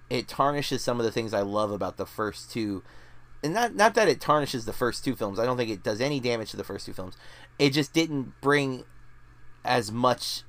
it 0.09 0.29
tarnishes 0.29 0.83
some 0.83 0.99
of 0.99 1.05
the 1.05 1.13
things 1.13 1.35
I 1.35 1.43
love 1.43 1.71
about 1.71 1.99
the 1.99 2.07
first 2.07 2.51
two 2.51 2.83
and 3.43 3.55
not 3.55 3.75
not 3.75 3.95
that 3.95 4.09
it 4.09 4.21
tarnishes 4.21 4.65
the 4.65 4.73
first 4.73 5.05
two 5.05 5.17
films. 5.17 5.39
I 5.39 5.47
don't 5.47 5.57
think 5.57 5.71
it 5.71 5.83
does 5.83 6.01
any 6.01 6.21
damage 6.21 6.51
to 6.51 6.57
the 6.57 6.65
first 6.65 6.87
two 6.87 6.93
films. 6.93 7.17
It 7.59 7.71
just 7.71 7.93
didn't 7.93 8.41
bring 8.41 8.85
as 9.65 9.91
much 9.91 10.43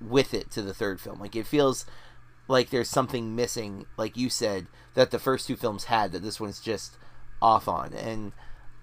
with 0.00 0.34
it 0.34 0.50
to 0.52 0.62
the 0.62 0.74
third 0.74 1.00
film. 1.00 1.20
Like 1.20 1.36
it 1.36 1.46
feels 1.46 1.86
like 2.48 2.70
there's 2.70 2.90
something 2.90 3.34
missing, 3.34 3.86
like 3.96 4.16
you 4.16 4.28
said, 4.28 4.66
that 4.94 5.10
the 5.10 5.18
first 5.18 5.46
two 5.46 5.56
films 5.56 5.84
had 5.84 6.12
that 6.12 6.22
this 6.22 6.40
one's 6.40 6.60
just 6.60 6.98
off 7.40 7.68
on. 7.68 7.94
And 7.94 8.32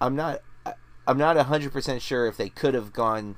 I'm 0.00 0.16
not 0.16 0.42
I'm 1.06 1.18
not 1.18 1.36
100% 1.36 2.00
sure 2.00 2.26
if 2.26 2.36
they 2.36 2.48
could 2.48 2.74
have 2.74 2.92
gone 2.92 3.36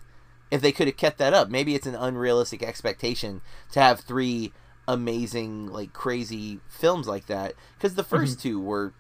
if 0.51 0.61
they 0.61 0.72
could 0.72 0.87
have 0.87 0.97
kept 0.97 1.18
that 1.18 1.35
up. 1.35 1.49
Maybe 1.49 1.75
it's 1.75 1.87
an 1.87 1.95
unrealistic 1.95 2.62
expectation 2.62 3.41
to 3.72 3.81
have 3.81 4.01
three 4.01 4.53
amazing 4.87 5.66
like 5.68 5.95
crazy 5.95 6.61
films 6.68 7.09
like 7.09 7.27
that 7.27 7.55
because 7.77 7.95
the 7.95 8.05
1st 8.05 8.09
mm-hmm. 8.09 8.41
two 8.41 8.61
were 8.61 8.93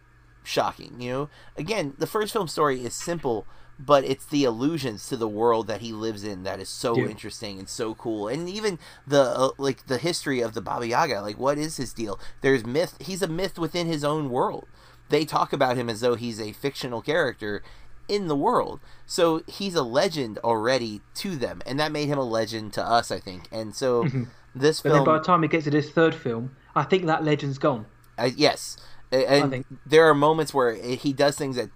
shocking. 0.44 1.00
You 1.00 1.10
know, 1.10 1.28
again, 1.56 1.94
the 1.98 2.06
first 2.06 2.32
film 2.32 2.46
story 2.46 2.84
is 2.84 2.94
simple, 2.94 3.46
but 3.78 4.04
it's 4.04 4.26
the 4.26 4.44
allusions 4.44 5.08
to 5.08 5.16
the 5.16 5.28
world 5.28 5.66
that 5.66 5.80
he 5.80 5.92
lives 5.92 6.22
in 6.22 6.44
that 6.44 6.60
is 6.60 6.68
so 6.68 6.96
yeah. 6.96 7.06
interesting 7.06 7.58
and 7.58 7.68
so 7.68 7.94
cool. 7.94 8.28
And 8.28 8.48
even 8.48 8.78
the 9.06 9.22
uh, 9.22 9.50
like 9.58 9.86
the 9.86 9.98
history 9.98 10.40
of 10.40 10.54
the 10.54 10.62
Baba 10.62 10.86
Yaga, 10.86 11.20
like 11.20 11.38
what 11.38 11.58
is 11.58 11.76
his 11.76 11.92
deal? 11.92 12.20
There's 12.40 12.64
myth. 12.64 12.96
He's 13.00 13.22
a 13.22 13.28
myth 13.28 13.58
within 13.58 13.86
his 13.86 14.04
own 14.04 14.30
world. 14.30 14.68
They 15.08 15.24
talk 15.24 15.52
about 15.52 15.76
him 15.76 15.90
as 15.90 16.00
though 16.00 16.14
he's 16.14 16.40
a 16.40 16.52
fictional 16.52 17.02
character 17.02 17.62
in 18.08 18.28
the 18.28 18.36
world. 18.36 18.80
So 19.06 19.42
he's 19.46 19.74
a 19.74 19.82
legend 19.82 20.38
already 20.38 21.00
to 21.16 21.36
them, 21.36 21.62
and 21.66 21.78
that 21.80 21.92
made 21.92 22.08
him 22.08 22.18
a 22.18 22.24
legend 22.24 22.72
to 22.74 22.82
us, 22.82 23.10
I 23.10 23.18
think. 23.18 23.48
And 23.50 23.74
so 23.74 24.04
mm-hmm. 24.04 24.24
this 24.54 24.80
but 24.80 24.92
film, 24.92 25.04
by 25.04 25.18
the 25.18 25.24
time 25.24 25.42
he 25.42 25.48
gets 25.48 25.64
to 25.64 25.70
this 25.70 25.90
third 25.90 26.14
film, 26.14 26.54
I 26.74 26.84
think 26.84 27.06
that 27.06 27.24
legend's 27.24 27.58
gone. 27.58 27.86
Uh, 28.16 28.30
yes, 28.34 28.76
and 29.14 29.64
there 29.86 30.08
are 30.08 30.14
moments 30.14 30.52
where 30.52 30.74
he 30.74 31.12
does 31.12 31.36
things 31.36 31.56
that 31.56 31.70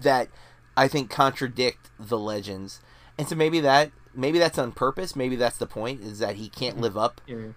that 0.00 0.28
I 0.76 0.88
think 0.88 1.10
contradict 1.10 1.90
the 1.98 2.18
legends, 2.18 2.80
and 3.18 3.28
so 3.28 3.34
maybe 3.34 3.60
that 3.60 3.90
maybe 4.14 4.38
that's 4.38 4.58
on 4.58 4.72
purpose. 4.72 5.14
Maybe 5.16 5.36
that's 5.36 5.58
the 5.58 5.66
point 5.66 6.00
is 6.00 6.18
that 6.18 6.36
he 6.36 6.48
can't 6.48 6.80
live 6.80 6.96
up 6.96 7.20
yeah. 7.26 7.48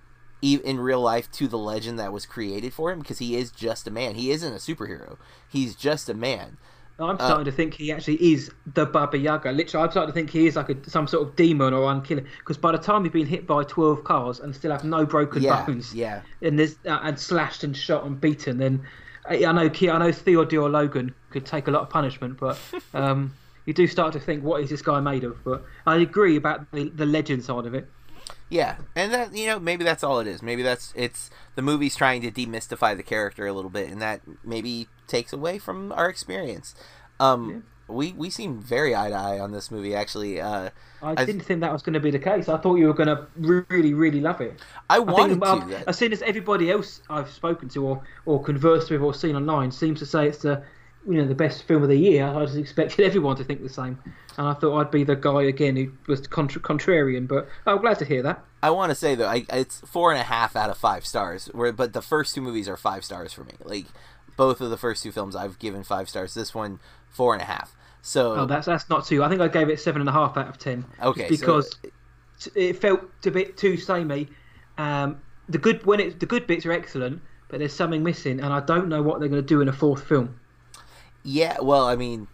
in 0.42 0.80
real 0.80 1.02
life 1.02 1.32
to 1.34 1.48
the 1.48 1.58
legend 1.58 2.00
that 2.00 2.14
was 2.14 2.26
created 2.26 2.74
for 2.74 2.92
him 2.92 3.00
because 3.00 3.20
he 3.20 3.36
is 3.36 3.52
just 3.52 3.88
a 3.88 3.92
man. 3.92 4.16
He 4.16 4.32
isn't 4.32 4.54
a 4.54 4.58
superhero. 4.58 5.18
He's 5.48 5.76
just 5.76 6.10
a 6.10 6.14
man. 6.14 6.58
I'm 7.00 7.16
uh, 7.16 7.26
starting 7.26 7.48
uh, 7.48 7.52
to 7.52 7.52
think 7.52 7.74
he 7.76 7.92
actually 7.92 8.34
is 8.34 8.52
the 8.74 8.86
Baba 8.86 9.18
Yaga. 9.18 9.52
Literally, 9.52 9.86
I'm 9.86 9.92
starting 9.92 10.12
to 10.12 10.14
think 10.14 10.30
he 10.30 10.48
is 10.48 10.56
like 10.56 10.70
a, 10.70 10.90
some 10.90 11.08
sort 11.08 11.28
of 11.28 11.36
demon 11.36 11.74
or 11.74 11.90
unkiller. 11.90 12.26
Because 12.40 12.58
by 12.58 12.74
the 12.74 12.78
time 12.78 13.04
he's 13.04 13.14
been 13.14 13.26
hit 13.26 13.48
by 13.48 13.64
12 13.64 14.04
cars 14.04 14.40
and 14.40 14.54
still 14.54 14.72
have 14.72 14.84
no 14.84 15.06
broken 15.06 15.42
yeah, 15.42 15.66
bones, 15.66 15.94
yeah, 15.96 16.22
and 16.42 16.60
there's 16.60 16.76
uh, 16.86 17.00
and 17.04 17.18
slashed 17.18 17.64
and 17.64 17.76
shot 17.76 18.04
and 18.04 18.20
beaten, 18.20 18.58
then 18.58 18.86
I 19.30 19.52
know 19.52 19.70
I 19.72 19.98
know 19.98 20.12
Theodore 20.12 20.70
Logan 20.70 21.14
could 21.30 21.46
take 21.46 21.68
a 21.68 21.72
lot 21.72 21.84
of 21.84 21.90
punishment, 21.90 22.40
but 22.40 22.58
um, 22.94 23.34
you 23.66 23.74
do 23.74 23.88
start 23.88 24.14
to 24.14 24.20
think, 24.20 24.44
what 24.44 24.62
is 24.62 24.70
this 24.70 24.82
guy 24.82 25.00
made 25.00 25.24
of? 25.24 25.44
But 25.44 25.64
I 25.86 25.98
agree 25.98 26.36
about 26.36 26.72
the, 26.72 26.90
the 26.90 27.06
legend 27.06 27.44
side 27.44 27.66
of 27.66 27.74
it. 27.74 27.88
Yeah, 28.50 28.78
and 28.96 29.14
that 29.14 29.36
you 29.36 29.46
know 29.46 29.60
maybe 29.60 29.84
that's 29.84 30.04
all 30.04 30.20
it 30.20 30.28
is. 30.28 30.42
Maybe 30.42 30.64
that's 30.64 30.92
it's 30.96 31.30
the 31.56 31.62
movie's 31.62 31.96
trying 31.96 32.22
to 32.24 32.32
demystify 32.32 32.98
the 32.98 33.04
character 33.04 33.46
a 33.46 33.54
little 33.54 33.70
bit, 33.70 33.90
and 33.90 34.02
that 34.02 34.22
maybe 34.44 34.88
takes 35.08 35.32
away 35.32 35.60
from 35.60 35.92
our 35.92 36.10
experience. 36.10 36.74
Um, 37.20 37.50
yeah 37.50 37.60
we 37.90 38.14
we 38.14 38.30
seem 38.30 38.60
very 38.60 38.96
eye 38.96 39.10
to 39.10 39.16
eye 39.16 39.40
on 39.40 39.52
this 39.52 39.72
movie. 39.72 39.96
Actually, 39.96 40.40
uh, 40.40 40.70
I 41.02 41.26
didn't 41.26 41.42
think 41.42 41.62
that 41.62 41.74
was 41.74 41.82
going 41.82 41.94
to 41.94 42.00
be 42.00 42.12
the 42.12 42.20
case. 42.20 42.50
I 42.50 42.58
thought 42.58 42.76
you 42.76 42.88
were 42.88 42.94
going 42.94 43.08
to 43.08 43.28
really, 43.38 43.94
really 43.94 44.22
love 44.22 44.42
it. 44.42 44.60
I 44.90 45.00
wanted 45.00 45.42
I 45.44 45.60
think, 45.60 45.70
to. 45.72 45.90
As 45.90 45.98
soon 45.98 46.14
as 46.14 46.22
everybody 46.22 46.72
else 46.72 47.02
I've 47.10 47.30
spoken 47.30 47.70
to 47.70 47.86
or 47.86 48.04
or 48.26 48.42
conversed 48.42 48.92
with 48.92 49.02
or 49.02 49.14
seen 49.14 49.36
online 49.36 49.72
seems 49.72 50.00
to 50.00 50.06
say 50.06 50.28
it's 50.28 50.40
the 50.40 50.64
you 51.08 51.14
know 51.14 51.28
the 51.28 51.36
best 51.36 51.64
film 51.64 51.84
of 51.84 51.90
the 51.90 51.98
year, 51.98 52.26
I 52.26 52.46
just 52.46 52.58
expected 52.58 53.06
everyone 53.06 53.36
to 53.38 53.44
think 53.44 53.62
the 53.62 53.70
same. 53.70 53.98
And 54.38 54.48
I 54.48 54.54
thought 54.54 54.80
I'd 54.80 54.92
be 54.92 55.04
the 55.04 55.16
guy 55.16 55.44
again 55.44 55.76
who 55.76 55.92
was 56.08 56.26
contra- 56.28 56.62
contrarian. 56.62 57.28
But 57.28 57.48
I'm 57.66 57.80
glad 57.80 58.00
to 58.00 58.06
hear 58.06 58.22
that. 58.24 58.44
I 58.62 58.72
want 58.72 58.90
to 58.92 58.96
say 58.96 59.16
though, 59.16 59.28
I, 59.28 59.46
it's 59.50 59.82
four 59.82 60.12
and 60.12 60.20
a 60.20 60.24
half 60.24 60.56
out 60.56 60.70
of 60.70 60.78
five 60.78 61.06
stars. 61.06 61.48
Where, 61.48 61.72
but 61.72 61.94
the 61.94 62.02
first 62.02 62.36
two 62.36 62.42
movies 62.42 62.70
are 62.70 62.78
five 62.78 63.04
stars 63.04 63.34
for 63.34 63.44
me. 63.44 63.54
Like 63.64 63.86
both 64.40 64.62
of 64.62 64.70
the 64.70 64.78
first 64.78 65.04
two 65.04 65.12
films, 65.12 65.36
I've 65.36 65.60
given 65.60 65.84
five 65.84 66.08
stars. 66.08 66.34
This 66.34 66.56
one, 66.56 66.80
four 67.10 67.34
and 67.34 67.42
a 67.42 67.46
half. 67.46 67.76
So 68.02 68.36
oh, 68.36 68.46
that's 68.46 68.66
that's 68.66 68.90
not 68.90 69.06
too. 69.06 69.24
I 69.24 69.30
think 69.30 69.42
I 69.42 69.48
gave 69.48 69.70
it 69.70 69.80
seven 69.80 70.02
and 70.02 70.10
a 70.10 70.14
half 70.14 70.38
out 70.38 70.48
of 70.48 70.58
ten. 70.58 70.86
Okay, 71.02 71.28
because 71.30 71.78
so... 72.38 72.52
it 72.56 72.74
felt 72.80 73.02
a 73.26 73.32
bit 73.32 73.58
too 73.58 73.78
samey. 73.78 74.30
Um, 74.78 75.22
the 75.50 75.58
good 75.58 75.86
when 75.86 76.00
it 76.00 76.20
the 76.20 76.26
good 76.26 76.48
bits 76.48 76.66
are 76.66 76.72
excellent, 76.72 77.22
but 77.50 77.60
there's 77.60 77.74
something 77.74 78.04
missing, 78.04 78.40
and 78.40 78.54
I 78.54 78.62
don't 78.62 78.88
know 78.88 79.02
what 79.02 79.20
they're 79.20 79.30
going 79.30 79.42
to 79.42 79.48
do 79.48 79.62
in 79.62 79.68
a 79.68 79.74
fourth 79.74 80.04
film. 80.04 80.40
Yeah, 81.24 81.58
well, 81.62 81.86
I 81.86 81.96
mean, 81.96 82.28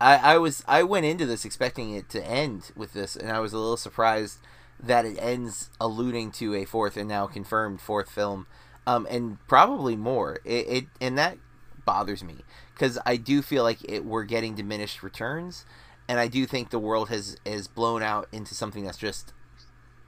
I, 0.00 0.34
I 0.34 0.38
was 0.38 0.62
I 0.68 0.82
went 0.84 1.06
into 1.06 1.26
this 1.26 1.44
expecting 1.44 1.92
it 1.94 2.08
to 2.10 2.24
end 2.24 2.70
with 2.76 2.92
this, 2.92 3.16
and 3.16 3.30
I 3.30 3.40
was 3.40 3.52
a 3.52 3.58
little 3.58 3.76
surprised 3.76 4.38
that 4.80 5.04
it 5.04 5.18
ends 5.20 5.70
alluding 5.80 6.30
to 6.30 6.54
a 6.54 6.64
fourth 6.64 6.96
and 6.96 7.08
now 7.08 7.26
confirmed 7.26 7.80
fourth 7.80 8.10
film, 8.10 8.46
um, 8.86 9.06
and 9.10 9.44
probably 9.48 9.96
more. 9.96 10.38
It, 10.44 10.68
it 10.68 10.84
and 11.00 11.18
that 11.18 11.38
bothers 11.84 12.22
me 12.22 12.44
because 12.78 12.98
I 13.04 13.16
do 13.16 13.42
feel 13.42 13.64
like 13.64 13.78
it, 13.88 14.04
we're 14.04 14.24
getting 14.24 14.54
diminished 14.54 15.02
returns, 15.02 15.64
and 16.06 16.20
I 16.20 16.28
do 16.28 16.46
think 16.46 16.70
the 16.70 16.78
world 16.78 17.08
has 17.08 17.36
is 17.44 17.66
blown 17.66 18.02
out 18.02 18.28
into 18.30 18.54
something 18.54 18.84
that's 18.84 18.98
just 18.98 19.32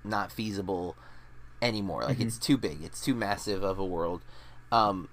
not 0.05 0.31
feasible 0.31 0.97
anymore. 1.61 2.05
Like 2.05 2.19
mm-hmm. 2.19 2.29
it's 2.29 2.39
too 2.39 2.57
big, 2.57 2.83
it's 2.83 3.05
too 3.05 3.15
massive 3.15 3.63
of 3.65 3.79
a 3.79 3.85
world. 3.85 4.23
Um, 4.71 5.09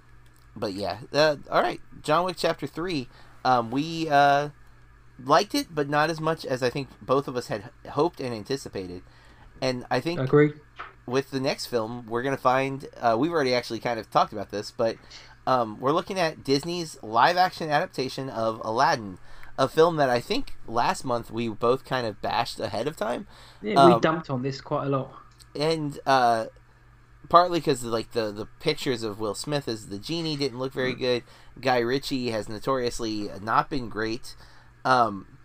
but 0.56 0.74
yeah, 0.74 1.00
uh, 1.12 1.38
all 1.50 1.62
right, 1.62 1.82
John 2.04 2.26
Wick 2.26 2.38
Chapter 2.38 2.68
Three. 2.68 3.10
Um, 3.44 3.72
we 3.72 4.08
uh, 4.10 4.50
liked 5.24 5.56
it, 5.56 5.68
but 5.74 5.90
not 5.90 6.10
as 6.10 6.20
much 6.20 6.46
as 6.46 6.62
I 6.62 6.70
think 6.70 6.90
both 7.02 7.28
of 7.28 7.36
us 7.36 7.48
had 7.48 7.70
hoped 7.90 8.20
and 8.20 8.34
anticipated. 8.34 9.02
And 9.62 9.86
I 9.90 10.00
think 10.00 10.20
agree 10.20 10.54
with 11.08 11.32
the 11.32 11.40
next 11.40 11.66
film, 11.66 12.06
we're 12.08 12.22
gonna 12.22 12.38
find. 12.38 12.88
Uh, 13.02 13.16
we've 13.18 13.32
already 13.32 13.56
actually 13.56 13.80
kind 13.80 14.00
of 14.00 14.12
talked 14.12 14.32
about 14.32 14.52
this, 14.52 14.70
but 14.70 14.98
um, 15.48 15.80
we're 15.80 15.94
looking 15.94 16.20
at 16.20 16.44
Disney's 16.44 17.02
live 17.02 17.38
action 17.38 17.70
adaptation 17.70 18.30
of 18.30 18.62
Aladdin, 18.66 19.18
a 19.58 19.70
film 19.70 19.96
that 19.96 20.10
I 20.10 20.20
think 20.20 20.56
last 20.68 21.06
month 21.06 21.32
we 21.32 21.48
both 21.48 21.86
kind 21.86 22.06
of 22.06 22.22
bashed 22.22 22.60
ahead 22.60 22.86
of 22.86 22.98
time. 22.98 23.28
Yeah, 23.62 23.76
um, 23.76 23.94
we 23.94 24.00
dumped 24.02 24.30
on 24.30 24.42
this 24.44 24.60
quite 24.60 24.88
a 24.88 24.90
lot. 24.90 25.14
And 25.56 25.98
uh, 26.06 26.48
partly 27.30 27.60
because 27.60 27.86
like 27.86 28.12
the 28.12 28.30
the 28.30 28.46
pictures 28.60 29.04
of 29.04 29.22
Will 29.22 29.34
Smith 29.34 29.70
as 29.70 29.88
the 29.88 29.98
genie 29.98 30.36
didn't 30.36 30.60
look 30.60 30.74
very 30.74 30.94
mm. 30.94 31.00
good. 31.00 31.24
Guy 31.62 31.80
Ritchie 31.80 32.30
has 32.32 32.50
notoriously 32.50 33.30
not 33.42 33.70
been 33.70 33.88
great. 33.88 34.36
Um, 34.84 35.38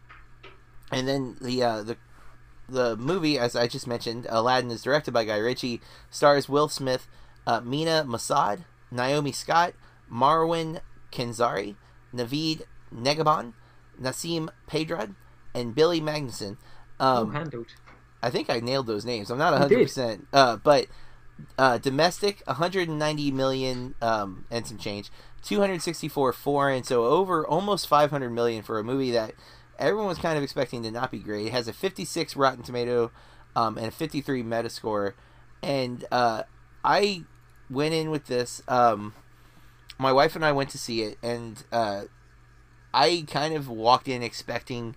and 0.91 1.07
then 1.07 1.37
the 1.41 1.63
uh, 1.63 1.83
the 1.85 1.97
the 2.69 2.97
movie, 2.97 3.39
as 3.39 3.55
I 3.55 3.69
just 3.69 3.87
mentioned, 3.87 4.27
Aladdin 4.29 4.73
is 4.73 4.83
directed 4.83 5.13
by 5.15 5.25
Guy 5.25 5.39
Ritchie, 5.39 5.81
stars 6.11 6.49
Will 6.49 6.69
Smith, 6.69 7.07
uh, 7.47 7.61
Mena 7.61 8.05
Massoud, 8.05 8.65
Naomi 8.91 9.31
Scott, 9.31 9.75
Marwan 10.13 10.81
Kenzari, 11.11 11.77
Navid 12.15 12.63
Negahban, 12.95 13.55
Nasim 14.01 14.49
Pedrad, 14.69 15.15
and 15.55 15.75
Billy 15.75 16.01
Magnussen. 16.01 16.57
Um, 17.01 17.29
oh, 17.29 17.31
handled. 17.31 17.67
I 18.23 18.31
think 18.31 18.49
I 18.49 18.61
nailed 18.61 18.87
those 18.87 19.05
names. 19.05 19.31
I'm 19.31 19.39
not 19.39 19.53
100, 19.53 19.83
percent 19.83 20.29
uh, 20.33 20.57
but 20.57 20.87
uh, 21.59 21.79
domestic 21.79 22.43
190 22.47 23.31
million 23.33 23.95
um, 24.01 24.45
and 24.51 24.67
some 24.67 24.79
change, 24.79 25.11
264 25.43 26.33
foreign, 26.33 26.85
so 26.85 27.05
over 27.05 27.47
almost 27.47 27.89
500 27.89 28.31
million 28.31 28.63
for 28.63 28.79
a 28.79 28.85
movie 28.85 29.11
that 29.11 29.35
everyone 29.79 30.07
was 30.07 30.19
kind 30.19 30.37
of 30.37 30.45
expecting 30.45 30.83
to 30.85 30.91
not 30.91 31.11
be 31.11 31.19
great. 31.19 31.47
It 31.47 31.53
has 31.53 31.67
a 31.67 31.73
56 31.73 32.37
Rotten 32.37 32.63
Tomato 32.63 33.11
um, 33.57 33.77
and 33.77 33.89
a 33.89 33.91
53 33.91 34.43
Metascore, 34.43 35.15
and 35.63 36.05
uh, 36.13 36.45
I 36.85 37.25
went 37.69 37.95
in 37.95 38.11
with 38.11 38.27
this. 38.27 38.63
Um, 38.69 39.15
my 39.99 40.13
wife 40.13 40.37
and 40.37 40.45
I 40.45 40.53
went 40.53 40.71
to 40.71 40.79
see 40.79 41.03
it, 41.03 41.19
and 41.23 41.63
uh, 41.73 42.03
I 42.93 43.25
kind 43.29 43.55
of 43.55 43.69
walked 43.69 44.09
in 44.09 44.23
expecting 44.23 44.97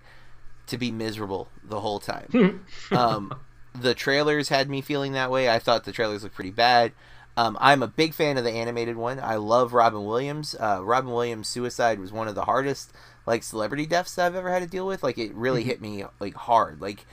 to 0.68 0.78
be 0.78 0.92
miserable 0.92 1.50
the 1.64 1.80
whole 1.80 2.00
time. 2.00 2.66
um, 2.92 3.34
the 3.74 3.94
trailers 3.94 4.50
had 4.50 4.70
me 4.70 4.82
feeling 4.82 5.14
that 5.14 5.32
way. 5.32 5.50
I 5.50 5.60
thought 5.60 5.84
the 5.84 5.92
trailers 5.92 6.24
looked 6.24 6.36
pretty 6.36 6.52
bad. 6.52 6.94
Um, 7.38 7.58
I'm 7.60 7.84
a 7.84 7.88
big 7.88 8.14
fan 8.14 8.38
of 8.38 8.46
the 8.46 8.52
animated 8.52 8.96
one. 8.96 9.20
I 9.20 9.36
love 9.36 9.74
Robin 9.74 10.06
Williams. 10.06 10.56
Uh, 10.58 10.80
Robin 10.82 11.12
Williams' 11.12 11.50
suicide 11.50 12.00
was 12.00 12.12
one 12.12 12.28
of 12.28 12.36
the 12.36 12.46
hardest 12.46 12.94
like 13.26 13.44
celebrity 13.44 13.86
deaths 13.86 14.16
that 14.16 14.28
I've 14.28 14.36
ever 14.36 14.52
had 14.52 14.62
to 14.62 14.68
deal 14.68 14.88
with. 14.88 15.04
Like 15.04 15.18
it 15.18 15.34
really 15.34 15.62
mm-hmm. 15.62 15.70
hit 15.70 15.82
me 15.82 16.06
like 16.20 16.36
hard. 16.36 16.82
Like 16.82 17.06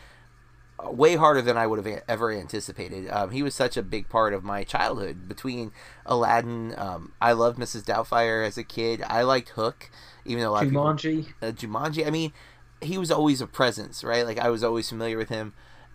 way 0.91 1.17
harder 1.17 1.43
than 1.43 1.57
I 1.57 1.67
would 1.67 1.85
have 1.85 2.03
ever 2.09 2.33
anticipated. 2.33 3.09
Um, 3.11 3.31
he 3.31 3.43
was 3.43 3.55
such 3.55 3.77
a 3.77 3.83
big 3.83 4.09
part 4.09 4.35
of 4.35 4.43
my 4.43 4.65
childhood. 4.65 5.29
Between 5.29 5.73
Aladdin, 6.07 6.75
um, 6.77 7.13
I 7.21 7.33
loved 7.33 7.59
Mrs. 7.59 7.85
Doubtfire 7.85 8.47
as 8.47 8.59
a 8.59 8.65
kid. 8.65 9.03
I 9.07 9.23
liked 9.23 9.51
Hook, 9.51 9.91
even 10.25 10.43
though 10.43 10.51
a 10.51 10.53
lot 10.53 10.65
Jumanji. 10.67 11.19
of 11.21 11.27
people, 11.27 11.49
uh, 11.49 11.53
Jumanji. 11.53 12.07
I 12.07 12.11
mean, 12.11 12.33
he 12.81 12.99
was 12.99 13.11
always 13.11 13.41
a 13.41 13.47
presence, 13.47 14.03
right? 14.03 14.27
Like 14.27 14.39
I 14.39 14.49
was 14.49 14.65
always 14.65 14.89
familiar 14.89 15.17
with 15.17 15.29
him. 15.29 15.53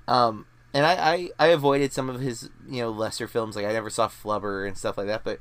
Um, 0.08 0.46
and 0.74 0.86
I, 0.86 0.94
I, 0.94 1.30
I 1.40 1.48
avoided 1.48 1.92
some 1.94 2.10
of 2.10 2.22
his 2.22 2.50
you 2.70 2.82
know 2.82 2.90
lesser 2.90 3.28
films. 3.28 3.56
Like 3.56 3.66
I 3.66 3.74
never 3.74 3.90
saw 3.90 4.08
Flubber 4.08 4.68
and 4.68 4.78
stuff 4.78 4.98
like 4.98 5.08
that. 5.08 5.24
But 5.24 5.40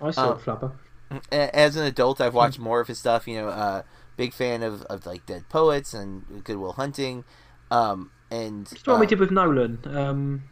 I 0.00 0.10
saw 0.10 0.32
um, 0.32 0.38
Flubber. 0.38 0.72
As 1.30 1.76
an 1.76 1.84
adult, 1.84 2.20
I've 2.20 2.34
watched 2.34 2.58
more 2.58 2.80
of 2.80 2.88
his 2.88 2.98
stuff. 2.98 3.28
You 3.28 3.42
know, 3.42 3.48
uh, 3.48 3.82
big 4.16 4.32
fan 4.32 4.62
of, 4.62 4.82
of 4.82 5.06
like 5.06 5.26
Dead 5.26 5.48
Poets 5.48 5.94
and 5.94 6.42
Good 6.44 6.56
Will 6.56 6.72
Hunting. 6.72 7.24
Um, 7.70 8.10
and 8.30 8.70
It's 8.70 8.86
what 8.86 8.96
uh, 8.96 8.98
we 9.00 9.06
did 9.06 9.18
with 9.18 9.30
Nolan. 9.30 9.78
Um, 9.86 10.42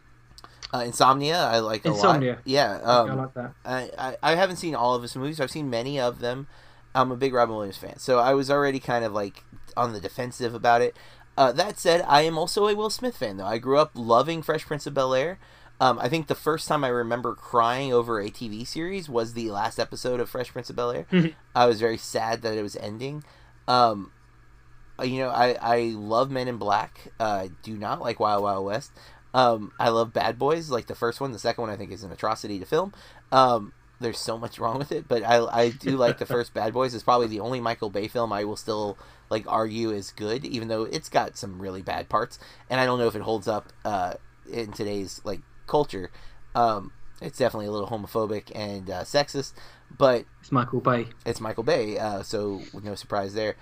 uh, 0.72 0.78
Insomnia, 0.78 1.38
I 1.38 1.58
like 1.60 1.84
a 1.84 1.88
Insomnia. 1.88 2.32
lot. 2.34 2.42
Yeah, 2.44 2.80
I 2.84 2.98
um, 2.98 3.16
like 3.16 3.34
that. 3.34 3.52
I, 3.64 3.90
I, 3.98 4.16
I 4.22 4.34
haven't 4.34 4.56
seen 4.56 4.74
all 4.74 4.94
of 4.94 5.02
his 5.02 5.14
movies. 5.16 5.40
I've 5.40 5.50
seen 5.50 5.70
many 5.70 5.98
of 6.00 6.20
them. 6.20 6.46
I'm 6.94 7.12
a 7.12 7.16
big 7.16 7.34
Robin 7.34 7.54
Williams 7.54 7.76
fan, 7.76 7.98
so 7.98 8.18
I 8.18 8.34
was 8.34 8.50
already 8.50 8.80
kind 8.80 9.04
of 9.04 9.12
like 9.12 9.44
on 9.76 9.92
the 9.92 10.00
defensive 10.00 10.54
about 10.54 10.80
it. 10.80 10.96
Uh, 11.36 11.52
that 11.52 11.78
said, 11.78 12.02
I 12.08 12.22
am 12.22 12.38
also 12.38 12.66
a 12.66 12.74
Will 12.74 12.88
Smith 12.88 13.16
fan, 13.16 13.36
though. 13.36 13.44
I 13.44 13.58
grew 13.58 13.78
up 13.78 13.90
loving 13.94 14.42
Fresh 14.42 14.64
Prince 14.64 14.86
of 14.86 14.94
Bel 14.94 15.12
Air. 15.14 15.38
Um, 15.78 15.98
I 15.98 16.08
think 16.08 16.26
the 16.26 16.34
first 16.34 16.66
time 16.66 16.82
I 16.84 16.88
remember 16.88 17.34
crying 17.34 17.92
over 17.92 18.18
a 18.18 18.30
TV 18.30 18.66
series 18.66 19.10
was 19.10 19.34
the 19.34 19.50
last 19.50 19.78
episode 19.78 20.20
of 20.20 20.30
Fresh 20.30 20.52
Prince 20.52 20.70
of 20.70 20.76
Bel 20.76 20.90
Air. 20.90 21.06
I 21.54 21.66
was 21.66 21.78
very 21.80 21.98
sad 21.98 22.40
that 22.40 22.56
it 22.56 22.62
was 22.62 22.76
ending. 22.76 23.22
Um, 23.68 24.10
you 25.02 25.18
know, 25.18 25.28
I, 25.30 25.56
I 25.60 25.80
love 25.96 26.30
Men 26.30 26.48
in 26.48 26.56
Black. 26.56 27.12
Uh, 27.20 27.24
I 27.24 27.50
do 27.62 27.76
not 27.76 28.00
like 28.00 28.20
Wild 28.20 28.42
Wild 28.42 28.64
West. 28.64 28.92
Um, 29.34 29.72
I 29.78 29.90
love 29.90 30.12
Bad 30.12 30.38
Boys, 30.38 30.70
like 30.70 30.86
the 30.86 30.94
first 30.94 31.20
one. 31.20 31.32
The 31.32 31.38
second 31.38 31.62
one 31.62 31.70
I 31.70 31.76
think 31.76 31.92
is 31.92 32.02
an 32.02 32.12
atrocity 32.12 32.58
to 32.58 32.64
film. 32.64 32.94
Um, 33.30 33.72
there's 34.00 34.18
so 34.18 34.38
much 34.38 34.58
wrong 34.58 34.78
with 34.78 34.92
it, 34.92 35.08
but 35.08 35.22
I, 35.22 35.44
I 35.44 35.70
do 35.70 35.96
like 35.96 36.18
the 36.18 36.26
first 36.26 36.54
Bad 36.54 36.72
Boys. 36.72 36.94
It's 36.94 37.04
probably 37.04 37.26
the 37.26 37.40
only 37.40 37.60
Michael 37.60 37.90
Bay 37.90 38.08
film 38.08 38.32
I 38.32 38.44
will 38.44 38.56
still 38.56 38.96
like 39.28 39.44
argue 39.46 39.90
is 39.90 40.10
good, 40.12 40.44
even 40.44 40.68
though 40.68 40.84
it's 40.84 41.08
got 41.08 41.36
some 41.36 41.60
really 41.60 41.82
bad 41.82 42.08
parts, 42.08 42.38
and 42.70 42.80
I 42.80 42.86
don't 42.86 42.98
know 42.98 43.08
if 43.08 43.16
it 43.16 43.22
holds 43.22 43.48
up 43.48 43.72
uh, 43.84 44.14
in 44.50 44.72
today's 44.72 45.20
like 45.24 45.40
culture. 45.66 46.10
Um, 46.54 46.92
it's 47.20 47.38
definitely 47.38 47.66
a 47.66 47.70
little 47.72 47.88
homophobic 47.88 48.52
and 48.54 48.88
uh, 48.90 49.02
sexist, 49.02 49.52
but 49.96 50.24
It's 50.40 50.52
Michael 50.52 50.80
Bay. 50.80 51.06
it's 51.24 51.40
Michael 51.40 51.64
Bay, 51.64 51.98
uh, 51.98 52.22
so 52.22 52.62
no 52.82 52.94
surprise 52.94 53.34
there. 53.34 53.56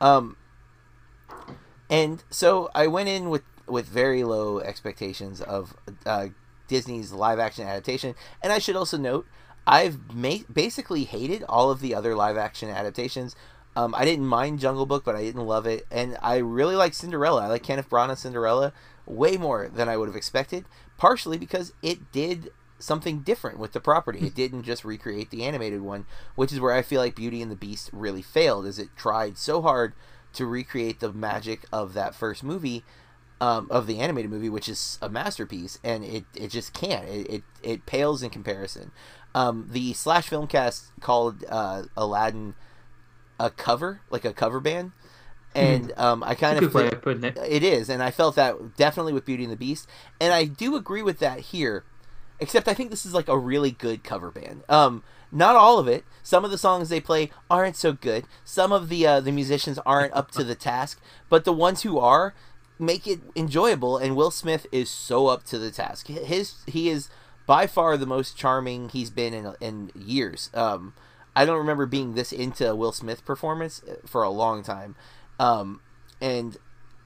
Um, 0.00 0.36
and 1.88 2.22
so 2.30 2.70
I 2.74 2.86
went 2.86 3.08
in 3.08 3.30
with 3.30 3.42
with 3.66 3.86
very 3.86 4.24
low 4.24 4.58
expectations 4.60 5.40
of 5.40 5.76
uh, 6.04 6.28
Disney's 6.68 7.12
live 7.12 7.38
action 7.38 7.66
adaptation, 7.66 8.14
and 8.42 8.52
I 8.52 8.58
should 8.58 8.76
also 8.76 8.96
note 8.96 9.26
I've 9.66 10.14
ma- 10.14 10.44
basically 10.52 11.04
hated 11.04 11.44
all 11.48 11.70
of 11.70 11.80
the 11.80 11.94
other 11.94 12.14
live 12.14 12.36
action 12.36 12.68
adaptations. 12.68 13.36
Um, 13.76 13.94
I 13.94 14.04
didn't 14.04 14.26
mind 14.26 14.58
Jungle 14.58 14.86
Book, 14.86 15.04
but 15.04 15.14
I 15.14 15.22
didn't 15.22 15.46
love 15.46 15.66
it, 15.66 15.86
and 15.90 16.16
I 16.22 16.38
really 16.38 16.74
like 16.74 16.94
Cinderella. 16.94 17.44
I 17.44 17.46
like 17.46 17.62
Kenneth 17.62 17.88
Branagh's 17.88 18.20
Cinderella 18.20 18.72
way 19.06 19.36
more 19.36 19.68
than 19.68 19.88
I 19.88 19.96
would 19.96 20.08
have 20.08 20.16
expected, 20.16 20.64
partially 20.96 21.38
because 21.38 21.72
it 21.82 22.10
did 22.12 22.50
something 22.78 23.20
different 23.20 23.58
with 23.58 23.72
the 23.72 23.80
property. 23.80 24.26
It 24.26 24.34
didn't 24.34 24.62
just 24.64 24.84
recreate 24.84 25.30
the 25.30 25.44
animated 25.44 25.82
one, 25.82 26.06
which 26.34 26.52
is 26.52 26.60
where 26.60 26.72
I 26.72 26.82
feel 26.82 27.00
like 27.00 27.14
Beauty 27.14 27.42
and 27.42 27.50
the 27.50 27.56
Beast 27.56 27.90
really 27.92 28.22
failed, 28.22 28.66
as 28.66 28.78
it 28.78 28.96
tried 28.96 29.38
so 29.38 29.62
hard 29.62 29.92
to 30.34 30.46
recreate 30.46 31.00
the 31.00 31.12
magic 31.12 31.64
of 31.72 31.94
that 31.94 32.14
first 32.14 32.42
movie, 32.44 32.84
um, 33.40 33.66
of 33.70 33.86
the 33.86 33.98
animated 33.98 34.30
movie, 34.30 34.48
which 34.48 34.68
is 34.68 34.98
a 35.00 35.08
masterpiece, 35.08 35.78
and 35.82 36.04
it, 36.04 36.24
it 36.34 36.48
just 36.48 36.72
can't. 36.72 37.08
It, 37.08 37.30
it, 37.30 37.42
it 37.62 37.86
pales 37.86 38.22
in 38.22 38.30
comparison. 38.30 38.90
Um, 39.34 39.68
the 39.70 39.92
slash 39.92 40.28
film 40.28 40.46
cast 40.46 40.92
called 41.00 41.44
uh, 41.48 41.84
Aladdin 41.96 42.54
a 43.40 43.50
cover, 43.50 44.02
like 44.10 44.24
a 44.24 44.32
cover 44.32 44.60
band. 44.60 44.92
And 45.52 45.92
um, 45.96 46.22
I 46.22 46.34
kind 46.36 46.62
of 46.62 46.72
feel- 46.72 47.24
it. 47.24 47.36
it 47.48 47.64
is, 47.64 47.88
and 47.88 48.02
I 48.02 48.12
felt 48.12 48.36
that 48.36 48.76
definitely 48.76 49.12
with 49.12 49.24
Beauty 49.24 49.42
and 49.42 49.52
the 49.52 49.56
Beast, 49.56 49.88
and 50.20 50.32
I 50.32 50.44
do 50.44 50.76
agree 50.76 51.02
with 51.02 51.18
that 51.18 51.40
here. 51.40 51.84
Except 52.38 52.68
I 52.68 52.74
think 52.74 52.90
this 52.90 53.04
is 53.04 53.12
like 53.12 53.28
a 53.28 53.36
really 53.36 53.72
good 53.72 54.04
cover 54.04 54.30
band. 54.30 54.62
Um, 54.68 55.02
not 55.32 55.56
all 55.56 55.78
of 55.78 55.88
it. 55.88 56.04
Some 56.30 56.44
of 56.44 56.52
the 56.52 56.58
songs 56.58 56.90
they 56.90 57.00
play 57.00 57.32
aren't 57.50 57.74
so 57.74 57.92
good. 57.92 58.24
Some 58.44 58.70
of 58.70 58.88
the 58.88 59.04
uh, 59.04 59.18
the 59.18 59.32
musicians 59.32 59.80
aren't 59.84 60.14
up 60.14 60.30
to 60.30 60.44
the 60.44 60.54
task, 60.54 61.00
but 61.28 61.44
the 61.44 61.52
ones 61.52 61.82
who 61.82 61.98
are 61.98 62.34
make 62.78 63.04
it 63.08 63.18
enjoyable. 63.34 63.98
And 63.98 64.14
Will 64.14 64.30
Smith 64.30 64.64
is 64.70 64.88
so 64.88 65.26
up 65.26 65.42
to 65.46 65.58
the 65.58 65.72
task. 65.72 66.06
His 66.06 66.62
he 66.68 66.88
is 66.88 67.08
by 67.48 67.66
far 67.66 67.96
the 67.96 68.06
most 68.06 68.36
charming 68.36 68.90
he's 68.90 69.10
been 69.10 69.34
in 69.34 69.54
in 69.60 69.90
years. 69.92 70.50
Um, 70.54 70.94
I 71.34 71.44
don't 71.44 71.58
remember 71.58 71.84
being 71.84 72.14
this 72.14 72.30
into 72.32 72.76
Will 72.76 72.92
Smith 72.92 73.24
performance 73.24 73.82
for 74.06 74.22
a 74.22 74.30
long 74.30 74.62
time. 74.62 74.94
Um, 75.40 75.80
and 76.20 76.58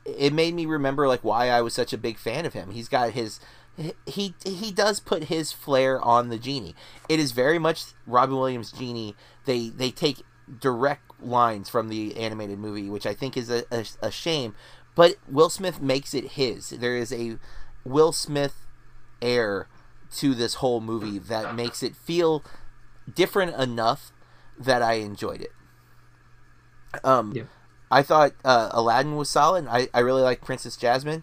it 0.05 0.35
made 0.35 0.53
me 0.53 0.67
remember 0.67 1.09
like 1.09 1.25
why 1.25 1.49
I 1.49 1.63
was 1.63 1.73
such 1.73 1.95
a 1.95 1.99
big 1.99 2.19
fan 2.19 2.45
of 2.45 2.53
him. 2.53 2.73
He's 2.73 2.91
got 2.91 3.13
his 3.13 3.41
he 4.07 4.35
he 4.45 4.71
does 4.71 5.01
put 5.01 5.25
his 5.25 5.53
flair 5.53 6.01
on 6.01 6.29
the 6.29 6.39
genie. 6.39 6.75
It 7.09 7.19
is 7.19 7.33
very 7.33 7.59
much 7.59 7.85
Robin 8.07 8.37
Williams 8.37 8.73
genie. 8.73 9.17
They 9.45 9.69
they 9.69 9.91
take 9.91 10.23
direct 10.61 11.03
lines 11.21 11.69
from 11.69 11.89
the 11.89 12.17
animated 12.17 12.59
movie, 12.59 12.89
which 12.91 13.07
I 13.07 13.15
think 13.15 13.37
is 13.37 13.51
a, 13.51 13.65
a, 13.71 13.85
a 14.03 14.11
shame. 14.11 14.55
But 14.95 15.17
Will 15.29 15.51
Smith 15.51 15.81
makes 15.81 16.15
it 16.15 16.33
his. 16.33 16.71
There 16.71 16.97
is 16.97 17.13
a 17.13 17.39
Will 17.85 18.13
Smith 18.13 18.67
air 19.21 19.69
to 20.17 20.35
this 20.35 20.55
whole 20.55 20.81
movie 20.81 21.19
that 21.19 21.55
makes 21.57 21.83
it 21.83 21.97
feel 21.97 22.45
different 23.13 23.57
enough 23.61 24.13
that 24.59 24.83
I 24.83 24.95
enjoyed 24.95 25.41
it. 25.41 25.53
Um, 27.03 27.33
Yeah. 27.35 27.45
I 27.91 28.03
thought 28.03 28.33
uh, 28.45 28.71
Aladdin 28.73 29.17
was 29.17 29.31
solid. 29.31 29.67
I, 29.69 29.89
I 29.95 30.01
really 30.01 30.23
like 30.23 30.41
Princess 30.41 30.77
Jasmine. 30.77 31.23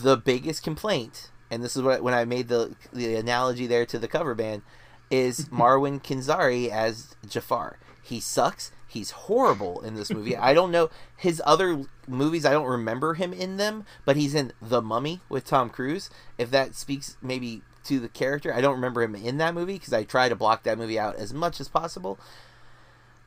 The 0.00 0.16
biggest 0.16 0.62
complaint, 0.62 1.30
and 1.50 1.62
this 1.62 1.76
is 1.76 1.82
what 1.82 2.02
when 2.02 2.14
I 2.14 2.24
made 2.24 2.48
the 2.48 2.74
the 2.92 3.14
analogy 3.14 3.66
there 3.66 3.84
to 3.86 3.98
the 3.98 4.08
cover 4.08 4.34
band, 4.34 4.62
is 5.10 5.48
Marwan 5.50 6.02
Kenzari 6.02 6.70
as 6.70 7.14
Jafar. 7.28 7.78
He 8.02 8.18
sucks. 8.18 8.72
He's 8.88 9.10
horrible 9.10 9.80
in 9.80 9.94
this 9.94 10.10
movie. 10.10 10.36
I 10.36 10.54
don't 10.54 10.70
know 10.70 10.90
his 11.16 11.40
other 11.44 11.84
movies. 12.06 12.44
I 12.44 12.52
don't 12.52 12.66
remember 12.66 13.14
him 13.14 13.32
in 13.32 13.56
them, 13.56 13.84
but 14.04 14.16
he's 14.16 14.34
in 14.34 14.52
The 14.60 14.82
Mummy 14.82 15.20
with 15.28 15.44
Tom 15.44 15.70
Cruise. 15.70 16.10
If 16.36 16.50
that 16.50 16.74
speaks 16.74 17.16
maybe 17.22 17.62
to 17.84 18.00
the 18.00 18.08
character, 18.08 18.52
I 18.52 18.60
don't 18.60 18.74
remember 18.74 19.02
him 19.02 19.14
in 19.14 19.38
that 19.38 19.54
movie 19.54 19.74
because 19.74 19.92
I 19.92 20.04
try 20.04 20.28
to 20.28 20.36
block 20.36 20.62
that 20.64 20.78
movie 20.78 20.98
out 20.98 21.16
as 21.16 21.32
much 21.32 21.60
as 21.60 21.68
possible 21.68 22.18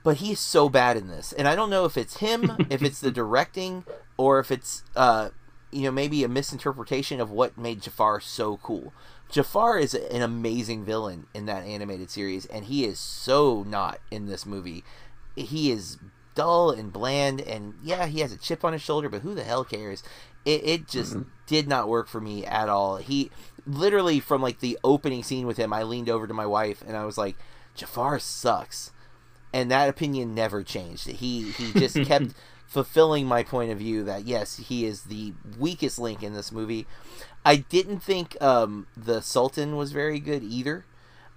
but 0.04 0.18
he's 0.18 0.40
so 0.40 0.70
bad 0.70 0.96
in 0.96 1.08
this 1.08 1.34
and 1.34 1.48
i 1.48 1.56
don't 1.56 1.72
know 1.72 1.84
if 1.84 1.98
it's 1.98 2.18
him 2.18 2.56
if 2.70 2.82
it's 2.84 3.02
the 3.02 3.12
directing 3.12 3.84
or 4.18 4.40
if 4.40 4.52
it's 4.52 4.84
uh 4.96 5.30
you 5.76 5.84
know 5.84 5.92
maybe 5.92 6.24
a 6.24 6.30
misinterpretation 6.30 7.20
of 7.20 7.32
what 7.32 7.58
made 7.58 7.82
jafar 7.82 8.20
so 8.20 8.58
cool. 8.58 8.94
Jafar 9.30 9.80
is 9.80 9.94
an 9.94 10.22
amazing 10.22 10.86
villain 10.86 11.28
in 11.34 11.46
that 11.48 11.66
animated 11.66 12.10
series 12.10 12.46
and 12.46 12.66
he 12.66 12.86
is 12.86 13.00
so 13.00 13.64
not 13.68 14.00
in 14.10 14.28
this 14.28 14.46
movie. 14.46 14.84
He 15.36 15.72
is 15.72 15.98
dull 16.36 16.70
and 16.70 16.92
bland 16.92 17.40
and 17.42 17.76
yeah 17.82 18.08
he 18.08 18.20
has 18.20 18.32
a 18.34 18.38
chip 18.38 18.66
on 18.66 18.74
his 18.74 18.82
shoulder 18.82 19.10
but 19.10 19.22
who 19.22 19.36
the 19.36 19.44
hell 19.44 19.64
cares? 19.64 20.04
It, 20.46 20.64
it 20.64 20.88
just 20.88 21.14
mm-hmm. 21.14 21.30
did 21.48 21.68
not 21.68 21.90
work 21.90 22.08
for 22.08 22.22
me 22.22 22.46
at 22.46 22.70
all. 22.70 22.98
He 22.98 23.32
literally 23.66 24.20
from 24.20 24.42
like 24.42 24.60
the 24.60 24.78
opening 24.84 25.24
scene 25.24 25.48
with 25.48 25.58
him 25.58 25.74
i 25.74 25.82
leaned 25.82 26.08
over 26.08 26.28
to 26.28 26.34
my 26.36 26.46
wife 26.46 26.84
and 26.86 26.96
i 26.96 27.04
was 27.04 27.18
like 27.18 27.36
jafar 27.74 28.20
sucks. 28.20 28.92
And 29.54 29.72
that 29.72 29.88
opinion 29.88 30.36
never 30.36 30.64
changed. 30.64 31.08
He 31.08 31.52
he 31.52 31.72
just 31.74 31.96
kept 32.06 32.34
fulfilling 32.68 33.26
my 33.26 33.44
point 33.44 33.72
of 33.72 33.78
view 33.78 34.04
that 34.04 34.26
yes, 34.26 34.58
he 34.58 34.86
is 34.86 35.04
the 35.04 35.34
weakest 35.58 36.00
link 36.00 36.24
in 36.24 36.34
this 36.34 36.52
movie. 36.52 36.88
I 37.44 37.58
didn't 37.58 38.00
think 38.00 38.42
um, 38.42 38.88
the 38.98 39.22
Sultan 39.22 39.76
was 39.76 39.92
very 39.92 40.20
good 40.20 40.44
either, 40.44 40.86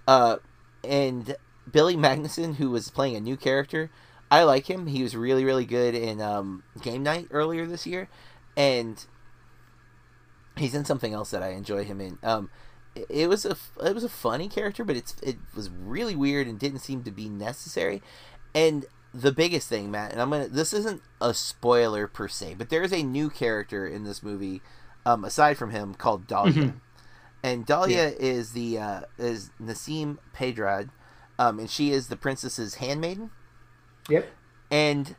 uh, 0.07 0.37
and 0.83 1.35
Billy 1.71 1.95
Magnussen, 1.95 2.55
who 2.55 2.71
was 2.71 2.89
playing 2.89 3.15
a 3.15 3.21
new 3.21 3.37
character, 3.37 3.91
I 4.31 4.43
like 4.43 4.69
him. 4.69 4.87
He 4.87 5.03
was 5.03 5.15
really 5.15 5.45
really 5.45 5.65
good 5.65 5.95
in 5.95 6.19
um, 6.21 6.63
Game 6.81 7.03
Night 7.03 7.27
earlier 7.31 7.65
this 7.65 7.85
year, 7.85 8.09
and 8.57 9.03
he's 10.57 10.75
in 10.75 10.85
something 10.85 11.13
else 11.13 11.31
that 11.31 11.43
I 11.43 11.49
enjoy 11.49 11.83
him 11.83 12.01
in. 12.01 12.17
Um, 12.23 12.49
it- 12.95 13.29
was 13.29 13.45
a 13.45 13.55
it 13.83 13.93
was 13.95 14.03
a 14.03 14.09
funny 14.09 14.47
character, 14.49 14.83
but 14.83 14.95
it's 14.97 15.15
it 15.21 15.37
was 15.55 15.69
really 15.69 16.15
weird 16.15 16.47
and 16.47 16.59
didn't 16.59 16.79
seem 16.79 17.03
to 17.03 17.11
be 17.11 17.29
necessary. 17.29 18.01
And 18.53 18.85
the 19.13 19.31
biggest 19.31 19.67
thing, 19.67 19.89
Matt, 19.91 20.11
and 20.11 20.21
I'm 20.21 20.29
gonna 20.29 20.47
this 20.47 20.73
isn't 20.73 21.01
a 21.21 21.33
spoiler 21.33 22.07
per 22.07 22.27
se, 22.27 22.55
but 22.57 22.69
there 22.69 22.83
is 22.83 22.93
a 22.93 23.03
new 23.03 23.29
character 23.29 23.87
in 23.87 24.03
this 24.03 24.21
movie, 24.23 24.61
um, 25.05 25.23
aside 25.25 25.57
from 25.57 25.71
him, 25.71 25.93
called 25.95 26.27
Dahlia, 26.27 26.53
Mhm. 26.65 26.79
and 27.43 27.65
Dahlia 27.65 28.13
is 28.19 28.51
the 28.51 28.77
uh, 28.79 29.01
is 29.17 29.49
Nasim 29.61 30.17
Pedrad, 30.35 30.89
um, 31.39 31.59
and 31.59 31.69
she 31.69 31.91
is 31.91 32.07
the 32.07 32.17
princess's 32.17 32.75
handmaiden 32.75 33.31
Yep. 34.09 34.29
and 34.71 35.15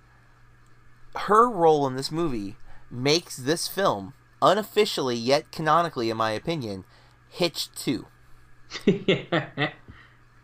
her 1.16 1.48
role 1.50 1.86
in 1.88 1.96
this 1.96 2.12
movie 2.12 2.56
makes 2.90 3.36
this 3.36 3.66
film 3.66 4.14
unofficially 4.40 5.16
yet 5.16 5.50
canonically, 5.52 6.10
in 6.10 6.16
my 6.16 6.30
opinion, 6.30 6.84
Hitch 7.28 7.70
Two. 7.72 8.06
yeah. 8.86 9.70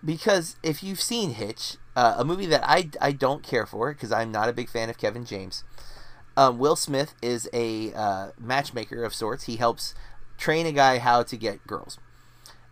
Because 0.04 0.56
if 0.62 0.82
you've 0.82 1.00
seen 1.00 1.30
Hitch, 1.34 1.76
uh, 1.96 2.14
a 2.18 2.24
movie 2.24 2.46
that 2.46 2.62
I, 2.62 2.90
I 3.00 3.12
don't 3.12 3.42
care 3.42 3.66
for 3.66 3.92
because 3.92 4.12
I'm 4.12 4.30
not 4.30 4.48
a 4.48 4.52
big 4.52 4.68
fan 4.68 4.90
of 4.90 4.98
Kevin 4.98 5.24
James. 5.24 5.64
Um, 6.36 6.58
Will 6.58 6.76
Smith 6.76 7.14
is 7.22 7.48
a 7.54 7.92
uh, 7.94 8.28
matchmaker 8.38 9.02
of 9.02 9.14
sorts. 9.14 9.44
He 9.44 9.56
helps 9.56 9.94
train 10.36 10.66
a 10.66 10.72
guy 10.72 10.98
how 10.98 11.22
to 11.22 11.36
get 11.36 11.66
girls. 11.66 11.98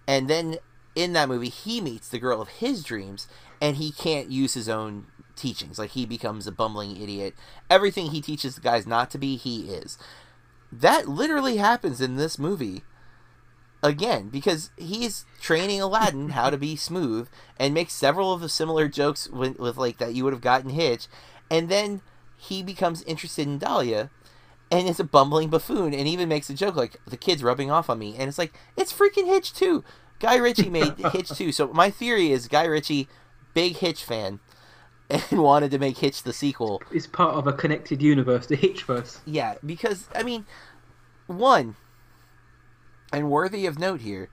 And 0.07 0.29
then 0.29 0.59
in 0.95 1.15
that 1.15 1.31
movie, 1.31 1.49
he 1.49 1.81
meets 1.81 2.09
the 2.09 2.19
girl 2.19 2.43
of 2.43 2.49
his 2.49 2.85
dreams, 2.85 3.27
and 3.63 3.77
he 3.77 3.91
can't 3.91 4.31
use 4.31 4.53
his 4.53 4.69
own 4.69 5.07
teachings. 5.35 5.79
Like, 5.79 5.91
he 5.91 6.05
becomes 6.05 6.47
a 6.47 6.53
bumbling 6.53 7.01
idiot. 7.01 7.35
Everything 7.71 8.11
he 8.11 8.21
teaches 8.21 8.55
the 8.55 8.61
guys 8.61 8.87
not 8.87 9.11
to 9.13 9.19
be, 9.19 9.37
he 9.37 9.71
is. 9.71 9.97
That 10.71 11.09
literally 11.09 11.57
happens 11.57 12.03
in 12.03 12.17
this 12.17 12.39
movie 12.39 12.83
again 13.85 14.31
because 14.31 14.71
he's 14.79 15.27
training 15.41 15.81
Aladdin 15.81 16.31
how 16.31 16.49
to 16.49 16.57
be 16.57 16.75
smooth 16.75 17.29
and 17.59 17.75
makes 17.75 17.93
several 17.93 18.33
of 18.33 18.41
the 18.41 18.49
similar 18.49 18.89
jokes 18.89 19.29
with, 19.29 19.59
with 19.59 19.77
like 19.77 19.99
that 19.99 20.15
you 20.15 20.25
would 20.25 20.33
have 20.33 20.43
gotten 20.43 20.71
Hitch, 20.71 21.07
and 21.51 21.69
then 21.69 22.01
he 22.37 22.63
becomes 22.63 23.03
interested 23.03 23.47
in 23.47 23.59
Dahlia 23.59 24.11
and 24.71 24.89
is 24.89 24.99
a 24.99 25.05
bumbling 25.05 25.51
buffoon 25.51 25.93
and 25.95 26.09
even 26.09 26.29
makes 26.29 26.49
a 26.49 26.55
joke 26.55 26.75
like 26.75 26.97
the 27.07 27.19
kid's 27.19 27.45
rubbing 27.45 27.71
off 27.71 27.91
on 27.91 27.99
me 27.99 28.17
and 28.19 28.29
it's 28.29 28.39
like 28.39 28.55
it's 28.77 28.93
freaking 28.93 29.27
Hitch 29.27 29.53
too. 29.53 29.85
Guy 30.19 30.37
Ritchie 30.37 30.71
made 30.71 30.95
Hitch 31.13 31.29
too. 31.29 31.53
So 31.53 31.69
my 31.69 31.91
theory 31.91 32.33
is 32.33 32.49
Guy 32.49 32.65
Ritchie, 32.65 33.09
big 33.53 33.77
Hitch 33.77 34.03
fan, 34.03 34.41
and 35.11 35.43
wanted 35.43 35.71
to 35.73 35.79
make 35.79 35.99
Hitch 35.99 36.23
the 36.23 36.33
sequel. 36.33 36.83
It's 36.91 37.07
part 37.07 37.35
of 37.35 37.47
a 37.47 37.53
connected 37.53 38.01
universe, 38.01 38.47
the 38.47 38.57
Hitchverse. 38.57 39.19
Yeah, 39.27 39.57
because 39.65 40.09
I 40.15 40.23
mean, 40.23 40.47
one 41.27 41.77
and 43.15 43.31
worthy 43.31 43.67
of 43.67 43.79
note 43.79 44.01
here 44.01 44.29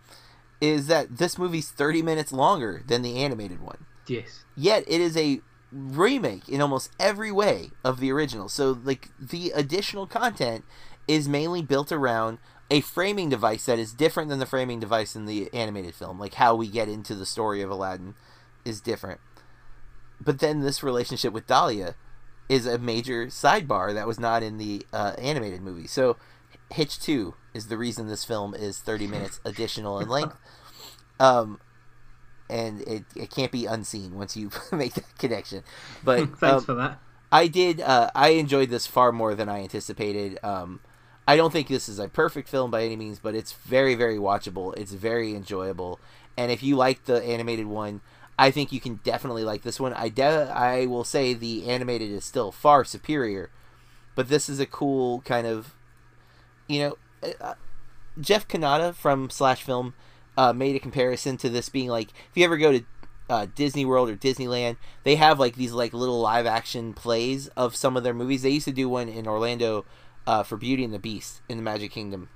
is 0.59 0.87
that 0.87 1.17
this 1.17 1.37
movie's 1.37 1.69
30 1.69 2.01
minutes 2.01 2.31
longer 2.31 2.83
than 2.85 3.01
the 3.01 3.17
animated 3.17 3.61
one. 3.61 3.85
Yes. 4.07 4.43
Yet 4.55 4.83
it 4.87 5.01
is 5.01 5.17
a 5.17 5.41
remake 5.71 6.49
in 6.49 6.61
almost 6.61 6.91
every 6.99 7.31
way 7.31 7.71
of 7.83 7.99
the 7.99 8.11
original. 8.11 8.49
So 8.49 8.79
like 8.83 9.09
the 9.19 9.51
additional 9.55 10.05
content 10.05 10.65
is 11.07 11.27
mainly 11.27 11.61
built 11.61 11.91
around 11.91 12.37
a 12.69 12.81
framing 12.81 13.29
device 13.29 13.65
that 13.65 13.79
is 13.79 13.93
different 13.93 14.29
than 14.29 14.39
the 14.39 14.45
framing 14.45 14.79
device 14.79 15.15
in 15.15 15.25
the 15.25 15.49
animated 15.53 15.95
film. 15.95 16.19
Like 16.19 16.35
how 16.35 16.55
we 16.55 16.67
get 16.67 16.87
into 16.87 17.15
the 17.15 17.25
story 17.25 17.61
of 17.61 17.69
Aladdin 17.69 18.15
is 18.63 18.79
different. 18.81 19.19
But 20.19 20.39
then 20.39 20.61
this 20.61 20.83
relationship 20.83 21.33
with 21.33 21.47
Dahlia 21.47 21.95
is 22.47 22.65
a 22.65 22.77
major 22.77 23.27
sidebar 23.27 23.93
that 23.93 24.07
was 24.07 24.19
not 24.19 24.43
in 24.43 24.57
the 24.57 24.85
uh, 24.93 25.13
animated 25.17 25.61
movie. 25.61 25.87
So 25.87 26.17
Hitch 26.71 26.99
2 26.99 27.35
is 27.53 27.67
the 27.67 27.77
reason 27.77 28.07
this 28.07 28.23
film 28.23 28.53
is 28.53 28.79
30 28.79 29.07
minutes 29.07 29.39
additional 29.45 29.99
in 29.99 30.09
length. 30.09 30.37
Um, 31.19 31.59
and 32.49 32.81
it, 32.81 33.03
it 33.15 33.29
can't 33.29 33.51
be 33.51 33.67
unseen 33.67 34.15
once 34.15 34.35
you 34.35 34.49
make 34.71 34.95
that 34.95 35.17
connection. 35.19 35.63
But 36.03 36.17
Thanks 36.39 36.43
um, 36.43 36.63
for 36.63 36.73
that. 36.73 36.99
I 37.31 37.47
did. 37.47 37.79
Uh, 37.79 38.09
I 38.13 38.29
enjoyed 38.29 38.69
this 38.69 38.87
far 38.87 39.11
more 39.11 39.35
than 39.35 39.47
I 39.47 39.61
anticipated. 39.61 40.39
Um, 40.43 40.81
I 41.27 41.37
don't 41.37 41.51
think 41.53 41.67
this 41.67 41.87
is 41.87 41.99
a 41.99 42.09
perfect 42.09 42.49
film 42.49 42.71
by 42.71 42.83
any 42.83 42.95
means, 42.95 43.19
but 43.19 43.35
it's 43.35 43.53
very, 43.53 43.93
very 43.93 44.17
watchable. 44.17 44.75
It's 44.75 44.91
very 44.91 45.35
enjoyable, 45.35 45.99
and 46.35 46.51
if 46.51 46.61
you 46.61 46.75
like 46.75 47.05
the 47.05 47.23
animated 47.23 47.67
one, 47.67 48.01
I 48.37 48.51
think 48.51 48.71
you 48.71 48.81
can 48.81 48.95
definitely 49.03 49.43
like 49.43 49.61
this 49.61 49.79
one. 49.79 49.93
I 49.93 50.09
de- 50.09 50.51
I 50.51 50.87
will 50.87 51.03
say 51.03 51.33
the 51.33 51.69
animated 51.69 52.11
is 52.11 52.25
still 52.25 52.51
far 52.51 52.83
superior, 52.83 53.49
but 54.15 54.27
this 54.27 54.49
is 54.49 54.59
a 54.59 54.65
cool 54.65 55.21
kind 55.21 55.47
of, 55.47 55.75
you 56.71 56.79
know, 56.79 56.97
uh, 57.39 57.55
Jeff 58.19 58.47
Cannata 58.47 58.93
from 58.93 59.29
Slash 59.29 59.63
Film 59.63 59.93
uh, 60.37 60.53
made 60.53 60.75
a 60.75 60.79
comparison 60.79 61.37
to 61.37 61.49
this 61.49 61.69
being 61.69 61.89
like 61.89 62.09
if 62.09 62.35
you 62.35 62.43
ever 62.43 62.57
go 62.57 62.71
to 62.71 62.85
uh, 63.29 63.47
Disney 63.55 63.85
World 63.85 64.09
or 64.09 64.15
Disneyland, 64.15 64.77
they 65.03 65.15
have 65.15 65.39
like 65.39 65.55
these 65.55 65.71
like 65.71 65.93
little 65.93 66.19
live 66.19 66.45
action 66.45 66.93
plays 66.93 67.47
of 67.49 67.75
some 67.75 67.95
of 67.95 68.03
their 68.03 68.13
movies. 68.13 68.41
They 68.41 68.49
used 68.49 68.65
to 68.65 68.73
do 68.73 68.89
one 68.89 69.07
in 69.07 69.27
Orlando 69.27 69.85
uh, 70.27 70.43
for 70.43 70.57
Beauty 70.57 70.83
and 70.83 70.93
the 70.93 70.99
Beast 70.99 71.41
in 71.47 71.57
the 71.57 71.63
Magic 71.63 71.91
Kingdom, 71.91 72.29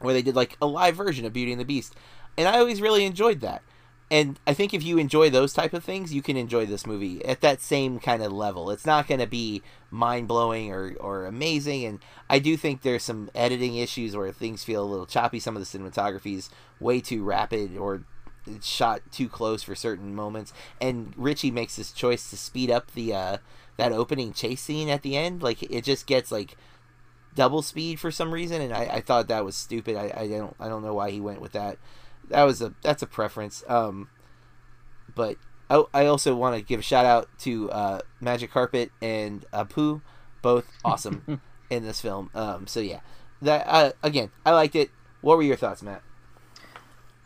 where 0.00 0.14
they 0.14 0.22
did 0.22 0.36
like 0.36 0.56
a 0.60 0.66
live 0.66 0.96
version 0.96 1.24
of 1.24 1.32
Beauty 1.32 1.52
and 1.52 1.60
the 1.60 1.64
Beast, 1.64 1.94
and 2.36 2.46
I 2.48 2.58
always 2.58 2.80
really 2.80 3.04
enjoyed 3.04 3.40
that. 3.40 3.62
And 4.10 4.38
I 4.46 4.54
think 4.54 4.72
if 4.72 4.82
you 4.82 4.96
enjoy 4.96 5.28
those 5.28 5.52
type 5.52 5.74
of 5.74 5.84
things, 5.84 6.14
you 6.14 6.22
can 6.22 6.36
enjoy 6.36 6.64
this 6.64 6.86
movie 6.86 7.22
at 7.26 7.42
that 7.42 7.60
same 7.60 7.98
kind 7.98 8.22
of 8.22 8.32
level. 8.32 8.70
It's 8.70 8.86
not 8.86 9.06
going 9.06 9.20
to 9.20 9.26
be 9.26 9.62
mind 9.90 10.28
blowing 10.28 10.72
or, 10.72 10.94
or 10.98 11.26
amazing, 11.26 11.84
and 11.84 11.98
I 12.28 12.38
do 12.38 12.56
think 12.56 12.80
there's 12.80 13.02
some 13.02 13.30
editing 13.34 13.76
issues 13.76 14.16
where 14.16 14.32
things 14.32 14.64
feel 14.64 14.82
a 14.82 14.86
little 14.86 15.04
choppy. 15.04 15.40
Some 15.40 15.56
of 15.56 15.60
the 15.60 15.78
cinematography 15.78 16.36
is 16.36 16.48
way 16.80 17.00
too 17.00 17.22
rapid 17.22 17.76
or 17.76 18.02
it's 18.46 18.66
shot 18.66 19.02
too 19.12 19.28
close 19.28 19.62
for 19.62 19.74
certain 19.74 20.14
moments. 20.14 20.52
And 20.80 21.12
Ritchie 21.16 21.50
makes 21.50 21.76
this 21.76 21.92
choice 21.92 22.30
to 22.30 22.36
speed 22.36 22.70
up 22.70 22.92
the 22.92 23.14
uh, 23.14 23.38
that 23.76 23.92
opening 23.92 24.32
chase 24.32 24.62
scene 24.62 24.88
at 24.88 25.02
the 25.02 25.16
end. 25.16 25.42
Like 25.42 25.62
it 25.62 25.84
just 25.84 26.06
gets 26.06 26.32
like 26.32 26.56
double 27.34 27.62
speed 27.62 28.00
for 28.00 28.10
some 28.10 28.32
reason, 28.32 28.60
and 28.60 28.72
I, 28.72 28.84
I 28.84 29.00
thought 29.00 29.28
that 29.28 29.44
was 29.44 29.56
stupid. 29.56 29.96
I, 29.96 30.12
I 30.22 30.28
don't 30.28 30.56
I 30.58 30.68
don't 30.68 30.82
know 30.82 30.94
why 30.94 31.10
he 31.10 31.20
went 31.20 31.40
with 31.40 31.52
that. 31.52 31.78
That 32.28 32.44
was 32.44 32.62
a 32.62 32.74
that's 32.82 33.02
a 33.02 33.06
preference. 33.06 33.62
Um, 33.68 34.08
but 35.14 35.36
I, 35.70 35.84
I 35.94 36.06
also 36.06 36.34
want 36.34 36.56
to 36.56 36.62
give 36.62 36.80
a 36.80 36.82
shout 36.82 37.06
out 37.06 37.28
to 37.40 37.70
uh, 37.70 38.00
Magic 38.20 38.50
Carpet 38.50 38.90
and 39.02 39.44
Abu, 39.52 40.00
both 40.42 40.66
awesome 40.84 41.40
in 41.70 41.84
this 41.84 42.00
film. 42.00 42.30
Um, 42.34 42.66
so 42.66 42.80
yeah, 42.80 43.00
that 43.42 43.64
uh, 43.66 43.92
again 44.02 44.30
I 44.44 44.52
liked 44.52 44.76
it. 44.76 44.90
What 45.20 45.36
were 45.36 45.42
your 45.42 45.56
thoughts, 45.56 45.82
Matt? 45.82 46.02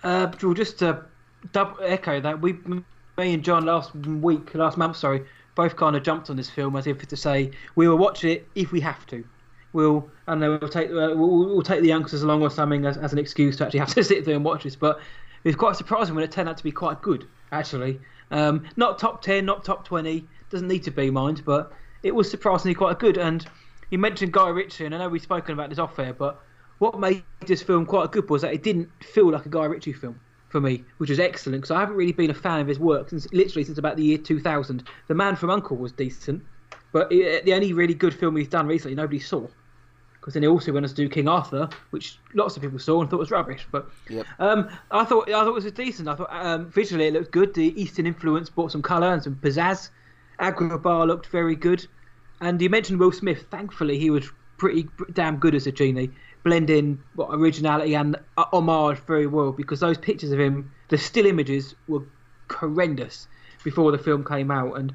Uh, 0.02 0.32
well, 0.42 0.54
just 0.54 0.78
to 0.80 1.04
double 1.52 1.76
echo 1.82 2.20
that, 2.20 2.40
we, 2.40 2.54
me 2.54 2.82
and 3.18 3.44
John 3.44 3.64
last 3.66 3.94
week, 3.94 4.54
last 4.54 4.76
month, 4.76 4.96
sorry, 4.96 5.24
both 5.54 5.76
kind 5.76 5.94
of 5.94 6.02
jumped 6.02 6.30
on 6.30 6.36
this 6.36 6.50
film 6.50 6.74
as 6.76 6.86
if 6.86 7.06
to 7.06 7.16
say 7.16 7.52
we 7.76 7.86
will 7.86 7.98
watch 7.98 8.24
it 8.24 8.48
if 8.54 8.72
we 8.72 8.80
have 8.80 9.06
to. 9.06 9.24
We'll 9.72 10.08
and 10.26 10.40
we'll 10.40 10.68
take 10.68 10.90
uh, 10.90 11.14
we'll, 11.14 11.46
we'll 11.46 11.62
take 11.62 11.80
the 11.80 11.88
youngsters 11.88 12.22
along 12.22 12.42
or 12.42 12.50
something 12.50 12.84
as, 12.84 12.96
as 12.96 13.12
an 13.12 13.18
excuse 13.18 13.56
to 13.56 13.64
actually 13.64 13.80
have 13.80 13.94
to 13.94 14.04
sit 14.04 14.24
there 14.24 14.34
and 14.34 14.44
watch 14.44 14.64
this. 14.64 14.76
But 14.76 15.00
it 15.44 15.48
was 15.48 15.56
quite 15.56 15.76
surprising 15.76 16.14
when 16.14 16.24
it 16.24 16.30
turned 16.30 16.48
out 16.48 16.56
to 16.58 16.64
be 16.64 16.72
quite 16.72 17.00
good, 17.02 17.26
actually. 17.50 18.00
Um, 18.30 18.64
not 18.76 18.98
top 18.98 19.22
ten, 19.22 19.44
not 19.44 19.64
top 19.64 19.84
twenty, 19.84 20.26
doesn't 20.50 20.68
need 20.68 20.84
to 20.84 20.90
be 20.90 21.10
mind, 21.10 21.42
but 21.44 21.72
it 22.02 22.14
was 22.14 22.30
surprisingly 22.30 22.74
quite 22.74 22.98
good. 22.98 23.16
And 23.18 23.46
you 23.90 23.98
mentioned 23.98 24.32
Guy 24.32 24.48
Ritchie, 24.48 24.86
and 24.86 24.94
I 24.94 24.98
know 24.98 25.08
we've 25.08 25.22
spoken 25.22 25.52
about 25.52 25.70
this 25.70 25.78
off 25.78 25.98
air, 25.98 26.12
but 26.12 26.40
what 26.78 26.98
made 26.98 27.22
this 27.46 27.62
film 27.62 27.86
quite 27.86 28.10
good 28.10 28.28
was 28.28 28.42
that 28.42 28.52
it 28.52 28.62
didn't 28.62 28.90
feel 29.04 29.30
like 29.30 29.46
a 29.46 29.48
Guy 29.48 29.64
Ritchie 29.66 29.92
film 29.92 30.18
for 30.48 30.60
me, 30.60 30.84
which 30.98 31.10
was 31.10 31.18
excellent 31.18 31.62
because 31.62 31.70
I 31.70 31.80
haven't 31.80 31.96
really 31.96 32.12
been 32.12 32.30
a 32.30 32.34
fan 32.34 32.60
of 32.60 32.66
his 32.66 32.78
work 32.78 33.10
since 33.10 33.26
literally 33.32 33.64
since 33.64 33.78
about 33.78 33.96
the 33.96 34.04
year 34.04 34.18
2000. 34.18 34.82
The 35.08 35.14
Man 35.14 35.34
from 35.34 35.50
Uncle 35.50 35.76
was 35.76 35.92
decent, 35.92 36.44
but 36.92 37.10
it, 37.10 37.44
the 37.44 37.54
only 37.54 37.72
really 37.72 37.94
good 37.94 38.14
film 38.14 38.36
he's 38.36 38.48
done 38.48 38.66
recently 38.66 38.94
nobody 38.94 39.18
saw. 39.18 39.46
Because 40.22 40.34
then 40.34 40.44
he 40.44 40.48
also 40.48 40.70
went 40.72 40.86
to 40.86 40.94
do 40.94 41.08
King 41.08 41.26
Arthur, 41.26 41.68
which 41.90 42.16
lots 42.32 42.54
of 42.56 42.62
people 42.62 42.78
saw 42.78 43.00
and 43.00 43.10
thought 43.10 43.18
was 43.18 43.32
rubbish. 43.32 43.66
But 43.72 43.88
Yep. 44.08 44.24
um, 44.38 44.68
I 44.92 45.04
thought 45.04 45.28
I 45.28 45.32
thought 45.32 45.48
it 45.48 45.52
was 45.52 45.72
decent. 45.72 46.08
I 46.08 46.14
thought 46.14 46.28
um, 46.30 46.70
visually 46.70 47.06
it 47.06 47.12
looked 47.12 47.32
good. 47.32 47.54
The 47.54 47.80
Eastern 47.80 48.06
influence 48.06 48.48
brought 48.48 48.70
some 48.70 48.82
colour 48.82 49.12
and 49.12 49.20
some 49.20 49.34
pizzazz. 49.34 49.90
Agrabah 50.38 51.08
looked 51.08 51.26
very 51.26 51.56
good. 51.56 51.84
And 52.40 52.62
you 52.62 52.70
mentioned 52.70 53.00
Will 53.00 53.10
Smith. 53.10 53.46
Thankfully, 53.50 53.98
he 53.98 54.10
was 54.10 54.30
pretty 54.58 54.86
damn 55.12 55.38
good 55.38 55.56
as 55.56 55.66
a 55.66 55.72
genie, 55.72 56.12
blending 56.44 57.02
what 57.16 57.30
originality 57.32 57.94
and 57.94 58.16
homage 58.36 58.98
very 59.00 59.26
well. 59.26 59.50
Because 59.50 59.80
those 59.80 59.98
pictures 59.98 60.30
of 60.30 60.38
him, 60.38 60.70
the 60.88 60.98
still 60.98 61.26
images, 61.26 61.74
were 61.88 62.04
horrendous 62.48 63.26
before 63.64 63.90
the 63.90 63.98
film 63.98 64.24
came 64.24 64.52
out, 64.52 64.78
and 64.78 64.94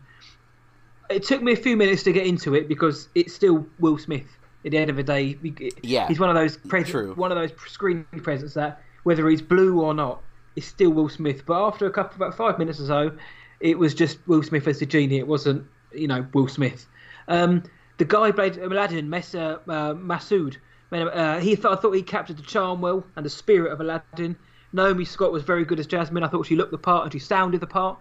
it 1.09 1.23
took 1.23 1.41
me 1.41 1.51
a 1.51 1.57
few 1.57 1.75
minutes 1.75 2.03
to 2.03 2.13
get 2.13 2.25
into 2.25 2.55
it 2.55 2.69
because 2.69 3.09
it's 3.13 3.33
still 3.33 3.65
Will 3.79 3.97
Smith. 3.97 4.36
At 4.67 4.71
the 4.71 4.77
end 4.77 4.89
of 4.89 4.97
the 4.97 5.03
day, 5.03 5.37
Yeah, 5.81 6.07
he's 6.09 6.19
one 6.19 6.29
of 6.29 6.35
those 6.35 6.57
pres- 6.57 6.89
true. 6.89 7.13
one 7.15 7.31
of 7.31 7.37
those 7.37 7.51
screen 7.67 8.05
presents 8.21 8.53
that 8.55 8.81
whether 9.03 9.29
he's 9.29 9.41
blue 9.41 9.79
or 9.81 9.93
not, 9.93 10.21
is 10.57 10.65
still 10.65 10.89
Will 10.89 11.07
Smith. 11.07 11.45
But 11.45 11.65
after 11.65 11.85
a 11.85 11.89
couple 11.89 12.17
about 12.17 12.35
five 12.35 12.59
minutes 12.59 12.81
or 12.81 12.87
so, 12.87 13.17
it 13.61 13.79
was 13.79 13.93
just 13.95 14.17
Will 14.27 14.43
Smith 14.43 14.67
as 14.67 14.79
the 14.79 14.85
genie. 14.85 15.17
It 15.19 15.27
wasn't 15.27 15.65
you 15.93 16.07
know 16.07 16.27
Will 16.33 16.49
Smith. 16.49 16.85
Um, 17.29 17.63
the 17.97 18.03
guy 18.03 18.31
played 18.33 18.57
Aladdin, 18.57 19.09
Mena 19.09 19.61
uh, 19.69 19.93
Massoud. 19.93 20.57
Uh, 20.91 21.39
he 21.39 21.55
thought, 21.55 21.77
I 21.77 21.81
thought 21.81 21.91
he 21.93 22.01
captured 22.03 22.37
the 22.37 22.43
charm 22.43 22.81
well 22.81 23.05
and 23.15 23.25
the 23.25 23.29
spirit 23.29 23.71
of 23.71 23.79
Aladdin. 23.79 24.35
Naomi 24.73 25.05
Scott 25.05 25.31
was 25.31 25.43
very 25.43 25.63
good 25.63 25.79
as 25.79 25.87
Jasmine. 25.87 26.23
I 26.23 26.27
thought 26.27 26.45
she 26.45 26.57
looked 26.57 26.71
the 26.71 26.77
part 26.77 27.03
and 27.05 27.13
she 27.13 27.19
sounded 27.19 27.61
the 27.61 27.67
part. 27.67 27.97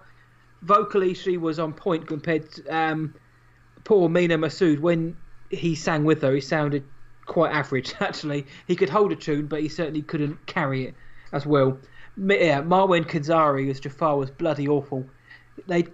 Vocally, 0.62 1.14
she 1.14 1.36
was 1.36 1.60
on 1.60 1.72
point 1.72 2.08
compared 2.08 2.50
to 2.50 2.76
um, 2.76 3.14
poor 3.84 4.08
Mena 4.08 4.36
Massoud. 4.36 4.80
When 4.80 5.16
he 5.50 5.74
sang 5.74 6.04
with 6.04 6.22
her, 6.22 6.34
he 6.34 6.40
sounded 6.40 6.84
quite 7.26 7.52
average, 7.52 7.94
actually. 8.00 8.46
He 8.66 8.76
could 8.76 8.88
hold 8.88 9.12
a 9.12 9.16
tune, 9.16 9.46
but 9.46 9.62
he 9.62 9.68
certainly 9.68 10.02
couldn't 10.02 10.46
carry 10.46 10.86
it 10.86 10.94
as 11.32 11.46
well. 11.46 11.78
Yeah, 12.16 12.62
Marwan 12.62 13.04
Kenzari 13.04 13.68
as 13.70 13.80
Jafar 13.80 14.16
was 14.16 14.30
bloody 14.30 14.68
awful. 14.68 15.06
They 15.66 15.86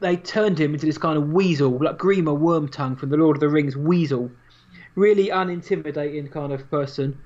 they 0.00 0.16
turned 0.16 0.58
him 0.58 0.74
into 0.74 0.84
this 0.84 0.98
kind 0.98 1.16
of 1.16 1.28
weasel, 1.28 1.78
like 1.78 1.96
Grima 1.96 2.36
Wormtongue 2.36 2.98
from 2.98 3.10
the 3.10 3.16
Lord 3.16 3.36
of 3.36 3.40
the 3.40 3.48
Rings 3.48 3.76
weasel, 3.76 4.32
really 4.96 5.28
unintimidating 5.28 6.30
kind 6.32 6.52
of 6.52 6.68
person. 6.68 7.16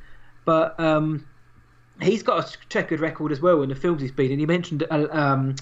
But 0.45 0.79
um, 0.79 1.27
he's 2.03 2.23
got 2.23 2.55
a 2.55 2.59
checkered 2.69 3.01
record 3.01 3.33
as 3.33 3.41
well 3.41 3.63
in 3.63 3.71
the 3.71 3.75
films 3.75 4.03
he's 4.03 4.13
been 4.13 4.31
in. 4.31 4.39
He 4.39 4.45
mentioned 4.45 4.85
uh, 4.91 5.09
um, 5.11 5.57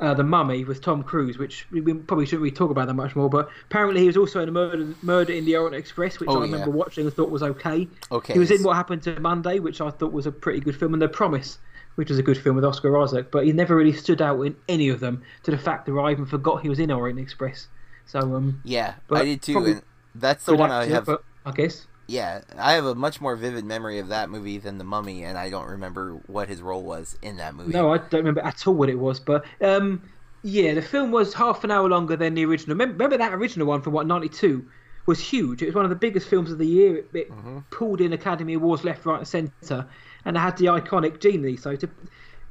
uh, 0.00 0.14
the 0.14 0.22
Mummy 0.22 0.64
with 0.64 0.80
Tom 0.80 1.02
Cruise, 1.02 1.38
which 1.38 1.66
we 1.70 1.80
probably 1.94 2.26
shouldn't 2.26 2.42
really 2.42 2.54
talk 2.54 2.70
about 2.70 2.86
that 2.86 2.94
much 2.94 3.16
more. 3.16 3.28
But 3.28 3.48
apparently, 3.66 4.00
he 4.02 4.06
was 4.06 4.16
also 4.16 4.40
in 4.40 4.48
a 4.48 4.52
Murder, 4.52 4.94
Murder 5.02 5.32
in 5.32 5.44
the 5.44 5.56
Orient 5.56 5.74
Express, 5.74 6.20
which 6.20 6.28
Oh, 6.30 6.38
I 6.38 6.42
remember 6.42 6.70
watching 6.70 7.04
and 7.04 7.14
thought 7.14 7.30
was 7.30 7.42
okay. 7.42 7.88
Okay. 8.12 8.32
He 8.32 8.38
was 8.38 8.50
in 8.50 8.62
What 8.62 8.76
Happened 8.76 9.02
to 9.04 9.18
Monday, 9.20 9.58
which 9.58 9.80
I 9.80 9.90
thought 9.90 10.12
was 10.12 10.26
a 10.26 10.32
pretty 10.32 10.60
good 10.60 10.76
film, 10.76 10.92
and 10.92 11.02
The 11.02 11.08
Promise, 11.08 11.58
which 11.96 12.10
was 12.10 12.18
a 12.18 12.22
good 12.22 12.38
film 12.38 12.56
with 12.56 12.64
Oscar 12.64 12.96
Isaac. 12.98 13.30
But 13.30 13.44
he 13.44 13.52
never 13.52 13.74
really 13.74 13.92
stood 13.92 14.22
out 14.22 14.40
in 14.42 14.56
any 14.68 14.88
of 14.88 15.00
them, 15.00 15.22
to 15.42 15.50
the 15.50 15.58
fact 15.58 15.86
that 15.86 15.92
I 15.92 16.10
even 16.12 16.26
forgot 16.26 16.62
he 16.62 16.68
was 16.68 16.78
in 16.78 16.90
Orient 16.90 17.18
Express. 17.18 17.68
So 18.06 18.20
um, 18.20 18.60
Yeah, 18.64 18.94
But 19.08 19.22
I 19.22 19.24
did 19.24 19.42
too, 19.42 19.58
and 19.58 19.82
that's 20.14 20.44
the 20.44 20.54
one 20.54 20.70
I 20.70 20.86
have. 20.86 21.08
I 21.44 21.52
guess. 21.52 21.86
Yeah, 22.08 22.40
I 22.56 22.72
have 22.72 22.86
a 22.86 22.94
much 22.94 23.20
more 23.20 23.36
vivid 23.36 23.64
memory 23.66 23.98
of 23.98 24.08
that 24.08 24.30
movie 24.30 24.56
than 24.58 24.78
The 24.78 24.84
Mummy, 24.84 25.24
and 25.24 25.36
I 25.36 25.50
don't 25.50 25.68
remember 25.68 26.14
what 26.26 26.48
his 26.48 26.62
role 26.62 26.82
was 26.82 27.18
in 27.20 27.36
that 27.36 27.54
movie. 27.54 27.72
No, 27.72 27.92
I 27.92 27.98
don't 27.98 28.20
remember 28.20 28.40
at 28.40 28.66
all 28.66 28.74
what 28.74 28.88
it 28.88 28.98
was, 28.98 29.20
but 29.20 29.44
um, 29.60 30.02
yeah, 30.42 30.72
the 30.72 30.80
film 30.82 31.10
was 31.10 31.34
half 31.34 31.64
an 31.64 31.70
hour 31.70 31.86
longer 31.88 32.16
than 32.16 32.34
the 32.34 32.46
original. 32.46 32.74
Remember, 32.74 32.94
remember 32.94 33.18
that 33.18 33.34
original 33.34 33.66
one 33.66 33.82
from 33.82 33.92
what 33.92 34.06
'92 34.06 34.64
was 35.06 35.20
huge. 35.20 35.62
It 35.62 35.66
was 35.66 35.74
one 35.74 35.84
of 35.84 35.90
the 35.90 35.96
biggest 35.96 36.28
films 36.28 36.50
of 36.50 36.58
the 36.58 36.66
year. 36.66 36.96
It, 36.96 37.10
it 37.14 37.30
Mm-hmm. 37.30 37.58
pulled 37.70 38.00
in 38.00 38.12
Academy 38.14 38.54
Awards 38.54 38.84
left, 38.84 39.04
right, 39.04 39.18
and 39.18 39.26
centre, 39.28 39.86
and 40.24 40.36
it 40.36 40.40
had 40.40 40.56
the 40.56 40.66
iconic 40.66 41.20
Genie. 41.20 41.56
So 41.58 41.76
to 41.76 41.90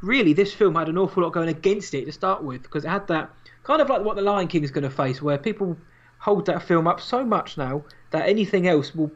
really, 0.01 0.33
this 0.33 0.53
film 0.53 0.75
had 0.75 0.89
an 0.89 0.97
awful 0.97 1.23
lot 1.23 1.33
going 1.33 1.49
against 1.49 1.93
it 1.95 2.05
to 2.05 2.11
start 2.11 2.43
with 2.43 2.61
because 2.63 2.85
it 2.85 2.89
had 2.89 3.07
that 3.07 3.31
kind 3.63 3.81
of 3.81 3.89
like 3.89 4.03
what 4.03 4.15
the 4.15 4.21
Lion 4.21 4.47
King 4.47 4.63
is 4.63 4.71
going 4.71 4.83
to 4.83 4.89
face, 4.89 5.21
where 5.21 5.37
people 5.37 5.77
hold 6.19 6.45
that 6.45 6.61
film 6.63 6.87
up 6.87 6.99
so 7.01 7.23
much 7.25 7.57
now 7.57 7.83
that 8.11 8.27
anything 8.27 8.67
else 8.67 8.93
will 8.95 9.11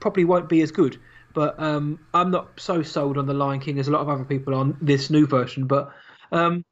probably 0.00 0.24
won't 0.24 0.48
be 0.48 0.62
as 0.62 0.70
good. 0.70 0.98
But 1.34 1.58
um, 1.60 1.98
I'm 2.14 2.30
not 2.30 2.58
so 2.58 2.82
sold 2.82 3.18
on 3.18 3.26
the 3.26 3.34
Lion 3.34 3.60
King 3.60 3.78
as 3.78 3.88
a 3.88 3.90
lot 3.90 4.00
of 4.00 4.08
other 4.08 4.24
people 4.24 4.54
on 4.54 4.76
this 4.80 5.10
new 5.10 5.26
version. 5.26 5.66
But 5.66 5.92
um, 6.32 6.64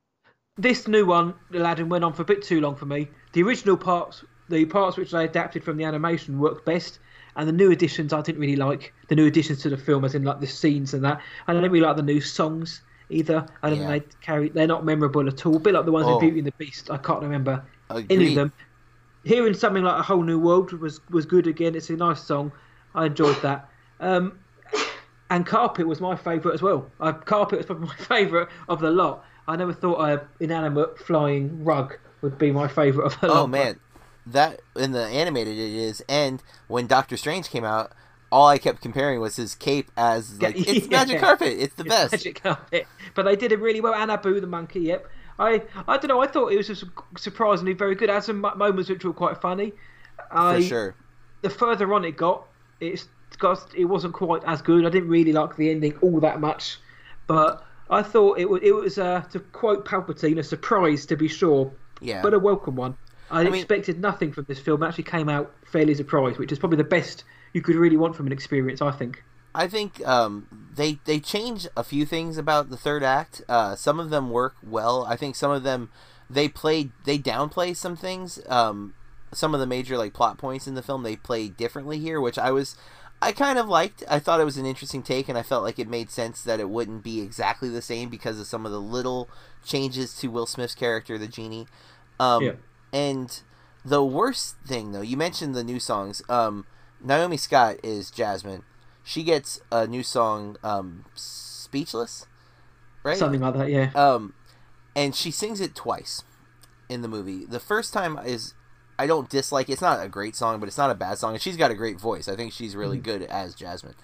this 0.56 0.88
new 0.88 1.04
one, 1.04 1.34
Aladdin, 1.52 1.88
went 1.88 2.02
on 2.04 2.12
for 2.14 2.22
a 2.22 2.24
bit 2.24 2.42
too 2.42 2.60
long 2.60 2.74
for 2.74 2.86
me. 2.86 3.08
The 3.34 3.42
original 3.42 3.76
parts, 3.76 4.24
the 4.48 4.64
parts 4.64 4.96
which 4.96 5.10
they 5.10 5.24
adapted 5.24 5.64
from 5.64 5.76
the 5.76 5.84
animation, 5.84 6.38
worked 6.38 6.64
best, 6.64 6.98
and 7.36 7.46
the 7.46 7.52
new 7.52 7.72
additions 7.72 8.12
I 8.12 8.22
didn't 8.22 8.40
really 8.40 8.56
like. 8.56 8.94
The 9.08 9.16
new 9.16 9.26
additions 9.26 9.60
to 9.62 9.68
the 9.68 9.76
film, 9.76 10.04
as 10.04 10.14
in 10.14 10.24
like 10.24 10.40
the 10.40 10.46
scenes 10.46 10.94
and 10.94 11.04
that. 11.04 11.20
And 11.46 11.58
I 11.58 11.60
don't 11.60 11.70
really 11.70 11.84
like 11.84 11.96
the 11.96 12.02
new 12.02 12.20
songs 12.22 12.80
either. 13.10 13.44
I 13.62 13.68
don't 13.68 13.80
Yeah. 13.80 13.88
think 13.90 14.04
they 14.10 14.16
carry. 14.22 14.48
They're 14.48 14.66
not 14.66 14.84
memorable 14.84 15.28
at 15.28 15.44
all. 15.44 15.56
A 15.56 15.60
bit 15.60 15.74
like 15.74 15.84
the 15.84 15.92
ones 15.92 16.06
Oh. 16.08 16.14
in 16.14 16.20
Beauty 16.20 16.38
and 16.38 16.46
the 16.46 16.52
Beast. 16.52 16.90
I 16.90 16.96
can't 16.96 17.20
remember 17.20 17.62
any 18.08 18.28
of 18.28 18.34
them. 18.34 18.52
Hearing 19.24 19.52
something 19.54 19.82
like 19.82 19.98
a 19.98 20.02
whole 20.02 20.22
new 20.22 20.38
world 20.38 20.72
was 20.72 21.00
was 21.10 21.26
good 21.26 21.46
again. 21.46 21.74
It's 21.74 21.90
a 21.90 21.96
nice 21.96 22.22
song. 22.22 22.52
I 22.94 23.06
enjoyed 23.06 23.40
that. 23.42 23.68
Um, 24.00 24.38
and 25.30 25.46
Carpet 25.46 25.86
was 25.86 26.00
my 26.00 26.16
favourite 26.16 26.54
as 26.54 26.62
well. 26.62 26.90
Uh, 27.00 27.12
Carpet 27.12 27.58
was 27.58 27.66
probably 27.66 27.88
my 27.88 27.96
favourite 27.96 28.48
of 28.68 28.80
the 28.80 28.90
lot. 28.90 29.24
I 29.48 29.56
never 29.56 29.72
thought 29.72 30.00
a 30.00 30.26
inanimate 30.40 30.98
flying 30.98 31.64
rug 31.64 31.96
would 32.22 32.38
be 32.38 32.50
my 32.52 32.68
favourite 32.68 33.12
of 33.12 33.20
the 33.20 33.28
lot. 33.28 33.36
Oh 33.36 33.46
man, 33.46 33.80
that 34.26 34.60
in 34.76 34.92
the 34.92 35.04
animated 35.04 35.56
it 35.58 35.72
is, 35.72 36.02
and 36.08 36.42
when 36.68 36.86
Doctor 36.86 37.16
Strange 37.16 37.50
came 37.50 37.64
out, 37.64 37.92
all 38.32 38.48
I 38.48 38.58
kept 38.58 38.80
comparing 38.80 39.20
was 39.20 39.36
his 39.36 39.54
cape 39.54 39.90
as 39.96 40.40
like 40.40 40.56
it's 40.56 40.86
Yeah. 40.90 40.98
magic 40.98 41.20
carpet. 41.20 41.54
It's 41.58 41.74
the 41.74 41.84
It's 41.84 41.94
best. 41.94 42.12
Magic 42.12 42.42
carpet. 42.42 42.86
But 43.14 43.24
they 43.24 43.36
did 43.36 43.52
it 43.52 43.60
really 43.60 43.80
well. 43.80 43.94
And 43.94 44.10
Abu 44.10 44.40
the 44.40 44.46
monkey, 44.46 44.80
yep. 44.80 45.06
I 45.38 45.62
I 45.86 45.96
don't 45.98 46.08
know. 46.08 46.22
I 46.22 46.26
thought 46.26 46.52
it 46.52 46.56
was 46.56 46.84
surprisingly 47.16 47.74
very 47.74 47.94
good. 47.94 48.08
It 48.08 48.12
had 48.12 48.24
some 48.24 48.40
moments 48.40 48.88
which 48.88 49.04
were 49.04 49.12
quite 49.12 49.40
funny. 49.40 49.72
I, 50.30 50.56
For 50.56 50.62
sure. 50.62 50.94
the 51.42 51.50
further 51.50 51.92
on 51.92 52.04
it 52.04 52.16
got, 52.16 52.46
it's 52.80 53.08
got 53.38 53.66
it 53.76 53.84
wasn't 53.86 54.14
quite 54.14 54.42
as 54.44 54.62
good. 54.62 54.86
I 54.86 54.90
didn't 54.90 55.08
really 55.08 55.32
like 55.32 55.56
the 55.56 55.70
ending 55.70 55.96
all 56.00 56.20
that 56.20 56.40
much, 56.40 56.78
but 57.26 57.64
I 57.90 58.02
thought 58.02 58.38
it 58.38 58.48
was 58.48 58.60
it 58.62 58.72
was 58.72 58.98
uh, 58.98 59.22
to 59.32 59.40
quote 59.40 59.84
Palpatine, 59.84 60.38
a 60.38 60.42
surprise 60.42 61.06
to 61.06 61.16
be 61.16 61.28
sure, 61.28 61.72
Yeah. 62.00 62.22
but 62.22 62.34
a 62.34 62.38
welcome 62.38 62.76
one. 62.76 62.96
I, 63.30 63.44
mean- 63.44 63.54
expected 63.54 64.00
nothing 64.00 64.32
from 64.32 64.44
this 64.48 64.58
film. 64.58 64.82
It 64.82 64.86
actually 64.86 65.04
came 65.04 65.28
out 65.28 65.52
fairly 65.64 65.94
surprised, 65.94 66.38
which 66.38 66.52
is 66.52 66.58
probably 66.58 66.76
the 66.76 66.84
best 66.84 67.24
you 67.52 67.62
could 67.62 67.74
really 67.76 67.96
want 67.96 68.14
from 68.16 68.26
an 68.26 68.32
experience. 68.32 68.82
I 68.82 68.92
think. 68.92 69.22
I 69.54 69.68
think 69.68 70.04
um, 70.06 70.68
they 70.74 70.98
they 71.04 71.20
change 71.20 71.66
a 71.76 71.84
few 71.84 72.04
things 72.04 72.36
about 72.38 72.70
the 72.70 72.76
third 72.76 73.02
act. 73.02 73.42
Uh, 73.48 73.76
some 73.76 74.00
of 74.00 74.10
them 74.10 74.30
work 74.30 74.56
well. 74.62 75.04
I 75.04 75.16
think 75.16 75.36
some 75.36 75.50
of 75.50 75.62
them 75.62 75.90
they 76.28 76.48
played 76.48 76.90
they 77.04 77.18
downplay 77.18 77.76
some 77.76 77.96
things. 77.96 78.40
Um, 78.48 78.94
some 79.34 79.54
of 79.54 79.60
the 79.60 79.66
major 79.66 79.96
like 79.96 80.12
plot 80.12 80.38
points 80.38 80.66
in 80.66 80.74
the 80.74 80.82
film 80.82 81.02
they 81.02 81.16
play 81.16 81.48
differently 81.48 81.98
here, 81.98 82.20
which 82.20 82.38
I 82.38 82.50
was 82.50 82.76
I 83.22 83.32
kind 83.32 83.58
of 83.58 83.68
liked. 83.68 84.04
I 84.08 84.18
thought 84.18 84.40
it 84.40 84.44
was 84.44 84.58
an 84.58 84.66
interesting 84.66 85.02
take, 85.02 85.28
and 85.28 85.38
I 85.38 85.42
felt 85.42 85.62
like 85.62 85.78
it 85.78 85.88
made 85.88 86.10
sense 86.10 86.42
that 86.42 86.60
it 86.60 86.68
wouldn't 86.68 87.02
be 87.02 87.20
exactly 87.20 87.68
the 87.70 87.80
same 87.80 88.10
because 88.10 88.38
of 88.38 88.46
some 88.46 88.66
of 88.66 88.72
the 88.72 88.80
little 88.80 89.30
changes 89.64 90.14
to 90.18 90.28
Will 90.28 90.46
Smith's 90.46 90.74
character, 90.74 91.16
the 91.16 91.26
genie. 91.26 91.66
Um, 92.20 92.42
Yeah. 92.42 92.52
And 92.92 93.40
the 93.84 94.04
worst 94.04 94.56
thing, 94.66 94.92
though, 94.92 95.00
you 95.00 95.16
mentioned 95.16 95.54
the 95.54 95.64
new 95.64 95.80
songs. 95.80 96.22
Um, 96.28 96.66
Naomi 97.00 97.36
Scott 97.36 97.76
is 97.82 98.10
Jasmine. 98.10 98.62
She 99.02 99.22
gets 99.22 99.60
a 99.72 99.86
new 99.86 100.02
song, 100.02 100.56
um, 100.62 101.06
"Speechless," 101.14 102.26
right? 103.02 103.16
Something 103.16 103.40
like 103.40 103.54
that, 103.54 103.70
yeah. 103.70 103.90
Um, 103.94 104.34
and 104.94 105.14
she 105.14 105.30
sings 105.30 105.60
it 105.60 105.74
twice 105.74 106.22
in 106.88 107.02
the 107.02 107.08
movie. 107.08 107.44
The 107.44 107.60
first 107.60 107.92
time 107.92 108.18
is 108.18 108.54
I 108.98 109.06
don't 109.06 109.28
dislike. 109.28 109.68
It's 109.68 109.82
not 109.82 110.04
a 110.04 110.08
great 110.08 110.36
song, 110.36 110.60
but 110.60 110.68
it's 110.68 110.78
not 110.78 110.90
a 110.90 110.94
bad 110.94 111.18
song, 111.18 111.34
and 111.34 111.42
she's 111.42 111.56
got 111.56 111.70
a 111.70 111.76
great 111.76 112.00
voice. 112.00 112.28
I 112.28 112.36
think 112.36 112.52
she's 112.52 112.76
really 112.76 112.96
mm-hmm. 112.96 113.04
good 113.04 113.22
as 113.22 113.54
Jasmine. 113.54 113.94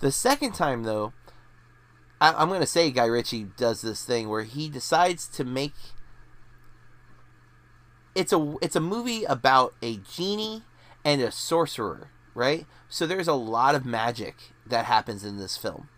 The 0.00 0.12
second 0.12 0.52
time, 0.52 0.82
though, 0.82 1.12
I, 2.20 2.32
I'm 2.32 2.48
gonna 2.48 2.66
say 2.66 2.90
Guy 2.90 3.06
Ritchie 3.06 3.48
does 3.56 3.82
this 3.82 4.04
thing 4.04 4.28
where 4.28 4.42
he 4.42 4.68
decides 4.68 5.28
to 5.28 5.44
make. 5.44 5.74
It's 8.14 8.32
a 8.32 8.56
it's 8.62 8.76
a 8.76 8.80
movie 8.80 9.24
about 9.24 9.74
a 9.82 9.98
genie 9.98 10.62
and 11.04 11.20
a 11.20 11.30
sorcerer, 11.30 12.10
right? 12.34 12.66
So 12.88 13.06
there's 13.06 13.28
a 13.28 13.34
lot 13.34 13.74
of 13.74 13.84
magic 13.84 14.36
that 14.66 14.86
happens 14.86 15.24
in 15.24 15.36
this 15.36 15.56
film. 15.56 15.88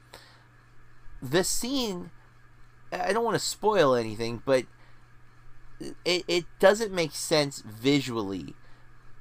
This 1.23 1.49
scene 1.49 2.11
I 2.93 3.13
don't 3.13 3.25
want 3.25 3.35
to 3.35 3.45
spoil 3.45 3.95
anything, 3.95 4.43
but 4.45 4.65
it, 6.05 6.25
it 6.27 6.45
doesn't 6.59 6.93
make 6.93 7.13
sense 7.13 7.63
visually 7.63 8.55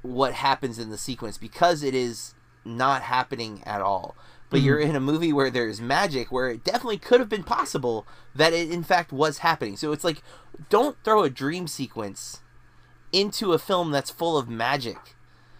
what 0.01 0.33
happens 0.33 0.79
in 0.79 0.89
the 0.89 0.97
sequence 0.97 1.37
because 1.37 1.83
it 1.83 1.93
is 1.93 2.33
not 2.65 3.03
happening 3.03 3.63
at 3.65 3.81
all. 3.81 4.15
But 4.49 4.61
you're 4.61 4.79
mm-hmm. 4.79 4.91
in 4.91 4.95
a 4.95 5.01
movie 5.01 5.33
where 5.33 5.49
there's 5.49 5.81
magic, 5.81 6.31
where 6.31 6.49
it 6.49 6.63
definitely 6.63 6.99
could 6.99 7.19
have 7.19 7.27
been 7.27 7.43
possible 7.43 8.07
that 8.33 8.53
it 8.53 8.71
in 8.71 8.83
fact 8.83 9.11
was 9.11 9.39
happening. 9.39 9.75
So 9.75 9.91
it's 9.91 10.05
like, 10.05 10.21
don't 10.69 10.97
throw 11.03 11.23
a 11.23 11.29
dream 11.29 11.67
sequence 11.67 12.41
into 13.11 13.53
a 13.53 13.59
film 13.59 13.91
that's 13.91 14.09
full 14.09 14.37
of 14.37 14.47
magic 14.47 15.15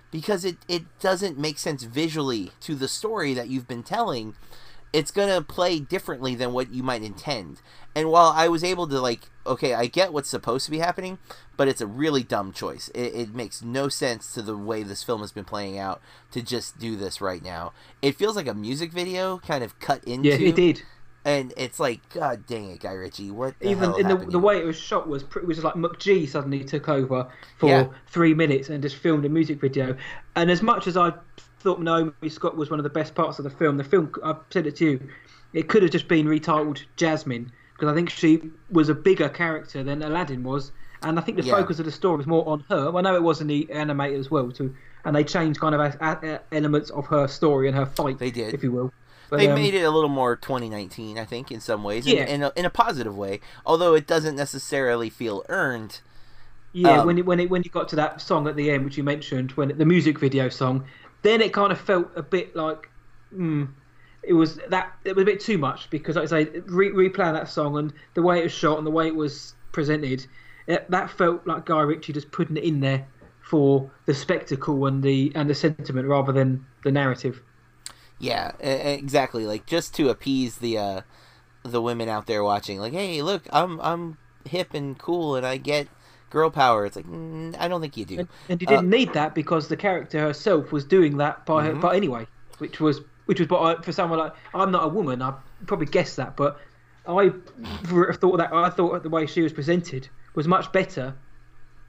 because 0.10 0.46
it, 0.46 0.58
it 0.70 0.84
doesn't 1.00 1.38
make 1.38 1.58
sense 1.58 1.84
visually 1.84 2.52
to 2.62 2.76
the 2.76 2.88
story 2.88 3.34
that 3.34 3.50
you've 3.50 3.68
been 3.68 3.84
telling 3.84 4.36
it's 4.94 5.12
gonna 5.12 5.42
play 5.42 5.80
differently 5.80 6.36
than 6.36 6.54
what 6.54 6.72
you 6.72 6.84
might 6.84 7.04
intend. 7.04 7.62
And 7.96 8.10
while 8.10 8.32
I 8.36 8.48
was 8.48 8.64
able 8.64 8.88
to 8.88 9.00
like, 9.02 9.30
okay, 9.46 9.74
I 9.74 9.88
get 9.88 10.14
what's 10.14 10.30
supposed 10.30 10.66
to 10.66 10.72
be 10.72 10.80
happening, 10.80 11.18
but 11.56 11.68
it's 11.68 11.82
a 11.82 11.88
really 11.88 12.24
dumb 12.24 12.52
choice. 12.54 12.90
It, 12.90 13.14
it 13.16 13.36
makes 13.36 13.62
no 13.62 13.90
sense 13.90 14.34
to 14.34 14.42
the 14.42 14.56
way 14.56 14.84
this 14.84 15.04
film 15.04 15.22
has 15.22 15.32
been 15.32 15.46
playing 15.46 15.78
out 15.78 16.02
to 16.32 16.42
just 16.42 16.78
do 16.78 16.96
this 16.96 17.22
right 17.22 17.44
now. 17.44 17.74
It 18.02 18.16
feels 18.16 18.36
like 18.36 18.48
a 18.48 18.54
music 18.54 18.92
video 18.92 19.40
kind 19.40 19.64
of 19.64 19.80
cut 19.80 20.04
into. 20.04 20.30
Yeah, 20.30 20.50
it 20.50 20.56
did. 20.56 20.84
And 21.26 21.54
it's 21.58 21.78
like, 21.78 22.08
God 22.14 22.46
dang 22.48 22.72
it, 22.72 22.80
Guy 22.80 22.94
Ritchie, 22.94 23.32
what 23.32 23.56
Even 23.60 23.94
in 24.00 24.08
the, 24.08 24.16
the 24.16 24.40
way 24.40 24.60
it 24.60 24.66
was 24.66 24.80
shot 24.80 25.10
was 25.10 25.24
pretty, 25.24 25.46
was 25.46 25.58
just 25.58 25.66
like 25.66 25.74
McG 25.74 26.30
suddenly 26.30 26.64
took 26.64 26.88
over 26.88 27.28
for 27.58 27.70
Yeah. 27.70 27.88
three 28.08 28.34
minutes 28.34 28.70
and 28.70 28.82
just 28.82 28.96
filmed 28.96 29.26
a 29.26 29.30
music 29.30 29.60
video. 29.60 29.98
And 30.38 30.50
as 30.50 30.62
much 30.62 30.88
as 30.88 30.96
I 30.96 31.12
thought 31.68 31.82
Naomi 31.82 32.30
Scott 32.30 32.56
was 32.56 32.70
one 32.70 32.80
of 32.80 32.86
the 32.86 32.90
best 32.90 33.14
parts 33.14 33.40
of 33.40 33.44
the 33.44 33.50
film, 33.50 33.76
the 33.76 33.84
film 33.84 34.10
I've 34.24 34.38
said 34.52 34.68
it 34.68 34.78
to 34.78 34.86
you, 34.86 35.10
it 35.52 35.68
could 35.68 35.82
have 35.84 35.92
just 35.92 36.08
been 36.08 36.26
retitled 36.26 36.82
Jasmine 36.96 37.52
because 37.74 37.90
I 37.92 37.94
think 37.94 38.10
she 38.10 38.42
was 38.72 38.88
a 38.88 38.96
bigger 38.96 39.28
character 39.28 39.84
than 39.84 40.02
Aladdin 40.02 40.44
was, 40.44 40.72
and 41.04 41.20
I 41.20 41.22
think 41.22 41.38
the 41.38 41.44
Yeah. 41.44 41.56
focus 41.56 41.78
of 41.80 41.86
the 41.86 41.92
story 41.92 42.16
was 42.18 42.26
more 42.26 42.48
on 42.48 42.64
her. 42.70 42.96
I 42.96 43.02
know 43.02 43.16
it 43.16 43.22
was 43.22 43.42
in 43.42 43.48
the 43.48 43.70
animated 43.70 44.18
as 44.18 44.32
well 44.32 44.50
too, 44.50 44.74
and 45.04 45.14
they 45.14 45.26
changed 45.26 45.60
kind 45.60 45.76
of 45.76 45.82
a, 45.82 45.98
a, 46.24 46.56
elements 46.56 46.90
of 46.92 47.06
her 47.08 47.28
story 47.28 47.68
and 47.68 47.76
her 47.76 47.86
fight, 47.86 48.18
They 48.18 48.32
did. 48.32 48.54
if 48.54 48.64
you 48.64 48.72
will. 48.72 48.94
But, 49.30 49.38
they 49.40 49.50
um, 49.50 49.56
made 49.56 49.74
it 49.74 49.82
a 49.84 49.92
little 49.92 50.10
more 50.10 50.38
2019, 50.38 51.20
I 51.20 51.26
think, 51.26 51.52
in 51.52 51.60
some 51.60 51.84
ways, 51.84 52.08
Yeah. 52.08 52.22
in, 52.22 52.28
in, 52.30 52.44
a, 52.44 52.52
in 52.56 52.64
a 52.64 52.70
positive 52.70 53.18
way. 53.18 53.42
Although 53.66 53.94
it 53.94 54.08
doesn't 54.08 54.38
necessarily 54.38 55.10
feel 55.10 55.44
earned. 55.50 56.00
Yeah, 56.72 57.02
Um, 57.02 57.08
when 57.08 57.18
it, 57.18 57.26
when 57.26 57.40
it 57.42 57.50
when 57.50 57.64
you 57.64 57.70
got 57.70 57.90
to 57.90 57.96
that 57.98 58.22
song 58.22 58.48
at 58.48 58.56
the 58.56 58.72
end, 58.72 58.86
which 58.86 58.98
you 58.98 59.04
mentioned, 59.04 59.52
when 59.52 59.78
the 59.78 59.86
music 59.86 60.18
video 60.20 60.48
song, 60.50 60.86
then 61.22 61.42
it 61.42 61.54
kind 61.54 61.72
of 61.72 61.80
felt 61.80 62.10
a 62.16 62.24
bit 62.24 62.56
like, 62.56 62.90
mm, 63.36 63.68
it 64.24 64.34
was 64.34 64.60
that 64.70 64.94
it 65.06 65.16
was 65.16 65.24
a 65.24 65.26
bit 65.26 65.40
too 65.40 65.58
much 65.58 65.90
because, 65.90 66.16
like 66.16 66.26
I 66.26 66.44
say, 66.44 66.62
re- 66.66 66.92
replaying 66.92 67.34
that 67.34 67.50
song 67.50 67.78
and 67.78 67.94
the 68.14 68.22
way 68.22 68.40
it 68.40 68.44
was 68.44 68.52
shot 68.52 68.78
and 68.78 68.86
the 68.86 68.92
way 68.92 69.08
it 69.08 69.16
was 69.16 69.56
presented, 69.72 70.26
it, 70.68 70.90
that 70.92 71.10
felt 71.10 71.46
like 71.48 71.66
Guy 71.66 71.82
Ritchie 71.82 72.14
just 72.14 72.32
putting 72.32 72.58
it 72.58 72.64
in 72.64 72.80
there 72.82 73.08
for 73.42 73.90
the 74.06 74.14
spectacle 74.14 74.86
and 74.86 75.02
the 75.02 75.32
and 75.36 75.50
the 75.50 75.56
sentiment 75.56 76.08
rather 76.08 76.34
than 76.34 76.66
the 76.84 76.92
narrative. 76.92 77.42
Yeah, 78.20 78.52
exactly. 78.60 79.46
Like 79.46 79.66
just 79.66 79.94
to 79.96 80.10
appease 80.10 80.58
the 80.58 80.78
uh, 80.78 81.02
the 81.64 81.82
women 81.82 82.10
out 82.10 82.26
there 82.26 82.44
watching, 82.44 82.80
like, 82.80 82.94
hey, 82.94 83.22
look, 83.22 83.44
I'm 83.52 83.80
I'm 83.80 84.18
hip 84.46 84.74
and 84.74 84.98
cool, 84.98 85.36
and 85.36 85.46
I 85.46 85.58
get 85.58 85.88
girl 86.30 86.50
power. 86.50 86.86
It's 86.86 86.96
like 86.96 87.06
mm, 87.06 87.56
I 87.60 87.68
don't 87.68 87.82
think 87.82 87.98
you 87.98 88.06
do. 88.06 88.20
And, 88.20 88.28
and 88.50 88.62
you 88.62 88.68
didn't 88.68 88.94
uh, 88.94 88.98
need 88.98 89.14
that 89.14 89.36
because 89.36 89.68
the 89.68 89.78
character 89.78 90.20
herself 90.20 90.72
was 90.72 90.86
doing 90.86 91.18
that 91.18 91.46
by 91.46 91.64
mm-hmm. 91.64 91.76
her, 91.76 91.82
but 91.82 91.96
anyway, 91.96 92.28
which 92.58 92.80
was 92.80 93.02
which 93.26 93.40
was 93.40 93.48
but 93.48 93.84
for 93.84 93.92
someone 93.92 94.20
like 94.20 94.34
I'm 94.54 94.72
not 94.72 94.84
a 94.84 94.88
woman, 94.88 95.22
I 95.22 95.34
probably 95.66 95.88
guessed 95.88 96.18
that, 96.18 96.36
but 96.36 96.60
I 97.08 97.30
thought 97.84 98.38
that 98.38 98.50
I 98.54 98.70
thought 98.70 99.04
the 99.04 99.10
way 99.10 99.26
she 99.26 99.42
was 99.42 99.54
presented 99.54 100.10
was 100.36 100.48
much 100.48 100.72
better 100.72 101.16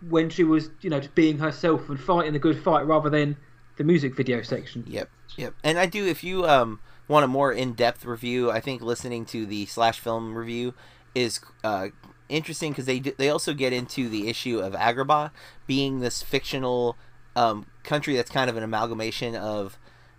when 0.08 0.30
she 0.30 0.44
was 0.44 0.70
you 0.80 0.90
know 0.90 1.00
just 1.00 1.14
being 1.14 1.38
herself 1.38 1.88
and 1.88 1.98
fighting 1.98 2.32
the 2.32 2.38
good 2.38 2.62
fight 2.62 2.86
rather 2.86 3.10
than 3.10 3.36
the 3.76 3.84
music 3.84 4.16
video 4.16 4.42
section. 4.42 4.84
Yep, 4.86 5.10
yep. 5.36 5.54
And 5.64 5.78
I 5.78 5.86
do 5.86 6.06
if 6.06 6.22
you 6.22 6.46
um 6.46 6.80
want 7.08 7.24
a 7.24 7.28
more 7.28 7.52
in-depth 7.52 8.04
review, 8.04 8.50
I 8.50 8.60
think 8.60 8.82
listening 8.82 9.24
to 9.26 9.46
the 9.46 9.66
slash 9.66 9.98
film 9.98 10.36
review 10.36 10.74
is 11.14 11.40
uh, 11.64 11.88
interesting 12.28 12.72
because 12.72 12.86
they 12.86 13.00
they 13.00 13.30
also 13.30 13.54
get 13.54 13.72
into 13.72 14.08
the 14.08 14.28
issue 14.28 14.60
of 14.60 14.74
Agrabah 14.74 15.30
being 15.66 16.00
this 16.00 16.22
fictional 16.22 16.96
um, 17.36 17.66
country 17.84 18.16
that's 18.16 18.30
kind 18.30 18.50
of 18.50 18.56
an 18.56 18.62
amalgamation 18.62 19.34
of 19.34 19.78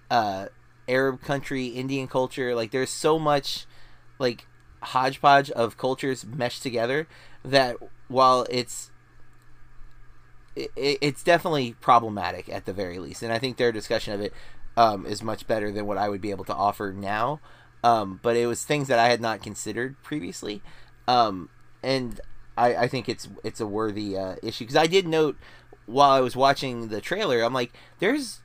uh, 0.10 0.48
Arab 0.88 1.22
country, 1.22 1.68
Indian 1.68 2.08
culture. 2.08 2.56
Like 2.56 2.72
there's 2.72 2.90
so 2.90 3.20
much 3.20 3.66
like 4.18 4.48
hodgepodge 4.82 5.52
of 5.52 5.78
cultures 5.78 6.26
meshed 6.26 6.64
together 6.64 7.08
that 7.44 7.78
while 8.08 8.46
it's 8.50 8.92
it, 10.56 10.72
it's 10.76 11.24
definitely 11.24 11.76
problematic 11.80 12.50
at 12.50 12.66
the 12.66 12.74
very 12.74 13.00
least, 13.00 13.24
and 13.24 13.32
I 13.32 13.40
think 13.40 13.58
their 13.58 13.72
discussion 13.72 14.14
of 14.14 14.22
it 14.22 14.34
um, 14.78 15.06
is 15.06 15.22
much 15.22 15.48
better 15.48 15.72
than 15.72 15.86
what 15.86 15.98
I 15.98 16.10
would 16.10 16.22
be 16.22 16.32
able 16.32 16.46
to 16.46 16.56
offer 16.56 16.94
now. 16.96 17.40
Um, 17.84 18.20
but 18.22 18.36
it 18.36 18.46
was 18.46 18.64
things 18.64 18.90
that 18.90 19.00
I 19.00 19.08
had 19.08 19.22
not 19.22 19.42
considered 19.42 20.02
previously, 20.04 20.62
um, 21.08 21.50
and 21.84 22.20
I, 22.58 22.76
I, 22.76 22.88
think 22.88 23.08
it's 23.08 23.28
it's 23.44 23.60
a 23.60 23.68
worthy 23.68 24.18
uh, 24.18 24.36
issue 24.44 24.66
because 24.66 24.76
I 24.76 24.88
did 24.88 25.08
note 25.08 25.38
while 25.86 26.12
I 26.12 26.20
was 26.20 26.36
watching 26.36 26.90
the 26.90 27.02
trailer, 27.02 27.42
I'm 27.42 27.54
like, 27.54 27.72
there's 28.00 28.42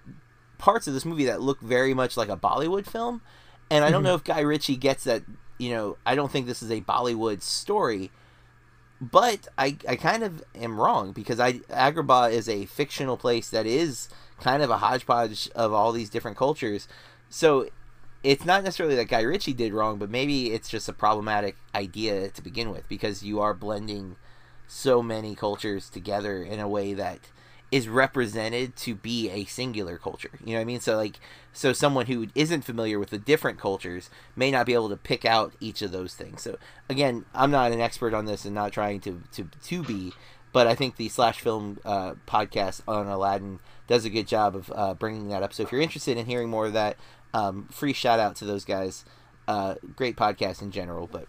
parts 0.58 0.86
of 0.86 0.94
this 0.94 1.04
movie 1.04 1.26
that 1.26 1.40
look 1.40 1.60
very 1.60 1.94
much 1.94 2.16
like 2.16 2.28
a 2.28 2.36
Bollywood 2.36 2.86
film, 2.86 3.20
and 3.70 3.84
I 3.84 3.90
don't 3.90 3.98
mm-hmm. 3.98 4.06
know 4.06 4.14
if 4.14 4.24
Guy 4.24 4.40
Ritchie 4.40 4.76
gets 4.76 5.04
that. 5.04 5.22
You 5.56 5.70
know, 5.70 5.96
I 6.04 6.16
don't 6.16 6.32
think 6.32 6.46
this 6.46 6.62
is 6.62 6.70
a 6.70 6.80
Bollywood 6.80 7.40
story 7.40 8.10
but 9.10 9.48
I, 9.58 9.76
I 9.88 9.96
kind 9.96 10.22
of 10.22 10.42
am 10.54 10.80
wrong 10.80 11.12
because 11.12 11.40
I 11.40 11.54
Agrabah 11.70 12.32
is 12.32 12.48
a 12.48 12.66
fictional 12.66 13.16
place 13.16 13.50
that 13.50 13.66
is 13.66 14.08
kind 14.40 14.62
of 14.62 14.70
a 14.70 14.78
hodgepodge 14.78 15.50
of 15.54 15.72
all 15.72 15.92
these 15.92 16.10
different 16.10 16.36
cultures. 16.36 16.88
So 17.28 17.68
it's 18.24 18.44
not 18.46 18.64
necessarily 18.64 18.96
that 18.96 19.08
Guy 19.08 19.20
Ritchie 19.20 19.52
did 19.52 19.74
wrong, 19.74 19.98
but 19.98 20.08
maybe 20.08 20.50
it's 20.50 20.70
just 20.70 20.88
a 20.88 20.94
problematic 20.94 21.56
idea 21.74 22.30
to 22.30 22.42
begin 22.42 22.70
with 22.70 22.88
because 22.88 23.22
you 23.22 23.38
are 23.40 23.52
blending 23.52 24.16
so 24.66 25.02
many 25.02 25.34
cultures 25.34 25.90
together 25.90 26.42
in 26.42 26.58
a 26.58 26.66
way 26.66 26.94
that 26.94 27.20
is 27.70 27.86
represented 27.86 28.76
to 28.76 28.94
be 28.94 29.28
a 29.30 29.44
singular 29.44 29.98
culture. 29.98 30.30
You 30.42 30.52
know 30.52 30.58
what 30.58 30.62
I 30.62 30.64
mean? 30.64 30.80
So 30.80 30.96
like 30.96 31.20
so 31.52 31.74
someone 31.74 32.06
who 32.06 32.28
isn't 32.34 32.62
familiar 32.62 32.98
with 32.98 33.10
the 33.10 33.18
different 33.18 33.58
cultures 33.58 34.08
may 34.34 34.50
not 34.50 34.64
be 34.64 34.74
able 34.74 34.88
to 34.88 34.96
pick 34.96 35.26
out 35.26 35.52
each 35.60 35.82
of 35.82 35.92
those 35.92 36.14
things. 36.14 36.40
So 36.40 36.56
again, 36.88 37.26
I'm 37.34 37.50
not 37.50 37.72
an 37.72 37.80
expert 37.80 38.14
on 38.14 38.24
this 38.24 38.46
and 38.46 38.54
not 38.54 38.72
trying 38.72 39.00
to 39.00 39.22
to 39.32 39.50
to 39.64 39.82
be, 39.82 40.12
but 40.52 40.66
I 40.66 40.74
think 40.74 40.96
the 40.96 41.10
slash 41.10 41.40
film 41.40 41.78
uh, 41.84 42.14
podcast 42.26 42.80
on 42.88 43.06
Aladdin 43.06 43.58
does 43.86 44.04
a 44.06 44.10
good 44.10 44.28
job 44.28 44.56
of 44.56 44.72
uh, 44.74 44.94
bringing 44.94 45.28
that 45.28 45.42
up. 45.42 45.52
So 45.52 45.64
if 45.64 45.72
you're 45.72 45.80
interested 45.80 46.16
in 46.16 46.26
hearing 46.26 46.48
more 46.48 46.66
of 46.66 46.72
that, 46.72 46.96
um, 47.34 47.68
free 47.70 47.92
shout 47.92 48.18
out 48.18 48.36
to 48.36 48.46
those 48.46 48.64
guys. 48.64 49.04
Uh, 49.46 49.74
great 49.94 50.16
podcast 50.16 50.62
in 50.62 50.70
general, 50.70 51.06
but 51.06 51.26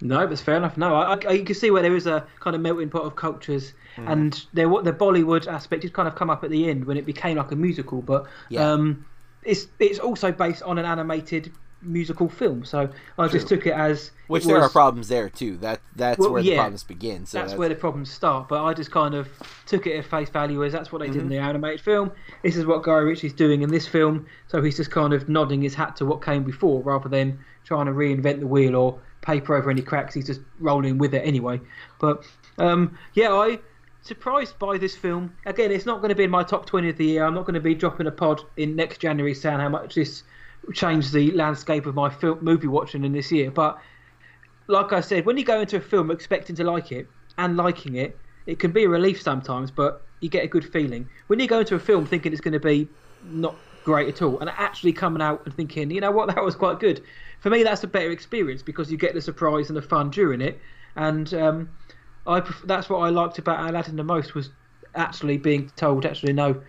no, 0.00 0.26
that's 0.26 0.40
fair 0.40 0.56
enough. 0.56 0.76
No, 0.76 0.94
I, 0.94 1.18
I, 1.26 1.32
you 1.32 1.44
can 1.44 1.54
see 1.54 1.70
where 1.70 1.82
there 1.82 1.96
is 1.96 2.06
a 2.06 2.26
kind 2.38 2.54
of 2.54 2.62
melting 2.62 2.90
pot 2.90 3.02
of 3.02 3.16
cultures, 3.16 3.72
mm. 3.96 4.10
and 4.10 4.46
there 4.52 4.68
the 4.68 4.92
Bollywood 4.92 5.46
aspect 5.46 5.82
did 5.82 5.92
kind 5.92 6.06
of 6.06 6.14
come 6.14 6.30
up 6.30 6.44
at 6.44 6.50
the 6.50 6.70
end 6.70 6.84
when 6.84 6.96
it 6.96 7.06
became 7.06 7.38
like 7.38 7.50
a 7.50 7.56
musical. 7.56 8.00
But 8.02 8.26
yeah. 8.48 8.70
um, 8.70 9.04
it's 9.42 9.66
it's 9.78 9.98
also 9.98 10.30
based 10.30 10.62
on 10.62 10.78
an 10.78 10.84
animated 10.84 11.52
musical 11.82 12.28
film, 12.28 12.64
so 12.64 12.90
I 13.18 13.28
True. 13.28 13.38
just 13.38 13.48
took 13.48 13.66
it 13.66 13.72
as 13.72 14.10
which 14.26 14.44
it 14.44 14.48
there 14.48 14.56
was, 14.56 14.66
are 14.66 14.70
problems 14.70 15.08
there 15.08 15.28
too. 15.28 15.56
That 15.58 15.80
that's 15.96 16.18
well, 16.18 16.32
where 16.32 16.42
yeah, 16.42 16.52
the 16.52 16.56
problems 16.58 16.84
begin. 16.84 17.26
So 17.26 17.38
that's, 17.38 17.52
that's, 17.52 17.58
where 17.58 17.68
the 17.68 17.74
problems 17.74 18.10
start. 18.10 18.48
But 18.48 18.64
I 18.64 18.74
just 18.74 18.90
kind 18.90 19.14
of 19.14 19.28
took 19.66 19.86
it 19.86 19.96
at 19.96 20.04
face 20.04 20.28
value 20.28 20.64
as 20.64 20.72
that's 20.72 20.92
what 20.92 21.00
they 21.00 21.06
mm-hmm. 21.06 21.12
did 21.14 21.22
in 21.22 21.28
mm-hmm. 21.28 21.34
the 21.34 21.48
animated 21.48 21.80
film. 21.80 22.12
This 22.42 22.56
is 22.56 22.66
what 22.66 22.82
Guy 22.82 22.98
Ritchie's 22.98 23.32
doing 23.32 23.62
in 23.62 23.70
this 23.70 23.86
film, 23.86 24.26
so 24.48 24.62
he's 24.62 24.76
just 24.76 24.90
kind 24.90 25.12
of 25.12 25.28
nodding 25.28 25.62
his 25.62 25.74
hat 25.74 25.96
to 25.96 26.06
what 26.06 26.22
came 26.22 26.44
before 26.44 26.82
rather 26.82 27.08
than 27.08 27.38
trying 27.64 27.86
to 27.86 27.92
reinvent 27.92 28.40
the 28.40 28.46
wheel 28.46 28.76
or 28.76 29.00
paper 29.20 29.54
over 29.54 29.70
any 29.70 29.82
cracks. 29.82 30.14
He's 30.14 30.26
just 30.26 30.40
rolling 30.58 30.98
with 30.98 31.14
it 31.14 31.26
anyway. 31.26 31.60
But 32.00 32.24
um, 32.58 32.98
yeah, 33.14 33.32
I 33.32 33.58
surprised 34.02 34.58
by 34.58 34.78
this 34.78 34.96
film. 34.96 35.34
Again, 35.46 35.70
it's 35.70 35.86
not 35.86 35.98
going 35.98 36.08
to 36.10 36.14
be 36.14 36.24
in 36.24 36.30
my 36.30 36.42
top 36.42 36.66
20 36.66 36.90
of 36.90 36.96
the 36.96 37.04
year. 37.04 37.24
I'm 37.24 37.34
not 37.34 37.44
going 37.44 37.54
to 37.54 37.60
be 37.60 37.74
dropping 37.74 38.06
a 38.06 38.10
pod 38.10 38.42
in 38.56 38.76
next 38.76 38.98
January 38.98 39.34
saying 39.34 39.60
how 39.60 39.68
much 39.68 39.94
this 39.94 40.22
changed 40.74 41.12
the 41.12 41.30
landscape 41.32 41.86
of 41.86 41.94
my 41.94 42.10
film, 42.10 42.38
movie 42.42 42.66
watching 42.66 43.04
in 43.04 43.12
this 43.12 43.32
year. 43.32 43.50
But 43.50 43.78
like 44.66 44.92
I 44.92 45.00
said, 45.00 45.26
when 45.26 45.36
you 45.36 45.44
go 45.44 45.60
into 45.60 45.76
a 45.76 45.80
film 45.80 46.10
expecting 46.10 46.56
to 46.56 46.64
like 46.64 46.92
it 46.92 47.08
and 47.38 47.56
liking 47.56 47.96
it, 47.96 48.18
it 48.46 48.58
can 48.58 48.72
be 48.72 48.84
a 48.84 48.88
relief 48.88 49.20
sometimes, 49.20 49.70
but 49.70 50.06
you 50.20 50.28
get 50.28 50.44
a 50.44 50.48
good 50.48 50.64
feeling. 50.72 51.08
When 51.26 51.40
you 51.40 51.46
go 51.46 51.60
into 51.60 51.74
a 51.74 51.78
film 51.78 52.06
thinking 52.06 52.32
it's 52.32 52.40
going 52.40 52.52
to 52.52 52.60
be 52.60 52.88
not 53.24 53.56
great 53.84 54.08
at 54.08 54.22
all, 54.22 54.38
and 54.40 54.50
actually 54.50 54.92
coming 54.92 55.22
out 55.22 55.42
and 55.44 55.54
thinking, 55.54 55.90
you 55.90 56.00
know 56.00 56.10
what, 56.10 56.28
that 56.34 56.44
was 56.44 56.54
quite 56.54 56.80
good, 56.80 57.02
for 57.40 57.50
me, 57.50 57.62
that's 57.62 57.82
a 57.84 57.86
better 57.86 58.10
experience 58.10 58.62
because 58.62 58.90
you 58.90 58.98
get 58.98 59.14
the 59.14 59.20
surprise 59.20 59.68
and 59.68 59.76
the 59.76 59.82
fun 59.82 60.10
during 60.10 60.40
it. 60.40 60.60
And 60.96 61.32
um, 61.34 61.70
I 62.26 62.42
that's 62.64 62.88
what 62.88 62.98
I 62.98 63.08
liked 63.08 63.38
about 63.38 63.68
Aladdin 63.68 63.96
the 63.96 64.04
most 64.04 64.34
was 64.34 64.50
actually 64.94 65.38
being 65.38 65.70
told, 65.76 66.04
actually, 66.04 66.32
no, 66.32 66.60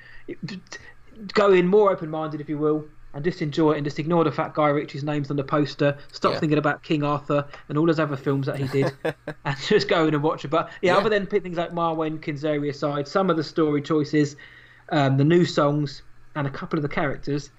go 1.33 1.51
in 1.51 1.67
more 1.67 1.91
open 1.91 2.09
minded, 2.09 2.39
if 2.39 2.49
you 2.49 2.57
will, 2.57 2.85
and 3.13 3.23
just 3.23 3.41
enjoy 3.41 3.73
it 3.73 3.77
and 3.77 3.85
just 3.85 3.99
ignore 3.99 4.23
the 4.23 4.31
fact 4.31 4.55
Guy 4.55 4.69
Ritchie's 4.69 5.03
name's 5.03 5.29
on 5.29 5.37
the 5.37 5.43
poster. 5.43 5.97
Stop 6.11 6.33
yeah. 6.33 6.39
thinking 6.39 6.57
about 6.57 6.83
King 6.83 7.03
Arthur 7.03 7.45
and 7.67 7.77
all 7.77 7.85
those 7.85 7.99
other 7.99 8.15
films 8.15 8.45
that 8.45 8.57
he 8.57 8.67
did, 8.67 8.91
and 9.45 9.57
just 9.59 9.87
go 9.87 10.07
in 10.07 10.13
and 10.13 10.23
watch 10.23 10.45
it. 10.45 10.49
But 10.49 10.69
yeah, 10.81 10.93
yeah. 10.93 10.97
other 10.97 11.09
than 11.09 11.27
pick 11.27 11.43
things 11.43 11.57
like 11.57 11.71
Marwan, 11.71 12.19
Kenzari 12.19 12.69
aside, 12.69 13.07
some 13.07 13.29
of 13.29 13.37
the 13.37 13.43
story 13.43 13.81
choices, 13.81 14.35
um, 14.89 15.17
the 15.17 15.25
new 15.25 15.45
songs, 15.45 16.03
and 16.35 16.47
a 16.47 16.51
couple 16.51 16.79
of 16.79 16.83
the 16.83 16.89
characters, 16.89 17.51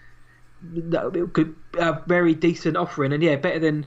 that 0.63 1.31
could 1.33 1.55
a 1.79 2.01
very 2.07 2.35
decent 2.35 2.77
offering, 2.77 3.13
and 3.13 3.23
yeah, 3.23 3.37
better 3.37 3.59
than 3.59 3.87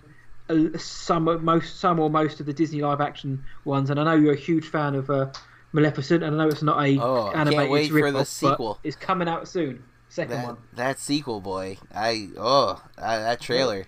uh, 0.50 0.78
some 0.78 1.44
most 1.44 1.80
some 1.80 2.00
or 2.00 2.10
most 2.10 2.40
of 2.40 2.46
the 2.46 2.54
Disney 2.54 2.82
live 2.82 3.02
action 3.02 3.44
ones. 3.64 3.90
And 3.90 4.00
I 4.00 4.04
know 4.04 4.16
you're 4.16 4.34
a 4.34 4.38
huge 4.38 4.68
fan 4.68 4.94
of 4.94 5.10
uh, 5.10 5.32
Maleficent, 5.72 6.24
and 6.24 6.36
I 6.36 6.44
know 6.44 6.50
it's 6.50 6.62
not 6.62 6.84
a 6.84 7.00
oh, 7.00 7.32
animated 7.32 7.60
can't 7.60 7.72
wait 7.72 7.92
for 7.92 8.12
the 8.12 8.26
sequel. 8.26 8.80
It's 8.84 8.96
coming 8.96 9.28
out 9.28 9.48
soon. 9.48 9.84
Second 10.10 10.38
that, 10.38 10.46
one. 10.46 10.58
That 10.74 11.00
sequel, 11.00 11.42
boy. 11.42 11.78
I 11.94 12.30
oh 12.38 12.82
that 12.98 13.42
trailer. 13.42 13.86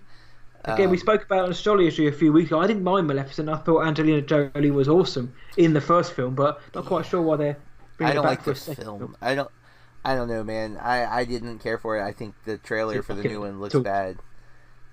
Again, 0.65 0.85
um, 0.85 0.91
we 0.91 0.97
spoke 0.97 1.23
about 1.23 1.49
astrology 1.49 2.07
a 2.07 2.11
few 2.11 2.33
weeks 2.33 2.49
ago. 2.49 2.59
I 2.59 2.67
didn't 2.67 2.83
mind 2.83 3.07
Maleficent. 3.07 3.47
I 3.47 3.57
thought 3.57 3.85
Angelina 3.85 4.21
Jolie 4.21 4.71
was 4.71 4.89
awesome 4.89 5.33
in 5.55 5.73
the 5.73 5.79
first 5.79 6.13
film, 6.13 6.35
but 6.35 6.59
not 6.75 6.85
quite 6.85 7.05
sure 7.05 7.21
why 7.21 7.37
they're. 7.37 7.57
I 7.99 8.13
don't 8.13 8.25
like 8.25 8.43
this 8.43 8.65
film. 8.65 8.99
film. 8.99 9.17
I 9.21 9.35
don't. 9.35 9.49
I 10.03 10.15
don't 10.15 10.27
know, 10.27 10.43
man. 10.43 10.77
I, 10.77 11.19
I 11.19 11.25
didn't 11.25 11.59
care 11.59 11.77
for 11.77 11.97
it. 11.97 12.03
I 12.03 12.11
think 12.11 12.35
the 12.45 12.57
trailer 12.57 13.01
for 13.01 13.13
the 13.13 13.23
new 13.23 13.41
one 13.41 13.59
looks 13.59 13.75
bad. 13.75 14.17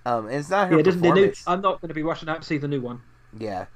Um, 0.06 0.26
and 0.26 0.36
it's 0.36 0.50
not 0.50 0.68
her 0.68 0.76
yeah, 0.76 0.82
performance. 0.82 1.46
New, 1.46 1.52
I'm 1.52 1.60
not 1.60 1.80
going 1.80 1.88
to 1.88 1.94
be 1.94 2.02
rushing 2.02 2.28
out 2.28 2.42
to 2.42 2.46
see 2.46 2.58
the 2.58 2.68
new 2.68 2.80
one. 2.80 3.00
Yeah. 3.38 3.66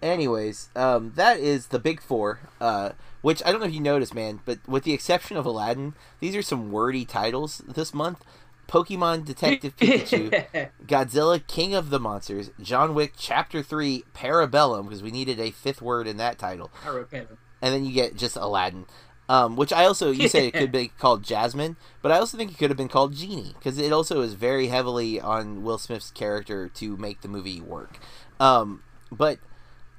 Anyways, 0.00 0.70
um, 0.76 1.12
that 1.16 1.38
is 1.40 1.68
the 1.68 1.78
big 1.78 2.00
four. 2.00 2.40
Uh, 2.60 2.92
which 3.20 3.42
I 3.44 3.50
don't 3.50 3.60
know 3.60 3.66
if 3.66 3.74
you 3.74 3.80
noticed, 3.80 4.14
man, 4.14 4.40
but 4.44 4.58
with 4.66 4.84
the 4.84 4.92
exception 4.92 5.36
of 5.36 5.46
Aladdin, 5.46 5.94
these 6.20 6.36
are 6.36 6.42
some 6.42 6.70
wordy 6.70 7.04
titles 7.04 7.62
this 7.66 7.92
month. 7.92 8.24
Pokemon 8.68 9.24
Detective 9.24 9.74
Pikachu, 9.76 10.70
Godzilla 10.86 11.44
King 11.46 11.74
of 11.74 11.88
the 11.90 11.98
Monsters, 11.98 12.50
John 12.60 12.94
Wick 12.94 13.14
Chapter 13.16 13.62
3 13.62 14.04
Parabellum, 14.14 14.84
because 14.84 15.02
we 15.02 15.10
needed 15.10 15.40
a 15.40 15.50
fifth 15.50 15.80
word 15.80 16.06
in 16.06 16.18
that 16.18 16.38
title. 16.38 16.70
Parabellum. 16.84 17.38
And 17.62 17.74
then 17.74 17.84
you 17.86 17.92
get 17.92 18.16
just 18.16 18.36
Aladdin. 18.36 18.86
Um, 19.30 19.56
which 19.56 19.74
I 19.74 19.84
also 19.84 20.10
you 20.10 20.26
say 20.26 20.46
it 20.46 20.54
could 20.54 20.72
be 20.72 20.88
called 20.98 21.22
Jasmine, 21.22 21.76
but 22.00 22.10
I 22.10 22.18
also 22.18 22.38
think 22.38 22.50
it 22.50 22.56
could 22.56 22.70
have 22.70 22.78
been 22.78 22.88
called 22.88 23.14
Genie 23.14 23.54
because 23.58 23.76
it 23.76 23.92
also 23.92 24.22
is 24.22 24.32
very 24.32 24.68
heavily 24.68 25.20
on 25.20 25.62
Will 25.62 25.76
Smith's 25.76 26.10
character 26.10 26.68
to 26.70 26.96
make 26.96 27.20
the 27.20 27.28
movie 27.28 27.60
work. 27.60 27.98
Um, 28.40 28.82
but 29.12 29.38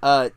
uh, 0.01 0.29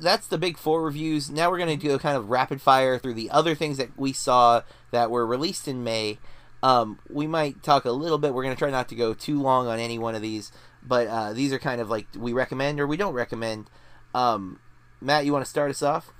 that's 0.00 0.26
the 0.26 0.38
big 0.38 0.58
four 0.58 0.82
reviews. 0.82 1.30
Now 1.30 1.50
we're 1.50 1.58
going 1.58 1.78
to 1.78 1.86
do 1.86 1.94
a 1.94 1.98
kind 1.98 2.16
of 2.16 2.30
rapid 2.30 2.60
fire 2.60 2.98
through 2.98 3.14
the 3.14 3.30
other 3.30 3.54
things 3.54 3.78
that 3.78 3.98
we 3.98 4.12
saw 4.12 4.62
that 4.90 5.10
were 5.10 5.26
released 5.26 5.68
in 5.68 5.82
May. 5.84 6.18
Um, 6.62 6.98
we 7.08 7.26
might 7.26 7.62
talk 7.62 7.84
a 7.84 7.90
little 7.90 8.18
bit. 8.18 8.34
We're 8.34 8.42
going 8.42 8.54
to 8.54 8.58
try 8.58 8.70
not 8.70 8.88
to 8.88 8.94
go 8.94 9.14
too 9.14 9.40
long 9.40 9.66
on 9.66 9.78
any 9.78 9.98
one 9.98 10.14
of 10.14 10.22
these, 10.22 10.52
but 10.82 11.06
uh, 11.06 11.32
these 11.32 11.52
are 11.52 11.58
kind 11.58 11.80
of 11.80 11.90
like 11.90 12.06
we 12.16 12.32
recommend 12.32 12.80
or 12.80 12.86
we 12.86 12.96
don't 12.96 13.14
recommend. 13.14 13.70
Um, 14.14 14.60
Matt, 15.00 15.26
you 15.26 15.32
want 15.32 15.44
to 15.44 15.50
start 15.50 15.70
us 15.70 15.82
off? 15.82 16.12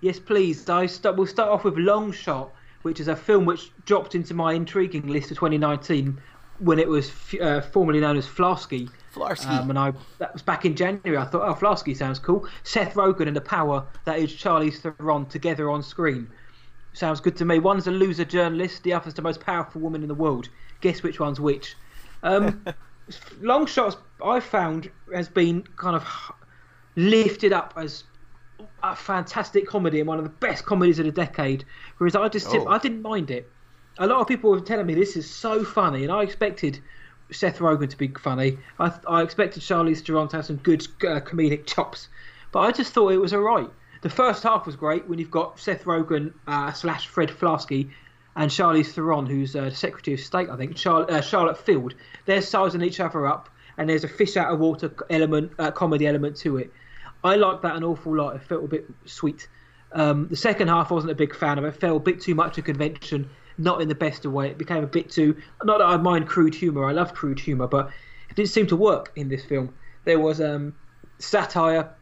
Yes, 0.00 0.18
please. 0.18 0.68
I 0.68 0.86
start, 0.86 1.16
we'll 1.16 1.26
start 1.26 1.50
off 1.50 1.64
with 1.64 1.76
Long 1.76 2.10
Shot, 2.12 2.52
which 2.82 3.00
is 3.00 3.08
a 3.08 3.16
film 3.16 3.44
which 3.44 3.70
dropped 3.84 4.14
into 4.14 4.32
my 4.32 4.54
intriguing 4.54 5.06
list 5.08 5.30
of 5.30 5.36
2019 5.36 6.18
when 6.58 6.78
it 6.78 6.88
was 6.88 7.12
uh, 7.40 7.60
formerly 7.60 8.00
known 8.00 8.16
as 8.16 8.26
Flarsky. 8.26 8.88
Flarsky. 9.14 9.46
Um, 9.46 9.70
and 9.70 9.78
I 9.78 9.92
that 10.18 10.32
was 10.32 10.42
back 10.42 10.64
in 10.64 10.76
January. 10.76 11.16
I 11.16 11.24
thought, 11.24 11.42
oh, 11.48 11.54
Flarsky 11.54 11.96
sounds 11.96 12.18
cool. 12.18 12.46
Seth 12.62 12.94
Rogen 12.94 13.26
and 13.26 13.36
the 13.36 13.40
power 13.40 13.86
that 14.04 14.18
is 14.18 14.32
Charlize 14.32 14.78
Theron 14.78 15.26
together 15.26 15.70
on 15.70 15.82
screen. 15.82 16.28
Sounds 16.92 17.20
good 17.20 17.36
to 17.36 17.44
me. 17.44 17.58
One's 17.58 17.86
a 17.86 17.90
loser 17.90 18.24
journalist, 18.24 18.82
the 18.82 18.92
other's 18.92 19.14
the 19.14 19.22
most 19.22 19.40
powerful 19.40 19.80
woman 19.80 20.02
in 20.02 20.08
the 20.08 20.14
world. 20.14 20.48
Guess 20.80 21.02
which 21.02 21.20
one's 21.20 21.40
which? 21.40 21.76
Um, 22.22 22.64
long 23.40 23.66
shots 23.66 23.96
I 24.24 24.40
found 24.40 24.90
has 25.14 25.28
been 25.28 25.62
kind 25.76 25.94
of 25.96 26.04
lifted 26.96 27.52
up 27.52 27.74
as 27.76 28.04
a 28.82 28.96
fantastic 28.96 29.66
comedy 29.66 30.00
and 30.00 30.08
one 30.08 30.18
of 30.18 30.24
the 30.24 30.30
best 30.30 30.64
comedies 30.66 30.98
of 30.98 31.06
the 31.06 31.12
decade. 31.12 31.64
Whereas 31.98 32.16
I 32.16 32.28
just 32.28 32.48
Oh. 32.48 32.66
I 32.68 32.78
didn't 32.78 33.02
mind 33.02 33.30
it. 33.30 33.50
A 33.98 34.06
lot 34.06 34.20
of 34.20 34.26
people 34.28 34.50
were 34.50 34.60
telling 34.60 34.86
me 34.86 34.94
this 34.94 35.16
is 35.16 35.28
so 35.28 35.64
funny, 35.64 36.04
and 36.04 36.12
I 36.12 36.22
expected 36.22 36.80
Seth 37.32 37.58
Rogen 37.58 37.88
to 37.88 37.96
be 37.96 38.08
funny. 38.08 38.58
I, 38.78 38.92
I 39.08 39.22
expected 39.22 39.62
Charlize 39.62 40.04
Theron 40.04 40.28
to 40.28 40.36
have 40.36 40.46
some 40.46 40.56
good 40.56 40.86
uh, 41.02 41.20
comedic 41.20 41.66
chops, 41.66 42.08
but 42.52 42.60
I 42.60 42.72
just 42.72 42.92
thought 42.92 43.12
it 43.12 43.18
was 43.18 43.32
alright. 43.32 43.70
The 44.02 44.10
first 44.10 44.42
half 44.42 44.66
was 44.66 44.76
great 44.76 45.06
when 45.08 45.18
you've 45.18 45.30
got 45.30 45.58
Seth 45.58 45.84
Rogen 45.84 46.32
uh, 46.46 46.72
slash 46.72 47.06
Fred 47.06 47.28
Flarsky 47.28 47.90
and 48.36 48.50
Charlize 48.50 48.92
Theron, 48.92 49.26
who's 49.26 49.54
uh, 49.54 49.70
Secretary 49.70 50.14
of 50.14 50.20
State, 50.20 50.48
I 50.48 50.56
think, 50.56 50.76
Char- 50.76 51.10
uh, 51.10 51.20
Charlotte 51.20 51.58
Field. 51.58 51.94
They're 52.24 52.40
sizing 52.40 52.82
each 52.82 53.00
other 53.00 53.26
up, 53.26 53.50
and 53.76 53.88
there's 53.88 54.04
a 54.04 54.08
fish 54.08 54.36
out 54.36 54.52
of 54.52 54.58
water 54.58 54.92
element, 55.10 55.52
uh, 55.58 55.70
comedy 55.70 56.06
element 56.06 56.36
to 56.38 56.56
it. 56.56 56.72
I 57.22 57.36
liked 57.36 57.62
that 57.62 57.76
an 57.76 57.84
awful 57.84 58.16
lot. 58.16 58.36
It 58.36 58.42
felt 58.42 58.64
a 58.64 58.68
bit 58.68 58.86
sweet. 59.04 59.48
Um, 59.92 60.28
the 60.28 60.36
second 60.36 60.68
half 60.68 60.90
I 60.90 60.94
wasn't 60.94 61.12
a 61.12 61.16
big 61.16 61.34
fan 61.34 61.58
of. 61.58 61.64
It 61.64 61.72
felt 61.72 61.96
a 61.96 62.00
bit 62.00 62.20
too 62.20 62.34
much 62.34 62.56
a 62.56 62.62
convention, 62.62 63.28
not 63.60 63.80
in 63.80 63.88
the 63.88 63.94
best 63.94 64.24
of 64.24 64.32
way. 64.32 64.48
It 64.48 64.58
became 64.58 64.82
a 64.82 64.88
bit 64.88 65.10
too. 65.10 65.36
Not 65.62 65.78
that 65.78 65.84
I 65.86 65.96
mind 65.96 66.26
crude 66.26 66.54
humour. 66.54 66.84
I 66.84 66.92
love 66.92 67.14
crude 67.14 67.38
humour, 67.38 67.66
but 67.66 67.90
it 68.28 68.36
didn't 68.36 68.50
seem 68.50 68.66
to 68.68 68.76
work 68.76 69.12
in 69.16 69.28
this 69.28 69.44
film. 69.44 69.74
There 70.04 70.18
was 70.18 70.40
um, 70.40 70.74
satire 71.18 71.94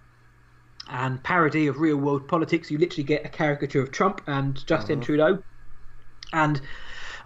and 0.88 1.22
parody 1.22 1.66
of 1.66 1.80
real 1.80 1.96
world 1.96 2.28
politics. 2.28 2.70
You 2.70 2.78
literally 2.78 3.04
get 3.04 3.24
a 3.24 3.28
caricature 3.28 3.82
of 3.82 3.90
Trump 3.90 4.22
and 4.26 4.64
Justin 4.66 5.00
Trudeau, 5.00 5.42
and 6.32 6.60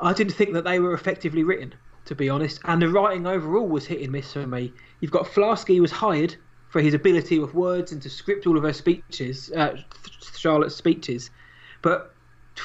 I 0.00 0.12
didn't 0.12 0.32
think 0.32 0.52
that 0.54 0.64
they 0.64 0.80
were 0.80 0.94
effectively 0.94 1.44
written, 1.44 1.74
to 2.06 2.14
be 2.14 2.28
honest. 2.28 2.60
And 2.64 2.82
the 2.82 2.88
writing 2.88 3.26
overall 3.26 3.68
was 3.68 3.86
hit 3.86 4.00
and 4.00 4.10
miss 4.10 4.32
for 4.32 4.46
me. 4.46 4.72
You've 5.00 5.12
got 5.12 5.26
Flarsky 5.26 5.80
was 5.80 5.92
hired 5.92 6.36
for 6.70 6.80
his 6.80 6.94
ability 6.94 7.38
with 7.38 7.54
words 7.54 7.92
and 7.92 8.00
to 8.02 8.08
script 8.08 8.46
all 8.46 8.56
of 8.56 8.62
her 8.64 8.72
speeches, 8.72 9.52
uh, 9.52 9.76
Charlotte's 10.36 10.74
speeches, 10.74 11.30
but 11.82 12.11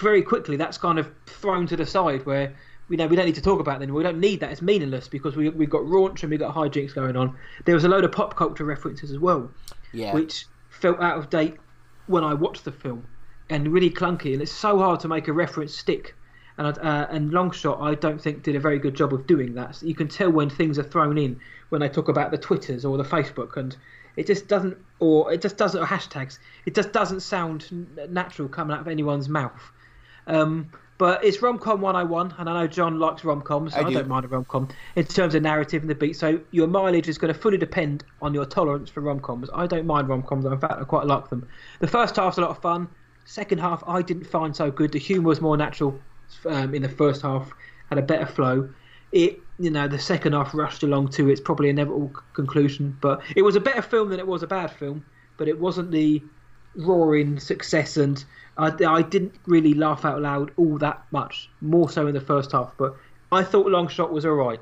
very 0.02 0.22
quickly 0.22 0.58
that's 0.58 0.78
kind 0.78 1.00
of 1.00 1.10
thrown 1.26 1.68
to 1.68 1.76
the 1.76 1.86
side 1.86 2.26
where 2.26 2.56
we 2.90 2.96
know 2.96 3.08
we 3.08 3.16
don't 3.16 3.26
need 3.26 3.36
to 3.36 3.42
talk 3.42 3.60
about 3.60 3.82
it 3.82 3.84
anymore. 3.84 3.98
We 3.98 4.04
don't 4.04 4.20
need 4.20 4.40
that. 4.40 4.52
It's 4.52 4.62
meaningless 4.62 5.08
because 5.08 5.36
we 5.36 5.50
we've 5.50 5.70
got 5.70 5.82
raunch 5.82 6.24
and 6.24 6.30
we've 6.30 6.40
got 6.40 6.56
hijinks 6.56 6.94
going 6.94 7.18
on. 7.18 7.36
There 7.66 7.76
was 7.76 7.84
a 7.84 7.90
load 7.90 8.04
of 8.04 8.12
pop 8.12 8.36
culture 8.36 8.64
references 8.64 9.12
as 9.12 9.20
well 9.20 9.52
yeah. 9.92 10.14
which 10.14 10.46
felt 10.70 11.00
out 11.00 11.18
of 11.18 11.30
date 11.30 11.56
when 12.08 12.24
I 12.24 12.34
watched 12.34 12.66
the 12.66 12.72
film 12.72 13.06
and 13.50 13.68
really 13.70 13.90
clunky. 13.90 14.34
And 14.34 14.42
it's 14.42 14.52
so 14.52 14.80
hard 14.80 15.00
to 15.02 15.08
make 15.08 15.28
a 15.28 15.34
reference 15.34 15.76
stick. 15.76 16.16
And 16.58 16.78
uh, 16.80 17.08
and 17.12 17.32
Longshot, 17.32 17.82
I 17.82 17.94
don't 17.94 18.20
think 18.20 18.42
did 18.42 18.56
a 18.56 18.60
very 18.60 18.80
good 18.80 18.96
job 18.96 19.14
of 19.14 19.28
doing 19.28 19.54
that. 19.56 19.76
So 19.76 19.86
you 19.86 19.94
can 19.94 20.08
tell 20.08 20.32
when 20.32 20.50
things 20.50 20.80
are 20.80 20.84
thrown 20.84 21.18
in 21.18 21.40
when 21.70 21.82
they 21.82 21.90
talk 21.90 22.08
about 22.08 22.32
the 22.32 22.38
Twitters 22.38 22.84
or 22.84 22.98
the 22.98 23.04
Facebook, 23.04 23.58
and 23.58 23.78
it 24.16 24.26
just 24.26 24.48
doesn't, 24.48 24.76
or 25.00 25.32
it 25.32 25.40
just 25.40 25.58
doesn't, 25.58 25.80
or 25.80 25.86
hashtags. 25.86 26.40
It 26.66 26.74
just 26.74 26.92
doesn't 26.92 27.20
sound 27.20 27.88
natural 28.10 28.48
coming 28.50 28.76
out 28.76 28.82
of 28.82 28.88
anyone's 28.88 29.30
mouth. 29.30 29.72
Um, 30.28 30.70
but 30.98 31.24
it's 31.24 31.42
rom 31.42 31.60
com 31.60 31.82
101, 31.82 32.36
and 32.40 32.50
I 32.50 32.62
know 32.62 32.68
John 32.68 33.00
likes 33.00 33.24
rom 33.24 33.42
coms. 33.42 33.74
So 33.74 33.80
I 33.80 33.84
I, 33.84 33.90
do. 33.90 33.94
don't 33.96 34.08
mind 34.08 34.26
a 34.26 34.28
rom 34.28 34.46
com 34.46 34.68
in 34.96 35.06
terms 35.06 35.36
of 35.36 35.44
narrative 35.44 35.84
and 35.84 35.90
the 35.90 35.96
beat. 35.96 36.16
So 36.16 36.40
your 36.52 36.68
mileage 36.68 37.08
is 37.08 37.18
going 37.18 37.34
to 37.34 37.40
fully 37.40 37.58
depend 37.58 38.04
on 38.22 38.34
your 38.34 38.46
tolerance 38.46 38.90
for 38.90 39.02
rom 39.02 39.20
coms. 39.20 39.50
I 39.54 39.68
don't 39.68 39.86
mind 39.86 40.10
rom 40.10 40.24
coms. 40.24 40.46
In 40.46 40.60
fact, 40.60 40.74
I 40.74 40.84
quite 40.84 41.06
like 41.06 41.30
them. 41.30 41.48
The 41.80 41.88
first 41.88 42.16
half's 42.16 42.38
a 42.38 42.42
lot 42.42 42.50
of 42.50 42.62
fun. 42.62 42.88
Second 43.26 43.60
half, 43.60 43.84
I 43.88 44.02
didn't 44.02 44.26
find 44.26 44.56
so 44.56 44.72
good. 44.72 44.92
The 44.92 45.00
humour 45.00 45.28
was 45.28 45.42
more 45.42 45.58
natural 45.58 46.00
um, 46.46 46.74
in 46.74 46.82
the 46.82 46.90
first 46.90 47.22
half, 47.22 47.52
had 47.90 48.00
a 48.00 48.02
better 48.02 48.26
flow. 48.26 48.70
It, 49.12 49.40
you 49.60 49.70
know, 49.70 49.88
the 49.88 50.00
second 50.00 50.34
half 50.34 50.54
rushed 50.54 50.84
along 50.84 51.10
to 51.10 51.30
its 51.30 51.42
probably 51.42 51.70
inevitable 51.70 52.12
conclusion. 52.34 52.98
But 53.02 53.22
it 53.36 53.44
was 53.44 53.56
a 53.56 53.60
better 53.60 53.82
film 53.82 54.10
than 54.10 54.20
it 54.20 54.28
was 54.28 54.44
a 54.44 54.48
bad 54.48 54.72
film. 54.72 55.06
But 55.38 55.48
it 55.48 55.60
wasn't 55.60 55.92
the 55.92 56.24
roaring 56.76 57.40
success, 57.40 57.98
and 57.98 58.24
I, 58.58 58.74
I 58.86 59.02
didn't 59.02 59.36
really 59.46 59.74
laugh 59.74 60.04
out 60.04 60.22
loud 60.22 60.52
all 60.58 60.78
that 60.80 61.04
much. 61.12 61.50
More 61.62 61.90
so 61.90 62.08
in 62.08 62.14
the 62.14 62.22
first 62.22 62.52
half, 62.52 62.74
but 62.78 62.96
I 63.32 63.44
thought 63.44 63.68
Long 63.68 63.88
Shot 63.88 64.12
was 64.12 64.26
alright. 64.26 64.60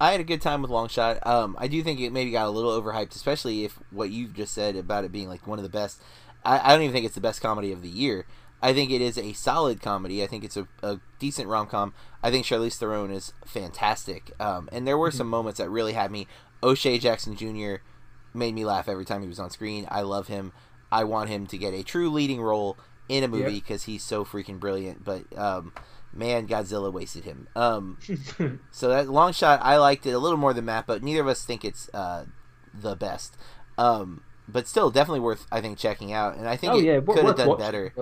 I 0.00 0.12
had 0.12 0.20
a 0.20 0.24
good 0.24 0.40
time 0.40 0.62
with 0.62 0.70
Longshot. 0.70 1.26
Um, 1.26 1.56
I 1.58 1.68
do 1.68 1.82
think 1.82 2.00
it 2.00 2.10
maybe 2.10 2.30
got 2.30 2.46
a 2.46 2.50
little 2.50 2.80
overhyped, 2.80 3.14
especially 3.14 3.64
if 3.64 3.78
what 3.90 4.10
you've 4.10 4.32
just 4.32 4.54
said 4.54 4.74
about 4.74 5.04
it 5.04 5.12
being 5.12 5.28
like 5.28 5.46
one 5.46 5.58
of 5.58 5.62
the 5.62 5.68
best. 5.68 6.00
I, 6.42 6.58
I 6.58 6.72
don't 6.72 6.82
even 6.82 6.94
think 6.94 7.04
it's 7.04 7.14
the 7.14 7.20
best 7.20 7.42
comedy 7.42 7.70
of 7.70 7.82
the 7.82 7.88
year. 7.88 8.24
I 8.62 8.72
think 8.72 8.90
it 8.90 9.02
is 9.02 9.18
a 9.18 9.34
solid 9.34 9.82
comedy. 9.82 10.22
I 10.22 10.26
think 10.26 10.42
it's 10.42 10.56
a, 10.56 10.66
a 10.82 11.00
decent 11.18 11.48
rom 11.48 11.66
com. 11.66 11.92
I 12.22 12.30
think 12.30 12.46
Charlize 12.46 12.76
Theron 12.76 13.10
is 13.10 13.34
fantastic. 13.44 14.32
Um, 14.40 14.70
and 14.72 14.86
there 14.86 14.96
were 14.98 15.10
some 15.10 15.28
moments 15.28 15.58
that 15.58 15.68
really 15.68 15.92
had 15.92 16.10
me. 16.10 16.26
O'Shea 16.62 16.98
Jackson 16.98 17.36
Jr. 17.36 17.82
made 18.32 18.54
me 18.54 18.64
laugh 18.64 18.88
every 18.88 19.04
time 19.04 19.20
he 19.20 19.28
was 19.28 19.38
on 19.38 19.50
screen. 19.50 19.86
I 19.90 20.00
love 20.00 20.28
him. 20.28 20.52
I 20.90 21.04
want 21.04 21.30
him 21.30 21.46
to 21.46 21.58
get 21.58 21.74
a 21.74 21.82
true 21.82 22.10
leading 22.10 22.40
role 22.40 22.76
in 23.10 23.24
a 23.24 23.28
movie 23.28 23.42
Yep. 23.44 23.52
because 23.52 23.82
he's 23.84 24.02
so 24.02 24.24
freaking 24.24 24.58
brilliant. 24.60 25.04
But 25.04 25.24
um, 25.36 25.72
man, 26.12 26.46
Godzilla 26.46 26.92
wasted 26.92 27.24
him. 27.24 27.48
Um, 27.56 27.98
so 28.70 28.88
that 28.88 29.08
long 29.08 29.32
shot, 29.32 29.60
I 29.62 29.76
liked 29.78 30.06
it 30.06 30.12
a 30.12 30.18
little 30.18 30.38
more 30.38 30.54
than 30.54 30.64
Matt, 30.64 30.86
but 30.86 31.02
neither 31.02 31.20
of 31.20 31.28
us 31.28 31.44
think 31.44 31.64
it's 31.64 31.90
uh, 31.92 32.26
the 32.72 32.94
best. 32.96 33.36
Um, 33.76 34.22
but 34.48 34.66
still, 34.68 34.90
definitely 34.90 35.20
worth 35.20 35.46
I 35.52 35.60
think 35.60 35.78
checking 35.78 36.12
out, 36.12 36.36
and 36.36 36.48
I 36.48 36.56
think 36.56 36.72
oh 36.72 36.78
it 36.78 36.84
yeah, 36.84 37.00
could 37.00 37.24
have 37.24 37.36
done 37.36 37.48
watching, 37.48 37.64
better. 37.64 37.92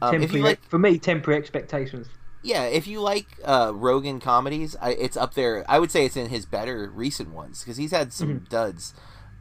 Um, 0.00 0.22
if 0.22 0.32
you 0.32 0.42
like- 0.42 0.62
for 0.68 0.78
me, 0.78 0.98
temporary 0.98 1.38
expectations. 1.38 2.08
Yeah, 2.44 2.64
if 2.64 2.88
you 2.88 3.00
like 3.00 3.26
uh, 3.44 3.68
Rogen 3.72 4.20
comedies, 4.20 4.74
I, 4.80 4.90
it's 4.94 5.16
up 5.16 5.34
there. 5.34 5.64
I 5.68 5.78
would 5.78 5.92
say 5.92 6.04
it's 6.06 6.16
in 6.16 6.28
his 6.28 6.44
better 6.44 6.90
recent 6.92 7.30
ones 7.30 7.60
because 7.62 7.76
he's 7.76 7.92
had 7.92 8.12
some 8.12 8.40
Mhm. 8.40 8.48
duds 8.48 8.94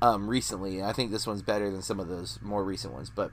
um, 0.04 0.28
recently, 0.28 0.78
and 0.78 0.86
I 0.88 0.94
think 0.94 1.10
this 1.10 1.26
one's 1.26 1.42
better 1.42 1.72
than 1.72 1.82
some 1.82 2.00
of 2.00 2.08
those 2.10 2.38
more 2.44 2.64
recent 2.64 2.94
ones. 2.94 3.10
But 3.10 3.32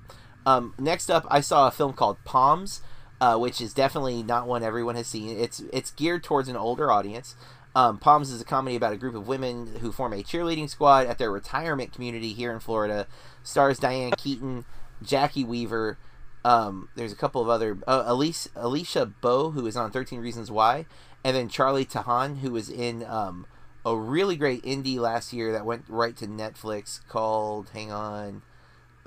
um, 0.49 0.73
next 0.79 1.11
up, 1.11 1.27
I 1.31 1.43
saw 1.43 1.69
a 1.69 1.70
film 1.70 1.93
called 1.93 2.16
Poms, 2.25 2.81
uh, 3.20 3.37
which 3.37 3.61
is 3.61 3.75
definitely 3.75 4.23
not 4.23 4.47
one 4.47 4.62
everyone 4.62 4.95
has 4.95 5.07
seen. 5.07 5.39
It's 5.39 5.61
it's 5.75 5.91
geared 5.91 6.25
towards 6.25 6.49
an 6.49 6.57
older 6.57 6.91
audience. 6.91 7.37
Um, 7.75 7.99
Poms 7.99 8.31
is 8.31 8.41
a 8.41 8.47
comedy 8.47 8.75
about 8.75 8.95
a 8.95 8.97
group 8.97 9.15
of 9.15 9.29
women 9.29 9.77
who 9.83 9.93
form 9.93 10.15
a 10.15 10.23
cheerleading 10.23 10.70
squad 10.70 11.07
at 11.07 11.19
their 11.19 11.31
retirement 11.31 11.93
community 11.93 12.33
here 12.33 12.51
in 12.51 12.61
Florida. 12.61 13.07
Stars 13.43 13.79
Diane 13.79 14.12
Keaton, 14.16 14.65
Jacki 15.05 15.47
Weaver. 15.47 15.99
Um, 16.47 16.89
there's 16.97 17.12
a 17.12 17.16
couple 17.16 17.43
of 17.43 17.51
other 17.51 17.77
uh, 17.87 18.05
Elise, 18.07 18.49
Alisha 18.57 19.12
Boe, 19.20 19.51
who 19.51 19.66
is 19.66 19.77
on 19.77 19.91
Thirteen 19.91 20.20
Reasons 20.20 20.51
Why, 20.51 20.87
and 21.23 21.37
then 21.37 21.51
Charlie 21.51 21.85
Tahan, 21.85 22.39
who 22.39 22.53
was 22.53 22.70
in 22.70 23.05
um, 23.05 23.45
a 23.85 23.95
really 23.95 24.37
great 24.37 24.62
indie 24.62 24.97
last 24.97 25.35
year 25.35 25.53
that 25.53 25.66
went 25.66 25.85
right 25.89 26.16
to 26.16 26.27
Netflix 26.27 27.07
called 27.07 27.69
Hang 27.75 27.93
on, 27.93 28.41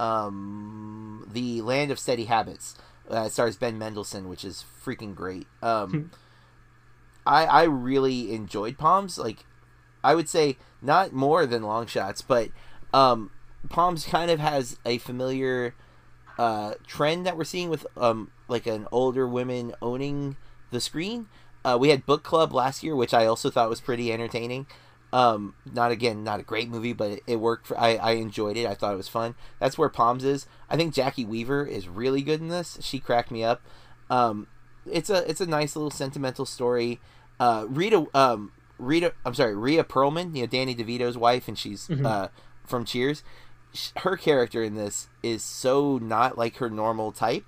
um, 0.02 1.28
The 1.32 1.62
Land 1.62 1.92
of 1.92 2.00
Steady 2.00 2.26
Habits. 2.26 2.76
Uh, 3.10 3.28
stars 3.28 3.58
Ben 3.58 3.78
Mendelsohn, 3.78 4.30
which 4.30 4.46
is 4.46 4.64
freaking 4.86 5.14
great. 5.14 5.46
Um, 5.62 6.12
I 7.26 7.46
I 7.46 7.64
really 7.64 8.34
enjoyed 8.34 8.78
Poms. 8.78 9.18
Like, 9.18 9.46
I 10.04 10.16
would 10.16 10.30
say 10.30 10.58
not 10.82 11.12
more 11.12 11.46
than 11.46 11.62
Long 11.64 11.88
Shots, 11.88 12.22
but 12.22 12.50
um, 12.94 13.32
Poms 13.70 14.06
kind 14.06 14.32
of 14.32 14.40
has 14.40 14.78
a 14.86 14.98
familiar 15.00 15.76
uh, 16.38 16.76
trend 16.88 17.26
that 17.26 17.36
we're 17.36 17.44
seeing 17.44 17.70
with 17.70 17.86
um, 17.98 18.32
like 18.48 18.66
an 18.66 18.88
older 18.92 19.28
women 19.28 19.74
owning 19.82 20.38
the 20.72 20.80
screen. 20.80 21.28
Uh, 21.66 21.78
we 21.80 21.90
had 21.90 22.06
Book 22.06 22.24
Club 22.24 22.54
last 22.54 22.82
year, 22.82 22.96
which 22.96 23.14
I 23.14 23.26
also 23.26 23.50
thought 23.50 23.70
was 23.70 23.82
pretty 23.82 24.12
entertaining. 24.12 24.68
Um, 25.14 25.56
not 25.74 25.92
again, 25.92 26.24
not 26.24 26.40
a 26.40 26.44
great 26.44 26.70
movie, 26.70 26.94
but 26.94 27.12
it, 27.12 27.24
it 27.28 27.36
worked. 27.38 27.68
For, 27.68 27.78
I 27.80 27.96
I 27.96 28.12
enjoyed 28.12 28.56
it. 28.58 28.66
I 28.66 28.74
thought 28.76 28.94
it 28.94 28.98
was 28.98 29.10
fun. 29.10 29.36
That's 29.60 29.78
where 29.78 29.90
Poms 29.90 30.24
is. 30.24 30.46
I 30.70 30.78
think 30.78 30.94
Jacki 30.94 31.28
Weaver 31.28 31.66
is 31.66 31.88
really 31.90 32.22
good 32.22 32.40
in 32.40 32.48
this. 32.48 32.78
She 32.82 33.00
cracked 33.00 33.30
me 33.32 33.44
up. 33.44 33.62
Um, 34.10 34.48
it's 34.90 35.10
a 35.10 35.30
it's 35.30 35.42
a 35.42 35.46
nice 35.46 35.76
little 35.76 35.92
sentimental 35.92 36.46
story. 36.46 37.00
Uh, 37.40 37.66
Rita 37.68 38.08
um 38.14 38.52
Rita 38.78 39.14
I'm 39.26 39.34
sorry 39.36 39.56
Rhea 39.56 39.84
Perlman, 39.84 40.34
you 40.36 40.44
know 40.44 40.48
Danny 40.48 40.74
DeVito's 40.76 41.18
wife, 41.18 41.48
and 41.48 41.58
she's 41.58 41.88
Mhm. 41.88 42.06
uh, 42.06 42.28
from 42.66 42.86
Cheers. 42.86 43.22
Her 43.98 44.16
character 44.18 44.64
in 44.64 44.76
this 44.76 45.08
is 45.24 45.44
so 45.44 45.98
not 45.98 46.38
like 46.38 46.58
her 46.58 46.70
normal 46.70 47.12
type, 47.12 47.46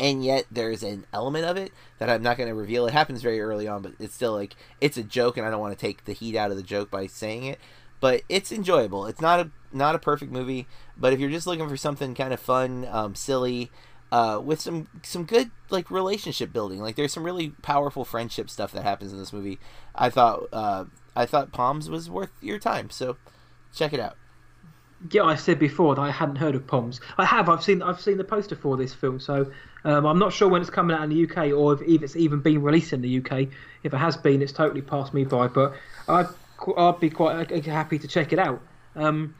and 0.00 0.24
yet 0.24 0.46
there's 0.50 0.82
an 0.82 1.06
element 1.12 1.44
of 1.44 1.56
it 1.56 1.72
that 1.98 2.08
I'm 2.08 2.22
not 2.22 2.36
going 2.36 2.48
to 2.48 2.54
reveal. 2.54 2.86
It 2.86 2.92
happens 2.92 3.22
very 3.22 3.40
early 3.40 3.66
on, 3.66 3.82
but 3.82 3.92
it's 3.98 4.14
still 4.14 4.32
like 4.32 4.54
it's 4.80 4.96
a 4.96 5.02
joke, 5.02 5.36
and 5.36 5.46
I 5.46 5.50
don't 5.50 5.60
want 5.60 5.76
to 5.76 5.80
take 5.86 6.04
the 6.04 6.12
heat 6.12 6.36
out 6.36 6.50
of 6.50 6.56
the 6.56 6.62
joke 6.62 6.90
by 6.90 7.06
saying 7.06 7.44
it. 7.44 7.58
But 8.00 8.22
it's 8.28 8.52
enjoyable. 8.52 9.06
It's 9.06 9.20
not 9.20 9.40
a 9.40 9.50
not 9.72 9.94
a 9.94 9.98
perfect 9.98 10.30
movie, 10.30 10.66
but 10.96 11.12
if 11.12 11.20
you're 11.20 11.30
just 11.30 11.46
looking 11.46 11.68
for 11.68 11.76
something 11.76 12.14
kind 12.14 12.32
of 12.32 12.40
fun, 12.40 12.86
um, 12.90 13.14
silly, 13.14 13.70
uh, 14.12 14.40
with 14.42 14.60
some 14.60 14.88
some 15.02 15.24
good 15.24 15.50
like 15.70 15.90
relationship 15.90 16.52
building, 16.52 16.80
like 16.80 16.96
there's 16.96 17.12
some 17.12 17.24
really 17.24 17.50
powerful 17.62 18.04
friendship 18.04 18.48
stuff 18.50 18.72
that 18.72 18.84
happens 18.84 19.12
in 19.12 19.18
this 19.18 19.32
movie. 19.32 19.58
I 19.94 20.10
thought 20.10 20.44
uh, 20.52 20.84
I 21.16 21.26
thought 21.26 21.52
Poms 21.52 21.90
was 21.90 22.08
worth 22.08 22.30
your 22.40 22.58
time, 22.58 22.90
so 22.90 23.16
check 23.74 23.92
it 23.92 24.00
out. 24.00 24.16
Yeah, 25.10 25.22
I 25.22 25.36
said 25.36 25.58
before 25.58 25.94
that 25.94 26.00
I 26.00 26.10
hadn't 26.10 26.36
heard 26.36 26.54
of 26.54 26.66
Poms. 26.66 27.00
I 27.18 27.24
have. 27.24 27.48
I've 27.48 27.62
seen. 27.62 27.82
I've 27.82 28.00
seen 28.00 28.18
the 28.18 28.24
poster 28.24 28.56
for 28.56 28.76
this 28.76 28.92
film, 28.92 29.20
so 29.20 29.50
um, 29.84 30.04
I'm 30.06 30.18
not 30.18 30.32
sure 30.32 30.48
when 30.48 30.60
it's 30.60 30.70
coming 30.70 30.96
out 30.96 31.04
in 31.04 31.10
the 31.10 31.24
UK 31.24 31.52
or 31.52 31.74
if, 31.74 31.82
if, 31.82 32.02
it's 32.02 32.16
even 32.16 32.40
been 32.40 32.62
released 32.62 32.92
in 32.92 33.00
the 33.00 33.18
UK. 33.18 33.48
If 33.84 33.94
it 33.94 33.96
has 33.96 34.16
been, 34.16 34.42
it's 34.42 34.52
totally 34.52 34.82
passed 34.82 35.14
me 35.14 35.24
by. 35.24 35.46
But 35.46 35.74
I'd 36.08 36.26
I'd 36.76 37.00
be 37.00 37.10
quite 37.10 37.52
uh, 37.52 37.60
happy 37.70 37.98
to 37.98 38.08
check 38.08 38.32
it 38.32 38.38
out. 38.38 38.60
Um, 38.96 39.34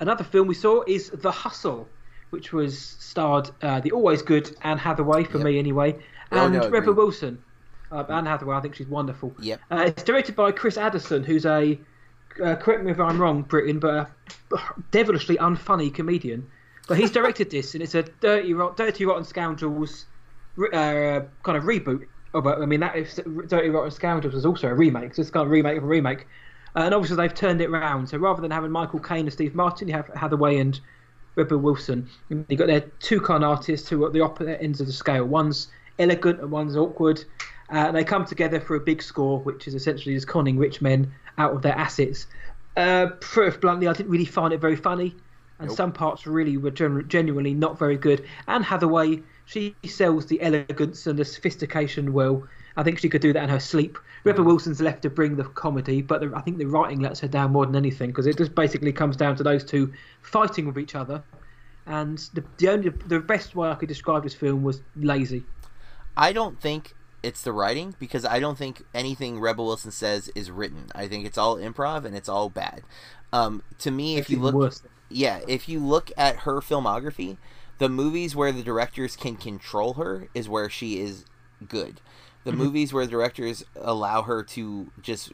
another 0.00 0.24
film 0.24 0.48
we 0.48 0.54
saw 0.54 0.82
is 0.86 1.10
The 1.10 1.30
Hustle, 1.30 1.86
which 2.30 2.52
was 2.52 2.78
starred 2.78 3.50
uh, 3.62 3.80
the 3.80 3.92
always 3.92 4.22
good 4.22 4.56
Anne 4.62 4.78
Hathaway 4.78 5.24
for 5.24 5.38
yep. 5.38 5.44
me 5.44 5.58
anyway, 5.58 5.96
oh, 6.32 6.46
and 6.46 6.56
oh, 6.56 6.60
no, 6.60 6.70
Rebel 6.70 6.94
Wilson. 6.94 7.42
Uh, 7.92 8.04
Anne 8.08 8.26
Hathaway, 8.26 8.56
I 8.56 8.60
think 8.60 8.74
she's 8.74 8.88
wonderful. 8.88 9.34
Yep. 9.38 9.60
Uh, 9.70 9.84
it's 9.86 10.02
directed 10.02 10.34
by 10.34 10.50
Chris 10.50 10.76
Addison, 10.76 11.22
who's 11.22 11.46
a 11.46 11.78
uh, 12.42 12.56
correct 12.56 12.84
me 12.84 12.90
if 12.90 13.00
I'm 13.00 13.20
wrong, 13.20 13.42
Britain, 13.42 13.78
but 13.78 14.10
a 14.52 14.58
devilishly 14.90 15.36
unfunny 15.36 15.92
comedian. 15.92 16.48
But 16.88 16.98
he's 16.98 17.10
directed 17.10 17.50
this, 17.50 17.74
and 17.74 17.82
it's 17.82 17.94
a 17.94 18.02
dirty, 18.02 18.54
dirty 18.76 19.06
rotten 19.06 19.24
scoundrels 19.24 20.06
uh, 20.58 21.20
kind 21.42 21.56
of 21.56 21.64
reboot. 21.64 22.06
Oh, 22.34 22.40
but 22.40 22.60
I 22.60 22.66
mean, 22.66 22.80
that 22.80 22.96
is, 22.96 23.20
Dirty 23.46 23.68
Rotten 23.70 23.92
Scoundrels 23.92 24.34
was 24.34 24.44
also 24.44 24.68
a 24.68 24.74
remake, 24.74 25.14
so 25.14 25.22
it's 25.22 25.30
kind 25.30 25.44
of 25.44 25.50
remake 25.50 25.78
of 25.78 25.84
a 25.84 25.86
remake. 25.86 26.26
Uh, 26.74 26.80
and 26.80 26.94
obviously, 26.94 27.16
they've 27.16 27.32
turned 27.32 27.60
it 27.60 27.68
around. 27.70 28.08
So 28.08 28.18
rather 28.18 28.42
than 28.42 28.50
having 28.50 28.72
Michael 28.72 28.98
Caine 28.98 29.20
and 29.20 29.32
Steve 29.32 29.54
Martin, 29.54 29.86
you 29.86 29.94
have 29.94 30.08
Hathaway 30.16 30.58
and 30.58 30.80
Rebel 31.36 31.58
Wilson. 31.58 32.08
You've 32.28 32.58
got 32.58 32.66
their 32.66 32.80
two 32.80 33.20
con 33.20 33.44
artists 33.44 33.88
who 33.88 34.02
are 34.02 34.08
at 34.08 34.12
the 34.12 34.20
opposite 34.20 34.60
ends 34.60 34.80
of 34.80 34.88
the 34.88 34.92
scale. 34.92 35.24
One's 35.24 35.68
elegant 36.00 36.40
and 36.40 36.50
one's 36.50 36.76
awkward. 36.76 37.24
Uh, 37.72 37.86
and 37.86 37.96
they 37.96 38.04
come 38.04 38.24
together 38.24 38.60
for 38.60 38.74
a 38.74 38.80
big 38.80 39.00
score, 39.00 39.38
which 39.38 39.68
is 39.68 39.74
essentially 39.74 40.14
just 40.14 40.26
conning 40.26 40.58
rich 40.58 40.82
men 40.82 41.12
out 41.38 41.52
of 41.52 41.62
their 41.62 41.76
assets. 41.76 42.26
Uh, 42.76 43.06
bluntly, 43.60 43.86
I 43.88 43.92
didn't 43.92 44.10
really 44.10 44.24
find 44.24 44.52
it 44.52 44.60
very 44.60 44.76
funny, 44.76 45.14
and 45.58 45.68
nope. 45.68 45.76
some 45.76 45.92
parts 45.92 46.26
really 46.26 46.56
were 46.56 46.70
gen- 46.70 47.04
genuinely 47.08 47.54
not 47.54 47.78
very 47.78 47.96
good. 47.96 48.24
Anne 48.48 48.62
Hathaway, 48.62 49.22
she 49.44 49.74
sells 49.84 50.26
the 50.26 50.40
elegance 50.42 51.06
and 51.06 51.18
the 51.18 51.24
sophistication 51.24 52.12
well. 52.12 52.46
I 52.76 52.82
think 52.82 52.98
she 52.98 53.08
could 53.08 53.22
do 53.22 53.32
that 53.32 53.42
in 53.44 53.48
her 53.50 53.60
sleep. 53.60 53.98
Rebel 54.24 54.42
mm. 54.42 54.48
Wilson's 54.48 54.80
left 54.80 55.02
to 55.02 55.10
bring 55.10 55.36
the 55.36 55.44
comedy, 55.44 56.02
but 56.02 56.20
the, 56.20 56.32
I 56.34 56.40
think 56.40 56.58
the 56.58 56.64
writing 56.64 57.00
lets 57.00 57.20
her 57.20 57.28
down 57.28 57.52
more 57.52 57.66
than 57.66 57.76
anything 57.76 58.10
because 58.10 58.26
it 58.26 58.36
just 58.36 58.54
basically 58.54 58.92
comes 58.92 59.16
down 59.16 59.36
to 59.36 59.42
those 59.42 59.64
two 59.64 59.92
fighting 60.22 60.66
with 60.66 60.78
each 60.78 60.94
other. 60.94 61.22
And 61.86 62.18
the, 62.32 62.42
the 62.56 62.68
only 62.70 62.88
the 62.88 63.20
best 63.20 63.54
way 63.54 63.68
I 63.68 63.74
could 63.74 63.88
describe 63.88 64.24
this 64.24 64.34
film 64.34 64.62
was 64.62 64.82
lazy. 64.96 65.44
I 66.16 66.32
don't 66.32 66.60
think 66.60 66.94
it's 67.24 67.42
the 67.42 67.52
writing 67.52 67.94
because 67.98 68.24
I 68.26 68.38
don't 68.38 68.58
think 68.58 68.84
anything 68.92 69.40
Rebel 69.40 69.64
Wilson 69.64 69.90
says 69.90 70.30
is 70.34 70.50
written. 70.50 70.90
I 70.94 71.08
think 71.08 71.24
it's 71.24 71.38
all 71.38 71.56
improv 71.56 72.04
and 72.04 72.14
it's 72.14 72.28
all 72.28 72.50
bad. 72.50 72.82
Um, 73.32 73.62
to 73.78 73.90
me, 73.90 74.16
if 74.16 74.28
you 74.28 74.38
look, 74.38 74.74
yeah, 75.08 75.40
if 75.48 75.68
you 75.68 75.80
look 75.80 76.12
at 76.18 76.40
her 76.40 76.60
filmography, 76.60 77.38
the 77.78 77.88
movies 77.88 78.36
where 78.36 78.52
the 78.52 78.62
directors 78.62 79.16
can 79.16 79.36
control 79.36 79.94
her 79.94 80.28
is 80.34 80.48
where 80.48 80.68
she 80.68 81.00
is 81.00 81.24
good. 81.66 82.00
The 82.44 82.50
mm-hmm. 82.50 82.58
movies 82.58 82.92
where 82.92 83.06
the 83.06 83.10
directors 83.10 83.64
allow 83.74 84.22
her 84.22 84.42
to 84.42 84.92
just, 85.00 85.32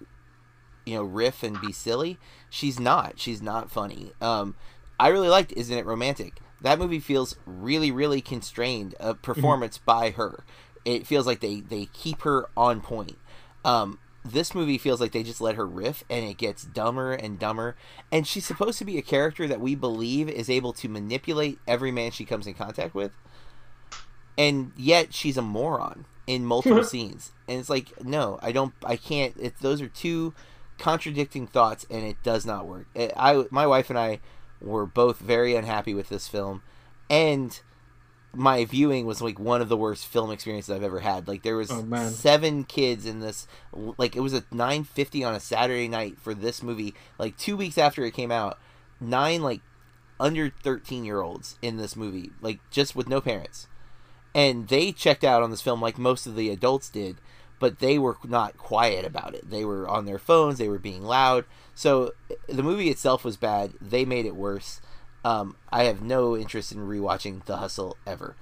you 0.87 0.95
know, 0.95 1.03
riff 1.03 1.43
and 1.43 1.61
be 1.61 1.73
silly, 1.73 2.19
she's 2.49 2.79
not. 2.79 3.19
She's 3.19 3.43
not 3.43 3.71
funny. 3.71 4.13
Um, 4.21 4.55
I 4.99 5.09
really 5.09 5.29
liked 5.29 5.53
Isn't 5.57 5.77
It 5.77 5.87
Romantic? 5.87 6.41
That 6.63 6.79
movie 6.79 7.01
feels 7.01 7.37
really, 7.47 7.91
really 7.91 8.21
constrained 8.21 8.95
a 9.01 9.15
mm-hmm. 9.15 9.21
performance 9.23 9.77
mm-hmm. 9.77 9.87
by 9.87 10.11
her 10.11 10.45
it 10.85 11.07
feels 11.07 11.27
like 11.27 11.41
they 11.41 11.61
they 11.61 11.87
keep 11.87 12.23
her 12.23 12.49
on 12.57 12.81
point. 12.81 13.19
Um, 13.65 13.99
this 14.25 14.55
movie 14.55 14.79
feels 14.79 15.01
like 15.01 15.13
they 15.13 15.23
just 15.23 15.41
let 15.41 15.55
her 15.55 15.67
riff 15.67 16.05
and 16.11 16.25
it 16.25 16.37
gets 16.37 16.65
dumber 16.65 17.13
and 17.13 17.39
dumber. 17.39 17.77
And 18.13 18.27
she's 18.27 18.47
supposed 18.47 18.79
to 18.79 18.85
be 18.85 18.99
a 18.99 19.03
character 19.03 19.49
that 19.49 19.61
we 19.61 19.75
believe 19.75 20.29
is 20.29 20.51
able 20.51 20.73
to 20.75 20.89
manipulate 20.89 21.59
every 21.67 21.91
man 21.91 22.11
she 22.11 22.25
comes 22.25 22.47
in 22.47 22.55
contact 22.55 22.95
with. 22.95 23.13
And 24.37 24.73
yet 24.77 25.15
she's 25.15 25.37
a 25.37 25.43
moron 25.43 26.05
in 26.27 26.45
multiple 26.45 26.85
scenes. 26.85 27.33
And 27.49 27.59
it's 27.59 27.71
like, 27.71 28.05
no, 28.05 28.39
I 28.43 28.53
don't, 28.53 28.75
I 28.85 28.97
can't. 28.97 29.35
It, 29.39 29.59
those 29.61 29.81
are 29.81 29.89
two 29.89 30.35
contradicting 30.79 31.47
thoughts 31.47 31.87
and 31.91 32.05
it 32.05 32.23
does 32.23 32.45
not 32.45 32.67
work. 32.67 32.89
It, 32.95 33.13
I, 33.17 33.45
my 33.51 33.67
wife 33.67 33.89
and 33.89 33.99
I 33.99 34.21
were 34.61 34.87
both 34.87 35.19
very 35.19 35.55
unhappy 35.55 35.95
with 35.95 36.11
this 36.11 36.29
film. 36.29 36.63
And 37.09 37.59
my 38.33 38.65
viewing 38.65 39.07
was 39.07 39.21
like 39.21 39.39
one 39.39 39.61
of 39.61 39.69
the 39.69 39.77
worst 39.77 40.07
film 40.07 40.31
experiences 40.31 40.75
I've 40.75 40.83
ever 40.83 41.01
had. 41.01 41.27
Like 41.27 41.43
there 41.43 41.57
was 41.57 41.71
oh, 41.71 42.09
seven 42.09 42.65
kids 42.65 43.05
in 43.07 43.21
this 43.21 43.49
like 43.73 44.15
it 44.15 44.21
was 44.21 44.35
a 44.35 44.43
9:50 44.43 45.27
on 45.27 45.35
a 45.35 45.41
Saturday 45.41 45.89
night 45.89 46.19
for 46.21 46.35
this 46.35 46.63
movie 46.63 46.95
like 47.19 47.37
2 47.37 47.57
weeks 47.57 47.79
after 47.79 48.05
it 48.05 48.15
came 48.15 48.31
out. 48.31 48.59
Nine 49.01 49.43
like 49.43 49.61
under 50.19 50.51
13 50.51 51.05
year 51.05 51.21
olds 51.21 51.57
in 51.61 51.77
this 51.77 51.97
movie 51.97 52.31
like 52.41 52.61
just 52.71 52.95
with 52.95 53.09
no 53.09 53.21
parents. 53.21 53.67
And 54.33 54.69
they 54.69 54.93
checked 54.93 55.25
out 55.25 55.43
on 55.43 55.51
this 55.51 55.63
film 55.63 55.81
like 55.81 55.99
most 55.99 56.27
of 56.27 56.37
the 56.37 56.51
adults 56.51 56.89
did, 56.89 57.17
but 57.59 57.81
they 57.81 57.99
were 57.99 58.17
not 58.23 58.57
quiet 58.57 59.05
about 59.05 59.35
it. 59.35 59.51
They 59.51 59.65
were 59.65 59.89
on 59.89 60.05
their 60.05 60.21
phones, 60.21 60.59
they 60.59 60.69
were 60.69 60.79
being 60.79 61.03
loud. 61.03 61.47
So 61.75 62.13
the 62.49 62.63
movie 62.63 62.91
itself 62.91 63.25
was 63.25 63.37
bad. 63.37 63.73
They 63.81 64.05
made 64.05 64.25
it 64.25 64.37
worse 64.37 64.81
um, 65.25 65.57
I 65.71 65.85
have 65.85 66.03
no 66.03 66.37
interest 66.37 66.73
in 66.73 66.79
rewatching 66.79 67.45
The 67.45 67.59
Hustle 67.59 67.97
ever. 68.07 68.37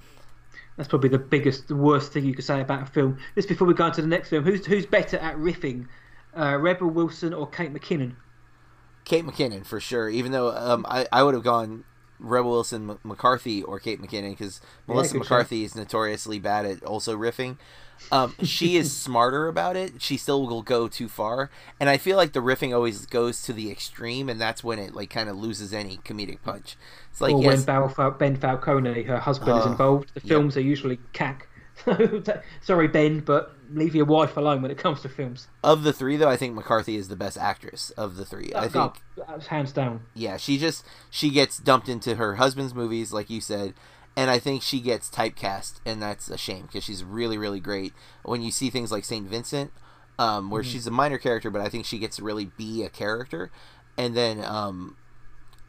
That's 0.76 0.88
probably 0.88 1.08
the 1.08 1.18
biggest, 1.18 1.68
the 1.68 1.74
worst 1.76 2.12
thing 2.12 2.24
you 2.24 2.34
could 2.34 2.44
say 2.44 2.60
about 2.60 2.82
a 2.82 2.86
film. 2.86 3.18
Just 3.34 3.48
before 3.48 3.66
we 3.66 3.74
go 3.74 3.84
on 3.84 3.92
to 3.92 4.02
the 4.02 4.06
next 4.06 4.28
film, 4.28 4.44
who's 4.44 4.64
who's 4.64 4.86
better 4.86 5.18
at 5.18 5.36
riffing, 5.36 5.88
uh, 6.36 6.56
Rebel 6.56 6.88
Wilson 6.88 7.34
or 7.34 7.48
Kate 7.48 7.72
McKinnon? 7.72 8.14
Kate 9.04 9.24
McKinnon 9.24 9.66
for 9.66 9.80
sure. 9.80 10.08
Even 10.08 10.30
though 10.30 10.50
um, 10.50 10.86
I 10.88 11.06
I 11.10 11.24
would 11.24 11.34
have 11.34 11.42
gone 11.42 11.84
Rebel 12.20 12.52
Wilson, 12.52 12.90
M- 12.90 12.98
McCarthy, 13.02 13.62
or 13.62 13.80
Kate 13.80 14.00
McKinnon 14.00 14.30
because 14.30 14.60
Melissa 14.86 15.14
yeah, 15.14 15.20
McCarthy 15.20 15.64
is 15.64 15.74
notoriously 15.74 16.38
bad 16.38 16.64
at 16.64 16.84
also 16.84 17.16
riffing. 17.16 17.56
Um, 18.10 18.34
she 18.42 18.76
is 18.76 18.94
smarter 18.96 19.48
about 19.48 19.76
it. 19.76 20.00
She 20.00 20.16
still 20.16 20.46
will 20.46 20.62
go 20.62 20.88
too 20.88 21.08
far, 21.08 21.50
and 21.80 21.88
I 21.88 21.96
feel 21.96 22.16
like 22.16 22.32
the 22.32 22.40
riffing 22.40 22.74
always 22.74 23.06
goes 23.06 23.42
to 23.42 23.52
the 23.52 23.70
extreme, 23.70 24.28
and 24.28 24.40
that's 24.40 24.62
when 24.64 24.78
it 24.78 24.94
like 24.94 25.10
kind 25.10 25.28
of 25.28 25.36
loses 25.36 25.72
any 25.72 25.98
comedic 25.98 26.42
punch. 26.42 26.76
It's 27.10 27.20
like 27.20 27.34
or 27.34 27.42
yes, 27.42 27.66
when 27.66 28.12
Ben 28.18 28.36
Falcone, 28.36 29.02
her 29.04 29.18
husband, 29.18 29.52
uh, 29.52 29.60
is 29.60 29.66
involved. 29.66 30.14
The 30.14 30.20
films 30.20 30.56
yeah. 30.56 30.62
are 30.62 30.64
usually 30.64 30.98
cack. 31.12 31.48
Sorry, 32.62 32.88
Ben, 32.88 33.20
but 33.20 33.54
leave 33.70 33.94
your 33.94 34.04
wife 34.04 34.36
alone 34.36 34.62
when 34.62 34.70
it 34.70 34.78
comes 34.78 35.00
to 35.02 35.08
films. 35.08 35.48
Of 35.62 35.82
the 35.84 35.92
three, 35.92 36.16
though, 36.16 36.28
I 36.28 36.36
think 36.36 36.54
McCarthy 36.54 36.96
is 36.96 37.08
the 37.08 37.16
best 37.16 37.38
actress 37.38 37.90
of 37.90 38.16
the 38.16 38.24
three. 38.24 38.52
I 38.54 38.68
think 38.68 38.94
hands 39.46 39.72
down. 39.72 40.02
Yeah, 40.14 40.36
she 40.36 40.58
just 40.58 40.84
she 41.10 41.30
gets 41.30 41.58
dumped 41.58 41.88
into 41.88 42.16
her 42.16 42.36
husband's 42.36 42.74
movies, 42.74 43.12
like 43.12 43.30
you 43.30 43.40
said, 43.40 43.74
and 44.18 44.32
I 44.32 44.40
think 44.40 44.64
she 44.64 44.80
gets 44.80 45.08
typecast, 45.08 45.74
and 45.86 46.02
that's 46.02 46.28
a 46.28 46.36
shame 46.36 46.62
because 46.62 46.82
she's 46.82 47.04
really, 47.04 47.38
really 47.38 47.60
great. 47.60 47.92
When 48.24 48.42
you 48.42 48.50
see 48.50 48.68
things 48.68 48.90
like 48.90 49.04
Saint 49.04 49.28
Vincent, 49.28 49.70
um, 50.18 50.50
where 50.50 50.62
mm-hmm. 50.62 50.72
she's 50.72 50.88
a 50.88 50.90
minor 50.90 51.18
character, 51.18 51.50
but 51.50 51.60
I 51.60 51.68
think 51.68 51.86
she 51.86 52.00
gets 52.00 52.16
to 52.16 52.24
really 52.24 52.46
be 52.46 52.82
a 52.82 52.88
character, 52.88 53.52
and 53.96 54.16
then 54.16 54.44
um, 54.44 54.96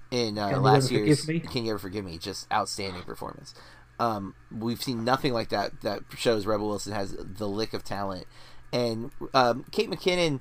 in 0.10 0.40
uh, 0.40 0.60
last 0.60 0.90
year's 0.90 1.24
"Can 1.24 1.66
You 1.66 1.74
Ever 1.74 1.78
Forgive 1.78 2.04
Me," 2.04 2.18
just 2.18 2.52
outstanding 2.52 3.04
performance. 3.04 3.54
Um, 4.00 4.34
we've 4.52 4.82
seen 4.82 5.04
nothing 5.04 5.32
like 5.32 5.50
that 5.50 5.82
that 5.82 6.02
shows 6.18 6.48
Rebel 6.48 6.70
Wilson 6.70 6.94
has 6.94 7.16
the 7.20 7.48
lick 7.48 7.76
of 7.76 7.84
talent, 7.84 8.26
and 8.74 9.12
um, 9.36 9.64
Kate 9.72 9.92
McKinnon, 9.92 10.40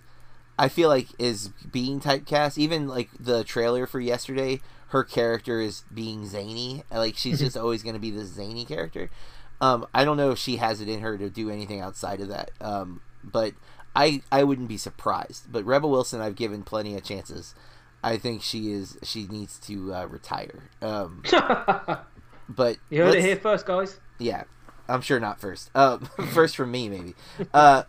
I 0.59 0.71
feel 0.71 0.89
like 0.89 1.09
is 1.19 1.49
being 1.71 2.01
typecast. 2.01 2.57
Even 2.57 2.89
like 2.89 3.11
the 3.21 3.45
trailer 3.45 3.87
for 3.87 4.01
yesterday 4.01 4.63
her 4.89 5.05
character 5.05 5.61
is 5.61 5.85
being 5.93 6.27
zany. 6.27 6.85
Like 6.91 7.17
she's 7.17 7.37
mm-hmm. 7.37 7.45
just 7.45 7.57
always 7.57 7.83
going 7.83 7.95
to 7.95 8.01
be 8.01 8.11
this 8.11 8.29
zany 8.29 8.65
character. 8.65 9.11
Um, 9.61 9.87
I 9.93 10.05
don't 10.05 10.17
know 10.17 10.31
if 10.31 10.39
she 10.39 10.57
has 10.57 10.81
it 10.81 10.89
in 10.89 11.01
her 11.01 11.19
to 11.19 11.29
do 11.31 11.51
anything 11.51 11.81
outside 11.81 12.21
of 12.21 12.29
that. 12.29 12.51
Um, 12.61 13.01
but 13.23 13.55
I 13.95 14.23
I 14.31 14.45
wouldn't 14.45 14.69
be 14.69 14.77
surprised. 14.77 15.51
But 15.51 15.65
Rebel 15.65 15.91
Wilson, 15.91 16.21
I've 16.21 16.37
given 16.37 16.63
plenty 16.63 16.97
of 16.97 17.05
chances. 17.05 17.55
I 18.03 18.17
think 18.17 18.43
she 18.43 18.71
is 18.71 18.97
she 19.03 19.27
needs 19.27 19.59
to 19.61 19.95
uh, 19.95 20.07
retire. 20.07 20.71
Um, 20.81 21.23
but 22.49 22.77
you 22.91 23.03
heard 23.03 23.17
it 23.17 23.23
here 23.23 23.37
first, 23.37 23.67
guys. 23.67 23.99
Yeah, 24.19 24.45
I'm 24.89 25.03
sure 25.03 25.21
not 25.21 25.41
first. 25.41 25.71
Uh, 25.75 25.99
first 26.33 26.57
from 26.57 26.71
me, 26.71 26.89
maybe. 26.89 27.15
Uh, 27.53 27.83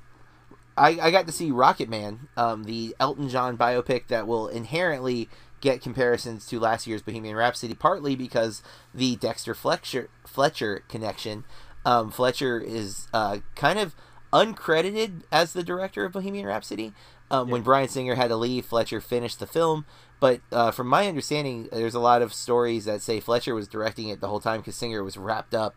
I, 0.76 0.98
I 1.02 1.12
got 1.12 1.26
to 1.28 1.32
see 1.34 1.52
Rocket 1.52 1.90
Man, 1.90 2.30
um, 2.38 2.64
the 2.64 2.96
Elton 3.00 3.30
John 3.30 3.58
biopic 3.58 4.08
that 4.08 4.28
will 4.28 4.48
inherently 4.48 5.28
get 5.62 5.82
comparisons 5.82 6.46
to 6.48 6.60
last 6.60 6.88
year's 6.88 7.02
Bohemian 7.02 7.36
Rhapsody, 7.36 7.74
partly 7.74 8.16
because 8.16 8.62
the 8.94 9.16
Dexter 9.16 9.54
Fletcher 9.54 10.10
Fletcher 10.26 10.84
connection. 10.88 11.44
Um, 11.86 12.12
Fletcher 12.12 12.60
is 12.60 13.08
uh, 13.14 13.40
kind 13.56 13.80
of 13.80 13.96
uncredited 14.32 15.24
as 15.32 15.54
the 15.54 15.64
director 15.64 16.06
of 16.06 16.12
Bohemian 16.12 16.46
Rhapsody. 16.46 16.94
Um, 17.32 17.48
yeah. 17.48 17.54
When 17.54 17.62
Bryan 17.62 17.88
Singer 17.88 18.16
had 18.16 18.30
to 18.30 18.36
leave, 18.36 18.66
Fletcher 18.66 19.02
finished 19.02 19.40
the 19.40 19.48
film, 19.48 19.86
But 20.20 20.42
uh, 20.52 20.72
from 20.72 20.88
my 20.88 21.08
understanding, 21.08 21.70
there's 21.72 21.96
a 21.96 22.00
lot 22.00 22.22
of 22.22 22.34
stories 22.34 22.86
that 22.86 23.02
say 23.02 23.20
Fletcher 23.20 23.56
was 23.56 23.68
directing 23.68 24.10
it 24.10 24.20
the 24.20 24.28
whole 24.28 24.40
time 24.40 24.60
because 24.60 24.76
Singer 24.76 25.04
was 25.04 25.18
wrapped 25.18 25.54
up 25.54 25.76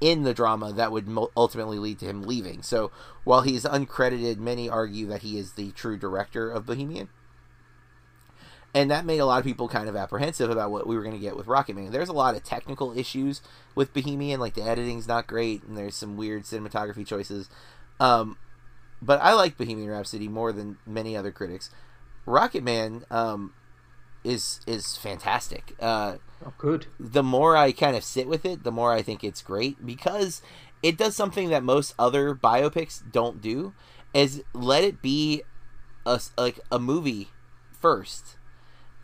in 0.00 0.22
the 0.22 0.34
drama 0.34 0.72
that 0.72 0.90
would 0.90 1.06
mo- 1.06 1.30
ultimately 1.36 1.78
lead 1.78 1.98
to 2.00 2.06
him 2.06 2.22
leaving. 2.22 2.62
So 2.62 2.90
while 3.24 3.42
he's 3.42 3.64
uncredited, 3.64 4.38
many 4.38 4.68
argue 4.68 5.06
that 5.06 5.22
he 5.22 5.38
is 5.38 5.52
the 5.52 5.70
true 5.72 5.96
director 5.96 6.50
of 6.50 6.66
Bohemian. 6.66 7.08
And 8.74 8.90
that 8.90 9.04
made 9.04 9.18
a 9.18 9.26
lot 9.26 9.38
of 9.38 9.44
people 9.44 9.68
kind 9.68 9.88
of 9.88 9.96
apprehensive 9.96 10.50
about 10.50 10.70
what 10.70 10.86
we 10.86 10.96
were 10.96 11.02
going 11.02 11.14
to 11.14 11.20
get 11.20 11.36
with 11.36 11.46
Rocket 11.46 11.76
Man. 11.76 11.90
There's 11.90 12.08
a 12.08 12.14
lot 12.14 12.34
of 12.34 12.42
technical 12.42 12.96
issues 12.96 13.42
with 13.74 13.92
Bohemian, 13.92 14.40
like 14.40 14.54
the 14.54 14.62
editing's 14.62 15.06
not 15.06 15.26
great, 15.26 15.62
and 15.64 15.76
there's 15.76 15.94
some 15.94 16.16
weird 16.16 16.44
cinematography 16.44 17.06
choices. 17.06 17.50
Um, 18.00 18.38
but 19.02 19.20
I 19.20 19.34
like 19.34 19.58
Bohemian 19.58 19.90
Rhapsody 19.90 20.28
more 20.28 20.52
than 20.52 20.78
many 20.86 21.16
other 21.16 21.32
critics. 21.32 21.70
Rocketman 22.26 23.10
um, 23.10 23.52
is 24.24 24.60
is 24.66 24.96
fantastic. 24.96 25.74
Uh, 25.78 26.16
oh, 26.44 26.54
good. 26.56 26.86
The 26.98 27.22
more 27.22 27.56
I 27.56 27.72
kind 27.72 27.96
of 27.96 28.04
sit 28.04 28.26
with 28.26 28.46
it, 28.46 28.64
the 28.64 28.72
more 28.72 28.92
I 28.92 29.02
think 29.02 29.22
it's 29.22 29.42
great 29.42 29.84
because 29.84 30.40
it 30.82 30.96
does 30.96 31.14
something 31.14 31.50
that 31.50 31.62
most 31.62 31.94
other 31.98 32.34
biopics 32.34 33.02
don't 33.10 33.42
do. 33.42 33.74
Is 34.14 34.42
let 34.52 34.84
it 34.84 35.02
be 35.02 35.42
a 36.06 36.20
like 36.36 36.60
a 36.70 36.78
movie 36.78 37.28
first 37.80 38.36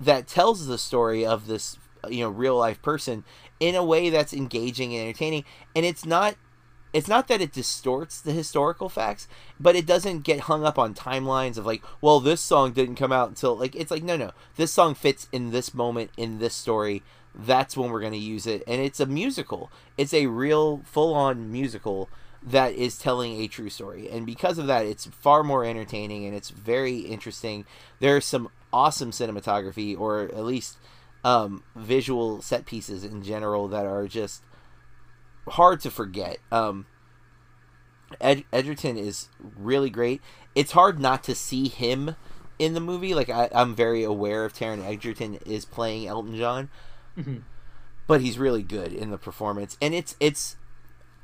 that 0.00 0.26
tells 0.26 0.66
the 0.66 0.78
story 0.78 1.24
of 1.26 1.46
this 1.46 1.78
you 2.08 2.22
know 2.22 2.30
real 2.30 2.56
life 2.56 2.80
person 2.82 3.24
in 3.60 3.74
a 3.74 3.84
way 3.84 4.10
that's 4.10 4.32
engaging 4.32 4.94
and 4.94 5.02
entertaining. 5.04 5.44
And 5.74 5.84
it's 5.84 6.04
not 6.04 6.36
it's 6.92 7.08
not 7.08 7.28
that 7.28 7.40
it 7.40 7.52
distorts 7.52 8.20
the 8.20 8.32
historical 8.32 8.88
facts 8.88 9.28
but 9.60 9.76
it 9.76 9.84
doesn't 9.84 10.20
get 10.20 10.40
hung 10.40 10.64
up 10.64 10.78
on 10.78 10.94
timelines 10.94 11.58
of 11.58 11.66
like 11.66 11.82
well 12.00 12.18
this 12.20 12.40
song 12.40 12.72
didn't 12.72 12.96
come 12.96 13.12
out 13.12 13.28
until 13.28 13.56
like 13.56 13.74
it's 13.74 13.90
like 13.90 14.02
no 14.02 14.16
no. 14.16 14.32
This 14.56 14.72
song 14.72 14.94
fits 14.94 15.28
in 15.32 15.50
this 15.50 15.74
moment 15.74 16.10
in 16.16 16.38
this 16.38 16.54
story. 16.54 17.02
That's 17.34 17.76
when 17.76 17.90
we're 17.90 18.00
going 18.00 18.14
to 18.14 18.18
use 18.18 18.48
it. 18.48 18.64
And 18.66 18.80
it's 18.80 18.98
a 18.98 19.06
musical. 19.06 19.70
It's 19.96 20.14
a 20.14 20.26
real 20.26 20.82
full 20.84 21.14
on 21.14 21.52
musical 21.52 22.08
that 22.42 22.72
is 22.74 22.98
telling 22.98 23.40
a 23.40 23.48
true 23.48 23.68
story. 23.68 24.08
And 24.08 24.24
because 24.24 24.58
of 24.58 24.66
that 24.68 24.86
it's 24.86 25.06
far 25.06 25.42
more 25.42 25.64
entertaining 25.64 26.24
and 26.24 26.34
it's 26.34 26.50
very 26.50 27.00
interesting. 27.00 27.64
There 28.00 28.16
are 28.16 28.20
some 28.20 28.48
awesome 28.72 29.10
cinematography 29.10 29.98
or 29.98 30.22
at 30.22 30.44
least 30.44 30.78
um, 31.24 31.62
visual 31.74 32.42
set 32.42 32.66
pieces 32.66 33.04
in 33.04 33.22
general 33.22 33.68
that 33.68 33.86
are 33.86 34.06
just 34.06 34.42
hard 35.48 35.80
to 35.80 35.90
forget. 35.90 36.38
Um, 36.52 36.86
Ed- 38.20 38.44
Egerton 38.52 38.96
is 38.96 39.28
really 39.56 39.90
great. 39.90 40.20
It's 40.54 40.72
hard 40.72 40.98
not 40.98 41.22
to 41.24 41.34
see 41.34 41.68
him 41.68 42.16
in 42.58 42.74
the 42.74 42.80
movie. 42.80 43.14
Like 43.14 43.28
I, 43.28 43.48
am 43.52 43.74
very 43.74 44.02
aware 44.02 44.44
of 44.44 44.52
Taron 44.52 44.84
Egerton 44.84 45.38
is 45.46 45.64
playing 45.64 46.06
Elton 46.06 46.36
John, 46.36 46.70
mm-hmm. 47.16 47.38
but 48.06 48.20
he's 48.20 48.38
really 48.38 48.62
good 48.62 48.92
in 48.92 49.10
the 49.10 49.18
performance. 49.18 49.76
And 49.80 49.94
it's 49.94 50.16
it's 50.20 50.56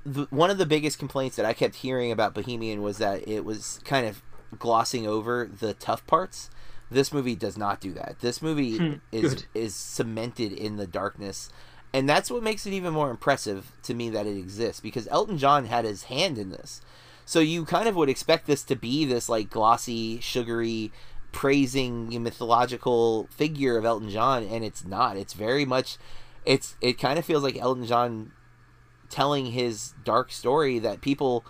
the, 0.04 0.26
one 0.30 0.50
of 0.50 0.58
the 0.58 0.66
biggest 0.66 0.98
complaints 0.98 1.36
that 1.36 1.46
I 1.46 1.52
kept 1.52 1.76
hearing 1.76 2.12
about 2.12 2.34
Bohemian 2.34 2.82
was 2.82 2.98
that 2.98 3.26
it 3.26 3.44
was 3.44 3.80
kind 3.84 4.06
of 4.06 4.22
glossing 4.58 5.06
over 5.06 5.48
the 5.50 5.74
tough 5.74 6.06
parts. 6.06 6.50
This 6.90 7.12
movie 7.12 7.34
does 7.34 7.56
not 7.56 7.80
do 7.80 7.92
that. 7.94 8.16
This 8.20 8.42
movie 8.42 8.78
hmm, 8.78 8.92
is 9.10 9.34
good. 9.34 9.44
is 9.54 9.74
cemented 9.74 10.52
in 10.52 10.76
the 10.76 10.86
darkness, 10.86 11.48
and 11.92 12.08
that's 12.08 12.30
what 12.30 12.42
makes 12.42 12.66
it 12.66 12.72
even 12.72 12.92
more 12.92 13.10
impressive 13.10 13.72
to 13.84 13.94
me 13.94 14.10
that 14.10 14.26
it 14.26 14.36
exists 14.36 14.80
because 14.80 15.08
Elton 15.08 15.38
John 15.38 15.66
had 15.66 15.84
his 15.84 16.04
hand 16.04 16.38
in 16.38 16.50
this. 16.50 16.80
So 17.24 17.40
you 17.40 17.64
kind 17.64 17.88
of 17.88 17.96
would 17.96 18.08
expect 18.08 18.46
this 18.46 18.62
to 18.64 18.76
be 18.76 19.04
this 19.04 19.28
like 19.28 19.48
glossy, 19.48 20.20
sugary, 20.20 20.92
praising 21.32 22.22
mythological 22.22 23.28
figure 23.30 23.76
of 23.76 23.84
Elton 23.84 24.10
John, 24.10 24.44
and 24.44 24.64
it's 24.64 24.84
not. 24.84 25.16
It's 25.16 25.32
very 25.32 25.64
much. 25.64 25.98
It's 26.44 26.76
it 26.80 26.98
kind 26.98 27.18
of 27.18 27.24
feels 27.24 27.42
like 27.42 27.56
Elton 27.56 27.86
John 27.86 28.32
telling 29.08 29.46
his 29.46 29.94
dark 30.04 30.32
story 30.32 30.78
that 30.78 31.00
people 31.00 31.44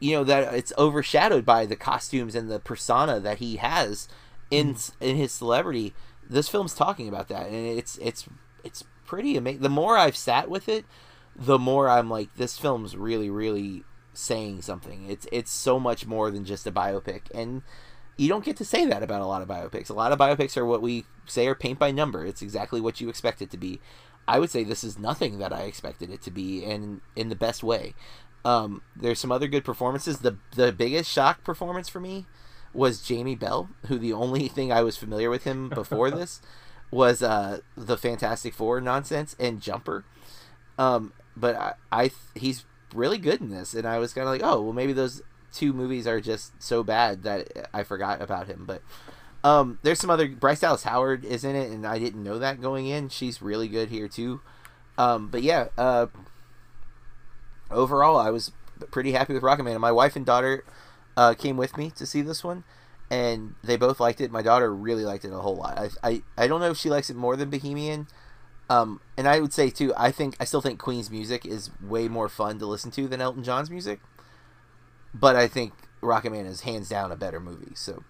you 0.00 0.12
know 0.12 0.24
that 0.24 0.54
it's 0.54 0.72
overshadowed 0.76 1.44
by 1.44 1.66
the 1.66 1.76
costumes 1.76 2.34
and 2.34 2.50
the 2.50 2.60
persona 2.60 3.20
that 3.20 3.38
he 3.38 3.56
has 3.56 4.08
in 4.50 4.76
in 5.00 5.16
his 5.16 5.32
celebrity. 5.32 5.94
This 6.28 6.48
film's 6.48 6.74
talking 6.74 7.08
about 7.08 7.28
that, 7.28 7.46
and 7.46 7.78
it's 7.78 7.98
it's 7.98 8.26
it's 8.64 8.84
pretty 9.04 9.36
amazing. 9.36 9.62
The 9.62 9.68
more 9.68 9.96
I've 9.96 10.16
sat 10.16 10.48
with 10.50 10.68
it, 10.68 10.84
the 11.34 11.58
more 11.58 11.88
I'm 11.88 12.10
like, 12.10 12.34
this 12.36 12.58
film's 12.58 12.96
really 12.96 13.30
really 13.30 13.84
saying 14.12 14.62
something. 14.62 15.08
It's 15.08 15.26
it's 15.30 15.50
so 15.50 15.78
much 15.78 16.06
more 16.06 16.30
than 16.30 16.44
just 16.44 16.66
a 16.66 16.72
biopic, 16.72 17.22
and 17.34 17.62
you 18.16 18.28
don't 18.28 18.44
get 18.44 18.56
to 18.56 18.64
say 18.64 18.86
that 18.86 19.02
about 19.02 19.20
a 19.20 19.26
lot 19.26 19.42
of 19.42 19.48
biopics. 19.48 19.90
A 19.90 19.94
lot 19.94 20.12
of 20.12 20.18
biopics 20.18 20.56
are 20.56 20.66
what 20.66 20.82
we 20.82 21.04
say 21.26 21.46
are 21.46 21.54
paint 21.54 21.78
by 21.78 21.90
number. 21.90 22.24
It's 22.24 22.42
exactly 22.42 22.80
what 22.80 23.00
you 23.00 23.08
expect 23.08 23.42
it 23.42 23.50
to 23.50 23.56
be. 23.56 23.80
I 24.28 24.40
would 24.40 24.50
say 24.50 24.64
this 24.64 24.82
is 24.82 24.98
nothing 24.98 25.38
that 25.38 25.52
I 25.52 25.62
expected 25.62 26.10
it 26.10 26.22
to 26.22 26.30
be, 26.30 26.64
and 26.64 27.00
in 27.14 27.28
the 27.28 27.36
best 27.36 27.62
way. 27.62 27.94
Um, 28.44 28.82
there's 28.94 29.18
some 29.18 29.32
other 29.32 29.48
good 29.48 29.64
performances. 29.64 30.20
The 30.20 30.38
the 30.54 30.72
biggest 30.72 31.10
shock 31.10 31.44
performance 31.44 31.88
for 31.88 32.00
me 32.00 32.26
was 32.76 33.00
Jamie 33.00 33.34
Bell, 33.34 33.68
who 33.86 33.98
the 33.98 34.12
only 34.12 34.48
thing 34.48 34.70
I 34.70 34.82
was 34.82 34.96
familiar 34.96 35.30
with 35.30 35.44
him 35.44 35.68
before 35.68 36.10
this 36.10 36.40
was 36.90 37.22
uh, 37.22 37.60
the 37.76 37.96
Fantastic 37.96 38.54
Four 38.54 38.80
nonsense 38.80 39.34
and 39.38 39.60
Jumper. 39.60 40.04
Um, 40.78 41.12
but 41.36 41.56
I, 41.56 41.74
I 41.90 42.10
he's 42.34 42.64
really 42.94 43.18
good 43.18 43.40
in 43.40 43.50
this, 43.50 43.74
and 43.74 43.86
I 43.86 43.98
was 43.98 44.12
kind 44.12 44.26
of 44.26 44.32
like, 44.32 44.42
oh, 44.44 44.60
well, 44.60 44.72
maybe 44.72 44.92
those 44.92 45.22
two 45.52 45.72
movies 45.72 46.06
are 46.06 46.20
just 46.20 46.62
so 46.62 46.82
bad 46.82 47.22
that 47.22 47.70
I 47.72 47.82
forgot 47.82 48.20
about 48.20 48.46
him. 48.46 48.64
But 48.66 48.82
um, 49.42 49.78
there's 49.82 49.98
some 49.98 50.10
other 50.10 50.28
Bryce 50.28 50.60
Dallas 50.60 50.82
Howard 50.84 51.24
is 51.24 51.44
in 51.44 51.56
it, 51.56 51.70
and 51.70 51.86
I 51.86 51.98
didn't 51.98 52.22
know 52.22 52.38
that 52.38 52.60
going 52.60 52.86
in. 52.86 53.08
She's 53.08 53.42
really 53.42 53.68
good 53.68 53.88
here 53.88 54.08
too. 54.08 54.40
Um, 54.98 55.28
but 55.28 55.42
yeah, 55.42 55.68
uh, 55.76 56.06
overall, 57.70 58.16
I 58.16 58.30
was 58.30 58.52
pretty 58.90 59.12
happy 59.12 59.34
with 59.34 59.42
Rocketman. 59.42 59.72
And 59.72 59.80
my 59.80 59.92
wife 59.92 60.16
and 60.16 60.26
daughter 60.26 60.64
uh, 61.16 61.34
came 61.34 61.56
with 61.56 61.76
me 61.76 61.90
to 61.92 62.06
see 62.06 62.22
this 62.22 62.44
one, 62.44 62.64
and 63.10 63.54
they 63.62 63.76
both 63.76 64.00
liked 64.00 64.20
it. 64.20 64.30
My 64.30 64.42
daughter 64.42 64.74
really 64.74 65.04
liked 65.04 65.24
it 65.24 65.32
a 65.32 65.38
whole 65.38 65.56
lot. 65.56 65.78
I, 65.78 65.90
I, 66.02 66.22
I 66.36 66.46
don't 66.46 66.60
know 66.60 66.70
if 66.70 66.76
she 66.76 66.90
likes 66.90 67.10
it 67.10 67.16
more 67.16 67.36
than 67.36 67.50
Bohemian. 67.50 68.08
Um, 68.68 69.00
and 69.16 69.28
I 69.28 69.40
would 69.40 69.52
say 69.52 69.70
too, 69.70 69.92
I 69.96 70.10
think 70.10 70.36
I 70.40 70.44
still 70.44 70.60
think 70.60 70.80
Queen's 70.80 71.10
music 71.10 71.46
is 71.46 71.70
way 71.80 72.08
more 72.08 72.28
fun 72.28 72.58
to 72.58 72.66
listen 72.66 72.90
to 72.92 73.06
than 73.06 73.20
Elton 73.20 73.44
John's 73.44 73.70
music. 73.70 74.00
But 75.14 75.36
I 75.36 75.46
think 75.46 75.72
Rocket 76.00 76.30
Man 76.30 76.46
is 76.46 76.62
hands 76.62 76.88
down 76.88 77.12
a 77.12 77.16
better 77.16 77.38
movie. 77.38 77.74
So, 77.74 78.02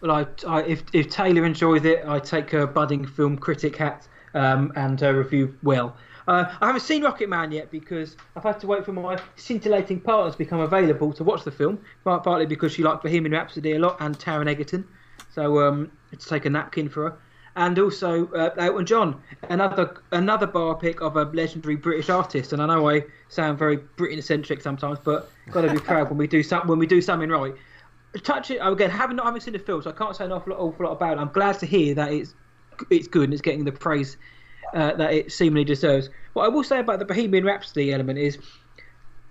well, 0.00 0.12
I, 0.12 0.26
I 0.48 0.62
if 0.62 0.82
if 0.94 1.10
Taylor 1.10 1.44
enjoys 1.44 1.84
it, 1.84 2.02
I 2.06 2.18
take 2.20 2.50
her 2.50 2.66
budding 2.66 3.06
film 3.06 3.36
critic 3.36 3.76
hat 3.76 4.08
um, 4.34 4.72
and 4.76 4.98
her 5.00 5.18
review 5.18 5.56
well. 5.62 5.96
Uh, 6.28 6.44
I 6.60 6.66
haven't 6.66 6.82
seen 6.82 7.02
Rocket 7.02 7.28
Man 7.28 7.50
yet 7.50 7.70
because 7.70 8.16
I've 8.36 8.44
had 8.44 8.60
to 8.60 8.66
wait 8.66 8.84
for 8.84 8.92
my 8.92 9.18
scintillating 9.36 10.00
partner 10.00 10.30
to 10.30 10.38
become 10.38 10.60
available 10.60 11.12
to 11.14 11.24
watch 11.24 11.44
the 11.44 11.50
film, 11.50 11.80
partly 12.04 12.46
because 12.46 12.72
she 12.72 12.82
liked 12.82 13.02
Bohemian 13.02 13.32
Rhapsody 13.32 13.72
a 13.72 13.78
lot 13.78 13.96
and 14.00 14.18
Taron 14.18 14.48
Egerton. 14.48 14.86
So 15.34 15.60
um, 15.60 15.90
to 16.10 16.28
take 16.28 16.44
a 16.44 16.50
napkin 16.50 16.88
for 16.88 17.10
her. 17.10 17.18
And 17.54 17.78
also 17.78 18.28
uh, 18.32 18.54
Elton 18.56 18.86
John, 18.86 19.20
another 19.50 20.00
another 20.12 20.46
biopic 20.46 21.02
of 21.02 21.16
a 21.16 21.24
legendary 21.24 21.76
British 21.76 22.08
artist. 22.08 22.52
And 22.54 22.62
I 22.62 22.66
know 22.66 22.88
I 22.88 23.04
sound 23.28 23.58
very 23.58 23.76
Britain 23.76 24.22
centric 24.22 24.62
sometimes, 24.62 24.98
but 25.04 25.30
got 25.50 25.62
to 25.62 25.70
be 25.72 25.78
proud 25.78 26.08
when 26.08 26.16
we 26.16 26.26
do 26.26 26.42
some, 26.42 26.66
when 26.66 26.78
we 26.78 26.86
do 26.86 27.02
something 27.02 27.28
right. 27.28 27.54
Touch 28.22 28.50
it 28.50 28.58
again. 28.62 28.88
Having 28.88 29.16
not 29.16 29.26
having 29.26 29.40
seen 29.40 29.52
the 29.52 29.58
film, 29.58 29.82
so 29.82 29.90
I 29.90 29.92
can't 29.92 30.16
say 30.16 30.24
an 30.24 30.32
awful 30.32 30.52
lot, 30.52 30.60
awful 30.60 30.86
lot 30.86 30.92
about 30.92 31.18
it. 31.18 31.20
I'm 31.20 31.28
glad 31.32 31.58
to 31.58 31.66
hear 31.66 31.94
that 31.94 32.10
it's 32.10 32.34
it's 32.90 33.06
good 33.06 33.24
and 33.24 33.32
it's 33.34 33.42
getting 33.42 33.64
the 33.64 33.72
praise 33.72 34.16
uh, 34.74 34.94
that 34.94 35.12
it 35.12 35.32
seemingly 35.32 35.64
deserves. 35.64 36.08
What 36.32 36.44
I 36.44 36.48
will 36.48 36.64
say 36.64 36.80
about 36.80 36.98
the 36.98 37.04
Bohemian 37.04 37.44
Rhapsody 37.44 37.92
element 37.92 38.18
is 38.18 38.38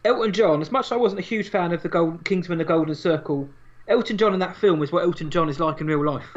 Elton 0.04 0.34
John, 0.34 0.62
as 0.62 0.72
much 0.72 0.88
as 0.88 0.92
I 0.92 0.96
wasn't 0.96 1.20
a 1.20 1.24
huge 1.24 1.50
fan 1.50 1.72
of 1.72 1.84
the 1.84 1.90
Gold, 1.90 2.26
Kingsman 2.26 2.58
the 2.58 2.66
Golden 2.66 2.96
Circle, 2.96 3.50
Elton 3.88 4.18
John 4.18 4.34
in 4.34 4.40
that 4.40 4.56
film 4.56 4.82
is 4.82 4.92
what 4.92 5.04
Elton 5.04 5.30
John 5.30 5.50
is 5.50 5.60
like 5.60 5.82
in 5.82 5.88
real 5.88 6.06
life. 6.06 6.36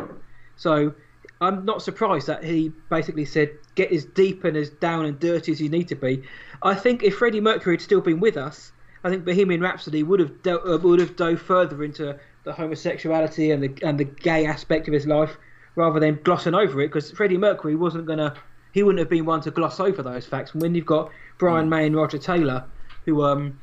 So 0.56 0.94
I'm 1.40 1.64
not 1.64 1.82
surprised 1.82 2.26
that 2.26 2.44
he 2.44 2.72
basically 2.90 3.24
said, 3.24 3.50
get 3.74 3.92
as 3.92 4.04
deep 4.04 4.44
and 4.44 4.56
as 4.56 4.70
down 4.70 5.04
and 5.06 5.18
dirty 5.18 5.52
as 5.52 5.60
you 5.60 5.68
need 5.68 5.88
to 5.88 5.94
be. 5.94 6.22
I 6.62 6.74
think 6.74 7.02
if 7.02 7.16
Freddie 7.16 7.40
Mercury 7.40 7.74
had 7.74 7.82
still 7.82 8.00
been 8.00 8.20
with 8.20 8.36
us, 8.36 8.72
I 9.02 9.10
think 9.10 9.24
Bohemian 9.24 9.60
Rhapsody 9.60 10.02
would 10.02 10.20
have 10.20 10.42
dealt, 10.42 10.66
uh, 10.66 10.78
would 10.78 11.00
have 11.00 11.16
dove 11.16 11.40
further 11.40 11.84
into 11.84 12.18
the 12.44 12.52
homosexuality 12.52 13.50
and 13.50 13.62
the 13.62 13.86
and 13.86 13.98
the 13.98 14.04
gay 14.04 14.46
aspect 14.46 14.88
of 14.88 14.94
his 14.94 15.06
life 15.06 15.36
rather 15.76 16.00
than 16.00 16.20
glossing 16.22 16.54
over 16.54 16.80
it 16.80 16.88
because 16.88 17.10
Freddie 17.10 17.38
Mercury 17.38 17.74
wasn't 17.74 18.06
going 18.06 18.18
to 18.18 18.34
he 18.74 18.82
wouldn't 18.82 18.98
have 18.98 19.08
been 19.08 19.24
one 19.24 19.40
to 19.40 19.52
gloss 19.52 19.78
over 19.78 20.02
those 20.02 20.26
facts. 20.26 20.52
When 20.52 20.74
you've 20.74 20.84
got 20.84 21.10
Brian 21.38 21.66
mm. 21.66 21.70
May 21.70 21.86
and 21.86 21.94
Roger 21.94 22.18
Taylor, 22.18 22.64
who, 23.04 23.22
um, 23.22 23.60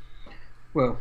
well, 0.73 0.97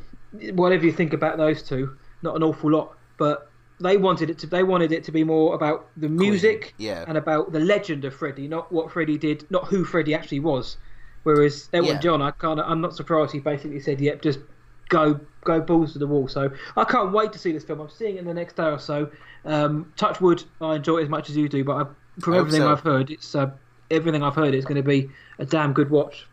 whatever 0.52 0.84
you 0.84 0.92
think 0.92 1.12
about 1.12 1.38
those 1.38 1.62
two, 1.62 1.96
not 2.20 2.34
an 2.34 2.42
awful 2.42 2.72
lot, 2.72 2.96
but 3.18 3.48
they 3.78 3.96
wanted 3.96 4.28
it 4.28 4.36
to 4.38 4.46
they 4.48 4.62
wanted 4.62 4.92
it 4.92 5.04
to 5.04 5.12
be 5.12 5.22
more 5.22 5.54
about 5.54 5.86
the 5.96 6.08
music 6.08 6.74
yeah. 6.76 7.04
and 7.06 7.16
about 7.16 7.52
the 7.52 7.60
legend 7.60 8.04
of 8.04 8.12
Freddie, 8.12 8.48
not 8.48 8.70
what 8.72 8.90
Freddie 8.90 9.16
did, 9.16 9.48
not 9.48 9.68
who 9.68 9.84
Freddie 9.84 10.14
actually 10.14 10.40
was. 10.40 10.76
Whereas 11.22 11.68
Elton 11.72 11.94
yeah. 11.94 12.00
John, 12.00 12.20
I 12.20 12.32
kind 12.32 12.58
of 12.58 12.68
I'm 12.68 12.80
not 12.80 12.96
surprised 12.96 13.32
he 13.32 13.38
basically 13.38 13.78
said, 13.78 14.00
"Yep, 14.00 14.22
just 14.22 14.40
go 14.88 15.20
go 15.44 15.60
balls 15.60 15.92
to 15.92 16.00
the 16.00 16.06
wall." 16.08 16.26
So 16.26 16.50
I 16.76 16.84
can't 16.84 17.12
wait 17.12 17.32
to 17.32 17.38
see 17.38 17.52
this 17.52 17.62
film. 17.62 17.80
I'm 17.80 17.90
seeing 17.90 18.16
it 18.16 18.18
in 18.18 18.24
the 18.24 18.34
next 18.34 18.56
day 18.56 18.70
or 18.70 18.80
so. 18.80 19.08
Um, 19.44 19.92
touch 19.96 20.20
wood, 20.20 20.42
I 20.60 20.76
enjoy 20.76 20.98
it 20.98 21.04
as 21.04 21.08
much 21.08 21.30
as 21.30 21.36
you 21.36 21.48
do, 21.48 21.62
but 21.62 21.76
I 21.76 22.20
from 22.20 22.34
I 22.34 22.38
everything 22.38 22.62
so. 22.62 22.72
I've 22.72 22.80
heard, 22.80 23.10
it's 23.10 23.34
uh, 23.34 23.50
everything 23.90 24.22
I've 24.22 24.34
heard. 24.34 24.54
It's 24.54 24.66
going 24.66 24.82
to 24.82 24.88
be 24.88 25.10
a 25.38 25.44
damn 25.44 25.72
good 25.72 25.90
watch. 25.90 26.26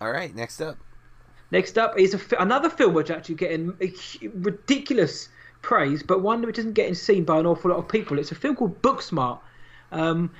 All 0.00 0.10
right, 0.10 0.34
next 0.34 0.60
up. 0.60 0.76
Next 1.50 1.78
up 1.78 1.98
is 1.98 2.14
a 2.14 2.40
another 2.40 2.68
film 2.68 2.94
which 2.94 3.10
actually 3.10 3.36
getting 3.36 3.74
ridiculous 4.34 5.28
praise, 5.62 6.02
but 6.02 6.22
one 6.22 6.42
which 6.42 6.58
isn't 6.58 6.74
getting 6.74 6.94
seen 6.94 7.24
by 7.24 7.38
an 7.38 7.46
awful 7.46 7.70
lot 7.70 7.78
of 7.78 7.88
people. 7.88 8.18
It's 8.18 8.30
a 8.30 8.34
film 8.34 8.54
called 8.54 8.80
Booksmart, 8.82 9.40
um, 9.90 10.30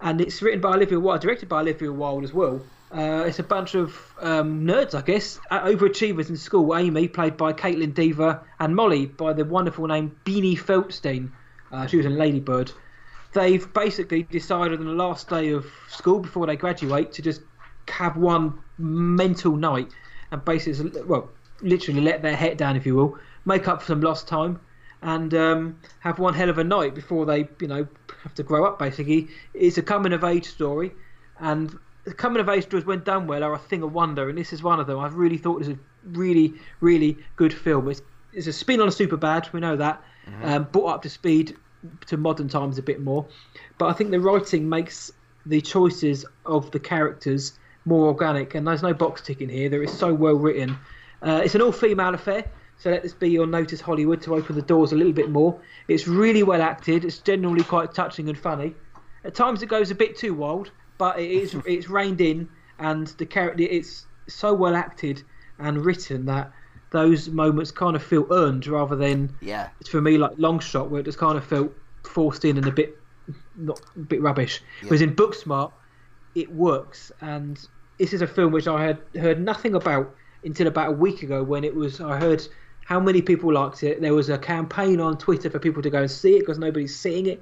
and 0.00 0.20
it's 0.20 0.40
written 0.42 0.60
by 0.60 0.74
Olivia 0.74 0.98
Wilde, 0.98 1.20
directed 1.20 1.48
by 1.48 1.60
Olivia 1.60 1.92
Wilde 1.92 2.24
as 2.24 2.32
well. 2.32 2.64
Uh, 2.90 3.24
it's 3.26 3.40
a 3.40 3.42
bunch 3.42 3.74
of 3.74 4.14
um, 4.20 4.64
nerds, 4.64 4.94
I 4.94 5.02
guess, 5.02 5.40
uh, 5.50 5.64
overachievers 5.64 6.30
in 6.30 6.36
school. 6.36 6.76
Amy, 6.76 7.08
played 7.08 7.36
by 7.36 7.52
Kaitlyn 7.52 7.92
Dever, 7.92 8.40
and 8.60 8.74
Molly, 8.74 9.06
by 9.06 9.32
the 9.32 9.44
wonderful 9.44 9.86
name 9.86 10.16
Beanie 10.24 10.58
Feldstein. 10.58 11.30
Uh, 11.72 11.86
she 11.86 11.96
was 11.96 12.06
in 12.06 12.16
Ladybird. 12.16 12.72
They've 13.34 13.72
basically 13.74 14.22
decided 14.22 14.80
on 14.80 14.86
the 14.86 14.92
last 14.92 15.28
day 15.28 15.50
of 15.50 15.66
school 15.88 16.20
before 16.20 16.46
they 16.46 16.56
graduate 16.56 17.12
to 17.12 17.22
just 17.22 17.42
have 17.88 18.16
one 18.16 18.58
mental 18.78 19.56
night 19.56 19.88
and 20.30 20.44
basically, 20.44 21.02
well, 21.02 21.30
literally 21.60 22.00
let 22.00 22.22
their 22.22 22.36
head 22.36 22.56
down, 22.56 22.76
if 22.76 22.86
you 22.86 22.94
will, 22.94 23.18
make 23.44 23.68
up 23.68 23.80
for 23.82 23.88
some 23.88 24.00
lost 24.00 24.26
time, 24.28 24.60
and 25.02 25.34
um, 25.34 25.78
have 26.00 26.18
one 26.18 26.34
hell 26.34 26.48
of 26.48 26.58
a 26.58 26.64
night 26.64 26.94
before 26.94 27.26
they, 27.26 27.48
you 27.60 27.68
know, 27.68 27.86
have 28.22 28.34
to 28.34 28.42
grow 28.42 28.64
up. 28.64 28.78
Basically, 28.78 29.28
it's 29.52 29.78
a 29.78 29.82
coming 29.82 30.12
of 30.12 30.24
age 30.24 30.46
story, 30.46 30.92
and 31.40 31.76
the 32.04 32.14
coming 32.14 32.40
of 32.40 32.48
age 32.48 32.64
stories, 32.64 32.86
when 32.86 33.02
done 33.02 33.26
well, 33.26 33.44
are 33.44 33.54
a 33.54 33.58
thing 33.58 33.82
of 33.82 33.92
wonder, 33.92 34.28
and 34.28 34.38
this 34.38 34.52
is 34.52 34.62
one 34.62 34.80
of 34.80 34.86
them. 34.86 34.98
I've 34.98 35.14
really 35.14 35.38
thought 35.38 35.58
this 35.58 35.68
is 35.68 35.74
a 35.74 35.78
really, 36.04 36.54
really 36.80 37.18
good 37.36 37.52
film. 37.52 37.88
It's, 37.88 38.02
it's 38.32 38.46
a 38.46 38.52
spin 38.52 38.80
on 38.80 38.88
a 38.88 38.92
super 38.92 39.16
bad, 39.16 39.48
we 39.52 39.60
know 39.60 39.76
that, 39.76 40.02
um, 40.42 40.64
brought 40.64 40.94
up 40.94 41.02
to 41.02 41.10
speed 41.10 41.56
to 42.06 42.16
modern 42.16 42.48
times 42.48 42.78
a 42.78 42.82
bit 42.82 43.00
more, 43.00 43.26
but 43.78 43.86
I 43.86 43.92
think 43.92 44.10
the 44.10 44.20
writing 44.20 44.68
makes 44.68 45.12
the 45.46 45.60
choices 45.60 46.24
of 46.46 46.70
the 46.70 46.80
characters 46.80 47.58
more 47.84 48.06
organic, 48.08 48.54
and 48.54 48.66
there's 48.66 48.82
no 48.82 48.94
box 48.94 49.22
ticking 49.22 49.48
here. 49.48 49.68
There 49.68 49.82
is 49.82 49.92
so 49.92 50.12
well 50.12 50.34
written. 50.34 50.78
Uh, 51.22 51.42
it's 51.44 51.54
an 51.54 51.62
all-female 51.62 52.14
affair, 52.14 52.44
so 52.78 52.90
let 52.90 53.02
this 53.02 53.12
be 53.12 53.30
your 53.30 53.46
notice, 53.46 53.80
Hollywood, 53.80 54.22
to 54.22 54.34
open 54.34 54.56
the 54.56 54.62
doors 54.62 54.92
a 54.92 54.96
little 54.96 55.12
bit 55.12 55.30
more. 55.30 55.60
It's 55.88 56.08
really 56.08 56.42
well 56.42 56.62
acted. 56.62 57.04
It's 57.04 57.18
generally 57.18 57.64
quite 57.64 57.92
touching 57.94 58.28
and 58.28 58.38
funny. 58.38 58.74
At 59.24 59.34
times 59.34 59.62
it 59.62 59.66
goes 59.66 59.90
a 59.90 59.94
bit 59.94 60.16
too 60.16 60.34
wild, 60.34 60.70
but 60.98 61.18
it 61.18 61.30
is 61.30 61.54
it's 61.66 61.88
reined 61.88 62.20
in, 62.20 62.48
and 62.78 63.06
the 63.18 63.26
character 63.26 63.62
it's 63.62 64.06
so 64.28 64.54
well 64.54 64.74
acted 64.74 65.22
and 65.58 65.84
written 65.84 66.26
that 66.26 66.52
those 66.94 67.28
moments 67.28 67.70
kind 67.70 67.94
of 67.96 68.02
feel 68.02 68.26
earned 68.30 68.66
rather 68.66 68.96
than 68.96 69.36
Yeah. 69.42 69.68
it's 69.80 69.90
for 69.90 70.00
me 70.00 70.16
like 70.16 70.32
long 70.38 70.60
shot 70.60 70.90
where 70.90 71.00
it 71.00 71.04
just 71.04 71.18
kind 71.18 71.36
of 71.36 71.44
felt 71.44 71.70
forced 72.04 72.44
in 72.44 72.56
and 72.56 72.66
a 72.66 72.70
bit 72.72 72.96
not 73.56 73.80
a 73.96 73.98
bit 74.00 74.22
rubbish. 74.22 74.62
Whereas 74.82 75.00
in 75.02 75.14
Booksmart, 75.14 75.72
it 76.34 76.50
works, 76.52 77.10
and 77.20 77.58
this 77.98 78.12
is 78.12 78.22
a 78.22 78.26
film 78.26 78.52
which 78.52 78.66
I 78.68 78.84
had 78.84 78.98
heard 79.20 79.40
nothing 79.40 79.74
about 79.74 80.14
until 80.44 80.66
about 80.66 80.88
a 80.88 80.92
week 80.92 81.22
ago 81.22 81.42
when 81.42 81.64
it 81.64 81.74
was. 81.74 82.00
I 82.00 82.18
heard 82.18 82.46
how 82.84 83.00
many 83.00 83.22
people 83.22 83.52
liked 83.52 83.82
it. 83.82 84.00
There 84.00 84.12
was 84.14 84.28
a 84.28 84.36
campaign 84.38 85.00
on 85.00 85.16
Twitter 85.16 85.48
for 85.48 85.58
people 85.58 85.82
to 85.82 85.90
go 85.90 86.00
and 86.02 86.10
see 86.10 86.36
it 86.36 86.40
because 86.40 86.58
nobody's 86.58 86.94
seeing 86.98 87.26
it. 87.26 87.40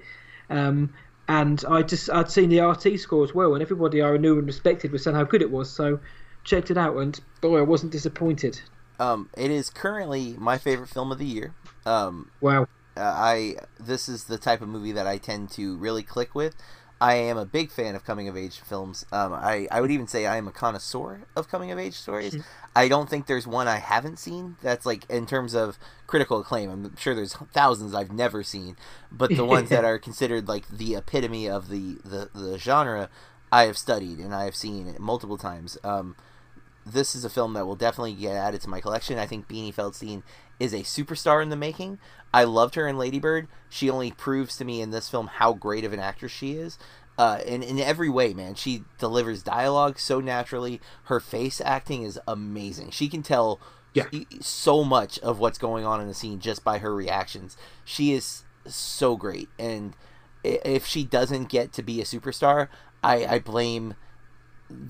Um, 0.50 0.92
and 1.28 1.64
I 1.68 1.82
just 1.82 2.08
I'd 2.10 2.30
seen 2.30 2.48
the 2.48 2.60
RT 2.60 2.98
score 3.00 3.24
as 3.24 3.34
well, 3.34 3.54
and 3.54 3.62
everybody 3.62 4.02
I 4.02 4.16
knew 4.18 4.38
and 4.38 4.46
respected 4.46 4.92
was 4.92 5.02
saying 5.04 5.16
how 5.16 5.24
good 5.24 5.42
it 5.42 5.50
was. 5.50 5.68
So 5.70 5.98
checked 6.44 6.70
it 6.70 6.76
out, 6.78 6.96
and 6.96 7.18
boy, 7.40 7.58
I 7.58 7.62
wasn't 7.62 7.90
disappointed. 7.92 8.60
Um, 9.02 9.30
it 9.36 9.50
is 9.50 9.70
currently 9.70 10.36
my 10.38 10.58
favorite 10.58 10.88
film 10.88 11.10
of 11.12 11.18
the 11.18 11.26
year. 11.26 11.54
Um, 11.84 12.30
Wow. 12.40 12.68
uh, 12.96 13.00
I 13.02 13.56
this 13.80 14.08
is 14.08 14.24
the 14.24 14.38
type 14.38 14.60
of 14.62 14.68
movie 14.68 14.92
that 14.92 15.06
I 15.06 15.18
tend 15.18 15.50
to 15.52 15.76
really 15.76 16.02
click 16.02 16.34
with. 16.34 16.54
I 17.00 17.14
am 17.14 17.36
a 17.36 17.44
big 17.44 17.72
fan 17.72 17.96
of 17.96 18.04
coming 18.04 18.28
of 18.28 18.36
age 18.36 18.60
films. 18.60 19.04
Um, 19.10 19.32
I, 19.32 19.66
I 19.72 19.80
would 19.80 19.90
even 19.90 20.06
say 20.06 20.24
I 20.24 20.36
am 20.36 20.46
a 20.46 20.52
connoisseur 20.52 21.22
of 21.34 21.48
coming 21.48 21.72
of 21.72 21.78
age 21.78 21.94
stories. 21.94 22.36
I 22.76 22.86
don't 22.86 23.10
think 23.10 23.26
there's 23.26 23.46
one 23.46 23.66
I 23.66 23.78
haven't 23.78 24.20
seen 24.20 24.56
that's 24.62 24.86
like 24.86 25.04
in 25.10 25.26
terms 25.26 25.52
of 25.54 25.78
critical 26.06 26.38
acclaim. 26.38 26.70
I'm 26.70 26.96
sure 26.96 27.14
there's 27.14 27.34
thousands 27.34 27.92
I've 27.92 28.12
never 28.12 28.44
seen, 28.44 28.76
but 29.10 29.34
the 29.34 29.44
ones 29.44 29.70
that 29.70 29.84
are 29.90 29.98
considered 29.98 30.46
like 30.46 30.68
the 30.68 30.94
epitome 30.94 31.48
of 31.48 31.68
the, 31.68 31.98
the, 32.04 32.30
the 32.34 32.56
genre, 32.58 33.10
I 33.50 33.64
have 33.64 33.78
studied 33.78 34.18
and 34.18 34.32
I 34.32 34.44
have 34.44 34.54
seen 34.54 34.86
it 34.86 35.00
multiple 35.00 35.36
times. 35.38 35.76
Um, 35.82 36.14
this 36.84 37.14
is 37.14 37.24
a 37.24 37.30
film 37.30 37.54
that 37.54 37.66
will 37.66 37.76
definitely 37.76 38.14
get 38.14 38.36
added 38.36 38.60
to 38.62 38.70
my 38.70 38.80
collection. 38.80 39.18
I 39.18 39.26
think 39.26 39.48
Beanie 39.48 39.74
Feldstein 39.74 40.22
is 40.58 40.72
a 40.72 40.78
superstar 40.80 41.42
in 41.42 41.48
the 41.50 41.56
making. 41.56 41.98
I 42.34 42.44
loved 42.44 42.74
her 42.76 42.86
in 42.88 42.96
Ladybird. 42.98 43.48
She 43.68 43.90
only 43.90 44.10
proves 44.10 44.56
to 44.56 44.64
me 44.64 44.80
in 44.80 44.90
this 44.90 45.08
film 45.08 45.26
how 45.26 45.52
great 45.52 45.84
of 45.84 45.92
an 45.92 46.00
actress 46.00 46.32
she 46.32 46.52
is. 46.52 46.78
Uh, 47.18 47.40
in, 47.46 47.62
in 47.62 47.78
every 47.78 48.08
way, 48.08 48.32
man. 48.32 48.54
She 48.54 48.84
delivers 48.98 49.42
dialogue 49.42 49.98
so 49.98 50.18
naturally. 50.20 50.80
Her 51.04 51.20
face 51.20 51.60
acting 51.60 52.02
is 52.04 52.18
amazing. 52.26 52.90
She 52.90 53.08
can 53.08 53.22
tell 53.22 53.60
Yeah. 53.92 54.06
so 54.40 54.82
much 54.82 55.18
of 55.18 55.38
what's 55.38 55.58
going 55.58 55.84
on 55.84 56.00
in 56.00 56.08
the 56.08 56.14
scene 56.14 56.40
just 56.40 56.64
by 56.64 56.78
her 56.78 56.94
reactions. 56.94 57.56
She 57.84 58.12
is 58.12 58.44
so 58.66 59.16
great. 59.16 59.50
And 59.58 59.92
if 60.42 60.86
she 60.86 61.04
doesn't 61.04 61.50
get 61.50 61.72
to 61.74 61.82
be 61.82 62.00
a 62.00 62.04
superstar, 62.04 62.68
I, 63.04 63.26
I 63.26 63.38
blame 63.40 63.94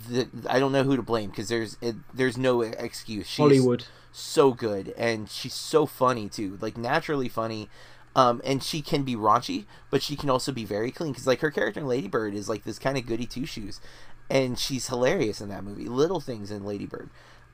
the 0.09 0.29
I 0.49 0.59
don't 0.59 0.73
know 0.73 0.85
who 0.85 0.97
to 0.97 1.03
blame 1.03 1.31
because 1.31 1.49
there's 1.49 1.77
it, 1.81 1.97
there's 2.13 2.37
no 2.37 2.61
excuse. 2.61 3.27
She's 3.27 3.39
Hollywood. 3.39 3.85
so 4.13 4.53
good 4.53 4.95
and 4.97 5.29
she's 5.29 5.55
so 5.55 5.87
funny 5.87 6.29
too, 6.29 6.59
like 6.61 6.77
naturally 6.77 7.29
funny. 7.29 7.69
Um, 8.15 8.43
and 8.45 8.63
she 8.63 8.83
can 8.83 9.05
be 9.05 9.17
raunchy, 9.17 9.65
but 9.89 10.03
she 10.03 10.17
can 10.17 10.29
also 10.29 10.53
be 10.53 10.67
very 10.67 10.91
clean 10.91 11.13
because 11.13 11.27
like 11.27 11.41
her 11.41 11.51
character 11.51 11.81
in 11.81 11.87
Ladybird 11.87 12.35
is 12.35 12.47
like 12.47 12.65
this 12.65 12.79
kind 12.79 12.99
of 12.99 13.07
goody 13.07 13.25
two 13.25 13.47
shoes, 13.47 13.81
and 14.29 14.59
she's 14.59 14.89
hilarious 14.89 15.41
in 15.41 15.49
that 15.49 15.65
movie. 15.65 15.87
Little 15.87 16.21
things 16.21 16.51
in 16.51 16.63
Ladybird. 16.63 17.09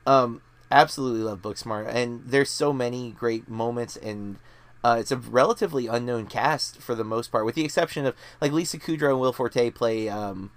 Um, 0.05 0.43
absolutely 0.69 1.21
love 1.21 1.43
Booksmart, 1.43 1.87
and 1.95 2.23
there's 2.27 2.51
so 2.51 2.73
many 2.73 3.13
great 3.13 3.49
moments 3.49 3.97
and. 3.97 4.37
Uh, 4.85 4.97
it's 5.01 5.11
a 5.11 5.17
relatively 5.17 5.89
unknown 5.89 6.27
cast 6.27 6.81
for 6.81 6.95
the 6.95 7.03
most 7.03 7.33
part, 7.33 7.45
with 7.45 7.57
the 7.57 7.65
exception 7.65 8.07
of 8.07 8.15
like 8.41 8.53
Lisa 8.53 8.79
Kudrow 8.79 9.11
and 9.11 9.21
Will 9.21 9.33
Forte 9.33 9.71
play 9.71 10.09
um, 10.09 10.53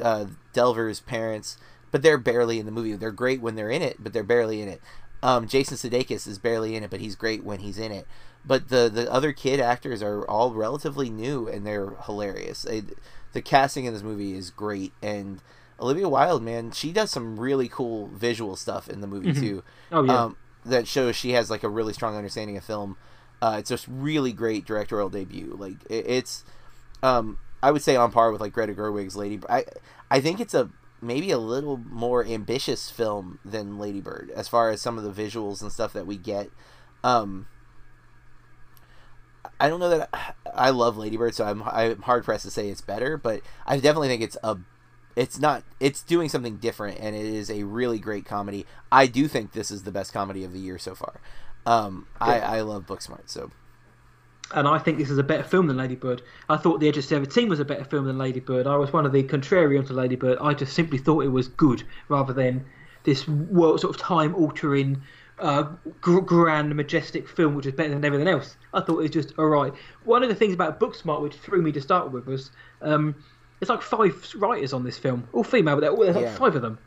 uh, 0.00 0.26
Dever's 0.52 1.00
parents, 1.00 1.56
but 1.90 2.02
they're 2.02 2.18
barely 2.18 2.58
in 2.58 2.66
the 2.66 2.72
movie. 2.72 2.94
They're 2.94 3.10
great 3.10 3.40
when 3.40 3.54
they're 3.54 3.70
in 3.70 3.82
it, 3.82 3.96
but 3.98 4.12
they're 4.12 4.22
barely 4.22 4.62
in 4.62 4.68
it. 4.68 4.80
Um, 5.22 5.46
Jason 5.46 5.76
Sudeikis 5.76 6.26
is 6.26 6.38
barely 6.38 6.74
in 6.74 6.82
it, 6.82 6.90
but 6.90 7.00
he's 7.00 7.14
great 7.14 7.44
when 7.44 7.60
he's 7.60 7.78
in 7.78 7.92
it. 7.92 8.06
But 8.44 8.70
the 8.70 8.90
the 8.92 9.10
other 9.12 9.32
kid 9.32 9.60
actors 9.60 10.02
are 10.02 10.28
all 10.28 10.52
relatively 10.52 11.10
new 11.10 11.46
and 11.46 11.64
they're 11.64 11.90
hilarious. 12.06 12.62
They, 12.62 12.82
the 13.32 13.40
casting 13.42 13.84
in 13.84 13.94
this 13.94 14.02
movie 14.02 14.34
is 14.34 14.50
great, 14.50 14.92
and 15.00 15.40
Olivia 15.80 16.08
Wilde, 16.08 16.42
man, 16.42 16.70
she 16.70 16.92
does 16.92 17.10
some 17.10 17.38
really 17.38 17.68
cool 17.68 18.08
visual 18.08 18.56
stuff 18.56 18.88
in 18.88 19.00
the 19.00 19.06
movie 19.06 19.32
too. 19.32 19.64
Oh 19.90 20.02
yeah. 20.02 20.24
Um, 20.24 20.36
that 20.64 20.86
shows 20.86 21.16
she 21.16 21.32
has 21.32 21.50
like 21.50 21.62
a 21.62 21.68
really 21.68 21.92
strong 21.92 22.16
understanding 22.16 22.56
of 22.56 22.64
film. 22.64 22.96
Uh, 23.40 23.56
it's 23.58 23.68
just 23.68 23.86
really 23.88 24.32
great 24.32 24.64
directorial 24.64 25.08
debut. 25.08 25.56
Like 25.58 25.74
it, 25.90 26.06
it's, 26.06 26.44
um, 27.02 27.38
I 27.62 27.70
would 27.70 27.82
say 27.82 27.96
on 27.96 28.10
par 28.10 28.32
with 28.32 28.40
like 28.40 28.52
Greta 28.52 28.74
Gerwig's 28.74 29.16
Lady. 29.16 29.40
I 29.48 29.64
I 30.10 30.20
think 30.20 30.40
it's 30.40 30.54
a 30.54 30.70
maybe 31.00 31.30
a 31.30 31.38
little 31.38 31.76
more 31.76 32.24
ambitious 32.24 32.90
film 32.90 33.38
than 33.44 33.78
Lady 33.78 34.00
Bird 34.00 34.30
as 34.34 34.48
far 34.48 34.70
as 34.70 34.80
some 34.80 34.98
of 34.98 35.04
the 35.04 35.22
visuals 35.22 35.62
and 35.62 35.72
stuff 35.72 35.92
that 35.92 36.06
we 36.06 36.16
get. 36.16 36.50
Um, 37.02 37.46
I 39.60 39.68
don't 39.68 39.80
know 39.80 39.90
that 39.90 40.36
I 40.54 40.70
love 40.70 40.96
Lady 40.96 41.16
Bird, 41.16 41.34
so 41.34 41.44
I'm 41.44 41.62
I'm 41.62 42.02
hard 42.02 42.24
pressed 42.24 42.44
to 42.44 42.50
say 42.50 42.68
it's 42.68 42.80
better, 42.80 43.16
but 43.16 43.42
I 43.66 43.76
definitely 43.76 44.08
think 44.08 44.22
it's 44.22 44.36
a 44.42 44.58
it's 45.16 45.38
not 45.38 45.62
it's 45.80 46.02
doing 46.02 46.28
something 46.28 46.56
different 46.56 46.98
and 46.98 47.14
it 47.14 47.24
is 47.24 47.50
a 47.50 47.64
really 47.64 47.98
great 47.98 48.24
comedy 48.24 48.66
i 48.90 49.06
do 49.06 49.28
think 49.28 49.52
this 49.52 49.70
is 49.70 49.82
the 49.82 49.90
best 49.90 50.12
comedy 50.12 50.44
of 50.44 50.52
the 50.52 50.58
year 50.58 50.78
so 50.78 50.94
far 50.94 51.20
um 51.66 52.06
i 52.20 52.40
i 52.40 52.60
love 52.60 52.86
booksmart 52.86 53.28
so 53.28 53.50
and 54.54 54.66
I 54.68 54.78
think 54.78 54.98
this 54.98 55.10
is 55.10 55.18
a 55.18 55.22
better 55.22 55.42
film 55.42 55.66
than 55.66 55.76
Lady 55.76 55.94
Bird. 55.94 56.22
I 56.48 56.56
thought 56.56 56.80
The 56.80 56.88
Edge 56.88 56.98
of 56.98 57.04
Seventeen 57.04 57.48
was 57.48 57.60
a 57.60 57.64
better 57.64 57.84
film 57.84 58.04
than 58.06 58.18
Lady 58.18 58.40
Bird. 58.40 58.66
I 58.66 58.76
was 58.76 58.92
one 58.92 59.06
of 59.06 59.12
the 59.12 59.22
contrarians 59.22 59.86
to 59.88 59.92
Lady 59.94 60.16
Bird. 60.16 60.38
I 60.40 60.54
just 60.54 60.72
simply 60.74 60.98
thought 60.98 61.24
it 61.24 61.28
was 61.28 61.48
good 61.48 61.82
rather 62.08 62.32
than 62.32 62.64
this 63.04 63.26
world 63.26 63.80
sort 63.80 63.94
of 63.94 64.00
time 64.00 64.34
altering, 64.34 65.02
uh, 65.40 65.64
gr- 66.00 66.20
grand, 66.20 66.74
majestic 66.74 67.28
film 67.28 67.54
which 67.54 67.66
is 67.66 67.72
better 67.72 67.90
than 67.90 68.04
everything 68.04 68.28
else. 68.28 68.56
I 68.74 68.80
thought 68.80 68.98
it 68.98 69.02
was 69.02 69.10
just 69.10 69.32
all 69.38 69.46
right. 69.48 69.72
One 70.04 70.22
of 70.22 70.28
the 70.28 70.34
things 70.34 70.54
about 70.54 70.78
Booksmart 70.78 71.20
which 71.20 71.34
threw 71.34 71.62
me 71.62 71.72
to 71.72 71.80
start 71.80 72.12
with 72.12 72.26
was 72.26 72.50
um, 72.80 73.14
there's 73.58 73.68
like 73.70 73.82
five 73.82 74.32
writers 74.36 74.72
on 74.72 74.84
this 74.84 74.98
film, 74.98 75.26
all 75.32 75.44
female, 75.44 75.74
but 75.80 75.96
there's 75.96 76.14
like 76.16 76.24
Yeah. 76.24 76.34
five 76.34 76.54
of 76.56 76.62
them. 76.62 76.78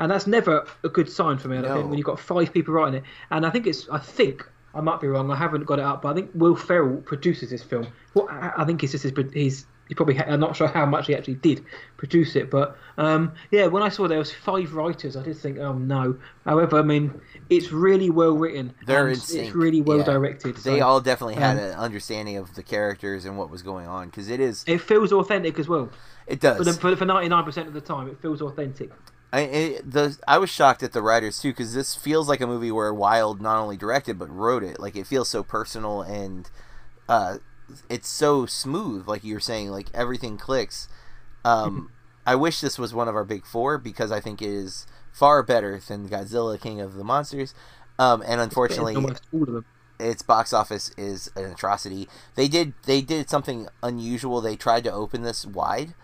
And 0.00 0.10
that's 0.10 0.26
never 0.26 0.66
a 0.82 0.88
good 0.88 1.08
sign 1.08 1.38
for 1.38 1.46
me. 1.48 1.56
I 1.58 1.60
No. 1.62 1.74
think 1.74 1.88
when 1.88 1.98
you've 1.98 2.06
got 2.06 2.18
five 2.18 2.52
people 2.52 2.74
writing 2.74 2.94
it, 2.96 3.04
and 3.30 3.46
I 3.46 3.50
think 3.50 3.66
it's 3.66 3.88
I 3.90 3.98
think 3.98 4.48
I 4.74 4.80
might 4.80 5.00
be 5.00 5.06
wrong. 5.06 5.30
I 5.30 5.36
haven't 5.36 5.64
got 5.64 5.78
it 5.78 5.84
up, 5.84 6.02
but 6.02 6.08
I 6.08 6.14
think 6.14 6.30
Will 6.34 6.56
Ferrell 6.56 6.96
produces 6.98 7.50
this 7.50 7.62
film. 7.62 7.86
What 8.12 8.30
I 8.30 8.52
I 8.58 8.64
think 8.64 8.82
it's 8.82 8.92
just 8.92 9.04
his, 9.04 9.12
his 9.32 9.66
he 9.88 9.94
probably 9.94 10.18
I'm 10.18 10.40
not 10.40 10.56
sure 10.56 10.66
how 10.66 10.86
much 10.86 11.08
he 11.08 11.14
actually 11.14 11.34
did 11.34 11.64
produce 11.96 12.36
it, 12.36 12.50
but 12.50 12.76
um, 12.96 13.32
yeah, 13.50 13.66
when 13.66 13.82
I 13.82 13.88
saw 13.88 14.08
there 14.08 14.18
was 14.18 14.32
five 14.32 14.74
writers, 14.74 15.16
I 15.16 15.22
did 15.22 15.36
think, 15.36 15.58
oh 15.58 15.74
no. 15.74 16.16
However, 16.44 16.78
I 16.78 16.82
mean, 16.82 17.20
it's 17.50 17.70
really 17.70 18.08
well 18.10 18.36
written. 18.36 18.72
They're 18.86 19.06
and 19.08 19.14
in 19.14 19.20
sync. 19.20 19.46
It's 19.48 19.54
really 19.54 19.82
well 19.82 19.98
Yeah. 19.98 20.04
directed. 20.04 20.56
They 20.56 20.78
so 20.78 20.86
all 20.86 21.00
definitely 21.00 21.34
had 21.34 21.58
um, 21.58 21.64
an 21.64 21.72
understanding 21.72 22.36
of 22.38 22.54
the 22.54 22.62
characters 22.62 23.24
and 23.24 23.36
what 23.36 23.50
was 23.50 23.62
going 23.62 23.86
on 23.86 24.06
because 24.06 24.30
it 24.30 24.40
is. 24.40 24.64
It 24.66 24.80
feels 24.80 25.12
authentic 25.12 25.58
as 25.58 25.68
well. 25.68 25.90
It 26.26 26.40
does. 26.40 26.56
For, 26.56 26.64
the, 26.64 26.72
for, 26.72 26.96
for 26.96 27.04
99% 27.04 27.66
of 27.66 27.74
the 27.74 27.80
time, 27.82 28.08
it 28.08 28.18
feels 28.22 28.40
authentic. 28.40 28.90
I 29.34 29.40
it, 29.40 29.90
the 29.90 30.16
I 30.28 30.38
was 30.38 30.48
shocked 30.48 30.84
at 30.84 30.92
the 30.92 31.02
writers 31.02 31.40
too 31.40 31.50
because 31.50 31.74
this 31.74 31.96
feels 31.96 32.28
like 32.28 32.40
a 32.40 32.46
movie 32.46 32.70
where 32.70 32.94
Wilde 32.94 33.40
not 33.40 33.58
only 33.58 33.76
directed 33.76 34.16
but 34.16 34.30
wrote 34.30 34.62
it. 34.62 34.78
Like 34.78 34.94
it 34.94 35.08
feels 35.08 35.28
so 35.28 35.42
personal 35.42 36.02
and 36.02 36.48
uh, 37.08 37.38
it's 37.88 38.08
so 38.08 38.46
smooth. 38.46 39.08
Like 39.08 39.24
you 39.24 39.34
were 39.34 39.40
saying, 39.40 39.70
like 39.70 39.88
everything 39.92 40.36
clicks. 40.38 40.86
Um, 41.44 41.90
I 42.24 42.36
wish 42.36 42.60
this 42.60 42.78
was 42.78 42.94
one 42.94 43.08
of 43.08 43.16
our 43.16 43.24
big 43.24 43.44
four 43.44 43.76
because 43.76 44.12
I 44.12 44.20
think 44.20 44.40
it 44.40 44.50
is 44.50 44.86
far 45.12 45.42
better 45.42 45.80
than 45.80 46.08
Godzilla 46.08 46.60
King 46.60 46.80
of 46.80 46.94
the 46.94 47.04
Monsters. 47.04 47.54
Um, 47.98 48.22
and 48.24 48.40
unfortunately, 48.40 48.94
almost 48.94 49.26
all 49.32 49.42
of 49.42 49.48
them. 49.48 49.64
its 49.98 50.22
box 50.22 50.52
office 50.52 50.92
is 50.96 51.28
an 51.34 51.46
atrocity. 51.46 52.08
They 52.36 52.46
did 52.46 52.74
they 52.84 53.00
did 53.00 53.28
something 53.28 53.66
unusual. 53.82 54.40
They 54.40 54.54
tried 54.54 54.84
to 54.84 54.92
open 54.92 55.22
this 55.22 55.44
wide, 55.44 55.94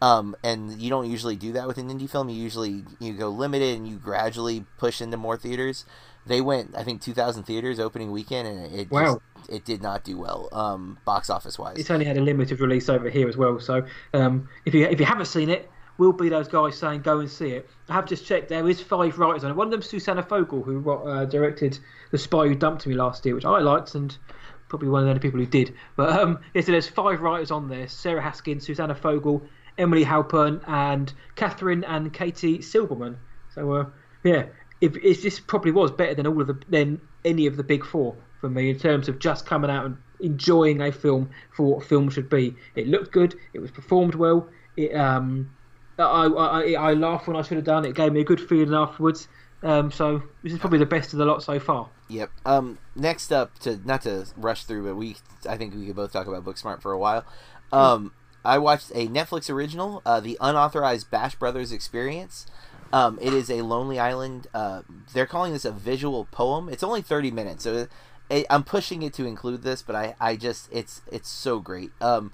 um, 0.00 0.36
and 0.42 0.80
you 0.80 0.90
don't 0.90 1.10
usually 1.10 1.36
do 1.36 1.52
that 1.52 1.66
with 1.66 1.78
an 1.78 1.88
indie 1.88 2.08
film. 2.08 2.28
You 2.28 2.36
usually 2.36 2.84
you 3.00 3.12
go 3.14 3.28
limited 3.28 3.76
and 3.76 3.86
you 3.88 3.96
gradually 3.96 4.64
push 4.78 5.00
into 5.00 5.16
more 5.16 5.36
theaters. 5.36 5.84
They 6.26 6.40
went 6.40 6.74
I 6.76 6.82
think 6.84 7.00
2,000 7.00 7.44
theaters 7.44 7.80
opening 7.80 8.10
weekend, 8.12 8.46
and 8.48 8.74
it 8.74 8.90
Wow. 8.90 9.20
just, 9.36 9.50
it 9.50 9.64
did 9.64 9.82
not 9.82 10.04
do 10.04 10.18
well 10.18 10.48
um, 10.52 10.98
box 11.04 11.30
office 11.30 11.58
wise. 11.58 11.78
It's 11.78 11.90
only 11.90 12.04
had 12.04 12.16
a 12.16 12.20
limited 12.20 12.60
release 12.60 12.88
over 12.88 13.08
here 13.08 13.28
as 13.28 13.36
well. 13.36 13.58
So 13.60 13.84
um, 14.14 14.48
if 14.64 14.74
you 14.74 14.84
if 14.86 15.00
you 15.00 15.06
haven't 15.06 15.26
seen 15.26 15.48
it, 15.48 15.70
we'll 15.96 16.12
be 16.12 16.28
those 16.28 16.48
guys 16.48 16.76
saying 16.78 17.00
go 17.02 17.18
and 17.20 17.30
see 17.30 17.50
it. 17.52 17.68
I 17.88 17.94
have 17.94 18.06
just 18.06 18.26
checked. 18.26 18.48
There 18.50 18.68
is 18.68 18.80
five 18.80 19.18
writers 19.18 19.42
on 19.44 19.50
it. 19.50 19.54
One 19.56 19.68
of 19.68 19.70
them's 19.70 19.88
Susanna 19.88 20.22
Fogel, 20.22 20.62
who 20.62 20.90
uh, 20.90 21.24
directed 21.24 21.78
The 22.10 22.18
Spy 22.18 22.46
Who 22.48 22.54
Dumped 22.54 22.86
Me 22.86 22.94
last 22.94 23.24
year, 23.24 23.34
which 23.34 23.46
I 23.46 23.58
liked, 23.60 23.94
and 23.94 24.16
probably 24.68 24.88
one 24.90 25.00
of 25.00 25.06
the 25.06 25.10
only 25.10 25.20
people 25.20 25.40
who 25.40 25.46
did. 25.46 25.74
But 25.96 26.10
um, 26.18 26.38
yeah, 26.54 26.60
so 26.60 26.72
there's 26.72 26.86
five 26.88 27.20
writers 27.20 27.50
on 27.50 27.68
there: 27.68 27.88
Sarah 27.88 28.20
Haskins, 28.20 28.66
Susanna 28.66 28.94
Fogel, 28.94 29.42
Emily 29.78 30.04
Halpern, 30.04 30.62
and 30.66 31.12
Catherine 31.36 31.84
and 31.84 32.12
Katie 32.12 32.58
Silberman. 32.58 33.16
So 33.54 33.72
uh, 33.72 33.86
yeah, 34.24 34.46
if 34.80 35.22
just 35.22 35.46
probably 35.46 35.72
was 35.72 35.90
better 35.90 36.14
than 36.14 36.26
all 36.26 36.40
of 36.40 36.46
the 36.46 36.60
than 36.68 37.00
any 37.24 37.46
of 37.46 37.56
the 37.56 37.62
big 37.62 37.84
four 37.84 38.16
for 38.40 38.48
me 38.48 38.70
in 38.70 38.78
terms 38.78 39.08
of 39.08 39.18
just 39.18 39.46
coming 39.46 39.70
out 39.70 39.84
and 39.84 39.96
enjoying 40.20 40.80
a 40.80 40.92
film 40.92 41.30
for 41.54 41.74
what 41.74 41.84
film 41.84 42.10
should 42.10 42.28
be. 42.28 42.54
It 42.74 42.88
looked 42.88 43.12
good. 43.12 43.34
It 43.52 43.60
was 43.60 43.70
performed 43.70 44.14
well. 44.14 44.48
It 44.76 44.94
um, 44.94 45.50
I 45.98 46.26
I, 46.26 46.72
I 46.72 46.92
laughed 46.94 47.26
when 47.26 47.36
I 47.36 47.42
should 47.42 47.56
have 47.56 47.64
done. 47.64 47.84
It 47.84 47.94
gave 47.94 48.12
me 48.12 48.20
a 48.20 48.24
good 48.24 48.40
feeling 48.40 48.74
afterwards. 48.74 49.28
Um, 49.62 49.90
so 49.90 50.22
this 50.44 50.52
is 50.52 50.58
probably 50.60 50.78
the 50.78 50.86
best 50.86 51.12
of 51.12 51.18
the 51.18 51.24
lot 51.24 51.42
so 51.42 51.58
far. 51.58 51.88
Yep. 52.08 52.30
Um. 52.46 52.78
Next 52.94 53.32
up, 53.32 53.58
to 53.60 53.80
not 53.84 54.02
to 54.02 54.26
rush 54.36 54.64
through, 54.64 54.84
but 54.84 54.94
we 54.94 55.16
I 55.48 55.56
think 55.56 55.74
we 55.74 55.86
could 55.86 55.96
both 55.96 56.12
talk 56.12 56.26
about 56.26 56.44
Booksmart 56.44 56.80
for 56.80 56.92
a 56.92 56.98
while. 56.98 57.24
Um. 57.72 58.12
I 58.48 58.58
watched 58.58 58.90
a 58.94 59.06
Netflix 59.08 59.50
original, 59.50 60.02
uh, 60.06 60.20
the 60.20 60.36
unauthorized 60.40 61.10
Bash 61.10 61.34
Brothers 61.36 61.70
Experience. 61.72 62.46
Um, 62.92 63.18
it 63.20 63.32
is 63.34 63.50
a 63.50 63.62
Lonely 63.62 63.98
Island. 64.00 64.46
Uh, 64.54 64.82
they're 65.12 65.26
calling 65.26 65.52
this 65.52 65.64
a 65.66 65.70
visual 65.72 66.26
poem. 66.30 66.68
It's 66.68 66.82
only 66.82 67.02
thirty 67.02 67.30
minutes, 67.30 67.64
so 67.64 67.86
it, 68.30 68.46
I'm 68.48 68.64
pushing 68.64 69.02
it 69.02 69.12
to 69.14 69.26
include 69.26 69.62
this, 69.62 69.82
but 69.82 69.94
I, 69.94 70.14
I 70.18 70.36
just 70.36 70.68
it's 70.72 71.02
it's 71.12 71.28
so 71.28 71.60
great. 71.60 71.90
Um, 72.00 72.32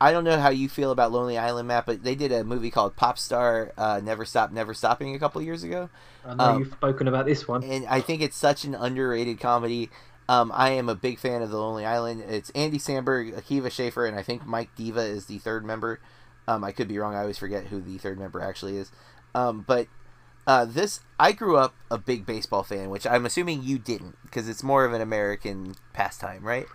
I 0.00 0.12
don't 0.12 0.24
know 0.24 0.38
how 0.38 0.50
you 0.50 0.68
feel 0.68 0.90
about 0.90 1.12
Lonely 1.12 1.38
Island, 1.38 1.68
Matt, 1.68 1.86
but 1.86 2.02
they 2.04 2.14
did 2.14 2.32
a 2.32 2.44
movie 2.44 2.70
called 2.70 2.96
Pop 2.96 3.16
Star 3.18 3.72
uh, 3.78 4.00
Never 4.04 4.26
Stop 4.26 4.52
Never 4.52 4.74
Stopping 4.74 5.14
a 5.14 5.18
couple 5.18 5.40
years 5.40 5.62
ago 5.62 5.88
I 6.26 6.34
know 6.34 6.44
Um, 6.44 6.58
you've 6.58 6.72
spoken 6.72 7.08
about 7.08 7.24
this 7.24 7.48
one. 7.48 7.62
and 7.64 7.86
I 7.86 8.00
think 8.02 8.20
it's 8.20 8.36
such 8.36 8.64
an 8.64 8.74
underrated 8.74 9.40
comedy. 9.40 9.88
Um, 10.28 10.50
I 10.54 10.70
am 10.70 10.88
a 10.88 10.94
big 10.94 11.18
fan 11.18 11.42
of 11.42 11.50
The 11.50 11.58
Lonely 11.58 11.84
Island. 11.84 12.22
It's 12.28 12.50
Andy 12.50 12.78
Samberg, 12.78 13.38
Akiva 13.38 13.70
Schaffer, 13.70 14.06
and 14.06 14.16
I 14.18 14.22
think 14.22 14.46
Mike 14.46 14.74
Diva 14.74 15.00
is 15.00 15.26
the 15.26 15.38
third 15.38 15.64
member. 15.64 16.00
Um, 16.48 16.64
I 16.64 16.72
could 16.72 16.88
be 16.88 16.98
wrong. 16.98 17.14
I 17.14 17.20
always 17.20 17.38
forget 17.38 17.66
who 17.66 17.80
the 17.80 17.98
third 17.98 18.18
member 18.18 18.40
actually 18.40 18.76
is. 18.76 18.90
Um, 19.34 19.64
but 19.66 19.86
uh, 20.46 20.64
this, 20.64 21.00
I 21.18 21.32
grew 21.32 21.56
up 21.56 21.74
a 21.90 21.98
big 21.98 22.24
baseball 22.24 22.62
fan, 22.62 22.90
which 22.90 23.06
I'm 23.06 23.26
assuming 23.26 23.62
you 23.62 23.78
didn't, 23.78 24.16
because 24.22 24.48
it's 24.48 24.62
more 24.62 24.84
of 24.84 24.92
an 24.92 25.00
American 25.00 25.74
pastime, 25.92 26.42
right? 26.42 26.66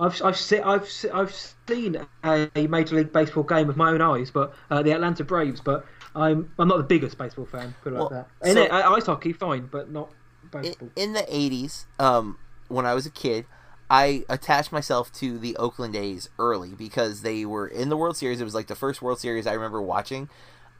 I've 0.00 0.22
I've 0.22 0.36
se- 0.36 0.60
I've 0.60 0.88
se- 0.88 1.10
I've 1.10 1.34
seen 1.34 2.06
a 2.24 2.48
Major 2.68 2.96
League 2.96 3.12
Baseball 3.12 3.42
game 3.42 3.66
with 3.66 3.76
my 3.76 3.90
own 3.90 4.00
eyes, 4.00 4.30
but 4.30 4.54
uh, 4.70 4.80
the 4.82 4.92
Atlanta 4.92 5.24
Braves. 5.24 5.60
But 5.60 5.84
I'm 6.14 6.52
I'm 6.58 6.68
not 6.68 6.76
the 6.76 6.84
biggest 6.84 7.18
baseball 7.18 7.46
fan. 7.46 7.74
Put 7.82 7.92
it 7.94 7.96
like 7.98 8.10
that. 8.10 8.28
In 8.44 8.54
so- 8.54 8.62
it, 8.62 8.70
uh, 8.70 8.92
ice 8.92 9.06
hockey, 9.06 9.32
fine, 9.32 9.66
but 9.66 9.90
not 9.90 10.10
in, 10.52 10.62
baseball. 10.62 10.88
in 10.94 11.12
the 11.14 11.22
80s 11.22 11.86
um, 11.98 12.38
when 12.68 12.86
i 12.86 12.94
was 12.94 13.06
a 13.06 13.10
kid 13.10 13.44
i 13.90 14.24
attached 14.28 14.72
myself 14.72 15.12
to 15.12 15.38
the 15.38 15.56
oakland 15.56 15.96
a's 15.96 16.28
early 16.38 16.70
because 16.70 17.22
they 17.22 17.44
were 17.44 17.66
in 17.66 17.88
the 17.88 17.96
world 17.96 18.16
series. 18.16 18.40
It 18.40 18.44
was 18.44 18.54
like 18.54 18.66
the 18.66 18.74
first 18.74 19.02
world 19.02 19.18
series 19.18 19.46
i 19.46 19.52
remember 19.52 19.80
watching. 19.82 20.28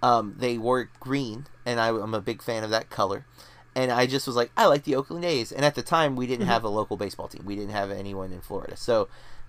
Um, 0.02 0.36
they 0.38 0.58
wore 0.58 0.90
green 1.00 1.46
and 1.66 1.80
I, 1.80 1.88
i'm 1.88 2.14
a 2.14 2.20
big 2.20 2.42
fan 2.42 2.64
of 2.64 2.70
that 2.70 2.90
color. 2.90 3.24
And 3.74 3.90
i 3.90 4.06
just 4.06 4.26
was 4.26 4.36
like 4.36 4.50
i 4.56 4.66
like 4.66 4.84
the 4.84 4.94
oakland 4.94 5.24
a's 5.24 5.52
and 5.52 5.64
at 5.64 5.74
the 5.74 5.82
time 5.82 6.16
we 6.16 6.26
didn't 6.26 6.46
have 6.46 6.64
a 6.64 6.68
local 6.68 6.96
baseball 6.96 7.28
team. 7.28 7.44
We 7.44 7.56
didn't 7.56 7.72
have 7.72 7.90
anyone 7.90 8.32
in 8.32 8.40
florida. 8.40 8.76
So 8.76 9.08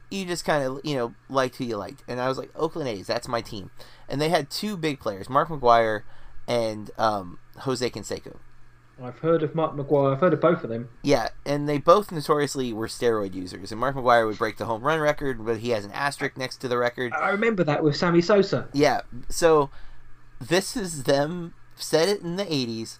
you 0.10 0.26
just 0.26 0.46
kind 0.46 0.64
of 0.64 0.82
you 0.84 0.96
know 0.96 1.14
liked 1.30 1.58
who 1.58 1.66
you 1.66 1.78
liked. 1.78 2.04
And 2.08 2.20
i 2.20 2.28
was 2.28 2.38
like 2.38 2.52
oakland 2.56 2.90
a's 2.90 3.08
that's 3.08 3.28
my 3.28 3.42
team. 3.42 3.72
And 4.08 4.20
they 4.22 4.30
had 4.30 4.50
two 4.50 4.78
big 4.78 5.00
players 5.00 5.30
mark 5.30 5.50
mcgwire 5.50 6.04
and 6.48 6.90
um, 6.98 7.40
jose 7.60 7.88
canseco 7.90 8.38
I've 9.04 9.20
heard 9.20 9.44
of 9.44 9.56
Mark 9.56 9.76
McGwire. 9.76 10.14
I've 10.14 10.20
heard 10.20 10.34
of 10.34 10.42
both 10.42 10.64
of 10.64 10.70
them. 10.70 10.90
yeah, 11.04 11.30
and 11.46 11.68
they 11.70 11.78
both 11.78 12.12
notoriously 12.12 12.74
were 12.74 12.88
steroid 12.88 13.34
users. 13.34 13.72
And 13.72 13.80
Mark 13.80 13.96
McGwire 13.96 14.28
would 14.28 14.38
break 14.38 14.58
the 14.58 14.66
home 14.66 14.82
run 14.84 15.00
record, 15.00 15.46
but 15.46 15.58
he 15.60 15.70
has 15.70 15.86
an 15.86 15.92
asterisk 15.92 16.38
next 16.38 16.58
to 16.58 16.68
the 16.68 16.78
record. 16.78 17.14
I 17.14 17.30
remember 17.30 17.64
that 17.64 17.84
with 17.84 17.96
Sammy 17.96 18.22
Sosa. 18.22 18.68
Yeah, 18.74 19.02
so 19.30 19.70
this 20.42 20.76
is 20.78 21.04
them 21.04 21.54
said 21.76 22.10
it 22.10 22.22
in 22.22 22.36
the 22.36 22.46
'80s, 22.46 22.98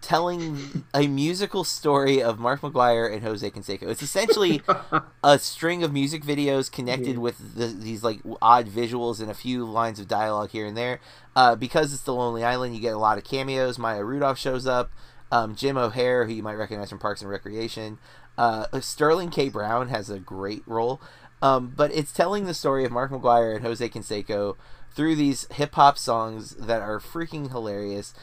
telling 0.00 0.84
a 0.94 1.06
musical 1.06 1.64
story 1.64 2.22
of 2.22 2.38
Mark 2.38 2.60
McGwire 2.60 3.10
and 3.12 3.22
Jose 3.22 3.48
Canseco. 3.50 3.84
It's 3.88 4.02
essentially 4.02 4.60
a 5.24 5.38
string 5.38 5.82
of 5.82 5.92
music 5.92 6.22
videos 6.22 6.70
connected 6.70 7.14
Yeah. 7.14 7.18
with 7.20 7.54
the, 7.56 7.66
these 7.68 8.02
like 8.04 8.20
odd 8.42 8.66
visuals 8.68 9.20
and 9.20 9.30
a 9.30 9.34
few 9.34 9.64
lines 9.64 9.98
of 9.98 10.06
dialogue 10.06 10.50
here 10.50 10.66
and 10.66 10.76
there. 10.76 11.00
Uh, 11.34 11.56
because 11.56 11.92
it's 11.92 12.02
the 12.02 12.14
Lonely 12.14 12.44
Island, 12.44 12.74
you 12.74 12.80
get 12.80 12.92
a 12.94 12.98
lot 12.98 13.18
of 13.18 13.24
cameos. 13.24 13.78
Maya 13.78 14.04
Rudolph 14.04 14.38
shows 14.38 14.66
up. 14.66 14.90
Um, 15.34 15.56
Jim 15.56 15.76
O'Heir, 15.76 16.26
who 16.26 16.32
you 16.32 16.44
might 16.44 16.54
recognize 16.54 16.90
from 16.90 17.00
Parks 17.00 17.20
and 17.20 17.28
Recreation. 17.28 17.98
Uh, 18.38 18.66
Sterling 18.80 19.30
K. 19.30 19.48
Brown 19.48 19.88
has 19.88 20.08
a 20.08 20.20
great 20.20 20.62
role. 20.64 21.00
Um, 21.42 21.72
but 21.76 21.92
it's 21.92 22.12
telling 22.12 22.44
the 22.44 22.54
story 22.54 22.84
of 22.84 22.92
Mark 22.92 23.10
McGwire 23.10 23.56
and 23.56 23.64
Jose 23.64 23.88
Canseco 23.88 24.54
through 24.94 25.16
these 25.16 25.48
hip 25.50 25.74
hop 25.74 25.98
songs 25.98 26.50
that 26.54 26.82
are 26.82 27.00
freaking 27.00 27.50
hilarious. 27.50 28.14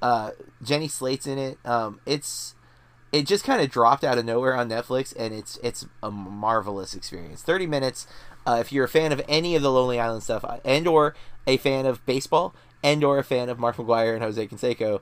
Uh, 0.00 0.30
Jenny 0.62 0.86
Slate's 0.86 1.26
in 1.26 1.38
it. 1.38 1.58
Um, 1.64 1.98
it's 2.06 2.54
it 3.10 3.26
just 3.26 3.44
kind 3.44 3.60
of 3.60 3.68
dropped 3.68 4.04
out 4.04 4.18
of 4.18 4.24
nowhere 4.24 4.54
on 4.54 4.68
Netflix, 4.68 5.12
and 5.18 5.34
it's 5.34 5.58
it's 5.64 5.86
a 6.04 6.12
marvelous 6.12 6.94
experience. 6.94 7.42
Thirty 7.42 7.66
minutes. 7.66 8.06
Uh, 8.46 8.58
if 8.60 8.72
you're 8.72 8.84
a 8.84 8.88
fan 8.88 9.10
of 9.10 9.20
any 9.28 9.56
of 9.56 9.62
the 9.62 9.72
Lonely 9.72 9.98
Island 9.98 10.22
stuff, 10.22 10.44
uh, 10.44 10.58
and 10.64 10.86
or 10.86 11.14
a 11.48 11.56
fan 11.56 11.84
of 11.84 12.06
baseball, 12.06 12.54
and 12.82 13.02
or 13.02 13.18
a 13.18 13.24
fan 13.24 13.48
of 13.48 13.58
Mark 13.58 13.76
McGwire 13.76 14.14
and 14.14 14.22
Jose 14.22 14.46
Canseco, 14.46 15.00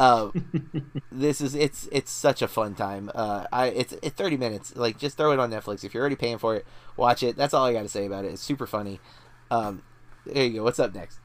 uh, 0.00 0.30
this 1.12 1.40
is 1.40 1.54
it's 1.54 1.88
it's 1.92 2.10
such 2.10 2.40
a 2.42 2.48
fun 2.48 2.74
time. 2.74 3.10
Uh, 3.14 3.44
I 3.52 3.66
it's 3.66 3.92
it's 4.02 4.16
thirty 4.16 4.36
minutes. 4.36 4.74
Like 4.74 4.98
just 4.98 5.16
throw 5.16 5.30
it 5.32 5.38
on 5.38 5.50
Netflix 5.50 5.84
if 5.84 5.92
you're 5.94 6.00
already 6.00 6.16
paying 6.16 6.38
for 6.38 6.56
it. 6.56 6.66
Watch 6.96 7.22
it. 7.22 7.36
That's 7.36 7.52
all 7.54 7.66
I 7.66 7.72
got 7.72 7.82
to 7.82 7.88
say 7.88 8.06
about 8.06 8.24
it. 8.24 8.32
It's 8.32 8.42
super 8.42 8.66
funny. 8.66 8.98
Um, 9.50 9.82
there 10.26 10.44
you 10.44 10.54
go. 10.54 10.64
What's 10.64 10.78
up 10.78 10.94
next? 10.94 11.18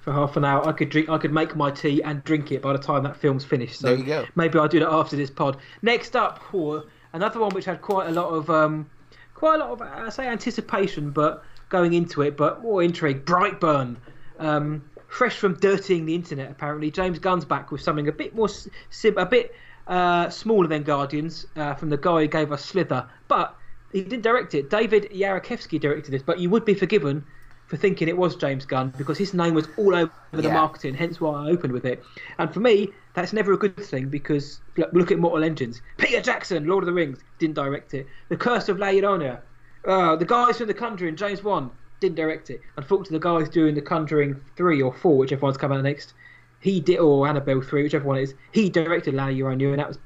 For 0.00 0.12
half 0.12 0.36
an 0.36 0.44
hour, 0.44 0.66
I 0.66 0.72
could 0.72 0.88
drink. 0.88 1.08
I 1.10 1.18
could 1.18 1.32
make 1.32 1.54
my 1.56 1.70
tea 1.70 2.02
and 2.02 2.24
drink 2.24 2.52
it 2.52 2.62
by 2.62 2.72
the 2.72 2.78
time 2.78 3.02
that 3.02 3.16
film's 3.16 3.44
finished. 3.44 3.80
So 3.80 3.88
There 3.88 3.96
you 3.98 4.04
go. 4.04 4.26
maybe 4.34 4.58
I'll 4.58 4.68
do 4.68 4.78
that 4.80 4.88
after 4.90 5.16
this 5.16 5.30
pod. 5.30 5.58
Next 5.82 6.16
up, 6.16 6.40
oh, 6.54 6.84
another 7.12 7.40
one 7.40 7.50
which 7.54 7.66
had 7.66 7.82
quite 7.82 8.08
a 8.08 8.12
lot 8.12 8.28
of, 8.30 8.48
um, 8.48 8.88
quite 9.34 9.56
a 9.56 9.58
lot 9.58 9.70
of, 9.72 9.82
I 9.82 10.08
say 10.08 10.26
anticipation, 10.26 11.10
but 11.10 11.44
going 11.68 11.92
into 11.92 12.22
it, 12.22 12.36
but 12.36 12.62
more 12.62 12.82
intrigue. 12.82 13.26
Brightburn, 13.26 13.96
um, 14.38 14.82
fresh 15.10 15.36
from 15.36 15.54
dirtying 15.54 16.06
the 16.06 16.14
internet. 16.14 16.50
Apparently, 16.50 16.90
James 16.90 17.18
Gunn's 17.18 17.44
back 17.44 17.70
with 17.70 17.80
something 17.82 18.08
a 18.08 18.12
bit 18.12 18.34
more, 18.34 18.48
sim- 18.90 19.18
a 19.18 19.26
bit 19.26 19.54
uh, 19.86 20.30
smaller 20.30 20.68
than 20.68 20.82
Guardians 20.82 21.46
uh, 21.56 21.74
from 21.74 21.90
the 21.90 21.96
guy 21.98 22.20
who 22.22 22.26
gave 22.28 22.52
us 22.52 22.64
Slither, 22.64 23.08
but 23.28 23.56
he 23.92 24.02
didn't 24.02 24.22
direct 24.22 24.54
it. 24.54 24.70
David 24.70 25.10
Yarovesky 25.10 25.80
directed 25.80 26.12
this, 26.12 26.22
but 26.22 26.38
you 26.38 26.48
would 26.48 26.64
be 26.64 26.74
forgiven 26.74 27.24
for 27.66 27.76
thinking 27.76 28.08
it 28.08 28.16
was 28.16 28.34
James 28.36 28.64
Gunn 28.64 28.92
because 28.98 29.18
his 29.18 29.32
name 29.34 29.54
was 29.54 29.68
all 29.76 29.94
over 29.94 30.10
the 30.32 30.42
Yeah. 30.42 30.54
marketing, 30.54 30.94
hence 30.94 31.20
why 31.20 31.46
I 31.46 31.50
opened 31.50 31.72
with 31.72 31.84
it. 31.84 32.02
And 32.38 32.52
for 32.52 32.60
me, 32.60 32.90
that's 33.14 33.32
never 33.32 33.52
a 33.52 33.56
good 33.56 33.76
thing 33.76 34.08
because 34.08 34.60
look, 34.76 34.92
look 34.92 35.10
at 35.12 35.18
Mortal 35.18 35.44
Engines. 35.44 35.80
Peter 35.96 36.20
Jackson, 36.20 36.66
Lord 36.66 36.82
of 36.82 36.86
the 36.86 36.92
Rings, 36.92 37.18
didn't 37.38 37.54
direct 37.54 37.94
it. 37.94 38.06
The 38.28 38.36
Curse 38.36 38.68
of 38.68 38.78
La 38.78 38.88
Llorona. 38.88 39.40
Uh, 39.84 40.14
the 40.16 40.24
guys 40.24 40.58
from 40.58 40.66
The 40.66 40.74
Conjuring, 40.74 41.16
James 41.16 41.42
Wan, 41.42 41.70
didn't 42.00 42.16
direct 42.16 42.50
it. 42.50 42.60
Unfortunately, 42.76 43.18
the 43.18 43.22
guys 43.22 43.48
doing 43.48 43.74
The 43.74 43.82
Conjuring 43.82 44.40
three 44.56 44.82
or 44.82 44.92
four, 44.92 45.18
whichever 45.18 45.42
one's 45.42 45.56
coming 45.56 45.78
out 45.78 45.84
next, 45.84 46.14
he 46.60 46.80
did, 46.80 46.98
or 46.98 47.26
Annabelle 47.26 47.62
three, 47.62 47.82
whichever 47.82 48.06
one 48.06 48.18
it 48.18 48.22
is, 48.22 48.34
he 48.52 48.68
directed 48.68 49.14
La 49.14 49.26
Llorona, 49.26 49.70
and 49.70 49.78
that 49.78 49.88
was 49.88 49.98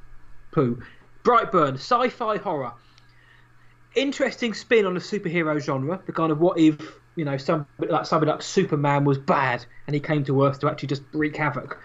poo. 0.52 0.82
Brightburn, 1.24 1.74
sci-fi 1.74 2.36
horror, 2.36 2.72
interesting 3.94 4.54
spin 4.54 4.86
on 4.86 4.94
the 4.94 5.00
superhero 5.00 5.60
genre. 5.60 6.00
The 6.04 6.12
kind 6.12 6.30
of 6.30 6.40
what 6.40 6.58
if 6.58 6.76
you 7.16 7.24
know 7.24 7.36
some 7.36 7.66
like 7.78 8.06
somebody 8.06 8.32
like 8.32 8.42
Superman 8.42 9.04
was 9.04 9.18
bad 9.18 9.64
and 9.86 9.94
he 9.94 10.00
came 10.00 10.24
to 10.24 10.44
Earth 10.44 10.60
to 10.60 10.70
actually 10.70 10.88
just 10.88 11.02
wreak 11.12 11.36
havoc. 11.36 11.78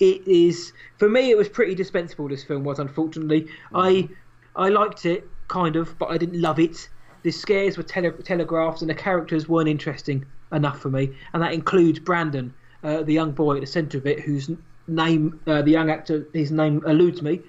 It 0.00 0.26
is 0.26 0.72
for 0.96 1.08
me. 1.08 1.30
It 1.30 1.36
was 1.36 1.48
pretty 1.48 1.74
dispensable. 1.74 2.28
This 2.28 2.44
film 2.44 2.64
was 2.64 2.78
unfortunately. 2.78 3.48
I 3.74 4.08
I 4.56 4.70
liked 4.70 5.06
it 5.06 5.28
kind 5.48 5.76
of, 5.76 5.98
but 5.98 6.06
I 6.06 6.18
didn't 6.18 6.40
love 6.40 6.58
it. 6.58 6.88
The 7.22 7.30
scares 7.30 7.76
were 7.76 7.82
tele- 7.82 8.12
telegraphed 8.22 8.80
and 8.80 8.90
the 8.90 8.94
characters 8.94 9.48
weren't 9.48 9.68
interesting 9.68 10.24
enough 10.52 10.80
for 10.80 10.88
me, 10.90 11.14
and 11.32 11.42
that 11.42 11.52
includes 11.52 11.98
Brandon, 11.98 12.52
uh, 12.82 13.02
the 13.02 13.12
young 13.12 13.32
boy 13.32 13.56
at 13.56 13.60
the 13.60 13.66
centre 13.66 13.98
of 13.98 14.06
it, 14.06 14.20
whose 14.20 14.50
name 14.88 15.38
uh, 15.46 15.62
the 15.62 15.70
young 15.70 15.90
actor 15.90 16.26
his 16.32 16.50
name 16.50 16.82
eludes 16.86 17.22
me, 17.22 17.40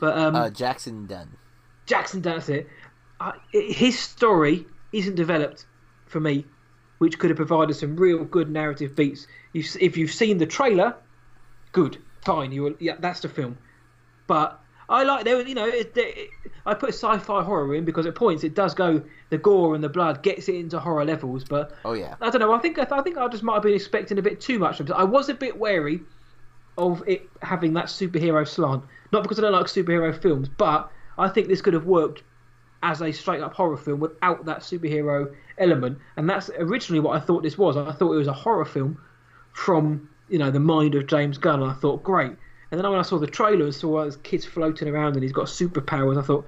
but 0.00 0.18
um, 0.18 0.34
Uh, 0.34 0.50
Jackson 0.50 1.06
Dunn. 1.06 1.28
Jackson 1.86 2.20
does 2.20 2.48
it. 2.48 2.68
Uh, 3.20 3.32
his 3.52 3.98
story 3.98 4.66
isn't 4.92 5.14
developed 5.14 5.66
for 6.06 6.20
me, 6.20 6.44
which 6.98 7.18
could 7.18 7.30
have 7.30 7.36
provided 7.36 7.74
some 7.74 7.96
real 7.96 8.24
good 8.24 8.50
narrative 8.50 8.94
beats. 8.94 9.26
You, 9.52 9.64
if 9.80 9.96
you've 9.96 10.12
seen 10.12 10.38
the 10.38 10.46
trailer, 10.46 10.94
good, 11.72 11.98
fine. 12.24 12.52
You 12.52 12.76
yeah, 12.80 12.96
that's 12.98 13.20
the 13.20 13.28
film. 13.28 13.58
But 14.26 14.60
I 14.90 15.04
like 15.04 15.24
there, 15.24 15.36
was 15.36 15.46
you 15.46 15.54
know, 15.54 15.68
it, 15.68 15.96
it, 15.96 16.30
I 16.66 16.74
put 16.74 16.90
sci-fi 16.90 17.44
horror 17.44 17.76
in 17.76 17.84
because 17.84 18.06
at 18.06 18.16
points 18.16 18.42
it 18.42 18.54
does 18.54 18.74
go 18.74 19.00
the 19.30 19.38
gore 19.38 19.76
and 19.76 19.84
the 19.84 19.88
blood 19.88 20.22
gets 20.24 20.48
it 20.48 20.56
into 20.56 20.80
horror 20.80 21.04
levels. 21.04 21.44
But 21.44 21.72
Oh 21.84 21.92
yeah. 21.92 22.16
I 22.20 22.28
don't 22.28 22.40
know. 22.40 22.52
I 22.52 22.58
think 22.58 22.78
I 22.78 23.00
think 23.02 23.16
I 23.16 23.28
just 23.28 23.44
might 23.44 23.54
have 23.54 23.62
been 23.62 23.74
expecting 23.74 24.18
a 24.18 24.22
bit 24.22 24.40
too 24.40 24.58
much. 24.58 24.80
I 24.90 25.04
was 25.04 25.28
a 25.28 25.34
bit 25.34 25.56
wary 25.56 26.00
of 26.76 27.04
it 27.06 27.28
having 27.40 27.72
that 27.74 27.86
superhero 27.86 28.46
slant. 28.46 28.82
Not 29.12 29.22
because 29.22 29.38
I 29.38 29.42
don't 29.42 29.52
like 29.52 29.66
superhero 29.66 30.20
films, 30.20 30.48
but 30.48 30.90
I 31.16 31.28
think 31.28 31.46
this 31.46 31.62
could 31.62 31.74
have 31.74 31.86
worked 31.86 32.24
as 32.82 33.00
a 33.00 33.12
straight 33.12 33.42
up 33.42 33.54
horror 33.54 33.76
film 33.76 34.00
without 34.00 34.44
that 34.46 34.60
superhero 34.60 35.32
element. 35.58 35.98
And 36.16 36.28
that's 36.28 36.50
originally 36.58 37.00
what 37.00 37.16
I 37.16 37.24
thought 37.24 37.44
this 37.44 37.56
was. 37.56 37.76
I 37.76 37.92
thought 37.92 38.12
it 38.12 38.18
was 38.18 38.26
a 38.26 38.32
horror 38.32 38.64
film 38.64 39.00
from 39.52 40.08
you 40.28 40.38
know 40.38 40.50
the 40.50 40.60
mind 40.60 40.96
of 40.96 41.06
James 41.06 41.38
Gunn. 41.38 41.62
I 41.62 41.74
thought 41.74 42.02
great. 42.02 42.32
And 42.70 42.80
then 42.80 42.88
when 42.88 43.00
I 43.00 43.02
saw 43.02 43.18
the 43.18 43.26
trailer 43.26 43.64
and 43.64 43.74
saw 43.74 43.98
all 43.98 44.04
those 44.04 44.16
kids 44.18 44.44
floating 44.44 44.88
around 44.88 45.14
and 45.14 45.22
he's 45.22 45.32
got 45.32 45.46
superpowers, 45.46 46.18
I 46.18 46.22
thought, 46.22 46.46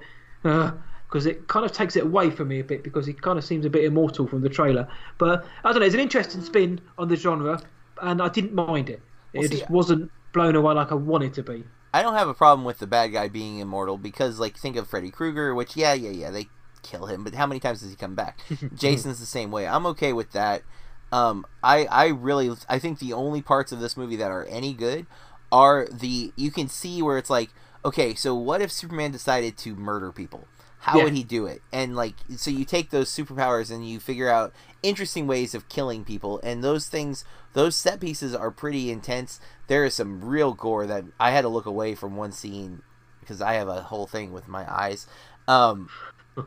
because 1.07 1.25
it 1.25 1.47
kind 1.47 1.65
of 1.65 1.71
takes 1.71 1.95
it 1.95 2.03
away 2.03 2.29
from 2.29 2.47
me 2.47 2.59
a 2.59 2.63
bit 2.63 2.83
because 2.83 3.05
he 3.05 3.13
kind 3.13 3.37
of 3.37 3.43
seems 3.43 3.65
a 3.65 3.69
bit 3.69 3.83
immortal 3.83 4.27
from 4.27 4.41
the 4.41 4.49
trailer. 4.49 4.87
But 5.17 5.45
I 5.63 5.71
don't 5.71 5.81
know, 5.81 5.85
it's 5.85 5.95
an 5.95 6.01
interesting 6.01 6.41
spin 6.41 6.79
on 6.97 7.09
the 7.09 7.15
genre, 7.15 7.61
and 8.01 8.21
I 8.21 8.29
didn't 8.29 8.53
mind 8.53 8.89
it. 8.89 9.01
It 9.33 9.43
see, 9.43 9.57
just 9.57 9.69
wasn't 9.69 10.11
blown 10.31 10.55
away 10.55 10.73
like 10.73 10.91
I 10.91 10.95
wanted 10.95 11.33
to 11.35 11.43
be. 11.43 11.63
I 11.93 12.01
don't 12.01 12.15
have 12.15 12.27
a 12.27 12.33
problem 12.33 12.65
with 12.65 12.79
the 12.79 12.87
bad 12.87 13.07
guy 13.07 13.27
being 13.27 13.59
immortal 13.59 13.97
because, 13.97 14.39
like, 14.39 14.57
think 14.57 14.77
of 14.77 14.87
Freddy 14.87 15.11
Krueger, 15.11 15.53
which, 15.53 15.75
yeah, 15.75 15.93
yeah, 15.93 16.09
yeah, 16.09 16.31
they 16.31 16.47
kill 16.81 17.05
him, 17.05 17.23
but 17.23 17.35
how 17.35 17.45
many 17.45 17.59
times 17.59 17.81
does 17.81 17.89
he 17.89 17.95
come 17.95 18.15
back? 18.15 18.39
Jason's 18.73 19.19
the 19.19 19.25
same 19.25 19.51
way. 19.51 19.67
I'm 19.67 19.85
okay 19.87 20.13
with 20.13 20.31
that. 20.31 20.63
Um, 21.11 21.45
I, 21.61 21.85
I 21.85 22.07
really, 22.07 22.51
I 22.67 22.79
think 22.79 22.97
the 22.97 23.13
only 23.13 23.43
parts 23.43 23.71
of 23.71 23.79
this 23.79 23.95
movie 23.95 24.15
that 24.15 24.31
are 24.31 24.45
any 24.45 24.73
good 24.73 25.05
are 25.53 25.87
the, 25.91 26.33
you 26.37 26.51
can 26.51 26.69
see 26.69 27.03
where 27.03 27.19
it's 27.19 27.31
like, 27.31 27.51
okay, 27.85 28.15
so 28.15 28.35
what 28.35 28.61
if 28.61 28.71
Superman 28.73 29.11
decided 29.11 29.57
to 29.59 29.75
murder 29.77 30.11
people? 30.11 30.49
How 30.79 30.99
Yeah. 30.99 31.03
would 31.03 31.13
he 31.13 31.23
do 31.23 31.45
it? 31.47 31.63
And 31.71 31.95
like, 31.95 32.17
so 32.37 32.51
you 32.51 32.65
take 32.65 32.91
those 32.91 33.09
superpowers 33.11 33.71
and 33.71 33.87
you 33.89 33.99
figure 34.01 34.29
out 34.29 34.53
interesting 34.83 35.27
ways 35.27 35.55
of 35.55 35.69
killing 35.69 36.05
people, 36.05 36.41
and 36.43 36.63
those 36.63 36.87
things, 36.87 37.25
those 37.53 37.75
set 37.77 38.01
pieces 38.01 38.35
are 38.35 38.51
pretty 38.51 38.91
intense. 38.91 39.39
There 39.67 39.85
is 39.85 39.95
some 39.95 40.23
real 40.23 40.53
gore 40.53 40.87
that 40.87 41.05
I 41.19 41.31
had 41.31 41.43
to 41.43 41.49
look 41.49 41.65
away 41.67 41.95
from 41.95 42.17
one 42.17 42.33
scene 42.33 42.83
because 43.21 43.41
I 43.41 43.53
have 43.55 43.69
a 43.69 43.83
whole 43.83 44.07
thing 44.07 44.33
with 44.33 44.47
my 44.49 44.65
eyes. 44.71 45.07
Um, 45.47 45.89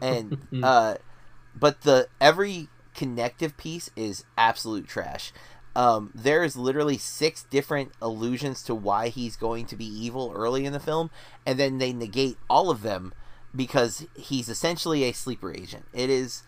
and 0.00 0.36
uh, 0.62 0.96
but 1.54 1.82
the 1.82 2.08
every 2.20 2.70
connective 2.94 3.56
piece 3.56 3.90
is 3.96 4.24
absolute 4.38 4.88
trash. 4.88 5.32
Um, 5.76 6.10
there 6.14 6.42
is 6.42 6.56
literally 6.56 6.96
six 6.98 7.44
different 7.44 7.92
allusions 8.00 8.62
to 8.64 8.74
why 8.74 9.08
he's 9.08 9.36
going 9.36 9.66
to 9.66 9.76
be 9.76 9.84
evil 9.86 10.32
early 10.34 10.64
in 10.64 10.72
the 10.72 10.80
film, 10.80 11.10
and 11.46 11.58
then 11.60 11.78
they 11.78 11.92
negate 11.92 12.38
all 12.48 12.70
of 12.70 12.82
them 12.82 13.12
because 13.54 14.06
he's 14.16 14.48
essentially 14.48 15.04
a 15.04 15.12
sleeper 15.12 15.52
agent. 15.52 15.84
It 15.92 16.10
is, 16.10 16.42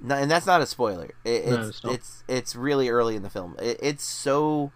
no- 0.00 0.16
and 0.16 0.30
that's 0.30 0.46
not 0.46 0.60
a 0.60 0.66
spoiler. 0.66 1.12
It, 1.24 1.46
No, 1.46 1.68
it's 1.68 1.68
it's 1.68 1.80
it's 1.94 2.24
it's 2.28 2.56
really 2.56 2.88
early 2.88 3.16
in 3.16 3.22
the 3.22 3.30
film. 3.30 3.56
It, 3.60 3.78
it's 3.80 4.04
so 4.04 4.72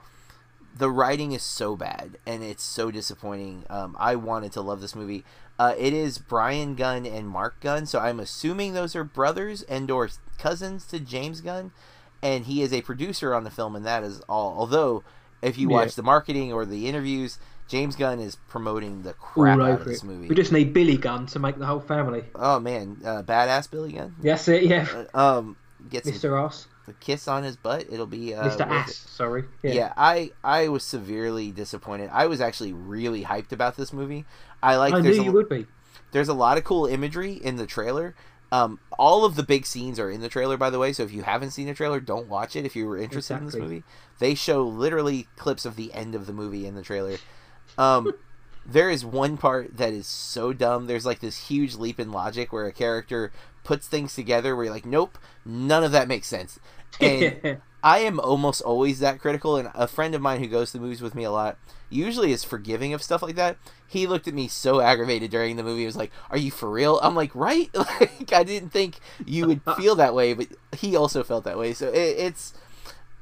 the 0.78 0.90
writing 0.90 1.32
is 1.32 1.42
so 1.42 1.74
bad 1.74 2.18
and 2.26 2.42
it's 2.44 2.62
so 2.62 2.90
disappointing. 2.90 3.64
Um, 3.70 3.96
I 3.98 4.14
wanted 4.14 4.52
to 4.52 4.60
love 4.60 4.80
this 4.80 4.94
movie. 4.94 5.24
Uh, 5.58 5.74
it 5.78 5.94
is 5.94 6.18
Brian 6.18 6.74
Gunn 6.74 7.06
and 7.06 7.26
Mark 7.28 7.60
Gunn, 7.60 7.86
so 7.86 7.98
I'm 7.98 8.20
assuming 8.20 8.74
those 8.74 8.94
are 8.94 9.04
brothers 9.04 9.62
and 9.62 9.90
or 9.90 10.10
cousins 10.38 10.84
to 10.88 11.00
James 11.00 11.40
Gunn, 11.40 11.72
and 12.34 12.44
he 12.46 12.62
is 12.62 12.72
a 12.72 12.82
producer 12.82 13.34
on 13.34 13.44
the 13.44 13.50
film, 13.50 13.76
and 13.76 13.84
that 13.86 14.02
is 14.02 14.20
all. 14.28 14.54
Although, 14.58 15.04
if 15.42 15.56
you 15.58 15.68
Yeah. 15.70 15.76
watch 15.76 15.94
the 15.94 16.02
marketing 16.02 16.52
or 16.52 16.64
the 16.66 16.88
interviews, 16.88 17.38
James 17.68 17.96
Gunn 17.96 18.20
is 18.20 18.36
promoting 18.48 19.02
the 19.02 19.12
crap 19.14 19.58
out 19.60 19.80
of 19.80 19.84
this 19.84 20.02
it. 20.02 20.06
movie. 20.06 20.28
We 20.28 20.34
just 20.34 20.52
need 20.52 20.72
Billy 20.72 20.96
Gunn 20.96 21.26
to 21.26 21.38
make 21.38 21.58
the 21.58 21.66
whole 21.66 21.80
family. 21.80 22.24
Oh 22.34 22.60
man, 22.60 22.98
uh, 23.04 23.22
badass 23.22 23.70
Billy 23.70 23.92
Gunn. 23.92 24.14
That's 24.22 24.46
it, 24.48 24.64
yeah. 24.64 24.86
Uh, 25.14 25.38
um, 25.38 25.56
Mr. 25.90 26.44
Ass. 26.44 26.66
a 26.88 26.92
kiss 26.94 27.26
on 27.28 27.42
his 27.42 27.56
butt. 27.56 27.86
It'll 27.90 28.06
be 28.06 28.34
uh, 28.34 28.44
Mr. 28.48 28.66
Ass, 28.66 28.90
it. 28.90 28.94
sorry. 28.94 29.44
Yeah. 29.62 29.72
Yeah. 29.72 29.92
I 29.96 30.30
I 30.44 30.68
was 30.68 30.84
severely 30.84 31.50
disappointed. 31.50 32.10
I 32.12 32.26
was 32.26 32.40
actually 32.40 32.72
really 32.72 33.24
hyped 33.24 33.52
about 33.52 33.76
this 33.76 33.92
movie. 33.92 34.24
I 34.62 34.76
like 34.76 34.94
I 34.94 35.00
knew 35.00 35.20
a, 35.20 35.24
you 35.24 35.32
would 35.32 35.48
be. 35.48 35.66
there's 36.12 36.28
a 36.28 36.34
lot 36.34 36.58
of 36.58 36.64
cool 36.64 36.86
imagery 36.86 37.32
in 37.32 37.56
the 37.56 37.66
trailer. 37.66 38.14
Um, 38.52 38.78
all 38.98 39.24
of 39.24 39.34
the 39.34 39.42
big 39.42 39.66
scenes 39.66 39.98
are 39.98 40.10
in 40.10 40.20
the 40.20 40.28
trailer, 40.28 40.56
by 40.56 40.70
the 40.70 40.78
way. 40.78 40.92
So 40.92 41.02
if 41.02 41.12
you 41.12 41.22
haven't 41.22 41.50
seen 41.50 41.66
the 41.66 41.74
trailer, 41.74 42.00
don't 42.00 42.28
watch 42.28 42.54
it. 42.56 42.64
If 42.64 42.76
you 42.76 42.86
were 42.86 42.96
interested 42.96 43.38
in 43.38 43.46
this 43.46 43.56
movie, 43.56 43.82
they 44.18 44.34
show 44.34 44.62
literally 44.62 45.26
clips 45.36 45.64
of 45.64 45.76
the 45.76 45.92
end 45.92 46.14
of 46.14 46.26
the 46.26 46.32
movie 46.32 46.66
in 46.66 46.74
the 46.74 46.82
trailer. 46.82 47.16
Um, 47.76 48.14
there 48.66 48.90
is 48.90 49.04
one 49.04 49.36
part 49.36 49.76
that 49.76 49.92
is 49.92 50.06
so 50.06 50.52
dumb. 50.52 50.86
There's 50.86 51.06
like 51.06 51.20
this 51.20 51.48
huge 51.48 51.74
leap 51.74 51.98
in 51.98 52.12
logic 52.12 52.52
where 52.52 52.66
a 52.66 52.72
character 52.72 53.32
puts 53.64 53.88
things 53.88 54.14
together 54.14 54.54
where 54.54 54.66
you're 54.66 54.74
like, 54.74 54.86
nope, 54.86 55.18
none 55.44 55.82
of 55.82 55.92
that 55.92 56.08
makes 56.08 56.28
sense. 56.28 56.58
And 57.00 57.60
I 57.86 57.98
am 58.00 58.18
almost 58.18 58.62
always 58.62 58.98
that 58.98 59.20
critical, 59.20 59.56
and 59.56 59.70
a 59.72 59.86
friend 59.86 60.12
of 60.16 60.20
mine 60.20 60.40
who 60.40 60.48
goes 60.48 60.72
to 60.72 60.78
the 60.78 60.82
movies 60.82 61.00
with 61.00 61.14
me 61.14 61.22
a 61.22 61.30
lot 61.30 61.56
usually 61.88 62.32
is 62.32 62.42
forgiving 62.42 62.92
of 62.92 63.00
stuff 63.00 63.22
like 63.22 63.36
that. 63.36 63.58
He 63.86 64.08
looked 64.08 64.26
at 64.26 64.34
me 64.34 64.48
so 64.48 64.80
aggravated 64.80 65.30
during 65.30 65.54
the 65.54 65.62
movie. 65.62 65.82
He 65.82 65.86
was 65.86 65.96
like, 65.96 66.10
"Are 66.28 66.36
you 66.36 66.50
for 66.50 66.68
real?" 66.68 66.98
I'm 67.00 67.14
like, 67.14 67.32
"Right." 67.32 67.70
Like 68.00 68.32
I 68.32 68.42
didn't 68.42 68.70
think 68.70 68.98
you 69.24 69.46
would 69.46 69.60
feel 69.76 69.94
that 69.94 70.16
way, 70.16 70.34
but 70.34 70.48
he 70.76 70.96
also 70.96 71.22
felt 71.22 71.44
that 71.44 71.58
way. 71.58 71.72
So 71.74 71.86
it, 71.86 72.16
it's 72.18 72.54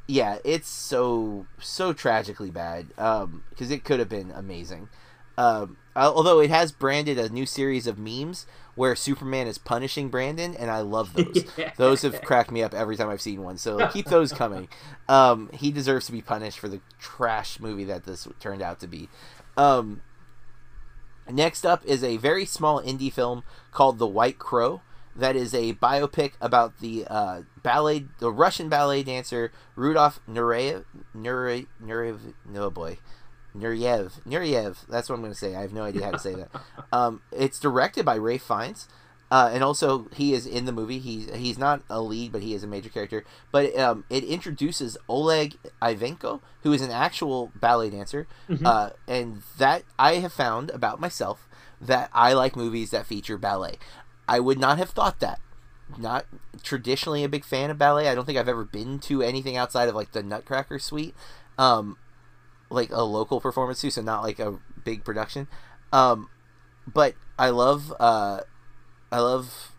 yeah, 0.07 0.39
it's 0.45 0.69
so 0.69 1.45
so 1.59 1.93
tragically 1.93 2.51
bad 2.51 2.89
because 2.89 3.70
it 3.70 3.85
could 3.85 3.99
have 3.99 4.09
been 4.09 4.31
amazing. 4.31 4.89
Um, 5.36 5.77
although 5.95 6.41
it 6.41 6.49
has 6.49 6.73
branded 6.73 7.19
a 7.19 7.28
new 7.28 7.45
series 7.45 7.86
of 7.86 7.99
memes 7.99 8.47
where 8.75 8.97
Superman 8.97 9.47
is 9.47 9.59
punishing 9.59 10.09
Brandon, 10.09 10.55
and 10.55 10.71
I 10.71 10.81
love 10.81 11.13
those. 11.15 11.45
Yeah. 11.57 11.73
Those 11.77 12.03
have 12.03 12.23
cracked 12.23 12.51
me 12.51 12.63
up 12.63 12.75
every 12.75 12.97
time 12.97 13.09
I've 13.09 13.21
seen 13.21 13.43
one. 13.43 13.59
So 13.59 13.87
keep 13.93 14.07
those 14.07 14.33
coming. 14.33 14.69
Um, 15.09 15.51
he 15.53 15.71
deserves 15.71 16.07
to 16.07 16.13
be 16.13 16.23
punished 16.23 16.59
for 16.59 16.69
the 16.69 16.81
trash 16.99 17.61
movie 17.61 17.85
that 17.85 18.05
this 18.05 18.27
turned 18.41 18.63
out 18.63 18.81
to 18.81 18.87
be. 18.87 19.09
Um, 19.57 20.03
next 21.31 21.65
up 21.65 21.85
is 21.85 22.03
a 22.03 22.17
very 22.17 22.45
small 22.45 22.83
indie 22.83 23.13
film 23.13 23.45
called 23.73 23.99
The 23.99 24.07
White 24.07 24.39
Crow. 24.39 24.81
That 25.17 25.37
is 25.37 25.55
a 25.55 25.75
biopic 25.75 26.33
about 26.41 26.81
the 26.81 27.07
uh, 27.09 27.43
ballet, 27.63 28.07
the 28.19 28.33
Russian 28.33 28.69
ballet 28.69 29.05
dancer 29.05 29.53
Rudolf 29.77 30.19
Nureyev. 30.29 30.85
Nureyev, 31.17 31.67
Nureyev 31.81 32.35
no 32.45 32.69
boy, 32.69 32.99
Nureyev, 33.57 34.23
Nureyev. 34.27 34.87
That's 34.89 35.09
what 35.09 35.17
I'm 35.17 35.21
going 35.21 35.33
to 35.33 35.39
say. 35.39 35.55
I 35.55 35.63
have 35.63 35.73
no 35.73 35.83
idea 35.85 36.05
how 36.05 36.11
to 36.11 36.19
say 36.19 36.35
that. 36.35 36.51
Um, 36.93 37.23
it's 37.33 37.61
directed 37.61 38.05
by 38.05 38.17
Ralph 38.19 38.43
Fiennes, 38.43 38.89
uh, 39.31 39.51
and 39.53 39.63
also 39.63 40.07
he 40.15 40.33
is 40.35 40.47
in 40.47 40.65
the 40.65 40.73
movie. 40.73 40.99
He's 40.99 41.33
he's 41.35 41.59
not 41.59 41.83
a 41.89 42.01
lead, 42.01 42.33
but 42.33 42.43
he 42.43 42.55
is 42.55 42.63
a 42.65 42.67
major 42.67 42.89
character. 42.89 43.25
But 43.53 43.77
um, 43.79 44.05
it 44.11 44.25
introduces 44.25 44.97
Oleg 45.09 45.57
Ivenko, 45.81 46.41
who 46.63 46.73
is 46.73 46.83
an 46.83 46.91
actual 46.91 47.53
ballet 47.55 47.91
dancer, 47.91 48.27
uh, 48.65 48.91
and 49.07 49.43
that 49.59 49.85
I 49.99 50.15
have 50.15 50.33
found 50.33 50.71
about 50.71 51.01
myself 51.01 51.49
that 51.81 52.11
I 52.13 52.33
like 52.33 52.57
movies 52.57 52.91
that 52.91 53.07
feature 53.07 53.39
ballet. 53.39 53.79
I 54.27 54.41
would 54.41 54.59
not 54.59 54.79
have 54.79 54.91
thought 54.91 55.21
that. 55.21 55.41
Not 55.99 56.25
traditionally 56.63 57.25
a 57.25 57.29
big 57.29 57.45
fan 57.45 57.71
of 57.71 57.79
ballet. 57.79 58.09
I 58.09 58.15
don't 58.15 58.25
think 58.25 58.39
I've 58.39 58.49
ever 58.49 58.65
been 58.65 58.99
to 59.01 59.23
anything 59.23 59.57
outside 59.57 59.89
of 59.89 59.95
like 59.95 60.13
the 60.13 60.23
Nutcracker 60.23 60.79
Suite, 60.79 61.15
um, 61.59 61.99
like 62.75 62.91
a 62.91 63.03
local 63.03 63.41
performance 63.41 63.81
too, 63.81 63.91
so 63.91 64.03
not 64.03 64.23
like 64.23 64.39
a 64.39 64.59
big 64.85 65.05
production. 65.05 65.49
Um, 65.93 66.29
but 66.87 67.15
I 67.39 67.51
love 67.51 67.93
uh, 67.99 68.41
I 69.11 69.19
love 69.21 69.73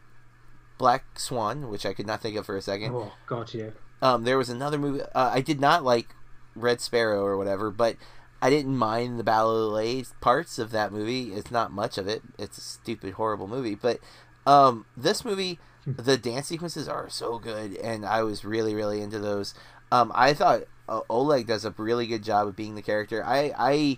Black 0.77 1.19
Swan, 1.19 1.69
which 1.69 1.85
I 1.85 1.93
could 1.93 2.07
not 2.07 2.21
think 2.21 2.37
of 2.37 2.45
for 2.45 2.57
a 2.57 2.61
second. 2.61 2.93
Oh 2.93 3.13
God, 3.27 3.53
yeah. 3.53 3.71
Um, 4.01 4.23
there 4.23 4.37
was 4.37 4.49
another 4.49 4.77
movie 4.77 5.01
uh, 5.01 5.31
I 5.33 5.41
did 5.41 5.59
not 5.59 5.83
like 5.83 6.15
Red 6.55 6.81
Sparrow 6.81 7.23
or 7.23 7.37
whatever, 7.37 7.71
but 7.71 7.97
I 8.41 8.49
didn't 8.49 8.77
mind 8.77 9.17
the 9.17 9.23
ballet 9.23 10.05
parts 10.21 10.59
of 10.59 10.71
that 10.71 10.91
movie. 10.91 11.33
It's 11.33 11.51
not 11.51 11.71
much 11.71 11.97
of 11.97 12.07
it. 12.07 12.21
It's 12.37 12.57
a 12.57 12.61
stupid, 12.61 13.13
horrible 13.13 13.47
movie, 13.47 13.75
but 13.75 13.99
um, 14.45 14.85
this 14.95 15.25
movie, 15.25 15.59
the 15.85 16.17
dance 16.17 16.47
sequences 16.47 16.87
are 16.87 17.09
so 17.09 17.39
good, 17.39 17.75
and 17.77 18.05
I 18.05 18.23
was 18.23 18.45
really, 18.45 18.75
really 18.75 19.01
into 19.01 19.19
those. 19.19 19.53
Um, 19.91 20.11
I 20.15 20.33
thought 20.33 20.63
uh, 20.89 21.01
Oleg 21.09 21.47
does 21.47 21.65
a 21.65 21.73
really 21.77 22.07
good 22.07 22.23
job 22.23 22.47
of 22.47 22.55
being 22.55 22.75
the 22.75 22.81
character. 22.81 23.23
I, 23.23 23.53
I, 23.57 23.97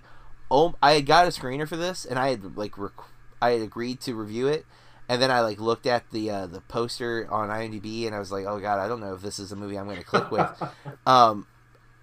oh, 0.51 0.75
I 0.81 1.01
got 1.01 1.25
a 1.25 1.29
screener 1.29 1.67
for 1.67 1.77
this, 1.77 2.05
and 2.05 2.19
I 2.19 2.29
had 2.29 2.57
like, 2.57 2.77
rec- 2.77 2.91
I 3.41 3.51
had 3.51 3.61
agreed 3.61 4.01
to 4.01 4.15
review 4.15 4.47
it, 4.47 4.65
and 5.09 5.21
then 5.21 5.31
I 5.31 5.41
like 5.41 5.59
looked 5.59 5.85
at 5.85 6.09
the 6.11 6.29
uh, 6.29 6.47
the 6.47 6.61
poster 6.61 7.27
on 7.31 7.49
IMDb, 7.49 8.05
and 8.05 8.15
I 8.15 8.19
was 8.19 8.31
like, 8.31 8.45
oh 8.45 8.59
god, 8.59 8.79
I 8.79 8.87
don't 8.87 8.99
know 8.99 9.13
if 9.13 9.21
this 9.21 9.39
is 9.39 9.51
a 9.51 9.55
movie 9.55 9.77
I'm 9.77 9.85
going 9.85 9.97
to 9.97 10.03
click 10.03 10.31
with. 10.31 10.63
um, 11.05 11.47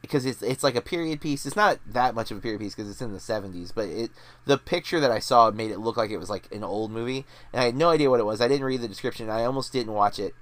because 0.05 0.27
it's 0.27 0.43
it's 0.43 0.63
like 0.63 0.77
a 0.77 0.83
period 0.83 1.21
piece. 1.21 1.47
It's 1.47 1.57
not 1.57 1.79
that 1.87 2.15
much 2.15 2.31
of 2.31 2.37
a 2.37 2.41
period 2.41 2.61
piece 2.61 2.75
because 2.75 2.91
it's 2.91 3.01
in 3.01 3.13
the 3.13 3.19
'70s, 3.19 3.73
but 3.75 3.89
it 3.89 4.11
the 4.45 4.59
picture 4.59 5.01
that 5.01 5.11
I 5.11 5.19
saw 5.19 5.51
made 5.51 5.71
it 5.71 5.79
look 5.79 5.97
like 5.97 6.11
it 6.11 6.19
was 6.19 6.31
like 6.31 6.51
an 6.55 6.63
old 6.63 6.91
movie, 6.91 7.25
and 7.53 7.63
I 7.63 7.65
had 7.67 7.77
no 7.77 7.89
idea 7.91 8.11
what 8.11 8.21
it 8.21 8.25
was. 8.25 8.41
I 8.41 8.49
didn't 8.49 8.67
read 8.67 8.83
the 8.83 8.89
description. 8.89 9.31
I 9.31 9.45
almost 9.45 9.73
didn't 9.73 9.95
watch 9.95 10.19
it, 10.19 10.35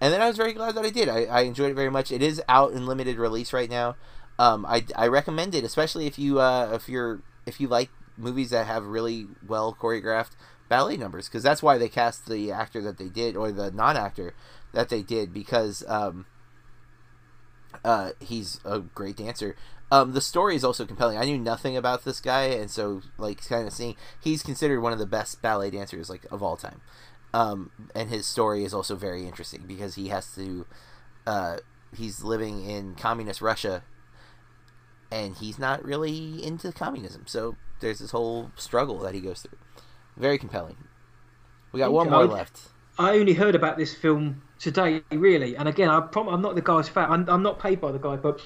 and 0.00 0.12
then 0.12 0.20
I 0.20 0.28
was 0.28 0.36
very 0.36 0.52
glad 0.52 0.74
that 0.74 0.84
I 0.84 0.90
did. 0.90 1.08
I, 1.08 1.24
I 1.24 1.40
enjoyed 1.42 1.70
it 1.70 1.74
very 1.74 1.90
much. 1.90 2.10
It 2.10 2.22
is 2.22 2.42
out 2.48 2.72
in 2.72 2.86
limited 2.86 3.16
release 3.16 3.52
right 3.52 3.70
now. 3.70 3.96
Um, 4.38 4.66
I, 4.66 4.84
I 4.96 5.06
recommend 5.06 5.54
it, 5.54 5.64
especially 5.64 6.06
if 6.06 6.18
you 6.18 6.40
uh, 6.40 6.70
if 6.72 6.88
you're 6.88 7.22
if 7.46 7.60
you 7.60 7.68
like 7.68 7.90
movies 8.16 8.50
that 8.50 8.66
have 8.66 8.86
really 8.86 9.26
well 9.46 9.76
choreographed 9.78 10.32
ballet 10.68 10.96
numbers, 10.96 11.28
because 11.28 11.42
that's 11.42 11.62
why 11.62 11.78
they 11.78 11.88
cast 11.88 12.26
the 12.26 12.50
actor 12.50 12.80
that 12.82 12.98
they 12.98 13.08
did 13.08 13.36
or 13.36 13.52
the 13.52 13.70
non 13.70 13.96
actor 13.96 14.34
that 14.72 14.88
they 14.88 15.02
did 15.02 15.32
because. 15.32 15.84
Um, 15.88 16.26
uh, 17.84 18.12
he's 18.20 18.60
a 18.64 18.78
great 18.78 19.16
dancer. 19.16 19.56
Um, 19.90 20.12
the 20.12 20.20
story 20.20 20.56
is 20.56 20.64
also 20.64 20.86
compelling. 20.86 21.18
I 21.18 21.24
knew 21.24 21.38
nothing 21.38 21.76
about 21.76 22.04
this 22.04 22.20
guy, 22.20 22.44
and 22.44 22.70
so 22.70 23.02
like 23.18 23.46
kind 23.46 23.66
of 23.66 23.72
seeing 23.72 23.96
he's 24.20 24.42
considered 24.42 24.80
one 24.80 24.92
of 24.92 24.98
the 24.98 25.06
best 25.06 25.42
ballet 25.42 25.70
dancers 25.70 26.08
like 26.08 26.26
of 26.30 26.42
all 26.42 26.56
time. 26.56 26.80
Um, 27.34 27.72
and 27.96 28.08
his 28.10 28.26
story 28.26 28.64
is 28.64 28.72
also 28.72 28.94
very 28.94 29.26
interesting 29.26 29.64
because 29.66 29.96
he 29.96 30.08
has 30.08 30.32
to. 30.36 30.66
Uh, 31.26 31.56
he's 31.96 32.22
living 32.22 32.64
in 32.64 32.94
communist 32.94 33.42
Russia, 33.42 33.82
and 35.10 35.34
he's 35.34 35.58
not 35.58 35.84
really 35.84 36.44
into 36.44 36.70
communism. 36.70 37.24
So 37.26 37.56
there's 37.80 37.98
this 37.98 38.12
whole 38.12 38.52
struggle 38.54 39.00
that 39.00 39.14
he 39.14 39.20
goes 39.20 39.42
through. 39.42 39.58
Very 40.16 40.38
compelling. 40.38 40.76
We 41.72 41.80
got 41.80 41.92
one 41.92 42.08
more 42.08 42.24
left. 42.24 42.68
I 43.00 43.18
only 43.18 43.34
heard 43.34 43.56
about 43.56 43.78
this 43.78 43.92
film 43.92 44.42
today, 44.60 45.02
really. 45.10 45.56
And 45.56 45.68
again, 45.68 45.88
I 45.88 46.00
prom- 46.02 46.28
I'm 46.28 46.40
not 46.40 46.54
the 46.54 46.62
guy's 46.62 46.88
fan. 46.88 47.10
I'm, 47.10 47.28
I'm 47.28 47.42
not 47.42 47.58
paid 47.58 47.80
by 47.80 47.90
the 47.90 47.98
guy, 47.98 48.14
but 48.14 48.40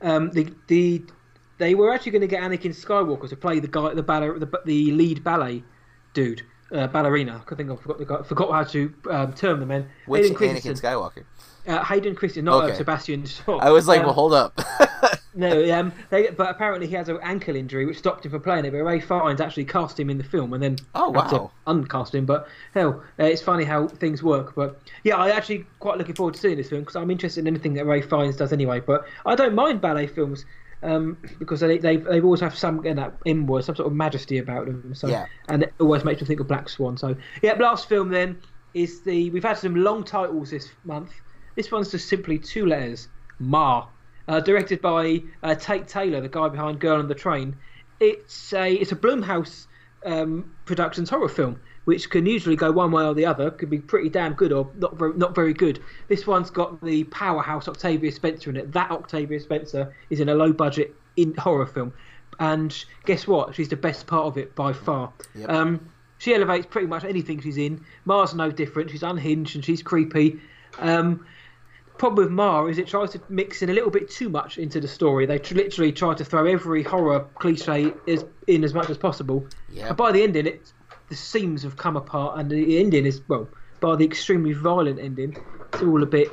um, 0.00 0.30
the 0.30 0.50
the 0.68 1.04
they 1.58 1.74
were 1.74 1.92
actually 1.92 2.12
going 2.12 2.22
to 2.22 2.26
get 2.26 2.42
Anakin 2.42 2.74
Skywalker 2.74 3.28
to 3.28 3.36
play 3.36 3.60
the 3.60 3.68
guy, 3.68 3.92
the 3.92 4.02
ballet, 4.02 4.38
the, 4.38 4.48
the 4.64 4.92
lead 4.92 5.22
ballet 5.22 5.62
dude, 6.14 6.42
uh, 6.72 6.86
ballerina. 6.88 7.42
I 7.50 7.54
think 7.54 7.70
I 7.70 7.76
forgot 7.76 8.26
forgot 8.26 8.52
how 8.52 8.64
to 8.64 8.94
um, 9.10 9.32
term 9.32 9.60
the 9.60 9.66
man. 9.66 9.88
Which 10.06 10.32
Anakin 10.32 10.80
Skywalker? 10.80 11.24
Uh, 11.66 11.84
Hayden 11.84 12.14
Christensen, 12.14 12.46
not 12.46 12.64
uh, 12.64 12.66
okay. 12.68 12.76
Sebastian 12.76 13.26
Shaw. 13.26 13.58
I 13.58 13.70
was 13.70 13.86
like, 13.86 14.00
um, 14.00 14.06
well, 14.06 14.14
hold 14.14 14.32
up. 14.32 14.58
no, 15.34 15.78
um, 15.78 15.92
they, 16.08 16.30
but 16.30 16.48
apparently 16.48 16.86
he 16.86 16.94
has 16.94 17.08
an 17.08 17.18
ankle 17.22 17.54
injury 17.54 17.84
which 17.84 17.98
stopped 17.98 18.24
him 18.24 18.30
from 18.30 18.40
playing 18.42 18.64
it. 18.64 18.70
But 18.70 18.82
Ralph 18.82 19.04
Fiennes 19.04 19.40
actually 19.40 19.66
cast 19.66 20.00
him 20.00 20.08
in 20.08 20.16
the 20.16 20.24
film 20.24 20.52
and 20.54 20.62
then 20.62 20.76
oh 20.94 21.10
wow, 21.10 21.50
uncast 21.66 22.14
him. 22.14 22.24
But 22.24 22.48
hell, 22.72 23.02
uh, 23.18 23.24
it's 23.24 23.42
funny 23.42 23.64
how 23.64 23.88
things 23.88 24.22
work. 24.22 24.54
But 24.54 24.80
yeah, 25.04 25.16
I 25.16 25.30
actually 25.30 25.66
quite 25.80 25.98
looking 25.98 26.14
forward 26.14 26.34
to 26.34 26.40
seeing 26.40 26.56
this 26.56 26.70
film 26.70 26.82
because 26.82 26.96
I'm 26.96 27.10
interested 27.10 27.40
in 27.40 27.46
anything 27.46 27.74
that 27.74 27.84
Ralph 27.84 28.06
Fiennes 28.06 28.36
does 28.36 28.52
anyway. 28.52 28.80
But 28.80 29.06
I 29.26 29.34
don't 29.34 29.54
mind 29.54 29.80
ballet 29.80 30.06
films. 30.06 30.46
Um, 30.82 31.18
because 31.38 31.60
they 31.60 31.76
they 31.76 31.96
they 31.96 32.20
always 32.20 32.40
have 32.40 32.56
some 32.56 32.86
in 32.86 32.96
that 32.96 33.14
inward, 33.26 33.64
some 33.64 33.76
sort 33.76 33.86
of 33.86 33.92
majesty 33.92 34.38
about 34.38 34.66
them. 34.66 34.94
So 34.94 35.08
yeah. 35.08 35.26
and 35.48 35.64
it 35.64 35.74
always 35.78 36.04
makes 36.04 36.22
me 36.22 36.26
think 36.26 36.40
of 36.40 36.48
Black 36.48 36.70
Swan. 36.70 36.96
So 36.96 37.16
yeah, 37.42 37.52
last 37.54 37.88
film 37.88 38.08
then 38.08 38.38
is 38.72 39.02
the 39.02 39.30
we've 39.30 39.44
had 39.44 39.58
some 39.58 39.74
long 39.74 40.04
titles 40.04 40.50
this 40.50 40.70
month. 40.84 41.12
This 41.54 41.70
one's 41.70 41.90
just 41.90 42.08
simply 42.08 42.38
two 42.38 42.66
letters, 42.66 43.08
Ma. 43.38 43.86
Uh, 44.28 44.38
directed 44.38 44.80
by 44.80 45.20
uh, 45.42 45.54
Tate 45.56 45.88
Taylor, 45.88 46.20
the 46.20 46.28
guy 46.28 46.48
behind 46.48 46.78
Girl 46.78 46.98
on 46.98 47.08
the 47.08 47.14
Train. 47.14 47.56
It's 47.98 48.52
a 48.52 48.72
it's 48.72 48.92
a 48.92 48.96
Blumhouse 48.96 49.66
um, 50.06 50.50
Productions 50.64 51.10
horror 51.10 51.28
film, 51.28 51.60
which 51.84 52.10
can 52.10 52.26
usually 52.26 52.56
go 52.56 52.70
one 52.70 52.92
way 52.92 53.04
or 53.04 53.14
the 53.14 53.26
other. 53.26 53.50
Could 53.50 53.70
be 53.70 53.78
pretty 53.78 54.08
damn 54.08 54.34
good 54.34 54.52
or 54.52 54.70
not 54.76 54.98
very, 54.98 55.14
not 55.14 55.34
very 55.34 55.52
good. 55.52 55.80
This 56.08 56.26
one's 56.26 56.50
got 56.50 56.82
the 56.82 57.04
powerhouse 57.04 57.68
Octavia 57.68 58.12
Spencer 58.12 58.50
in 58.50 58.56
it. 58.56 58.72
That 58.72 58.90
Octavia 58.90 59.40
Spencer 59.40 59.94
is 60.10 60.20
in 60.20 60.28
a 60.28 60.34
low 60.34 60.52
budget 60.52 60.94
in 61.16 61.34
horror 61.34 61.66
film, 61.66 61.92
and 62.38 62.84
guess 63.04 63.26
what? 63.26 63.54
She's 63.54 63.68
the 63.68 63.76
best 63.76 64.06
part 64.06 64.26
of 64.26 64.38
it 64.38 64.54
by 64.54 64.72
far. 64.72 65.12
Yep. 65.34 65.48
Um, 65.48 65.90
she 66.18 66.34
elevates 66.34 66.66
pretty 66.66 66.86
much 66.86 67.04
anything 67.04 67.40
she's 67.40 67.56
in. 67.56 67.82
Ma's 68.04 68.34
no 68.34 68.50
different. 68.50 68.90
She's 68.90 69.02
unhinged 69.02 69.54
and 69.56 69.64
she's 69.64 69.82
creepy. 69.82 70.38
Um, 70.78 71.24
problem 72.00 72.24
with 72.24 72.32
Ma 72.32 72.64
is 72.64 72.78
it 72.78 72.86
tries 72.86 73.10
to 73.10 73.20
mix 73.28 73.60
in 73.62 73.68
a 73.68 73.74
little 73.74 73.90
bit 73.90 74.10
too 74.10 74.30
much 74.30 74.56
into 74.56 74.80
the 74.80 74.88
story. 74.88 75.26
They 75.26 75.38
tr- 75.38 75.54
literally 75.54 75.92
try 75.92 76.14
to 76.14 76.24
throw 76.24 76.46
every 76.46 76.82
horror 76.82 77.20
cliche 77.34 77.92
is, 78.06 78.24
in 78.46 78.64
as 78.64 78.72
much 78.72 78.88
as 78.88 78.96
possible. 78.96 79.46
And 79.88 79.96
by 79.96 80.10
the 80.10 80.22
ending, 80.22 80.46
it 80.46 80.72
the 81.10 81.16
seams 81.16 81.62
have 81.64 81.76
come 81.76 81.96
apart, 81.96 82.38
and 82.38 82.50
the 82.50 82.78
ending 82.78 83.04
is 83.04 83.20
well, 83.28 83.46
by 83.80 83.96
the 83.96 84.04
extremely 84.04 84.52
violent 84.52 84.98
ending, 84.98 85.36
it's 85.72 85.82
all 85.82 86.02
a 86.02 86.06
bit, 86.06 86.30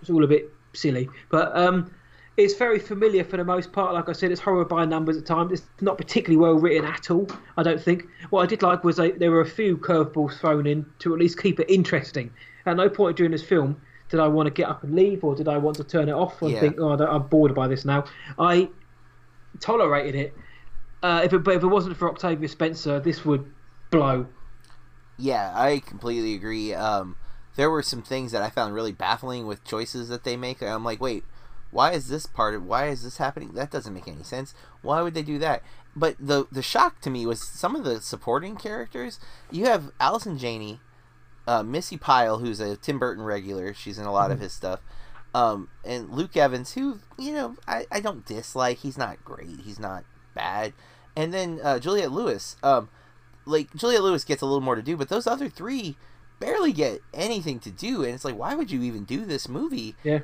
it's 0.00 0.10
all 0.10 0.22
a 0.22 0.26
bit 0.26 0.52
silly. 0.74 1.08
But 1.30 1.56
um, 1.56 1.90
it's 2.36 2.54
very 2.54 2.78
familiar 2.78 3.24
for 3.24 3.36
the 3.36 3.44
most 3.44 3.72
part. 3.72 3.94
Like 3.94 4.08
I 4.08 4.12
said, 4.12 4.32
it's 4.32 4.40
horror 4.40 4.64
by 4.64 4.84
numbers 4.84 5.16
at 5.16 5.24
times. 5.24 5.52
It's 5.52 5.68
not 5.80 5.96
particularly 5.98 6.36
well 6.42 6.54
written 6.54 6.84
at 6.84 7.10
all. 7.10 7.28
I 7.56 7.62
don't 7.62 7.80
think. 7.80 8.06
What 8.30 8.42
I 8.42 8.46
did 8.46 8.62
like 8.62 8.84
was 8.84 8.96
they, 8.96 9.12
there 9.12 9.30
were 9.30 9.42
a 9.42 9.48
few 9.48 9.76
curveballs 9.76 10.38
thrown 10.38 10.66
in 10.66 10.84
to 11.00 11.14
at 11.14 11.20
least 11.20 11.40
keep 11.40 11.60
it 11.60 11.70
interesting. 11.70 12.30
At 12.66 12.76
no 12.76 12.88
point 12.88 13.16
during 13.16 13.32
this 13.32 13.42
film 13.42 13.80
did 14.08 14.20
I 14.20 14.28
want 14.28 14.46
to 14.46 14.50
get 14.50 14.68
up 14.68 14.84
and 14.84 14.94
leave, 14.94 15.24
or 15.24 15.34
did 15.34 15.48
I 15.48 15.56
want 15.56 15.78
to 15.78 15.84
turn 15.84 16.08
it 16.08 16.12
off 16.12 16.42
and 16.42 16.50
Yeah. 16.50 16.60
think, 16.60 16.78
oh, 16.78 16.92
I'm 16.92 17.22
bored 17.28 17.54
by 17.54 17.66
this 17.66 17.86
now? 17.86 18.04
I 18.38 18.68
tolerated 19.60 20.14
it. 20.14 20.36
Uh, 21.02 21.22
if 21.24 21.32
it, 21.32 21.38
but 21.38 21.54
if 21.54 21.62
it 21.62 21.66
wasn't 21.66 21.96
for 21.96 22.10
Octavia 22.10 22.46
Spencer, 22.46 23.00
this 23.00 23.24
would 23.24 23.50
blow. 23.92 24.26
Yeah, 25.16 25.52
I 25.54 25.78
completely 25.78 26.34
agree. 26.34 26.74
Um, 26.74 27.16
there 27.54 27.70
were 27.70 27.82
some 27.82 28.02
things 28.02 28.32
that 28.32 28.42
I 28.42 28.50
found 28.50 28.74
really 28.74 28.92
baffling 28.92 29.46
with 29.46 29.64
choices 29.64 30.08
that 30.08 30.24
they 30.24 30.36
make. 30.36 30.62
I'm 30.62 30.84
like, 30.84 31.00
wait, 31.00 31.24
why 31.70 31.92
is 31.92 32.08
this 32.08 32.26
part 32.26 32.54
of 32.54 32.66
why 32.66 32.88
is 32.88 33.02
this 33.04 33.18
happening? 33.18 33.52
That 33.54 33.70
doesn't 33.70 33.94
make 33.94 34.08
any 34.08 34.24
sense. 34.24 34.54
Why 34.80 35.02
would 35.02 35.14
they 35.14 35.22
do 35.22 35.38
that? 35.38 35.62
But 35.94 36.16
the 36.18 36.46
the 36.50 36.62
shock 36.62 37.00
to 37.02 37.10
me 37.10 37.26
was 37.26 37.46
some 37.46 37.76
of 37.76 37.84
the 37.84 38.00
supporting 38.00 38.56
characters. 38.56 39.20
You 39.50 39.66
have 39.66 39.90
Allison 40.00 40.38
Janney, 40.38 40.80
uh, 41.46 41.62
Missy 41.62 41.96
Pyle, 41.96 42.38
who's 42.38 42.60
a 42.60 42.76
Tim 42.76 42.98
Burton 42.98 43.24
regular. 43.24 43.74
She's 43.74 43.98
in 43.98 44.06
a 44.06 44.12
lot 44.12 44.30
of 44.30 44.40
his 44.40 44.52
stuff. 44.52 44.80
Um, 45.34 45.68
and 45.84 46.10
Luke 46.10 46.36
Evans, 46.36 46.74
who 46.74 47.00
you 47.18 47.32
know 47.32 47.56
I, 47.66 47.86
I 47.90 48.00
don't 48.00 48.24
dislike. 48.24 48.78
He's 48.78 48.98
not 48.98 49.24
great. 49.24 49.60
He's 49.64 49.78
not 49.78 50.04
bad. 50.34 50.72
And 51.14 51.32
then 51.32 51.60
uh, 51.62 51.78
Juliette 51.78 52.12
Lewis. 52.12 52.56
Um, 52.62 52.88
like 53.44 53.74
Juliette 53.74 54.02
Lewis 54.02 54.24
gets 54.24 54.42
a 54.42 54.46
little 54.46 54.60
more 54.60 54.76
to 54.76 54.82
do, 54.82 54.96
but 54.96 55.08
those 55.08 55.26
other 55.26 55.48
three 55.48 55.96
barely 56.38 56.72
get 56.72 57.00
anything 57.14 57.60
to 57.60 57.70
do. 57.70 58.02
And 58.02 58.14
it's 58.14 58.24
like, 58.24 58.36
why 58.36 58.54
would 58.54 58.70
you 58.70 58.82
even 58.82 59.04
do 59.04 59.24
this 59.24 59.48
movie? 59.48 59.94
Yeah. 60.02 60.20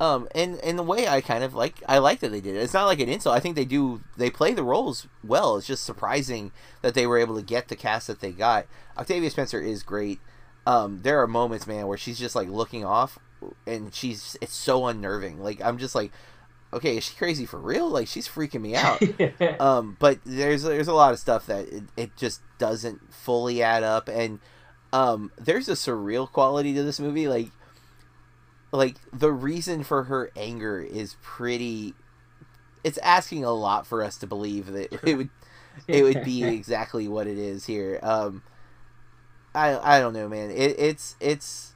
Um, 0.00 0.28
and 0.34 0.58
in 0.58 0.76
the 0.76 0.82
way 0.82 1.06
I 1.06 1.20
kind 1.20 1.44
of 1.44 1.54
like, 1.54 1.82
I 1.88 1.98
like 1.98 2.20
that 2.20 2.30
they 2.30 2.40
did 2.40 2.56
it. 2.56 2.62
It's 2.62 2.74
not 2.74 2.86
like 2.86 2.98
an 3.00 3.08
insult. 3.08 3.36
I 3.36 3.40
think 3.40 3.54
they 3.54 3.64
do. 3.64 4.02
They 4.16 4.30
play 4.30 4.52
the 4.52 4.64
roles 4.64 5.06
well. 5.22 5.56
It's 5.56 5.66
just 5.66 5.84
surprising 5.84 6.50
that 6.80 6.94
they 6.94 7.06
were 7.06 7.18
able 7.18 7.36
to 7.36 7.42
get 7.42 7.68
the 7.68 7.76
cast 7.76 8.08
that 8.08 8.20
they 8.20 8.32
got. 8.32 8.66
Octavia 8.98 9.30
Spencer 9.30 9.60
is 9.60 9.82
great. 9.82 10.18
Um, 10.66 11.02
there 11.02 11.20
are 11.22 11.28
moments, 11.28 11.66
man, 11.66 11.86
where 11.86 11.98
she's 11.98 12.18
just 12.18 12.34
like 12.34 12.48
looking 12.48 12.84
off, 12.84 13.18
and 13.66 13.94
she's 13.94 14.36
it's 14.40 14.54
so 14.54 14.86
unnerving. 14.86 15.40
Like 15.40 15.62
I'm 15.62 15.78
just 15.78 15.94
like, 15.94 16.10
okay, 16.72 16.96
is 16.96 17.04
she 17.04 17.14
crazy 17.14 17.46
for 17.46 17.60
real? 17.60 17.88
Like 17.88 18.08
she's 18.08 18.28
freaking 18.28 18.60
me 18.60 18.74
out. 18.74 19.00
um, 19.60 19.96
but 20.00 20.18
there's 20.24 20.64
there's 20.64 20.88
a 20.88 20.94
lot 20.94 21.12
of 21.12 21.20
stuff 21.20 21.46
that 21.46 21.68
it, 21.68 21.84
it 21.96 22.16
just 22.16 22.40
doesn't 22.62 23.12
fully 23.12 23.60
add 23.62 23.82
up, 23.82 24.08
and 24.08 24.38
um, 24.92 25.32
there's 25.36 25.68
a 25.68 25.72
surreal 25.72 26.30
quality 26.30 26.72
to 26.74 26.82
this 26.84 27.00
movie. 27.00 27.26
Like, 27.26 27.48
like 28.70 28.96
the 29.12 29.32
reason 29.32 29.82
for 29.82 30.04
her 30.04 30.30
anger 30.36 30.80
is 30.80 31.16
pretty. 31.22 31.94
It's 32.84 32.98
asking 32.98 33.44
a 33.44 33.52
lot 33.52 33.86
for 33.86 34.02
us 34.02 34.16
to 34.18 34.26
believe 34.26 34.66
that 34.72 34.92
it 35.06 35.16
would 35.16 35.30
it 35.88 36.02
would 36.04 36.22
be 36.24 36.44
exactly 36.58 37.08
what 37.08 37.26
it 37.26 37.36
is 37.38 37.66
here. 37.66 37.98
Um, 38.02 38.42
I 39.54 39.96
I 39.96 39.98
don't 40.00 40.12
know, 40.12 40.28
man. 40.28 40.50
It, 40.50 40.76
it's 40.78 41.16
it's 41.20 41.74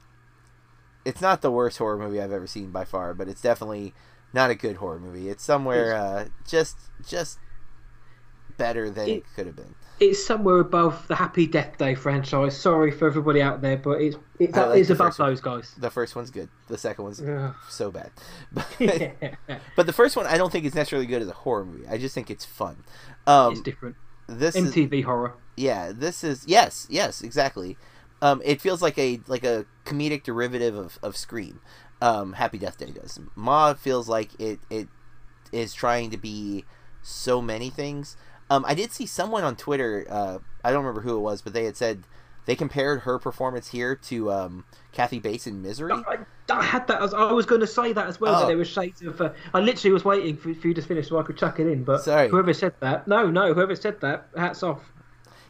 it's 1.04 1.20
not 1.20 1.42
the 1.42 1.50
worst 1.50 1.78
horror 1.78 1.98
movie 1.98 2.20
I've 2.20 2.32
ever 2.32 2.46
seen 2.46 2.70
by 2.70 2.84
far, 2.84 3.12
but 3.14 3.28
it's 3.28 3.40
definitely 3.40 3.92
not 4.32 4.50
a 4.50 4.54
good 4.54 4.76
horror 4.76 4.98
movie. 5.00 5.28
It's 5.28 5.42
somewhere 5.44 5.94
uh, 5.94 6.24
just 6.46 6.76
just 7.06 7.38
better 8.56 8.88
than 8.90 9.08
it, 9.08 9.12
It- 9.18 9.24
could 9.34 9.46
have 9.46 9.56
been. 9.56 9.74
It's 9.98 10.24
somewhere 10.24 10.58
above 10.58 11.06
the 11.08 11.14
Happy 11.14 11.46
Death 11.46 11.78
Day 11.78 11.94
franchise. 11.94 12.56
Sorry 12.56 12.90
for 12.90 13.06
everybody 13.06 13.40
out 13.40 13.62
there, 13.62 13.78
but 13.78 14.02
it's 14.02 14.16
it's, 14.38 14.56
like 14.56 14.90
above 14.90 15.16
those 15.16 15.40
guys. 15.40 15.74
The 15.78 15.90
first 15.90 16.14
one's 16.14 16.30
good. 16.30 16.50
The 16.68 16.76
second 16.76 17.04
one's 17.04 17.20
Ugh. 17.20 17.54
so 17.68 17.90
bad. 17.90 18.10
But, 18.52 18.66
yeah, 18.78 19.34
but 19.74 19.86
the 19.86 19.92
first 19.92 20.16
one, 20.16 20.26
I 20.26 20.36
don't 20.36 20.52
think 20.52 20.66
is 20.66 20.74
necessarily 20.74 21.06
good 21.06 21.22
as 21.22 21.28
a 21.28 21.32
horror 21.32 21.64
movie. 21.64 21.86
I 21.88 21.96
just 21.96 22.14
think 22.14 22.30
it's 22.30 22.44
fun. 22.44 22.84
Um, 23.26 23.52
it's 23.52 23.62
different. 23.62 23.96
this 24.28 24.54
is, 24.54 24.74
MTV 24.74 25.04
horror. 25.04 25.34
yeah, 25.56 25.92
this 25.94 26.22
is 26.22 26.44
yes, 26.46 26.86
yes, 26.90 27.22
exactly. 27.22 27.78
Um, 28.20 28.42
it 28.44 28.60
feels 28.60 28.82
like 28.82 28.98
a 28.98 29.20
like 29.26 29.44
a 29.44 29.66
comedic 29.84 30.24
derivative 30.24 30.76
of, 30.76 30.98
of 31.02 31.16
Scream. 31.16 31.60
Um, 32.02 32.34
Happy 32.34 32.58
Death 32.58 32.76
Day 32.76 32.90
does. 32.90 33.18
Ma 33.34 33.72
feels 33.74 34.08
like 34.08 34.38
it 34.38 34.60
it 34.68 34.88
is 35.52 35.72
trying 35.72 36.10
to 36.10 36.16
be 36.18 36.64
so 37.02 37.40
many 37.40 37.70
things. 37.70 38.16
Um, 38.48 38.64
I 38.66 38.74
did 38.74 38.92
see 38.92 39.06
someone 39.06 39.44
on 39.44 39.56
Twitter. 39.56 40.06
Uh, 40.08 40.38
I 40.62 40.70
don't 40.70 40.84
remember 40.84 41.00
who 41.00 41.16
it 41.16 41.20
was, 41.20 41.42
but 41.42 41.52
they 41.52 41.64
had 41.64 41.76
said 41.76 42.04
they 42.46 42.54
compared 42.54 43.00
her 43.00 43.18
performance 43.18 43.68
here 43.70 43.96
to 43.96 44.30
um, 44.30 44.64
Kathy 44.92 45.18
Bates 45.18 45.46
in 45.46 45.62
Misery. 45.62 45.92
I, 45.92 46.18
I 46.48 46.62
had 46.64 46.86
that. 46.86 47.02
As, 47.02 47.12
I 47.12 47.32
was 47.32 47.44
going 47.44 47.60
to 47.60 47.66
say 47.66 47.92
that 47.92 48.06
as 48.06 48.20
well. 48.20 48.36
Oh. 48.36 48.40
That 48.40 48.46
there 48.46 48.56
was 48.56 48.68
shades 48.68 49.02
of. 49.02 49.20
Uh, 49.20 49.32
I 49.52 49.60
literally 49.60 49.92
was 49.92 50.04
waiting 50.04 50.36
for, 50.36 50.54
for 50.54 50.68
you 50.68 50.74
to 50.74 50.82
finish 50.82 51.08
so 51.08 51.18
I 51.18 51.22
could 51.24 51.36
chuck 51.36 51.58
it 51.58 51.66
in. 51.66 51.82
But 51.82 52.02
Sorry. 52.02 52.28
whoever 52.28 52.52
said 52.54 52.74
that, 52.80 53.08
no, 53.08 53.30
no, 53.30 53.52
whoever 53.52 53.74
said 53.74 54.00
that, 54.00 54.28
hats 54.36 54.62
off. 54.62 54.80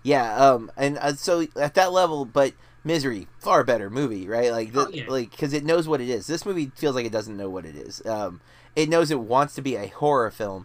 Yeah, 0.02 0.36
um, 0.36 0.70
and 0.76 0.98
uh, 0.98 1.14
so 1.14 1.46
at 1.56 1.74
that 1.74 1.92
level, 1.92 2.24
but 2.24 2.54
Misery, 2.84 3.26
far 3.40 3.64
better 3.64 3.90
movie, 3.90 4.28
right? 4.28 4.52
Like, 4.52 4.72
the, 4.72 4.86
Oh, 4.86 4.90
yeah. 4.90 5.04
like 5.08 5.32
because 5.32 5.52
it 5.52 5.64
knows 5.64 5.88
what 5.88 6.00
it 6.00 6.08
is. 6.08 6.28
This 6.28 6.46
movie 6.46 6.70
feels 6.76 6.94
like 6.94 7.04
it 7.04 7.12
doesn't 7.12 7.36
know 7.36 7.50
what 7.50 7.66
it 7.66 7.74
is. 7.74 8.00
Um, 8.06 8.40
it 8.76 8.88
knows 8.88 9.10
it 9.10 9.18
wants 9.18 9.54
to 9.56 9.62
be 9.62 9.74
a 9.74 9.88
horror 9.88 10.30
film, 10.30 10.64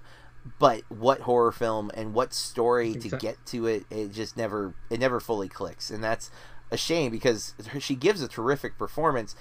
but 0.60 0.84
what 0.90 1.22
horror 1.22 1.52
film 1.52 1.92
and 1.94 2.14
what 2.14 2.34
story 2.34 2.94
to 2.94 3.10
get 3.18 3.46
to 3.48 3.68
it, 3.68 3.86
it 3.90 4.12
just 4.12 4.36
never, 4.38 4.74
it 4.90 5.00
never 5.00 5.20
fully 5.20 5.48
clicks, 5.48 5.90
and 5.90 6.04
that's 6.04 6.32
a 6.72 6.78
shame 6.78 7.12
because 7.12 7.54
she 7.80 7.96
gives 7.96 8.22
a 8.22 8.28
terrific 8.28 8.78
performance. 8.78 9.36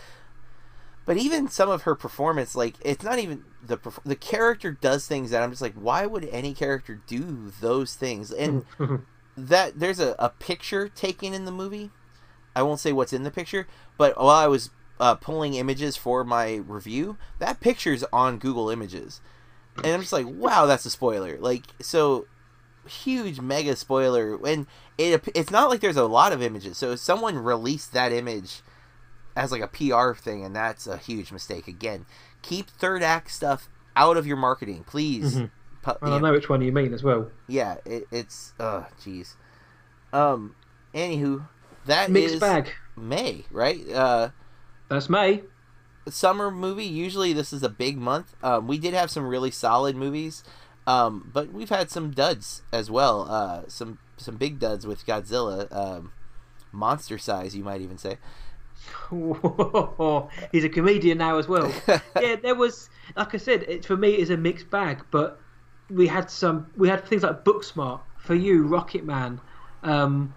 But 1.06 1.16
even 1.16 1.48
some 1.48 1.70
of 1.70 1.82
her 1.82 1.94
performance, 1.94 2.54
like 2.54 2.74
it's 2.82 3.02
not 3.02 3.18
even 3.18 3.44
the 3.64 3.78
the 4.04 4.16
character 4.16 4.72
does 4.72 5.06
things 5.06 5.30
that 5.30 5.42
I'm 5.42 5.50
just 5.50 5.62
like, 5.62 5.74
why 5.74 6.06
would 6.06 6.24
any 6.26 6.52
character 6.54 7.00
do 7.06 7.52
those 7.60 7.94
things? 7.94 8.30
And 8.30 8.64
that 9.36 9.78
there's 9.78 10.00
a, 10.00 10.14
a 10.18 10.28
picture 10.28 10.88
taken 10.88 11.32
in 11.32 11.46
the 11.46 11.52
movie. 11.52 11.90
I 12.54 12.62
won't 12.62 12.80
say 12.80 12.92
what's 12.92 13.12
in 13.12 13.22
the 13.22 13.30
picture, 13.30 13.66
but 13.96 14.16
while 14.18 14.28
I 14.28 14.48
was 14.48 14.70
uh, 14.98 15.14
pulling 15.14 15.54
images 15.54 15.96
for 15.96 16.24
my 16.24 16.56
review, 16.56 17.16
that 17.38 17.60
picture's 17.60 18.04
on 18.12 18.38
Google 18.38 18.68
Images, 18.68 19.20
and 19.76 19.86
I'm 19.86 20.00
just 20.00 20.12
like, 20.12 20.26
wow, 20.28 20.66
that's 20.66 20.84
a 20.84 20.90
spoiler. 20.90 21.38
Like, 21.38 21.64
so 21.80 22.26
huge 22.86 23.40
mega 23.40 23.76
spoiler. 23.76 24.36
And 24.46 24.66
it 24.98 25.22
it's 25.34 25.50
not 25.50 25.70
like 25.70 25.80
there's 25.80 25.96
a 25.96 26.04
lot 26.04 26.32
of 26.32 26.42
images. 26.42 26.76
So 26.78 26.92
if 26.92 26.98
someone 27.00 27.36
released 27.38 27.92
that 27.92 28.12
image 28.12 28.62
as 29.36 29.52
like 29.52 29.62
a 29.62 29.68
PR 29.68 30.12
thing, 30.14 30.44
and 30.44 30.54
that's 30.54 30.86
a 30.86 30.96
huge 30.96 31.30
mistake. 31.32 31.68
Again, 31.68 32.04
keep 32.42 32.68
third 32.68 33.02
act 33.02 33.30
stuff 33.30 33.68
out 33.96 34.16
of 34.16 34.26
your 34.26 34.36
marketing, 34.36 34.84
please. 34.86 35.36
Mhm. 35.36 35.50
Pu- 35.82 35.90
you 35.92 35.96
I 36.02 36.08
know, 36.10 36.18
know 36.18 36.32
which 36.32 36.48
one 36.50 36.60
you 36.60 36.72
mean 36.72 36.92
as 36.92 37.02
well. 37.02 37.30
yeah, 37.46 37.76
it, 37.86 38.06
it's 38.10 38.52
uh, 38.60 38.84
jeez. 39.00 39.34
Um, 40.12 40.54
anywho, 40.94 41.46
that 41.86 42.10
Mixed 42.10 42.34
is 42.34 42.40
bag. 42.40 42.70
May, 42.96 43.44
right? 43.50 43.88
Uh, 43.90 44.28
That's 44.88 45.08
May. 45.08 45.42
Summer 46.08 46.50
movie. 46.50 46.84
Usually, 46.84 47.32
this 47.32 47.52
is 47.52 47.62
a 47.62 47.68
big 47.68 47.98
month. 47.98 48.34
Um, 48.42 48.66
we 48.66 48.78
did 48.78 48.94
have 48.94 49.10
some 49.10 49.26
really 49.26 49.50
solid 49.50 49.96
movies, 49.96 50.42
um, 50.86 51.30
but 51.32 51.52
we've 51.52 51.68
had 51.68 51.90
some 51.90 52.10
duds 52.10 52.62
as 52.72 52.90
well. 52.90 53.30
Uh, 53.30 53.62
some 53.68 53.98
some 54.16 54.36
big 54.36 54.58
duds 54.58 54.86
with 54.86 55.06
Godzilla, 55.06 55.70
um, 55.74 56.12
monster 56.72 57.18
size, 57.18 57.56
you 57.56 57.64
might 57.64 57.80
even 57.80 57.98
say. 57.98 58.18
He's 60.52 60.64
a 60.64 60.68
comedian 60.68 61.18
now 61.18 61.38
as 61.38 61.48
well. 61.48 61.72
yeah, 62.20 62.36
there 62.36 62.54
was, 62.54 62.88
like 63.16 63.34
I 63.34 63.38
said, 63.38 63.64
it, 63.64 63.84
for 63.84 63.96
me 63.96 64.10
it's 64.10 64.30
a 64.30 64.36
mixed 64.36 64.70
bag. 64.70 65.04
But 65.10 65.40
we 65.88 66.06
had 66.06 66.30
some, 66.30 66.70
we 66.76 66.88
had 66.88 67.04
things 67.06 67.22
like 67.22 67.44
Booksmart 67.44 68.00
for 68.18 68.34
you, 68.34 68.66
Rocket 68.66 69.04
Man. 69.04 69.40
Um, 69.82 70.34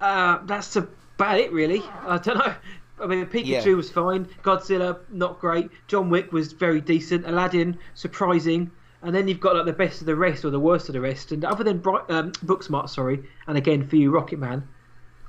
uh, 0.00 0.38
that's 0.44 0.76
about 0.76 1.38
it, 1.38 1.52
really. 1.52 1.82
I 2.06 2.18
don't 2.18 2.38
know. 2.38 2.54
I 3.02 3.06
mean, 3.06 3.26
Pikachu 3.26 3.46
Yeah. 3.66 3.74
was 3.74 3.90
fine. 3.90 4.26
Godzilla, 4.42 4.98
not 5.10 5.40
great. 5.40 5.70
John 5.88 6.10
Wick 6.10 6.32
was 6.32 6.52
very 6.52 6.80
decent. 6.80 7.26
Aladdin, 7.26 7.76
surprising. 7.94 8.70
And 9.02 9.14
then 9.14 9.28
you've 9.28 9.40
got 9.40 9.56
like 9.56 9.66
the 9.66 9.72
best 9.72 10.00
of 10.00 10.06
the 10.06 10.14
rest 10.16 10.44
or 10.44 10.50
the 10.50 10.60
worst 10.60 10.88
of 10.88 10.92
the 10.94 11.00
rest. 11.00 11.32
And 11.32 11.44
other 11.44 11.64
than 11.64 11.78
Bright, 11.78 12.08
um, 12.08 12.32
Booksmart, 12.46 12.88
sorry, 12.88 13.22
and 13.46 13.58
again 13.58 13.86
for 13.86 13.96
you, 13.96 14.10
Rocket 14.10 14.38
Man. 14.38 14.66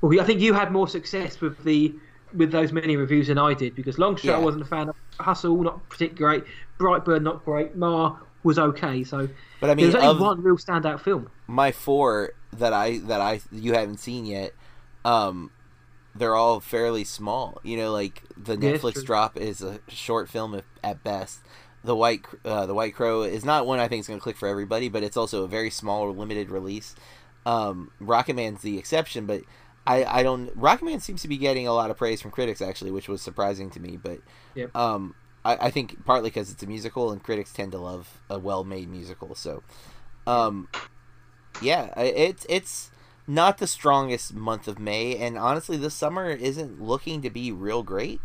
Well, 0.01 0.19
I 0.21 0.23
think 0.23 0.39
you 0.39 0.53
had 0.53 0.71
more 0.71 0.87
success 0.87 1.41
with 1.41 1.61
the 1.63 1.93
with 2.33 2.51
those 2.51 2.71
many 2.73 2.97
reviews 2.97 3.27
than 3.27 3.37
I 3.37 3.53
did 3.53 3.75
because 3.75 3.95
Longshot 3.95 4.23
Yeah. 4.25 4.35
I 4.35 4.39
wasn't 4.39 4.63
a 4.63 4.67
fan 4.67 4.89
of. 4.89 4.95
Hustle 5.19 5.61
not 5.63 5.87
particularly 5.89 6.39
great. 6.41 6.51
Brightburn 6.77 7.21
not 7.23 7.43
great. 7.45 7.75
Ma 7.77 8.17
was 8.43 8.59
okay. 8.59 9.03
So 9.03 9.27
But 9.61 9.69
I 9.69 9.75
mean, 9.75 9.85
was 9.87 9.95
only 9.95 10.21
one 10.21 10.41
real 10.43 10.57
standout 10.57 10.99
film. 10.99 11.29
my 11.47 11.71
four 11.71 12.33
that 12.53 12.73
I 12.73 12.99
that 12.99 13.21
I 13.21 13.39
you 13.51 13.73
haven't 13.73 13.99
seen 13.99 14.25
yet, 14.25 14.53
um, 15.05 15.51
they're 16.15 16.35
all 16.35 16.59
fairly 16.59 17.03
small. 17.03 17.59
You 17.63 17.77
know, 17.77 17.91
like 17.91 18.23
the 18.37 18.53
Yeah, 18.53 18.73
Netflix 18.73 19.03
drop 19.03 19.37
is 19.37 19.61
a 19.61 19.79
short 19.87 20.29
film 20.29 20.55
at- 20.55 20.63
at 20.83 21.03
best. 21.03 21.39
The 21.83 21.95
White 21.95 22.25
uh, 22.43 22.65
the 22.65 22.73
White 22.73 22.95
Crow 22.95 23.21
is 23.23 23.45
not 23.45 23.67
one 23.67 23.79
I 23.79 23.87
think 23.87 23.99
is 24.01 24.07
going 24.07 24.19
to 24.19 24.23
click 24.23 24.37
for 24.37 24.47
everybody, 24.47 24.89
but 24.89 25.03
it's 25.03 25.17
also 25.17 25.43
a 25.43 25.47
very 25.47 25.69
small 25.69 26.01
or 26.01 26.11
limited 26.11 26.49
release. 26.49 26.95
Um, 27.45 27.91
Rocketman's 28.01 28.61
the 28.61 28.77
exception, 28.79 29.27
but 29.27 29.41
I 29.85 30.03
I 30.03 30.23
don't 30.23 30.49
Rocket 30.55 30.85
Man 30.85 30.99
seems 30.99 31.21
to 31.21 31.27
be 31.27 31.37
getting 31.37 31.67
a 31.67 31.73
lot 31.73 31.91
of 31.91 31.97
praise 31.97 32.21
from 32.21 32.31
critics 32.31 32.59
actually, 32.61 32.89
which 32.91 33.07
was 33.07 33.21
surprising 33.21 33.69
to 33.71 33.79
me. 33.79 33.97
But 34.01 34.19
Yep. 34.55 34.75
um, 34.75 35.13
I, 35.43 35.67
I 35.67 35.69
think 35.69 36.03
partly 36.05 36.31
because 36.31 36.49
it's 36.51 36.63
a 36.63 36.67
musical 36.67 37.11
and 37.11 37.21
critics 37.21 37.53
tend 37.53 37.71
to 37.73 37.77
love 37.77 38.19
a 38.31 38.39
well 38.39 38.63
made 38.63 38.89
musical, 38.89 39.35
so. 39.35 39.61
Um, 40.25 40.69
yeah, 41.61 41.93
it's 41.99 42.45
it's 42.49 42.89
not 43.27 43.57
the 43.57 43.67
strongest 43.67 44.33
month 44.33 44.67
of 44.67 44.79
May, 44.79 45.17
and 45.17 45.37
honestly, 45.37 45.77
this 45.77 45.93
summer 45.93 46.29
isn't 46.29 46.81
looking 46.81 47.21
to 47.23 47.29
be 47.29 47.51
real 47.51 47.83
great. 47.83 48.21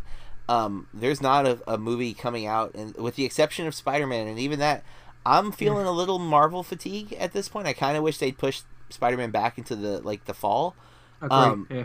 Um, 0.49 0.89
there's 0.93 1.21
not 1.23 1.47
a, 1.47 1.61
a 1.67 1.79
movie 1.79 2.13
coming 2.13 2.47
out, 2.47 2.75
and 2.75 2.95
with 2.97 3.17
the 3.17 3.25
exception 3.25 3.67
of 3.67 3.75
Spider 3.75 4.07
Man, 4.07 4.27
and 4.27 4.39
even 4.39 4.59
that, 4.59 4.83
I'm 5.25 5.53
feeling 5.53 5.87
a 5.87 5.93
little 5.93 6.19
Marvel 6.19 6.63
fatigue 6.63 7.13
at 7.15 7.33
this 7.33 7.49
point. 7.49 7.67
I 7.69 7.73
kind 7.73 7.97
of 7.97 8.03
wish 8.03 8.19
they'd 8.19 8.37
push 8.37 8.63
Spider 8.89 9.17
Man 9.17 9.31
back 9.31 9.59
into 9.59 9.77
the 9.77 10.01
like 10.01 10.25
the 10.25 10.35
fall, 10.35 10.75
Agree. 11.23 11.31
Um, 11.37 11.67
yeah. 11.71 11.85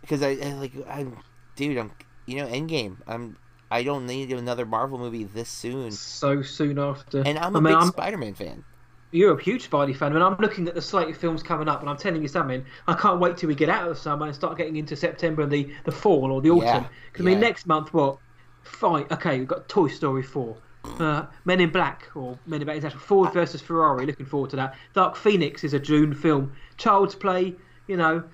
because 0.00 0.22
I, 0.22 0.30
I 0.42 0.52
like 0.54 0.72
I'm, 0.88 1.18
dude, 1.56 1.76
I'm 1.76 1.92
you 2.26 2.36
know 2.36 2.46
Endgame. 2.46 2.96
I'm 3.06 3.36
I 3.70 3.82
don't 3.82 4.06
need 4.06 4.32
another 4.32 4.64
Marvel 4.66 4.98
movie 4.98 5.24
this 5.24 5.48
soon, 5.48 5.90
So 5.92 6.42
soon 6.42 6.78
after. 6.78 7.22
and 7.24 7.38
I'm 7.38 7.54
a 7.54 7.58
I 7.58 7.60
mean, 7.60 7.72
big 7.72 7.74
I'm- 7.74 7.88
Spider 7.88 8.16
Man 8.18 8.34
fan. 8.34 8.64
You're 9.12 9.38
a 9.38 9.42
huge 9.42 9.68
Spidey 9.70 9.94
fan. 9.94 10.12
When 10.14 10.22
I'm 10.22 10.36
looking 10.38 10.66
at 10.68 10.74
the 10.74 10.82
slate 10.82 11.08
of 11.08 11.16
films 11.16 11.42
coming 11.42 11.68
up, 11.68 11.80
and 11.80 11.88
I'm 11.90 11.96
telling 11.98 12.22
you 12.22 12.28
something, 12.28 12.64
I 12.88 12.94
can't 12.94 13.20
wait 13.20 13.36
till 13.36 13.48
we 13.48 13.54
get 13.54 13.68
out 13.68 13.82
of 13.88 13.94
the 13.94 14.00
summer 14.00 14.26
and 14.26 14.34
start 14.34 14.56
getting 14.58 14.76
into 14.76 14.96
September 14.96 15.42
and 15.42 15.52
the, 15.52 15.72
the 15.84 15.92
fall 15.92 16.32
or 16.32 16.40
the 16.40 16.50
autumn. 16.50 16.66
Yeah, 16.66 16.88
'Cause, 17.12 17.20
I 17.20 17.22
mean, 17.22 17.38
next 17.40 17.66
month, 17.66 17.92
what? 17.92 18.18
Fine. 18.62 19.06
Okay, 19.10 19.38
we've 19.38 19.48
got 19.48 19.68
Toy 19.68 19.88
Story 19.88 20.22
4. 20.22 20.56
Uh, 20.98 21.26
Men 21.44 21.60
in 21.60 21.70
Black 21.70 22.08
or 22.14 22.38
Men 22.46 22.60
in 22.60 22.64
Black 22.66 22.76
International. 22.78 23.02
Ford 23.02 23.32
versus 23.32 23.60
Ferrari. 23.60 24.04
Looking 24.06 24.26
forward 24.26 24.50
to 24.50 24.56
that. 24.56 24.74
Dark 24.94 25.14
Phoenix 25.14 25.62
is 25.62 25.74
a 25.74 25.78
June 25.78 26.12
film. 26.14 26.52
Child's 26.76 27.14
Play. 27.14 27.54
You 27.86 27.96
know, 27.96 28.24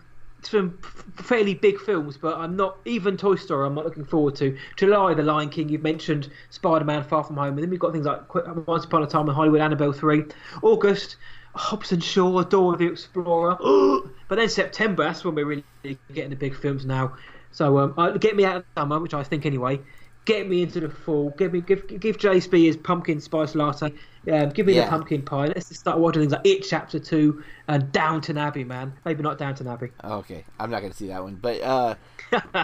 some 0.43 0.78
fairly 1.16 1.55
big 1.55 1.78
films, 1.81 2.16
but 2.16 2.36
I'm 2.39 2.56
not 2.56 2.78
even 2.85 3.16
Toy 3.16 3.35
Story. 3.35 3.66
I'm 3.66 3.74
not 3.74 3.85
looking 3.85 4.05
forward 4.05 4.36
to 4.36 4.56
July. 4.77 5.15
The 5.15 5.23
Lion 5.23 5.48
King. 5.48 5.69
You've 5.69 5.82
mentioned 5.82 6.31
Spider-Man: 6.51 7.05
Far 7.05 7.24
From 7.24 7.36
Home, 7.36 7.55
and 7.55 7.62
then 7.62 7.70
we've 7.70 7.81
got 7.81 7.93
things 7.93 8.06
like 8.06 8.23
Once 8.66 8.85
Upon 8.85 9.02
a 9.02 9.06
Time 9.06 9.28
in 9.28 9.35
Hollywood, 9.35 9.60
Annabelle 9.60 9.93
three, 9.93 10.24
August. 10.62 11.16
Hobbs 11.55 11.90
and 11.90 12.05
Shaw, 12.05 12.44
Dora 12.44 12.77
the 12.77 12.86
Explorer, 12.86 13.56
but 14.28 14.36
then 14.36 14.48
September. 14.48 15.02
That's 15.02 15.24
when 15.24 15.35
we're 15.35 15.47
really 15.47 15.98
getting 16.12 16.31
the 16.31 16.36
big 16.36 16.55
films 16.55 16.86
now. 16.86 17.16
So 17.51 17.78
um, 17.78 17.94
uh, 17.97 18.12
get 18.12 18.36
me 18.36 18.44
out 18.44 18.56
of 18.56 18.65
summer, 18.77 19.01
which 19.01 19.15
I 19.15 19.23
think 19.24 19.44
anyway. 19.44 19.81
Get 20.24 20.48
me 20.48 20.62
into 20.62 20.81
the 20.81 20.90
fall. 20.90 21.31
Give 21.31 21.52
me 21.52 21.60
give 21.62 21.86
give 22.01 22.19
JSB 22.19 22.66
his 22.66 22.77
pumpkin 22.77 23.20
spice 23.20 23.55
latte. 23.55 23.93
Um, 24.30 24.50
give 24.50 24.66
me 24.66 24.74
Yeah. 24.74 24.84
the 24.84 24.90
pumpkin 24.90 25.22
pie. 25.22 25.46
Let's 25.46 25.68
just 25.68 25.80
start 25.80 25.98
watching 25.98 26.22
things 26.22 26.32
like 26.32 26.46
It 26.46 26.60
Chapter 26.68 26.98
Two 26.98 27.42
and 27.66 27.90
Downton 27.92 28.36
Abbey, 28.36 28.64
man. 28.64 28.92
Maybe 29.05 29.22
not 29.22 29.38
Downton 29.38 29.66
Abbey. 29.66 29.90
Okay, 30.05 30.44
I'm 30.60 30.70
not 30.70 30.82
gonna 30.82 30.92
see 30.94 31.09
that 31.09 31.22
one, 31.22 31.36
but 31.36 31.60
uh, 31.62 31.94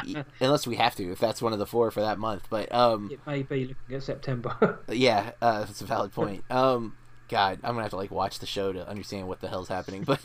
unless 0.41 0.66
we 0.66 0.77
have 0.77 0.95
to, 0.97 1.11
if 1.12 1.19
that's 1.19 1.41
one 1.41 1.53
of 1.53 1.59
the 1.59 1.66
four 1.66 1.91
for 1.91 2.01
that 2.01 2.19
month. 2.19 2.47
But 2.51 2.73
um, 2.74 3.11
it 3.12 3.20
may 3.27 3.43
be 3.43 3.66
looking 3.66 3.97
at 3.97 4.03
September. 4.03 4.81
yeah, 4.91 5.32
uh, 5.41 5.61
that's 5.61 5.81
a 5.81 5.86
valid 5.86 6.12
point. 6.12 6.45
Um, 6.51 6.97
God, 7.28 7.61
I'm 7.62 7.70
gonna 7.73 7.82
have 7.82 7.91
to 7.91 7.97
like 7.97 8.11
watch 8.11 8.39
the 8.41 8.47
show 8.47 8.73
to 8.73 8.86
understand 8.89 9.28
what 9.28 9.41
the 9.41 9.49
hell's 9.49 9.69
happening. 9.69 10.07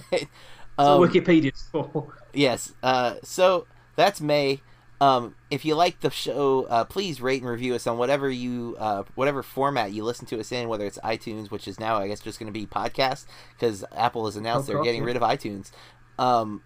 But 0.78 0.86
um, 0.88 1.02
Wikipedia's 1.02 1.68
for. 1.72 2.16
yes, 2.34 2.74
uh, 2.84 3.16
so 3.24 3.68
that's 3.96 4.22
May. 4.22 4.62
Um, 5.02 5.36
if 5.50 5.64
you 5.64 5.76
like 5.76 6.02
the 6.02 6.10
show, 6.10 6.66
uh, 6.66 6.84
please 6.84 7.22
rate 7.22 7.42
and 7.42 7.50
review 7.50 7.74
us 7.74 7.88
on 7.88 7.98
whatever 7.98 8.30
you, 8.30 8.76
uh, 8.78 9.04
whatever 9.16 9.42
format 9.42 9.94
you 9.94 10.04
listen 10.04 10.26
to 10.28 10.40
us 10.40 10.52
in, 10.52 10.68
whether 10.68 10.86
it's 10.86 11.00
iTunes, 11.00 11.50
which 11.50 11.68
is 11.68 11.80
now 11.80 11.98
I 11.98 12.08
guess 12.08 12.20
just 12.20 12.38
going 12.40 12.52
to 12.52 12.60
be 12.60 12.66
podcast 12.66 13.26
because 13.54 13.86
Apple 13.96 14.26
has 14.26 14.36
announced 14.36 14.70
Oh, 14.70 14.74
they're 14.74 14.84
getting 14.84 15.04
rid 15.04 15.16
of 15.16 15.22
iTunes. 15.22 15.72
Um, 16.18 16.64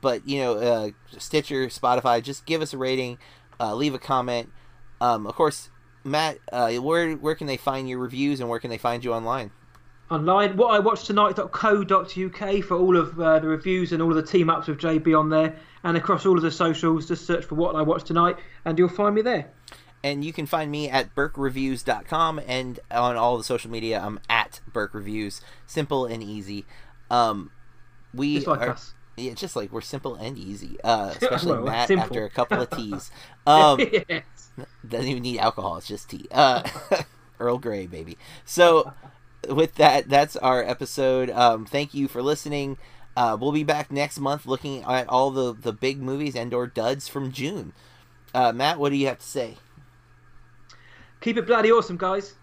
but 0.00 0.28
you 0.28 0.38
know, 0.40 0.54
uh, 0.54 0.90
Stitcher, 1.18 1.66
Spotify, 1.66 2.22
just 2.22 2.46
give 2.46 2.62
us 2.62 2.72
a 2.72 2.78
rating, 2.78 3.18
uh, 3.58 3.74
leave 3.74 3.94
a 3.94 3.98
comment. 3.98 4.52
Um, 5.00 5.26
of 5.26 5.34
course, 5.34 5.70
Matt, 6.04 6.38
uh, 6.52 6.72
where 6.74 7.14
where 7.14 7.34
can 7.34 7.48
they 7.48 7.56
find 7.56 7.88
your 7.88 7.98
reviews 7.98 8.38
and 8.38 8.48
where 8.48 8.60
can 8.60 8.70
they 8.70 8.78
find 8.78 9.04
you 9.04 9.12
online? 9.12 9.50
online. 10.10 10.56
What 10.56 10.74
I 10.74 10.78
watched 10.78 11.06
tonight.co.uk 11.06 12.64
for 12.64 12.76
all 12.76 12.96
of 12.96 13.20
uh, 13.20 13.38
the 13.38 13.48
reviews 13.48 13.92
and 13.92 14.02
all 14.02 14.10
of 14.10 14.16
the 14.16 14.22
team 14.22 14.50
ups 14.50 14.68
with 14.68 14.78
JB 14.78 15.18
on 15.18 15.30
there, 15.30 15.56
and 15.86 15.96
across 15.96 16.26
all 16.26 16.36
of 16.36 16.42
the 16.42 16.50
socials. 16.50 17.06
Just 17.06 17.26
search 17.26 17.44
for 17.44 17.54
what 17.54 17.76
I 17.76 17.82
watched 17.82 18.06
tonight, 18.06 18.36
and 18.64 18.78
you'll 18.78 18.88
find 18.88 19.14
me 19.14 19.22
there. 19.22 19.46
And 20.04 20.24
you 20.24 20.32
can 20.32 20.46
find 20.46 20.70
me 20.70 20.88
at 20.90 21.14
burkereviews.com 21.14 22.40
and 22.46 22.78
on 22.90 23.16
all 23.16 23.38
the 23.38 23.44
social 23.44 23.70
media, 23.70 24.00
I'm 24.04 24.20
at 24.28 24.60
Burke 24.72 24.94
Reviews. 24.94 25.40
Simple 25.66 26.04
and 26.06 26.22
easy. 26.22 26.64
Um, 27.10 27.50
we 28.12 28.34
Just 28.36 28.46
like 28.46 28.60
are, 28.60 28.70
us. 28.70 28.94
Yeah, 29.16 29.32
just 29.34 29.56
like 29.56 29.72
we're 29.72 29.80
simple 29.80 30.14
and 30.16 30.36
easy. 30.36 30.78
Uh, 30.84 31.14
especially 31.20 31.52
Well, 31.52 31.64
Matt 31.66 31.88
simple. 31.88 32.04
after 32.04 32.24
a 32.24 32.30
couple 32.30 32.60
of 32.60 32.70
teas. 32.70 33.10
Um, 33.48 33.78
yes. 34.08 34.24
doesn't 34.88 35.06
even 35.06 35.22
need 35.22 35.38
alcohol; 35.38 35.76
it's 35.76 35.86
just 35.86 36.10
tea. 36.10 36.26
Uh, 36.32 36.68
Earl 37.40 37.58
Grey, 37.58 37.86
baby. 37.86 38.18
So, 38.44 38.92
with 39.48 39.76
that, 39.76 40.08
that's 40.08 40.36
our 40.36 40.64
episode. 40.64 41.30
Um, 41.30 41.64
thank 41.64 41.94
you 41.94 42.08
for 42.08 42.22
listening. 42.22 42.76
Uh, 43.16 43.36
we'll 43.40 43.52
be 43.52 43.64
back 43.64 43.90
next 43.90 44.20
month 44.20 44.44
looking 44.46 44.84
at 44.84 45.08
all 45.08 45.30
the 45.30 45.54
the 45.54 45.72
big 45.72 46.02
movies 46.02 46.36
and 46.36 46.52
or 46.52 46.66
duds 46.66 47.08
from 47.08 47.32
June. 47.32 47.72
Uh, 48.34 48.52
Matt, 48.52 48.78
what 48.78 48.90
do 48.90 48.96
you 48.96 49.06
have 49.06 49.18
to 49.18 49.26
say? 49.26 49.56
Keep 51.22 51.38
it 51.38 51.46
bloody 51.46 51.72
awesome, 51.72 51.96
guys. 51.96 52.34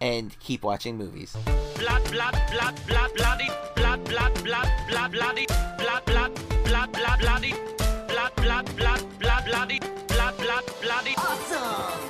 And 0.00 0.38
keep 0.38 0.62
watching 0.62 0.96
movies. 0.96 1.34
blood, 1.76 2.04
blood, 2.10 2.40
blood, 2.52 2.80
blood, 2.86 3.10
bloody, 3.16 3.48
blood, 3.74 4.04
blood, 4.04 4.44
blood, 4.44 4.68
blood, 4.88 5.12
bloody, 5.12 5.46
blood, 5.78 6.04
blood, 6.04 6.34
blood, 6.64 6.92
blood, 6.92 7.20
bloody, 7.20 7.54
blood, 8.06 8.36
blood, 8.36 8.76
blood, 8.76 9.18
blood, 9.18 9.44
bloody, 9.46 9.80
blood, 10.08 10.36
blood, 10.36 10.64
bloody. 10.82 11.14
Awesome! 11.16 12.07